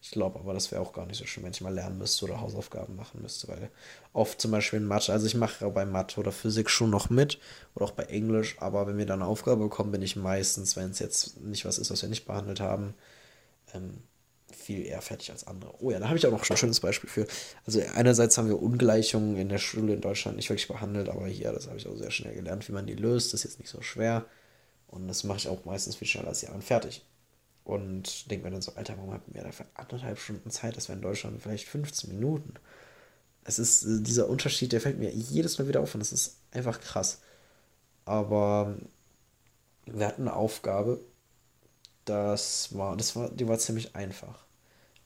Ich 0.00 0.12
glaube 0.12 0.38
aber, 0.38 0.54
das 0.54 0.70
wäre 0.70 0.80
auch 0.80 0.92
gar 0.92 1.06
nicht 1.06 1.18
so 1.18 1.26
schön, 1.26 1.42
wenn 1.44 1.50
ich 1.50 1.60
mal 1.60 1.74
lernen 1.74 1.98
müsste 1.98 2.24
oder 2.26 2.40
Hausaufgaben 2.40 2.94
machen 2.94 3.20
müsste, 3.20 3.48
weil 3.48 3.70
oft 4.12 4.40
zum 4.40 4.52
Beispiel 4.52 4.78
in 4.78 4.86
Mathe, 4.86 5.12
also 5.12 5.26
ich 5.26 5.34
mache 5.34 5.68
bei 5.70 5.84
Mathe 5.86 6.20
oder 6.20 6.30
Physik 6.30 6.70
schon 6.70 6.90
noch 6.90 7.10
mit 7.10 7.40
oder 7.74 7.86
auch 7.86 7.90
bei 7.92 8.04
Englisch, 8.04 8.56
aber 8.60 8.86
wenn 8.86 8.96
wir 8.98 9.06
dann 9.06 9.22
eine 9.22 9.30
Aufgabe 9.30 9.64
bekommen, 9.64 9.90
bin 9.90 10.02
ich 10.02 10.14
meistens, 10.14 10.76
wenn 10.76 10.90
es 10.90 11.00
jetzt 11.00 11.40
nicht 11.40 11.64
was 11.64 11.78
ist, 11.78 11.90
was 11.90 12.02
wir 12.02 12.08
nicht 12.08 12.26
behandelt 12.26 12.60
haben, 12.60 12.94
ähm, 13.74 14.02
viel 14.56 14.86
eher 14.86 15.02
fertig 15.02 15.30
als 15.30 15.46
andere. 15.46 15.74
Oh 15.80 15.90
ja, 15.90 15.98
da 15.98 16.08
habe 16.08 16.18
ich 16.18 16.26
auch 16.26 16.30
noch 16.30 16.48
ein 16.48 16.56
schönes 16.56 16.80
Beispiel 16.80 17.10
für. 17.10 17.26
Also 17.66 17.80
einerseits 17.94 18.38
haben 18.38 18.48
wir 18.48 18.60
Ungleichungen 18.60 19.36
in 19.36 19.48
der 19.48 19.58
Schule 19.58 19.94
in 19.94 20.00
Deutschland 20.00 20.36
nicht 20.36 20.48
wirklich 20.48 20.68
behandelt, 20.68 21.08
aber 21.08 21.26
hier, 21.26 21.52
das 21.52 21.66
habe 21.66 21.76
ich 21.76 21.86
auch 21.86 21.96
sehr 21.96 22.10
schnell 22.10 22.34
gelernt, 22.34 22.68
wie 22.68 22.72
man 22.72 22.86
die 22.86 22.94
löst. 22.94 23.32
Das 23.32 23.40
ist 23.40 23.44
jetzt 23.44 23.60
nicht 23.60 23.70
so 23.70 23.82
schwer. 23.82 24.26
Und 24.86 25.06
das 25.08 25.24
mache 25.24 25.38
ich 25.38 25.48
auch 25.48 25.64
meistens 25.64 25.96
viel 25.96 26.08
schneller 26.08 26.28
als 26.28 26.40
die 26.40 26.46
anderen 26.46 26.62
fertig. 26.62 27.04
Und 27.64 28.30
denke 28.30 28.46
mir 28.46 28.50
dann 28.50 28.62
so, 28.62 28.72
Alter, 28.74 28.96
warum 28.96 29.12
hatten 29.12 29.34
wir 29.34 29.42
dafür 29.42 29.66
anderthalb 29.74 30.18
Stunden 30.18 30.50
Zeit? 30.50 30.76
Das 30.76 30.88
wäre 30.88 30.96
in 30.96 31.02
Deutschland 31.02 31.42
vielleicht 31.42 31.68
15 31.68 32.08
Minuten. 32.08 32.54
Es 33.44 33.58
ist, 33.58 33.84
äh, 33.84 34.00
dieser 34.00 34.28
Unterschied, 34.28 34.72
der 34.72 34.80
fällt 34.80 34.98
mir 34.98 35.10
jedes 35.10 35.58
Mal 35.58 35.68
wieder 35.68 35.80
auf 35.80 35.94
und 35.94 36.00
das 36.00 36.12
ist 36.12 36.38
einfach 36.50 36.80
krass. 36.80 37.20
Aber 38.06 38.74
wir 39.84 40.06
hatten 40.06 40.22
eine 40.22 40.34
Aufgabe, 40.34 41.00
das 42.08 42.76
war, 42.76 42.96
das 42.96 43.16
war, 43.16 43.30
die 43.30 43.48
war 43.48 43.58
ziemlich 43.58 43.94
einfach. 43.96 44.44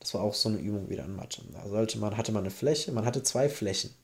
Das 0.01 0.15
war 0.15 0.23
auch 0.23 0.35
so 0.35 0.49
eine 0.49 0.59
Übung 0.59 0.89
wieder 0.89 1.05
in 1.05 1.15
Mathe. 1.17 1.43
Da 1.53 1.69
sollte 1.69 1.99
man, 1.99 2.17
hatte 2.17 2.33
man 2.33 2.43
eine 2.45 2.51
Fläche, 2.51 2.93
man 2.93 3.05
hatte 3.07 3.23
zwei 3.23 3.49
Flächen. 3.49 3.95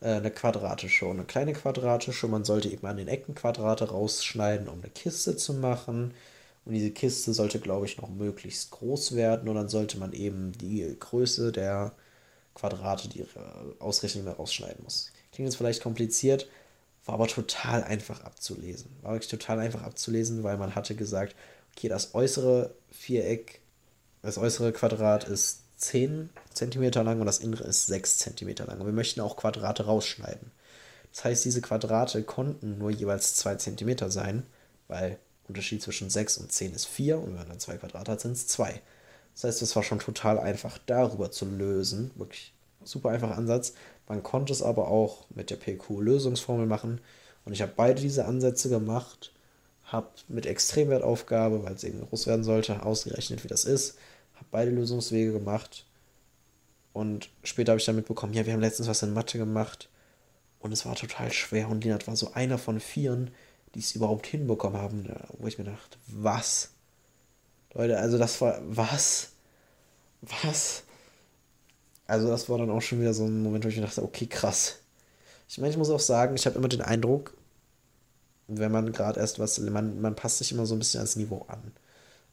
Äh, 0.00 0.14
eine 0.14 0.30
quadratische 0.30 1.06
und 1.06 1.16
eine 1.18 1.24
kleine 1.26 1.52
quadratische. 1.52 2.28
Man 2.28 2.44
sollte 2.44 2.68
eben 2.68 2.86
an 2.86 2.96
den 2.96 3.08
Ecken 3.08 3.34
Quadrate 3.34 3.88
rausschneiden, 3.90 4.68
um 4.68 4.80
eine 4.80 4.90
Kiste 4.90 5.36
zu 5.36 5.54
machen. 5.54 6.14
Und 6.64 6.74
diese 6.74 6.90
Kiste 6.90 7.32
sollte, 7.34 7.60
glaube 7.60 7.86
ich, 7.86 7.98
noch 8.00 8.08
möglichst 8.08 8.70
groß 8.72 9.14
werden. 9.16 9.48
Und 9.48 9.56
dann 9.56 9.68
sollte 9.68 9.98
man 9.98 10.12
eben 10.12 10.52
die 10.52 10.96
Größe 10.98 11.52
der 11.52 11.92
Quadrate, 12.54 13.08
die 13.08 13.24
ausrechnen, 13.78 14.24
mehr 14.24 14.34
rausschneiden 14.34 14.84
muss. 14.84 15.12
Klingt 15.32 15.48
jetzt 15.48 15.56
vielleicht 15.56 15.82
kompliziert, 15.82 16.48
war 17.04 17.14
aber 17.14 17.26
total 17.26 17.82
einfach 17.84 18.22
abzulesen. 18.24 18.90
War 19.02 19.12
wirklich 19.12 19.30
total 19.30 19.60
einfach 19.60 19.82
abzulesen, 19.82 20.42
weil 20.42 20.58
man 20.58 20.74
hatte 20.74 20.94
gesagt, 20.94 21.34
okay, 21.76 21.88
das 21.88 22.14
äußere 22.14 22.74
Viereck, 22.90 23.60
das 24.22 24.38
äußere 24.38 24.72
Quadrat 24.72 25.24
ist 25.24 25.60
10 25.76 26.30
cm 26.54 26.90
lang 27.04 27.20
und 27.20 27.26
das 27.26 27.40
innere 27.40 27.64
ist 27.64 27.86
6 27.86 28.18
cm 28.18 28.54
lang. 28.66 28.80
Und 28.80 28.86
wir 28.86 28.92
möchten 28.92 29.20
auch 29.20 29.36
Quadrate 29.36 29.86
rausschneiden. 29.86 30.52
Das 31.12 31.24
heißt, 31.24 31.44
diese 31.44 31.60
Quadrate 31.60 32.22
konnten 32.22 32.78
nur 32.78 32.90
jeweils 32.90 33.34
2 33.36 33.56
cm 33.56 34.10
sein, 34.10 34.44
weil 34.88 35.18
Unterschied 35.48 35.82
zwischen 35.82 36.08
6 36.08 36.38
und 36.38 36.52
10 36.52 36.72
ist 36.72 36.86
4 36.86 37.18
und 37.18 37.26
wenn 37.26 37.36
man 37.36 37.48
dann 37.48 37.60
zwei 37.60 37.76
Quadrate 37.76 38.12
hat, 38.12 38.20
sind 38.20 38.32
es 38.32 38.46
2. 38.46 38.80
Das 39.34 39.44
heißt, 39.44 39.62
es 39.62 39.74
war 39.76 39.82
schon 39.82 39.98
total 39.98 40.38
einfach 40.38 40.78
darüber 40.86 41.30
zu 41.30 41.46
lösen. 41.46 42.10
Wirklich 42.16 42.52
super 42.84 43.10
einfacher 43.10 43.36
Ansatz. 43.36 43.74
Man 44.08 44.22
konnte 44.22 44.52
es 44.52 44.62
aber 44.62 44.88
auch 44.88 45.24
mit 45.30 45.50
der 45.50 45.56
PQ-Lösungsformel 45.56 46.66
machen. 46.66 47.00
Und 47.44 47.52
ich 47.52 47.62
habe 47.62 47.72
beide 47.74 48.00
diese 48.00 48.24
Ansätze 48.24 48.68
gemacht, 48.68 49.32
habe 49.92 50.08
mit 50.28 50.46
Extremwertaufgabe, 50.46 51.62
weil 51.64 51.74
es 51.74 51.84
eben 51.84 52.00
groß 52.00 52.26
werden 52.26 52.44
sollte, 52.44 52.84
ausgerechnet, 52.84 53.44
wie 53.44 53.48
das 53.48 53.64
ist, 53.64 53.98
habe 54.34 54.46
beide 54.50 54.70
Lösungswege 54.70 55.32
gemacht 55.32 55.84
und 56.92 57.30
später 57.42 57.72
habe 57.72 57.80
ich 57.80 57.86
dann 57.86 57.96
mitbekommen, 57.96 58.34
ja, 58.34 58.46
wir 58.46 58.52
haben 58.52 58.60
letztens 58.60 58.88
was 58.88 59.02
in 59.02 59.14
Mathe 59.14 59.38
gemacht 59.38 59.88
und 60.60 60.72
es 60.72 60.84
war 60.86 60.94
total 60.94 61.32
schwer 61.32 61.68
und 61.68 61.84
Linat 61.84 62.06
war 62.06 62.16
so 62.16 62.32
einer 62.32 62.58
von 62.58 62.80
vieren, 62.80 63.30
die 63.74 63.80
es 63.80 63.94
überhaupt 63.94 64.26
hinbekommen 64.26 64.80
haben, 64.80 65.08
wo 65.38 65.46
ich 65.46 65.58
mir 65.58 65.64
dachte, 65.64 65.98
was? 66.06 66.70
Leute, 67.74 67.98
also 67.98 68.18
das 68.18 68.40
war, 68.40 68.60
was? 68.62 69.30
Was? 70.20 70.84
Also 72.06 72.28
das 72.28 72.48
war 72.48 72.58
dann 72.58 72.70
auch 72.70 72.82
schon 72.82 73.00
wieder 73.00 73.14
so 73.14 73.24
ein 73.24 73.42
Moment, 73.42 73.64
wo 73.64 73.68
ich 73.68 73.76
mir 73.76 73.82
dachte, 73.82 74.02
okay, 74.02 74.26
krass. 74.26 74.80
Ich 75.48 75.58
meine, 75.58 75.70
ich 75.70 75.78
muss 75.78 75.90
auch 75.90 76.00
sagen, 76.00 76.34
ich 76.34 76.46
habe 76.46 76.58
immer 76.58 76.68
den 76.68 76.82
Eindruck, 76.82 77.34
wenn 78.58 78.72
man 78.72 78.92
gerade 78.92 79.20
erst 79.20 79.38
was, 79.38 79.58
man, 79.58 80.00
man 80.00 80.14
passt 80.14 80.38
sich 80.38 80.52
immer 80.52 80.66
so 80.66 80.74
ein 80.74 80.78
bisschen 80.78 81.00
ans 81.00 81.16
Niveau 81.16 81.44
an. 81.48 81.72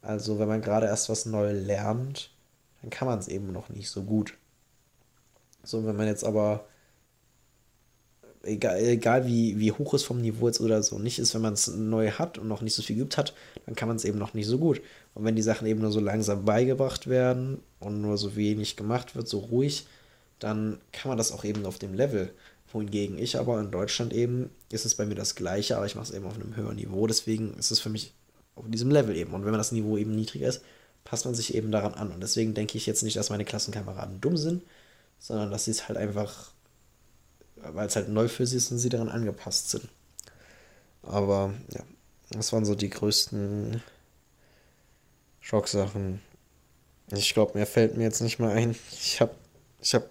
Also 0.02 0.38
wenn 0.38 0.48
man 0.48 0.62
gerade 0.62 0.86
erst 0.86 1.08
was 1.08 1.26
neu 1.26 1.52
lernt, 1.52 2.30
dann 2.80 2.90
kann 2.90 3.08
man 3.08 3.18
es 3.18 3.28
eben 3.28 3.52
noch 3.52 3.68
nicht 3.68 3.90
so 3.90 4.02
gut. 4.02 4.34
So, 5.62 5.84
wenn 5.84 5.96
man 5.96 6.06
jetzt 6.06 6.24
aber, 6.24 6.64
egal, 8.42 8.78
egal 8.80 9.26
wie, 9.26 9.58
wie 9.58 9.72
hoch 9.72 9.94
es 9.94 10.02
vom 10.02 10.20
Niveau 10.20 10.46
jetzt 10.46 10.60
oder 10.60 10.82
so 10.82 10.98
nicht 10.98 11.18
ist, 11.18 11.34
wenn 11.34 11.42
man 11.42 11.52
es 11.54 11.68
neu 11.68 12.10
hat 12.10 12.38
und 12.38 12.48
noch 12.48 12.62
nicht 12.62 12.74
so 12.74 12.82
viel 12.82 12.96
geübt 12.96 13.18
hat, 13.18 13.34
dann 13.66 13.74
kann 13.74 13.88
man 13.88 13.96
es 13.96 14.04
eben 14.04 14.18
noch 14.18 14.34
nicht 14.34 14.46
so 14.46 14.58
gut. 14.58 14.80
Und 15.14 15.24
wenn 15.24 15.36
die 15.36 15.42
Sachen 15.42 15.66
eben 15.66 15.80
nur 15.80 15.92
so 15.92 16.00
langsam 16.00 16.44
beigebracht 16.44 17.06
werden 17.08 17.60
und 17.80 18.00
nur 18.00 18.16
so 18.16 18.36
wenig 18.36 18.76
gemacht 18.76 19.14
wird, 19.14 19.28
so 19.28 19.38
ruhig, 19.38 19.86
dann 20.38 20.78
kann 20.92 21.10
man 21.10 21.18
das 21.18 21.32
auch 21.32 21.44
eben 21.44 21.66
auf 21.66 21.78
dem 21.78 21.94
Level. 21.94 22.32
Wohingegen 22.72 23.18
ich 23.18 23.38
aber 23.38 23.60
in 23.60 23.70
Deutschland 23.70 24.12
eben, 24.12 24.50
ist 24.70 24.86
es 24.86 24.94
bei 24.94 25.04
mir 25.04 25.16
das 25.16 25.34
gleiche, 25.34 25.76
aber 25.76 25.86
ich 25.86 25.96
mache 25.96 26.04
es 26.04 26.10
eben 26.12 26.26
auf 26.26 26.34
einem 26.34 26.54
höheren 26.54 26.76
Niveau. 26.76 27.06
Deswegen 27.06 27.54
ist 27.54 27.70
es 27.70 27.80
für 27.80 27.88
mich 27.88 28.14
auf 28.54 28.64
diesem 28.68 28.90
Level 28.90 29.16
eben. 29.16 29.32
Und 29.32 29.44
wenn 29.44 29.50
man 29.50 29.58
das 29.58 29.72
Niveau 29.72 29.96
eben 29.96 30.14
niedriger 30.14 30.48
ist, 30.48 30.62
passt 31.04 31.24
man 31.24 31.34
sich 31.34 31.54
eben 31.54 31.72
daran 31.72 31.94
an. 31.94 32.12
Und 32.12 32.20
deswegen 32.20 32.54
denke 32.54 32.78
ich 32.78 32.86
jetzt 32.86 33.02
nicht, 33.02 33.16
dass 33.16 33.30
meine 33.30 33.44
Klassenkameraden 33.44 34.20
dumm 34.20 34.36
sind, 34.36 34.62
sondern 35.18 35.50
dass 35.50 35.64
sie 35.64 35.72
es 35.72 35.88
halt 35.88 35.98
einfach, 35.98 36.52
weil 37.56 37.86
es 37.86 37.96
halt 37.96 38.08
neu 38.08 38.28
für 38.28 38.46
sie 38.46 38.56
ist 38.56 38.70
und 38.70 38.78
sie 38.78 38.88
daran 38.88 39.08
angepasst 39.08 39.70
sind. 39.70 39.88
Aber 41.02 41.54
ja, 41.72 41.82
das 42.30 42.52
waren 42.52 42.64
so 42.64 42.74
die 42.74 42.90
größten 42.90 43.82
Schocksachen. 45.40 46.20
Ich 47.12 47.34
glaube, 47.34 47.54
mehr 47.54 47.66
fällt 47.66 47.96
mir 47.96 48.04
jetzt 48.04 48.20
nicht 48.20 48.38
mehr 48.38 48.50
ein. 48.50 48.76
Ich 48.92 49.20
habe 49.20 49.34
ich 49.82 49.94
hab, 49.94 50.08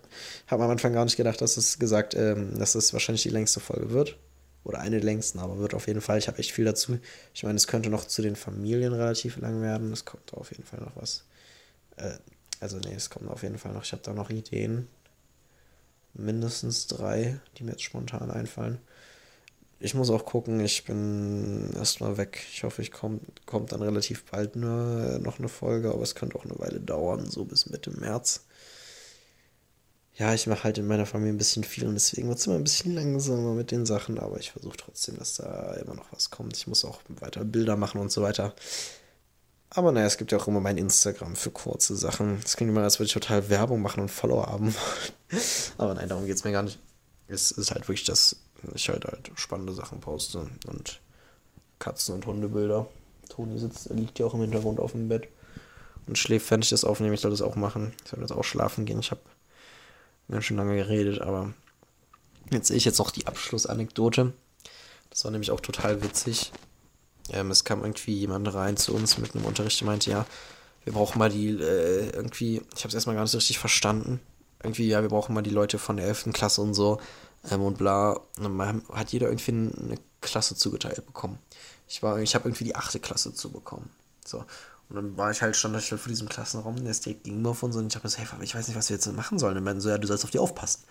hab 0.48 0.60
am 0.60 0.70
Anfang 0.70 0.94
gar 0.94 1.06
nicht 1.06 1.18
gedacht, 1.18 1.42
dass 1.42 1.58
es 1.58 1.80
gesagt, 1.80 2.16
ähm, 2.16 2.58
dass 2.58 2.76
es 2.76 2.94
wahrscheinlich 2.94 3.24
die 3.24 3.30
längste 3.30 3.60
Folge 3.60 3.92
wird. 3.92 4.18
Oder 4.66 4.80
eine 4.80 4.98
der 4.98 5.06
längsten, 5.06 5.40
aber 5.40 5.58
wird 5.60 5.74
auf 5.74 5.88
jeden 5.88 6.02
Fall. 6.02 6.18
Ich 6.18 6.28
habe 6.28 6.38
echt 6.38 6.52
viel 6.52 6.66
dazu. 6.66 7.00
Ich 7.34 7.44
meine, 7.44 7.56
es 7.56 7.68
könnte 7.68 7.90
noch 7.90 8.06
zu 8.06 8.22
den 8.22 8.36
Familien 8.36 8.94
relativ 8.94 9.38
lang 9.38 9.62
werden. 9.62 9.92
Es 9.94 10.04
kommt 10.06 10.34
auf 10.34 10.52
jeden 10.52 10.64
Fall 10.64 10.82
noch 10.82 10.96
was. 10.96 11.24
Äh, 11.96 12.18
also, 12.60 12.78
nee, 12.78 12.94
es 12.94 13.10
kommt 13.10 13.30
auf 13.30 13.44
jeden 13.44 13.58
Fall 13.58 13.74
noch. 13.74 13.84
Ich 13.84 13.94
habe 13.94 14.04
da 14.04 14.14
noch 14.14 14.30
Ideen 14.30 14.88
mindestens 16.14 16.88
drei, 16.88 17.40
die 17.58 17.64
mir 17.64 17.72
jetzt 17.72 17.84
spontan 17.84 18.32
einfallen. 18.32 18.80
Ich 19.80 19.94
muss 19.94 20.10
auch 20.10 20.26
gucken, 20.26 20.60
ich 20.60 20.84
bin 20.84 21.72
erstmal 21.74 22.18
weg. 22.18 22.44
Ich 22.52 22.64
hoffe, 22.64 22.82
ich 22.82 22.92
komme 22.92 23.22
kommt 23.46 23.72
dann 23.72 23.82
relativ 23.82 24.26
bald 24.26 24.58
nur 24.58 25.20
noch 25.20 25.40
eine 25.40 25.48
Folge, 25.48 25.90
aber 25.92 26.04
es 26.04 26.16
könnte 26.16 26.38
auch 26.38 26.44
eine 26.44 26.60
Weile 26.60 26.82
dauern, 26.82 27.30
so 27.30 27.46
bis 27.46 27.70
Mitte 27.70 27.92
März. 27.92 28.46
Ja, 30.20 30.34
ich 30.34 30.48
mache 30.48 30.66
halt 30.66 30.78
in 30.78 30.86
meiner 30.86 31.06
Familie 31.06 31.34
ein 31.34 31.38
bisschen 31.38 31.64
viel 31.64 31.88
und 31.88 31.94
deswegen 31.94 32.28
wird 32.28 32.40
es 32.40 32.46
immer 32.46 32.58
ein 32.58 32.64
bisschen 32.66 32.94
langsamer 32.94 33.54
mit 33.54 33.72
den 33.72 33.86
Sachen, 33.86 34.20
aber 34.20 34.38
ich 34.38 34.52
versuche 34.52 34.76
trotzdem, 34.76 35.18
dass 35.18 35.36
da 35.36 35.76
immer 35.76 35.96
noch 35.96 36.12
was 36.12 36.30
kommt. 36.30 36.58
Ich 36.58 36.68
muss 36.68 36.84
auch 36.84 37.00
weiter 37.08 37.46
Bilder 37.46 37.78
machen 37.78 38.02
und 38.02 38.12
so 38.12 38.22
weiter. 38.22 38.54
Aber 39.70 39.94
naja, 39.94 40.08
es 40.08 40.18
gibt 40.18 40.34
ja 40.34 40.38
auch 40.38 40.48
immer 40.50 40.60
mein 40.60 40.78
Instagram 40.78 41.38
für 41.38 41.52
kurze 41.52 41.96
Sachen. 41.96 42.42
Es 42.44 42.58
klingt 42.58 42.72
immer, 42.72 42.84
als 42.84 43.00
würde 43.00 43.08
ich 43.08 43.14
total 43.14 43.50
Werbung 43.50 43.82
machen 43.82 44.02
und 44.02 44.10
Follower 44.10 44.48
haben. 44.48 44.76
Aber 45.78 45.94
nein, 45.94 46.10
darum 46.10 46.26
geht 46.26 46.36
es 46.36 46.44
mir 46.44 46.52
gar 46.52 46.64
nicht. 46.64 46.80
Es 47.30 47.52
ist 47.52 47.72
halt 47.72 47.88
wirklich, 47.88 48.04
dass 48.04 48.36
ich 48.76 48.90
halt 48.90 49.06
halt 49.06 49.32
spannende 49.36 49.72
Sachen 49.72 50.02
poste 50.02 50.50
und 50.68 51.00
Katzen- 51.80 52.16
und 52.16 52.26
Hundebilder. 52.26 52.88
Toni 53.30 53.58
sitzt, 53.58 53.90
liegt 53.92 54.20
ja 54.20 54.26
auch 54.26 54.34
im 54.34 54.42
Hintergrund 54.42 54.82
auf 54.82 54.92
dem 54.92 55.08
Bett 55.08 55.30
und 56.08 56.18
schläft, 56.18 56.52
wenn 56.52 56.62
ich 56.62 56.70
das 56.70 56.84
aufnehme. 56.84 57.14
Ich 57.14 57.22
soll 57.22 57.32
das 57.32 57.42
auch 57.42 57.56
machen. 57.56 57.94
Ich 58.04 58.12
soll 58.12 58.20
jetzt 58.20 58.34
auch 58.34 58.44
schlafen 58.44 58.86
gehen. 58.86 59.00
Ich 59.00 59.12
habe 59.12 59.22
ganz 60.30 60.46
schön 60.46 60.58
lange 60.58 60.76
geredet, 60.76 61.22
aber 61.22 61.54
jetzt 62.52 62.68
sehe 62.68 62.78
ich 62.78 62.86
jetzt 62.86 63.00
noch 63.00 63.12
die 63.12 63.28
Abschlussanekdote. 63.28 64.34
Das 65.10 65.24
war 65.24 65.32
nämlich 65.32 65.52
auch 65.52 65.60
total 65.60 66.04
witzig. 66.04 66.52
Ähm, 67.32 67.52
es 67.52 67.64
kam 67.64 67.82
irgendwie 67.82 68.18
jemand 68.18 68.52
rein 68.54 68.78
zu 68.78 68.94
uns 68.94 69.18
mit 69.18 69.36
einem 69.36 69.46
Unterricht 69.46 69.82
und 69.82 69.88
meinte, 69.88 70.12
ja, 70.12 70.26
wir 70.84 70.94
brauchen 70.94 71.20
mal 71.20 71.30
die, 71.30 71.50
äh, 71.50 72.10
irgendwie, 72.12 72.62
ich 72.76 72.80
habe 72.80 72.90
es 72.90 72.94
erstmal 72.94 73.16
gar 73.16 73.24
nicht 73.24 73.32
so 73.32 73.38
richtig 73.38 73.60
verstanden. 73.60 74.20
Irgendwie, 74.64 74.88
ja, 74.88 75.02
wir 75.02 75.10
brauchen 75.10 75.34
mal 75.34 75.42
die 75.42 75.50
Leute 75.50 75.80
von 75.80 75.98
der 75.98 76.08
11. 76.08 76.30
Klasse 76.34 76.62
und 76.62 76.74
so 76.74 77.00
ähm, 77.52 77.62
und 77.62 77.78
bla. 77.78 78.20
Und 78.38 78.58
dann 78.58 78.84
hat 78.92 79.12
jeder 79.12 79.28
irgendwie 79.28 79.52
eine 79.52 79.98
Klasse 80.22 80.56
zugeteilt 80.56 81.06
bekommen. 81.06 81.40
Ich 81.88 82.04
war, 82.04 82.20
ich 82.20 82.36
habe 82.36 82.48
irgendwie 82.48 82.66
die 82.66 82.76
8. 82.76 83.02
Klasse 83.02 83.34
zu 83.34 83.52
bekommen. 83.52 83.90
So. 84.26 84.44
Und 84.90 84.96
dann 84.96 85.18
war 85.18 85.30
ich 85.30 85.42
halt, 85.42 85.56
stand 85.56 85.76
ich 85.78 85.88
vor 85.88 86.00
diesem 86.08 86.28
Klassenraum, 86.28 86.76
der 86.78 86.92
ist 86.92 87.06
direkt 87.06 87.24
gegenüber 87.24 87.54
von 87.54 87.72
so 87.72 87.80
und 87.80 87.88
ich 87.88 87.96
habe 87.96 88.04
gesagt, 88.04 88.32
hey, 88.32 88.44
ich 88.44 88.56
weiß 88.56 88.68
nicht, 88.68 88.78
was 88.78 88.90
wir 88.90 88.96
jetzt 88.96 89.12
machen 89.14 89.38
sollen. 89.38 89.58
Und 89.58 89.66
dann 89.66 89.82
so, 89.82 89.90
ja, 89.90 90.00
du 90.00 90.08
sollst 90.08 90.24
auf 90.24 90.32
die 90.32 90.40
aufpassen. 90.40 90.84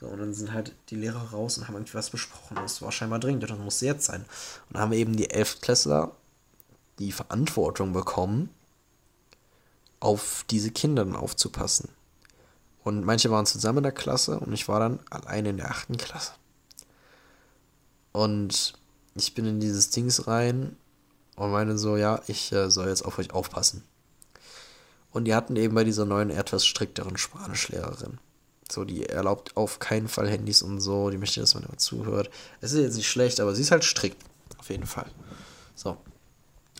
So, 0.00 0.06
und 0.06 0.18
dann 0.18 0.32
sind 0.32 0.52
halt 0.52 0.74
die 0.88 0.96
Lehrer 0.96 1.30
raus 1.32 1.58
und 1.58 1.68
haben 1.68 1.74
irgendwie 1.74 1.94
was 1.94 2.10
besprochen. 2.10 2.56
Das 2.56 2.80
war 2.80 2.92
scheinbar 2.92 3.18
dringend 3.18 3.42
das 3.42 3.58
musste 3.58 3.86
jetzt 3.86 4.06
sein. 4.06 4.22
Und 4.22 4.74
dann 4.74 4.82
haben 4.82 4.92
eben 4.92 5.16
die 5.16 5.30
Elftklässler 5.30 6.12
die 6.98 7.12
Verantwortung 7.12 7.92
bekommen, 7.92 8.48
auf 10.00 10.44
diese 10.50 10.70
Kinder 10.70 11.04
dann 11.04 11.16
aufzupassen. 11.16 11.90
Und 12.84 13.04
manche 13.04 13.30
waren 13.30 13.46
zusammen 13.46 13.78
in 13.78 13.84
der 13.84 13.92
Klasse 13.92 14.38
und 14.38 14.52
ich 14.52 14.68
war 14.68 14.80
dann 14.80 15.00
alleine 15.10 15.50
in 15.50 15.56
der 15.56 15.70
achten 15.70 15.96
Klasse. 15.96 16.32
Und 18.12 18.74
ich 19.14 19.34
bin 19.34 19.46
in 19.46 19.60
dieses 19.60 19.90
Dings 19.90 20.26
rein 20.26 20.76
und 21.36 21.52
meine 21.52 21.78
so, 21.78 21.96
ja, 21.96 22.20
ich 22.26 22.50
äh, 22.52 22.70
soll 22.70 22.88
jetzt 22.88 23.04
auf 23.04 23.18
euch 23.18 23.32
aufpassen. 23.32 23.84
Und 25.12 25.24
die 25.24 25.34
hatten 25.34 25.56
eben 25.56 25.74
bei 25.74 25.84
dieser 25.84 26.04
neuen, 26.04 26.30
etwas 26.30 26.66
strikteren 26.66 27.16
Spanischlehrerin. 27.16 28.18
So, 28.70 28.84
die 28.84 29.06
erlaubt 29.06 29.56
auf 29.56 29.78
keinen 29.78 30.08
Fall 30.08 30.28
Handys 30.28 30.62
und 30.62 30.80
so. 30.80 31.10
Die 31.10 31.18
möchte, 31.18 31.40
dass 31.40 31.54
man 31.54 31.62
immer 31.62 31.78
zuhört. 31.78 32.30
Es 32.60 32.72
ist 32.72 32.82
jetzt 32.82 32.96
nicht 32.96 33.08
schlecht, 33.08 33.40
aber 33.40 33.54
sie 33.54 33.62
ist 33.62 33.70
halt 33.70 33.84
strikt. 33.84 34.22
Auf 34.58 34.70
jeden 34.70 34.86
Fall. 34.86 35.06
So. 35.74 35.96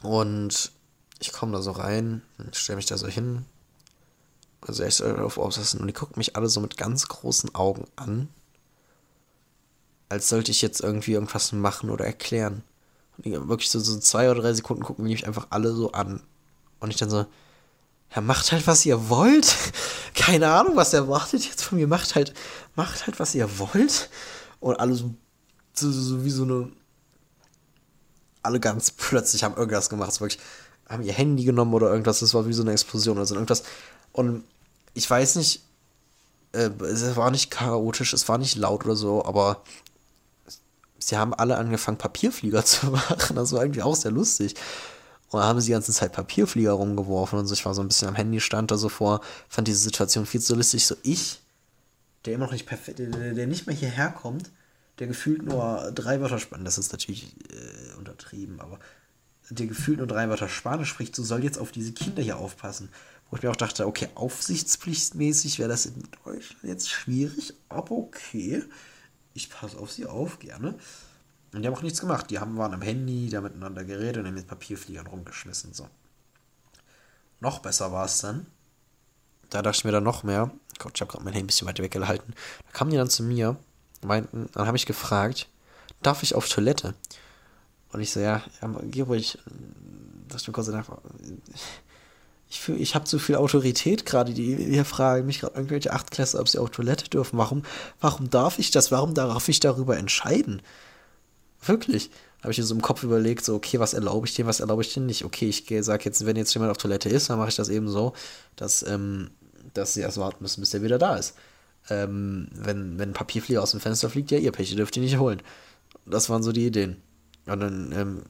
Und 0.03 0.73
ich 1.21 1.33
komme 1.33 1.53
da 1.53 1.63
so 1.63 1.71
rein, 1.71 2.23
stelle 2.53 2.77
mich 2.77 2.87
da 2.87 2.99
so 2.99 3.07
hin. 3.07 3.45
Also 4.61 4.83
ich 4.85 4.97
soll 4.97 5.19
auf 5.21 5.39
aufpassen. 5.39 5.81
Und 5.81 5.87
die 5.87 5.93
gucken 5.93 6.19
mich 6.19 6.37
alle 6.37 6.49
so 6.49 6.61
mit 6.61 6.77
ganz 6.77 7.07
großen 7.09 7.55
Augen 7.55 7.87
an. 7.95 8.29
Als 10.09 10.29
sollte 10.29 10.51
ich 10.51 10.63
jetzt 10.63 10.81
irgendwie 10.81 11.13
irgendwas 11.13 11.53
machen 11.53 11.91
oder 11.91 12.05
erklären. 12.05 12.63
Die 13.19 13.33
wirklich 13.49 13.71
so, 13.71 13.79
so 13.81 13.99
zwei 13.99 14.31
oder 14.31 14.43
drei 14.43 14.53
Sekunden 14.53 14.83
gucken 14.83 15.05
mich 15.05 15.27
einfach 15.27 15.47
alle 15.51 15.73
so 15.73 15.93
an. 15.93 16.23
Und 16.81 16.91
ich 16.91 16.97
dann 16.97 17.11
so, 17.11 17.27
ja, 18.15 18.21
macht 18.21 18.53
halt, 18.53 18.67
was 18.67 18.85
ihr 18.87 19.09
wollt. 19.09 19.55
Keine 20.15 20.49
Ahnung, 20.49 20.77
was 20.77 20.93
er 20.93 21.01
erwartet 21.01 21.45
jetzt 21.45 21.63
von 21.63 21.79
mir. 21.79 21.87
Macht 21.87 22.15
halt, 22.15 22.35
macht 22.75 23.07
halt, 23.07 23.19
was 23.19 23.35
ihr 23.35 23.59
wollt. 23.59 24.11
Und 24.61 24.79
alle 24.79 24.95
so, 24.95 25.15
so, 25.75 25.91
so 25.91 26.25
wie 26.25 26.31
so 26.31 26.45
eine. 26.45 26.73
Alle 28.43 28.61
ganz 28.61 28.93
plötzlich 28.93 29.43
haben 29.43 29.57
irgendwas 29.57 29.89
gemacht. 29.89 30.13
So 30.13 30.21
wirklich, 30.21 30.41
haben 30.89 31.03
ihr 31.03 31.13
Handy 31.13 31.45
genommen 31.45 31.75
oder 31.75 31.91
irgendwas. 31.91 32.21
Das 32.21 32.35
war 32.35 32.47
wie 32.47 32.53
so 32.53 32.63
eine 32.63 32.73
Explosion 32.73 33.17
oder 33.17 33.27
so 33.27 33.35
irgendwas. 33.35 33.65
Und 34.13 34.45
ich 34.95 35.09
weiß 35.09 35.37
nicht, 35.37 35.63
äh, 36.53 36.71
es 36.85 37.17
war 37.17 37.31
nicht 37.31 37.51
chaotisch, 37.51 38.13
es 38.13 38.29
war 38.29 38.39
nicht 38.39 38.57
laut 38.57 38.85
oder 38.85 38.97
so, 38.97 39.25
aber 39.25 39.63
sie 41.07 41.17
haben 41.17 41.35
alle 41.35 41.57
angefangen, 41.57 41.99
Papierflieger 41.99 42.65
zu 42.65 42.87
machen. 42.87 43.37
Das 43.37 43.53
war 43.53 43.63
irgendwie 43.63 43.83
auch 43.83 43.97
sehr 43.97 44.11
lustig. 44.11 44.55
Und 45.29 45.41
dann 45.41 45.49
haben 45.49 45.61
sie 45.61 45.67
die 45.67 45.73
ganze 45.73 45.93
Zeit 45.93 46.13
Papierflieger 46.13 46.73
rumgeworfen 46.73 47.39
und 47.39 47.47
so. 47.47 47.55
Ich 47.55 47.65
war 47.65 47.75
so 47.75 47.83
ein 47.83 47.89
bisschen 47.89 48.09
am 48.09 48.15
Handy, 48.15 48.41
stand 48.41 48.71
da 48.71 48.77
so 48.77 48.89
vor, 48.89 49.21
fand 49.49 49.69
diese 49.69 49.79
Situation 49.79 50.27
viel 50.27 50.41
zu 50.41 50.55
lustig. 50.55 50.87
So 50.87 50.97
ich, 51.03 51.41
der 52.25 52.35
immer 52.35 52.47
noch 52.47 52.53
nicht 52.53 52.67
perfekt, 52.67 52.99
der, 52.99 53.35
der 53.35 53.47
nicht 53.47 53.67
mehr 53.67 53.77
hierher 53.77 54.11
kommt, 54.11 54.51
der 54.99 55.07
gefühlt 55.07 55.43
nur 55.43 55.93
drei 55.95 56.21
Wörter 56.21 56.39
Spanisch, 56.39 56.65
das 56.65 56.79
ist 56.79 56.93
natürlich 56.93 57.35
äh, 57.51 57.99
untertrieben, 57.99 58.61
aber 58.61 58.79
der 59.51 59.67
gefühlt 59.67 59.99
nur 59.99 60.07
drei 60.07 60.29
Wörter 60.29 60.49
Spanisch 60.49 60.89
spricht, 60.89 61.15
so 61.15 61.23
soll 61.23 61.45
jetzt 61.45 61.59
auf 61.59 61.71
diese 61.71 61.93
Kinder 61.93 62.23
hier 62.23 62.39
aufpassen. 62.39 62.89
Wo 63.31 63.37
ich 63.37 63.43
mir 63.43 63.51
auch 63.51 63.57
dachte, 63.57 63.87
okay, 63.87 64.09
aufsichtspflichtmäßig 64.15 65.59
wäre 65.59 65.69
das 65.69 65.87
in 65.87 66.05
Deutschland 66.25 66.63
jetzt 66.63 66.89
schwierig, 66.89 67.55
aber 67.69 67.93
okay, 67.93 68.63
ich 69.37 69.51
passe 69.51 69.79
auf 69.79 69.93
sie 69.93 70.07
auf, 70.07 70.39
gerne. 70.39 70.75
Und 71.53 71.63
die 71.63 71.69
haben 71.69 71.75
auch 71.75 71.83
nichts 71.83 72.01
gemacht. 72.01 72.31
Die 72.31 72.39
haben, 72.39 72.57
waren 72.57 72.75
am 72.75 72.83
Handy, 72.83 73.29
da 73.29 73.41
miteinander 73.41 73.85
geredet 73.85 74.19
und 74.19 74.27
haben 74.27 74.35
mit 74.35 74.49
Papierfliegern 74.49 75.07
rumgeschmissen. 75.07 75.73
So. 75.75 75.89
Noch 77.41 77.61
besser 77.61 77.93
war 77.93 78.07
es 78.07 78.19
dann. 78.19 78.47
Da 79.51 79.63
dachte 79.63 79.79
ich 79.79 79.85
mir 79.85 79.93
dann 79.93 80.05
noch 80.05 80.23
mehr. 80.23 80.51
Gott, 80.79 80.93
ich 80.95 81.01
habe 81.01 81.13
gerade 81.13 81.25
mein 81.25 81.35
Handy 81.35 81.45
ein 81.45 81.47
bisschen 81.47 81.69
weiter 81.69 81.83
weggehalten. 81.83 82.35
Da 82.67 82.73
kamen 82.73 82.91
die 82.91 82.97
dann 82.97 83.11
zu 83.11 83.23
mir, 83.23 83.57
meinten, 84.03 84.49
dann 84.53 84.67
habe 84.67 84.77
ich 84.77 84.87
gefragt, 84.87 85.49
darf 86.03 86.23
ich 86.23 86.35
auf 86.35 86.49
Toilette? 86.49 86.95
Und 87.93 88.01
ich 88.01 88.11
so, 88.11 88.21
ja, 88.21 88.43
ja 88.61 88.81
geh 88.83 89.03
ruhig. 89.03 89.39
Sag 90.29 90.41
ich 90.41 90.49
mir 90.49 90.53
kurz 90.53 90.67
danach, 90.67 90.89
ich 92.49 92.69
ich 92.69 92.95
habe 92.95 93.05
zu 93.05 93.19
viel 93.19 93.37
Autorität 93.37 94.07
gerade. 94.07 94.33
Die, 94.33 94.57
die 94.57 94.85
fragen 94.85 95.27
mich 95.27 95.41
gerade 95.41 95.57
irgendwelche 95.57 95.93
Achtklässler, 95.93 96.41
ob 96.41 96.49
sie 96.49 96.59
auf 96.59 96.71
Toilette 96.71 97.09
dürfen. 97.11 97.39
Warum, 97.39 97.63
warum 98.01 98.31
darf 98.31 98.59
ich 98.59 98.71
das? 98.71 98.93
Warum 98.93 99.15
darf 99.15 99.49
ich 99.49 99.61
darüber 99.61 99.97
entscheiden? 99.97 100.63
Wirklich. 101.65 102.11
Habe 102.43 102.53
ich 102.53 102.59
mir 102.59 102.65
so 102.65 102.75
im 102.75 102.83
Kopf 102.83 103.03
überlegt, 103.03 103.45
so, 103.45 103.55
okay, 103.55 103.81
was 103.81 103.95
erlaube 103.95 104.27
ich 104.27 104.35
dir, 104.35 104.47
was 104.47 104.61
erlaube 104.61 104.83
ich 104.83 104.93
dir 104.93 105.01
nicht? 105.01 105.25
Okay, 105.25 105.49
ich 105.49 105.65
sage 105.85 106.05
jetzt, 106.05 106.25
wenn 106.25 106.37
jetzt 106.37 106.55
jemand 106.55 106.71
auf 106.71 106.77
Toilette 106.77 107.09
ist, 107.09 107.29
dann 107.29 107.39
mache 107.39 107.49
ich 107.49 107.57
das 107.57 107.69
eben 107.69 107.89
so, 107.89 108.13
dass, 108.55 108.87
ähm, 108.87 109.31
dass 109.75 109.95
sie 109.95 110.03
erst 110.03 110.19
warten 110.19 110.45
müssen, 110.45 110.61
bis 110.61 110.71
der 110.71 110.83
wieder 110.83 110.99
da 110.99 111.17
ist. 111.17 111.35
Ähm, 111.89 112.49
wenn, 112.53 112.99
wenn 112.99 113.11
ein 113.11 113.15
Papierflieger 113.15 113.63
aus 113.63 113.73
dem 113.73 113.81
Fenster 113.81 114.11
fliegt, 114.11 114.31
ja, 114.31 114.39
ihr 114.39 114.53
Pech, 114.53 114.71
ihr 114.71 114.77
dürft 114.77 114.97
ihn 114.97 115.03
nicht 115.03 115.19
holen. 115.19 115.43
Das 116.05 116.31
waren 116.31 116.43
so 116.43 116.53
die 116.53 116.67
Ideen. 116.67 116.97
Und 117.47 117.61
dann 117.61 117.93
ähm, 117.93 118.23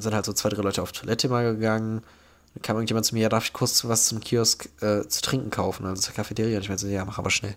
sind 0.00 0.14
halt 0.14 0.24
so 0.24 0.32
zwei, 0.32 0.48
drei 0.48 0.62
Leute 0.62 0.82
auf 0.82 0.92
Toilette 0.92 1.28
mal 1.28 1.54
gegangen. 1.54 2.02
Dann 2.54 2.62
kam 2.62 2.76
irgendjemand 2.76 3.06
zu 3.06 3.14
mir, 3.14 3.22
ja, 3.22 3.28
darf 3.28 3.44
ich 3.44 3.52
kurz 3.52 3.84
was 3.84 4.06
zum 4.06 4.20
Kiosk 4.20 4.68
äh, 4.82 5.06
zu 5.06 5.22
trinken 5.22 5.50
kaufen, 5.50 5.86
also 5.86 6.02
zur 6.02 6.14
Cafeteria. 6.14 6.56
Und 6.56 6.62
ich 6.62 6.68
meinte 6.68 6.86
so, 6.86 6.88
ja, 6.88 7.04
mach 7.04 7.18
aber 7.18 7.30
schnell. 7.30 7.54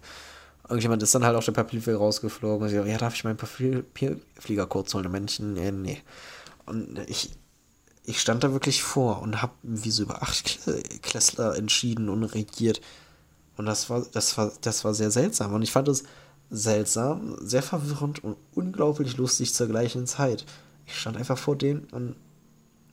Irgendjemand 0.63 1.03
ist 1.03 1.13
dann 1.13 1.25
halt 1.25 1.35
auch 1.35 1.43
der 1.43 1.51
Papierflieger 1.51 1.97
rausgeflogen. 1.97 2.67
Und 2.67 2.73
ich 2.73 2.79
so, 2.79 2.85
ja, 2.85 2.97
darf 2.97 3.15
ich 3.15 3.23
meinen 3.23 3.37
Papierflieger 3.37 4.67
kurz 4.67 4.93
holen? 4.93 5.05
Und 5.05 5.11
Männchen, 5.11 5.57
äh, 5.57 5.71
nee. 5.71 6.01
Und 6.65 6.99
ich, 7.07 7.31
ich 8.05 8.21
stand 8.21 8.43
da 8.43 8.51
wirklich 8.51 8.83
vor 8.83 9.21
und 9.21 9.41
habe 9.41 9.53
wie 9.63 9.91
so 9.91 10.03
über 10.03 10.21
acht 10.21 10.59
Klässler 11.01 11.55
entschieden 11.55 12.09
und 12.09 12.23
regiert. 12.23 12.81
Und 13.57 13.65
das 13.65 13.89
war, 13.89 14.05
das 14.11 14.37
war, 14.37 14.51
das 14.61 14.83
war 14.83 14.93
sehr 14.93 15.11
seltsam. 15.11 15.53
Und 15.53 15.61
ich 15.63 15.71
fand 15.71 15.87
es 15.87 16.03
seltsam, 16.49 17.35
sehr 17.41 17.63
verwirrend 17.63 18.23
und 18.23 18.37
unglaublich 18.53 19.17
lustig 19.17 19.53
zur 19.53 19.67
gleichen 19.67 20.05
Zeit. 20.05 20.45
Ich 20.85 20.99
stand 20.99 21.17
einfach 21.17 21.37
vor 21.37 21.55
denen 21.55 21.85
und, 21.91 22.15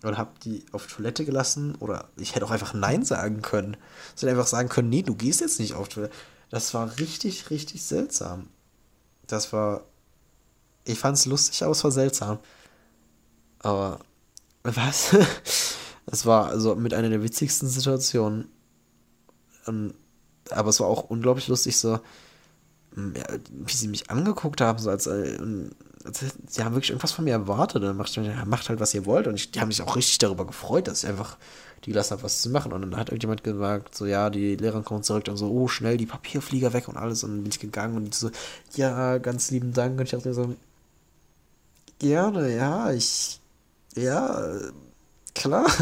und 0.03 0.18
habe 0.18 0.30
die 0.42 0.64
auf 0.72 0.86
Toilette 0.86 1.24
gelassen. 1.24 1.74
Oder 1.76 2.09
ich 2.16 2.34
hätte 2.34 2.44
auch 2.46 2.51
einfach 2.51 2.74
Nein 2.74 3.05
sagen 3.05 3.42
können. 3.42 3.76
Ich 4.16 4.22
hätte 4.22 4.30
einfach 4.30 4.46
sagen 4.46 4.68
können, 4.68 4.88
nee, 4.88 5.03
du 5.03 5.14
gehst 5.14 5.40
jetzt 5.40 5.61
nicht 5.61 5.74
auf 5.74 5.88
Toilette. 5.88 6.14
Das 6.51 6.74
war 6.74 6.98
richtig, 6.98 7.51
richtig 7.51 7.82
seltsam. 7.84 8.48
Das 9.26 9.53
war. 9.53 9.84
Ich 10.84 10.98
fand 10.98 11.16
es 11.16 11.26
lustig, 11.26 11.62
aber 11.62 11.72
es 11.72 11.84
war 11.84 11.92
seltsam. 11.92 12.38
Aber. 13.61 14.01
Was? 14.62 15.16
Das 16.07 16.26
war 16.26 16.46
also 16.46 16.74
mit 16.74 16.92
einer 16.92 17.09
der 17.09 17.22
witzigsten 17.22 17.68
Situationen. 17.68 18.51
Und, 19.66 19.94
aber 20.51 20.70
es 20.70 20.80
war 20.80 20.88
auch 20.88 21.05
unglaublich 21.05 21.46
lustig, 21.46 21.76
so 21.76 22.01
wie 22.93 23.72
sie 23.72 23.88
mich 23.88 24.11
angeguckt 24.11 24.61
haben, 24.61 24.78
so 24.78 24.91
als, 24.91 25.07
äh, 25.07 25.38
als, 26.05 26.24
sie 26.49 26.64
haben 26.64 26.74
wirklich 26.74 26.91
irgendwas 26.91 27.12
von 27.12 27.24
mir 27.24 27.32
erwartet. 27.32 27.82
Dann 27.82 27.97
macht, 27.97 28.18
macht 28.47 28.68
halt, 28.68 28.80
was 28.80 28.95
ihr 28.95 29.07
wollt. 29.07 29.26
Und 29.26 29.36
ich, 29.36 29.53
die 29.53 29.61
haben 29.61 29.70
sich 29.70 29.82
auch 29.82 29.97
richtig 29.97 30.18
darüber 30.18 30.47
gefreut, 30.47 30.88
dass 30.88 31.05
ich 31.05 31.09
einfach 31.09 31.36
die 31.84 31.91
gelassen 31.91 32.12
habe, 32.12 32.24
was 32.24 32.43
zu 32.43 32.51
machen. 32.51 32.72
Und 32.72 32.82
dann 32.82 32.97
hat 32.97 33.09
irgendjemand 33.09 33.45
gesagt, 33.45 33.95
so, 33.95 34.07
ja, 34.07 34.30
die 34.30 34.57
Lehrerin 34.57 34.84
kommt 34.84 35.05
zurück 35.05 35.28
und 35.28 35.36
so, 35.36 35.51
oh, 35.51 35.68
schnell 35.68 35.97
die 35.97 36.07
Papierflieger 36.07 36.72
weg 36.72 36.88
und 36.88 36.97
alles. 36.97 37.24
Und 37.24 37.30
dann 37.30 37.43
bin 37.43 37.53
ich 37.53 37.61
gegangen 37.61 37.97
und 37.97 38.14
so, 38.14 38.30
ja, 38.74 39.18
ganz 39.18 39.51
lieben 39.51 39.72
Dank. 39.72 39.99
Und 39.99 40.05
ich 40.05 40.11
dachte 40.11 40.34
so, 40.34 40.55
gerne, 41.99 42.55
ja, 42.55 42.93
ich, 42.93 43.41
ja, 43.95 44.59
klar. 45.34 45.66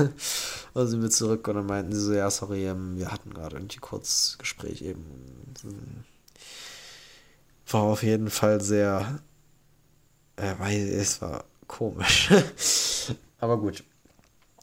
Also 0.75 0.91
sind 0.93 1.03
wir 1.03 1.11
zurück 1.11 1.49
und 1.49 1.57
dann 1.57 1.67
meinten 1.67 1.93
sie 1.93 2.01
so, 2.01 2.13
ja, 2.13 2.31
sorry, 2.31 2.67
ähm, 2.67 2.97
wir 2.99 3.11
hatten 3.11 3.35
gerade 3.35 3.57
irgendwie 3.57 3.79
kurz 3.79 4.37
Gespräch 4.39 4.83
eben 4.83 5.03
war 7.69 7.83
auf 7.83 8.03
jeden 8.03 8.31
Fall 8.31 8.61
sehr, 8.61 9.21
äh, 10.37 10.55
weil 10.59 10.89
es 10.89 11.21
war 11.21 11.45
komisch. 11.67 12.31
aber 13.39 13.59
gut. 13.59 13.85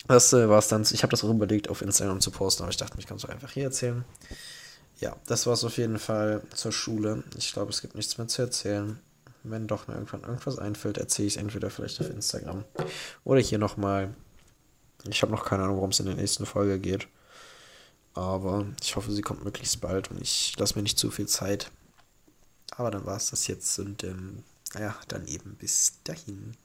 Das 0.08 0.34
äh, 0.34 0.48
war 0.50 0.62
dann. 0.62 0.84
Ich 0.84 1.04
habe 1.04 1.12
das 1.12 1.24
auch 1.24 1.30
überlegt, 1.30 1.70
auf 1.70 1.82
Instagram 1.82 2.22
zu 2.22 2.32
posten, 2.32 2.64
aber 2.64 2.72
ich 2.72 2.78
dachte, 2.78 2.98
ich 3.00 3.08
kann 3.08 3.18
es 3.18 3.26
einfach 3.26 3.52
hier 3.52 3.66
erzählen. 3.66 4.06
Ja, 5.00 5.16
das 5.26 5.46
war 5.46 5.54
es 5.54 5.64
auf 5.64 5.78
jeden 5.78 6.00
Fall 6.00 6.42
zur 6.54 6.72
Schule. 6.72 7.24
Ich 7.38 7.54
glaube, 7.54 7.72
es 7.72 7.82
gibt 7.82 7.96
nichts 7.96 8.18
mehr 8.18 8.28
zu 8.28 8.42
erzählen. 8.42 9.00
Wenn 9.44 9.68
doch 9.68 9.88
mir 9.88 9.96
irgendwann 9.96 10.24
irgendwas 10.24 10.58
einfällt, 10.58 10.98
erzähle 10.98 11.28
ich 11.28 11.36
es 11.36 11.42
entweder 11.42 11.70
vielleicht 11.70 12.00
auf 12.02 12.10
Instagram 12.10 12.64
oder 13.24 13.40
hier 13.40 13.60
nochmal. 13.60 14.16
Ich 15.08 15.22
habe 15.22 15.32
noch 15.32 15.46
keine 15.46 15.64
Ahnung, 15.64 15.78
worum 15.78 15.92
es 15.92 16.00
in 16.00 16.08
der 16.08 16.16
nächsten 16.16 16.48
Folge 16.48 16.80
geht. 16.80 17.08
Aber 18.16 18.66
ich 18.82 18.96
hoffe, 18.96 19.12
sie 19.12 19.22
kommt 19.22 19.44
möglichst 19.44 19.82
bald 19.82 20.10
und 20.10 20.20
ich 20.22 20.58
lasse 20.58 20.76
mir 20.76 20.84
nicht 20.84 20.98
zu 20.98 21.12
viel 21.12 21.28
Zeit. 21.28 21.70
Aber 22.78 22.92
dann 22.92 23.06
war 23.06 23.18
es 23.18 23.30
das 23.30 23.48
jetzt 23.48 23.78
und 23.80 24.04
ähm, 24.04 24.44
naja, 24.74 24.96
dann 25.08 25.28
eben 25.28 25.56
bis 25.56 25.94
dahin. 26.04 26.56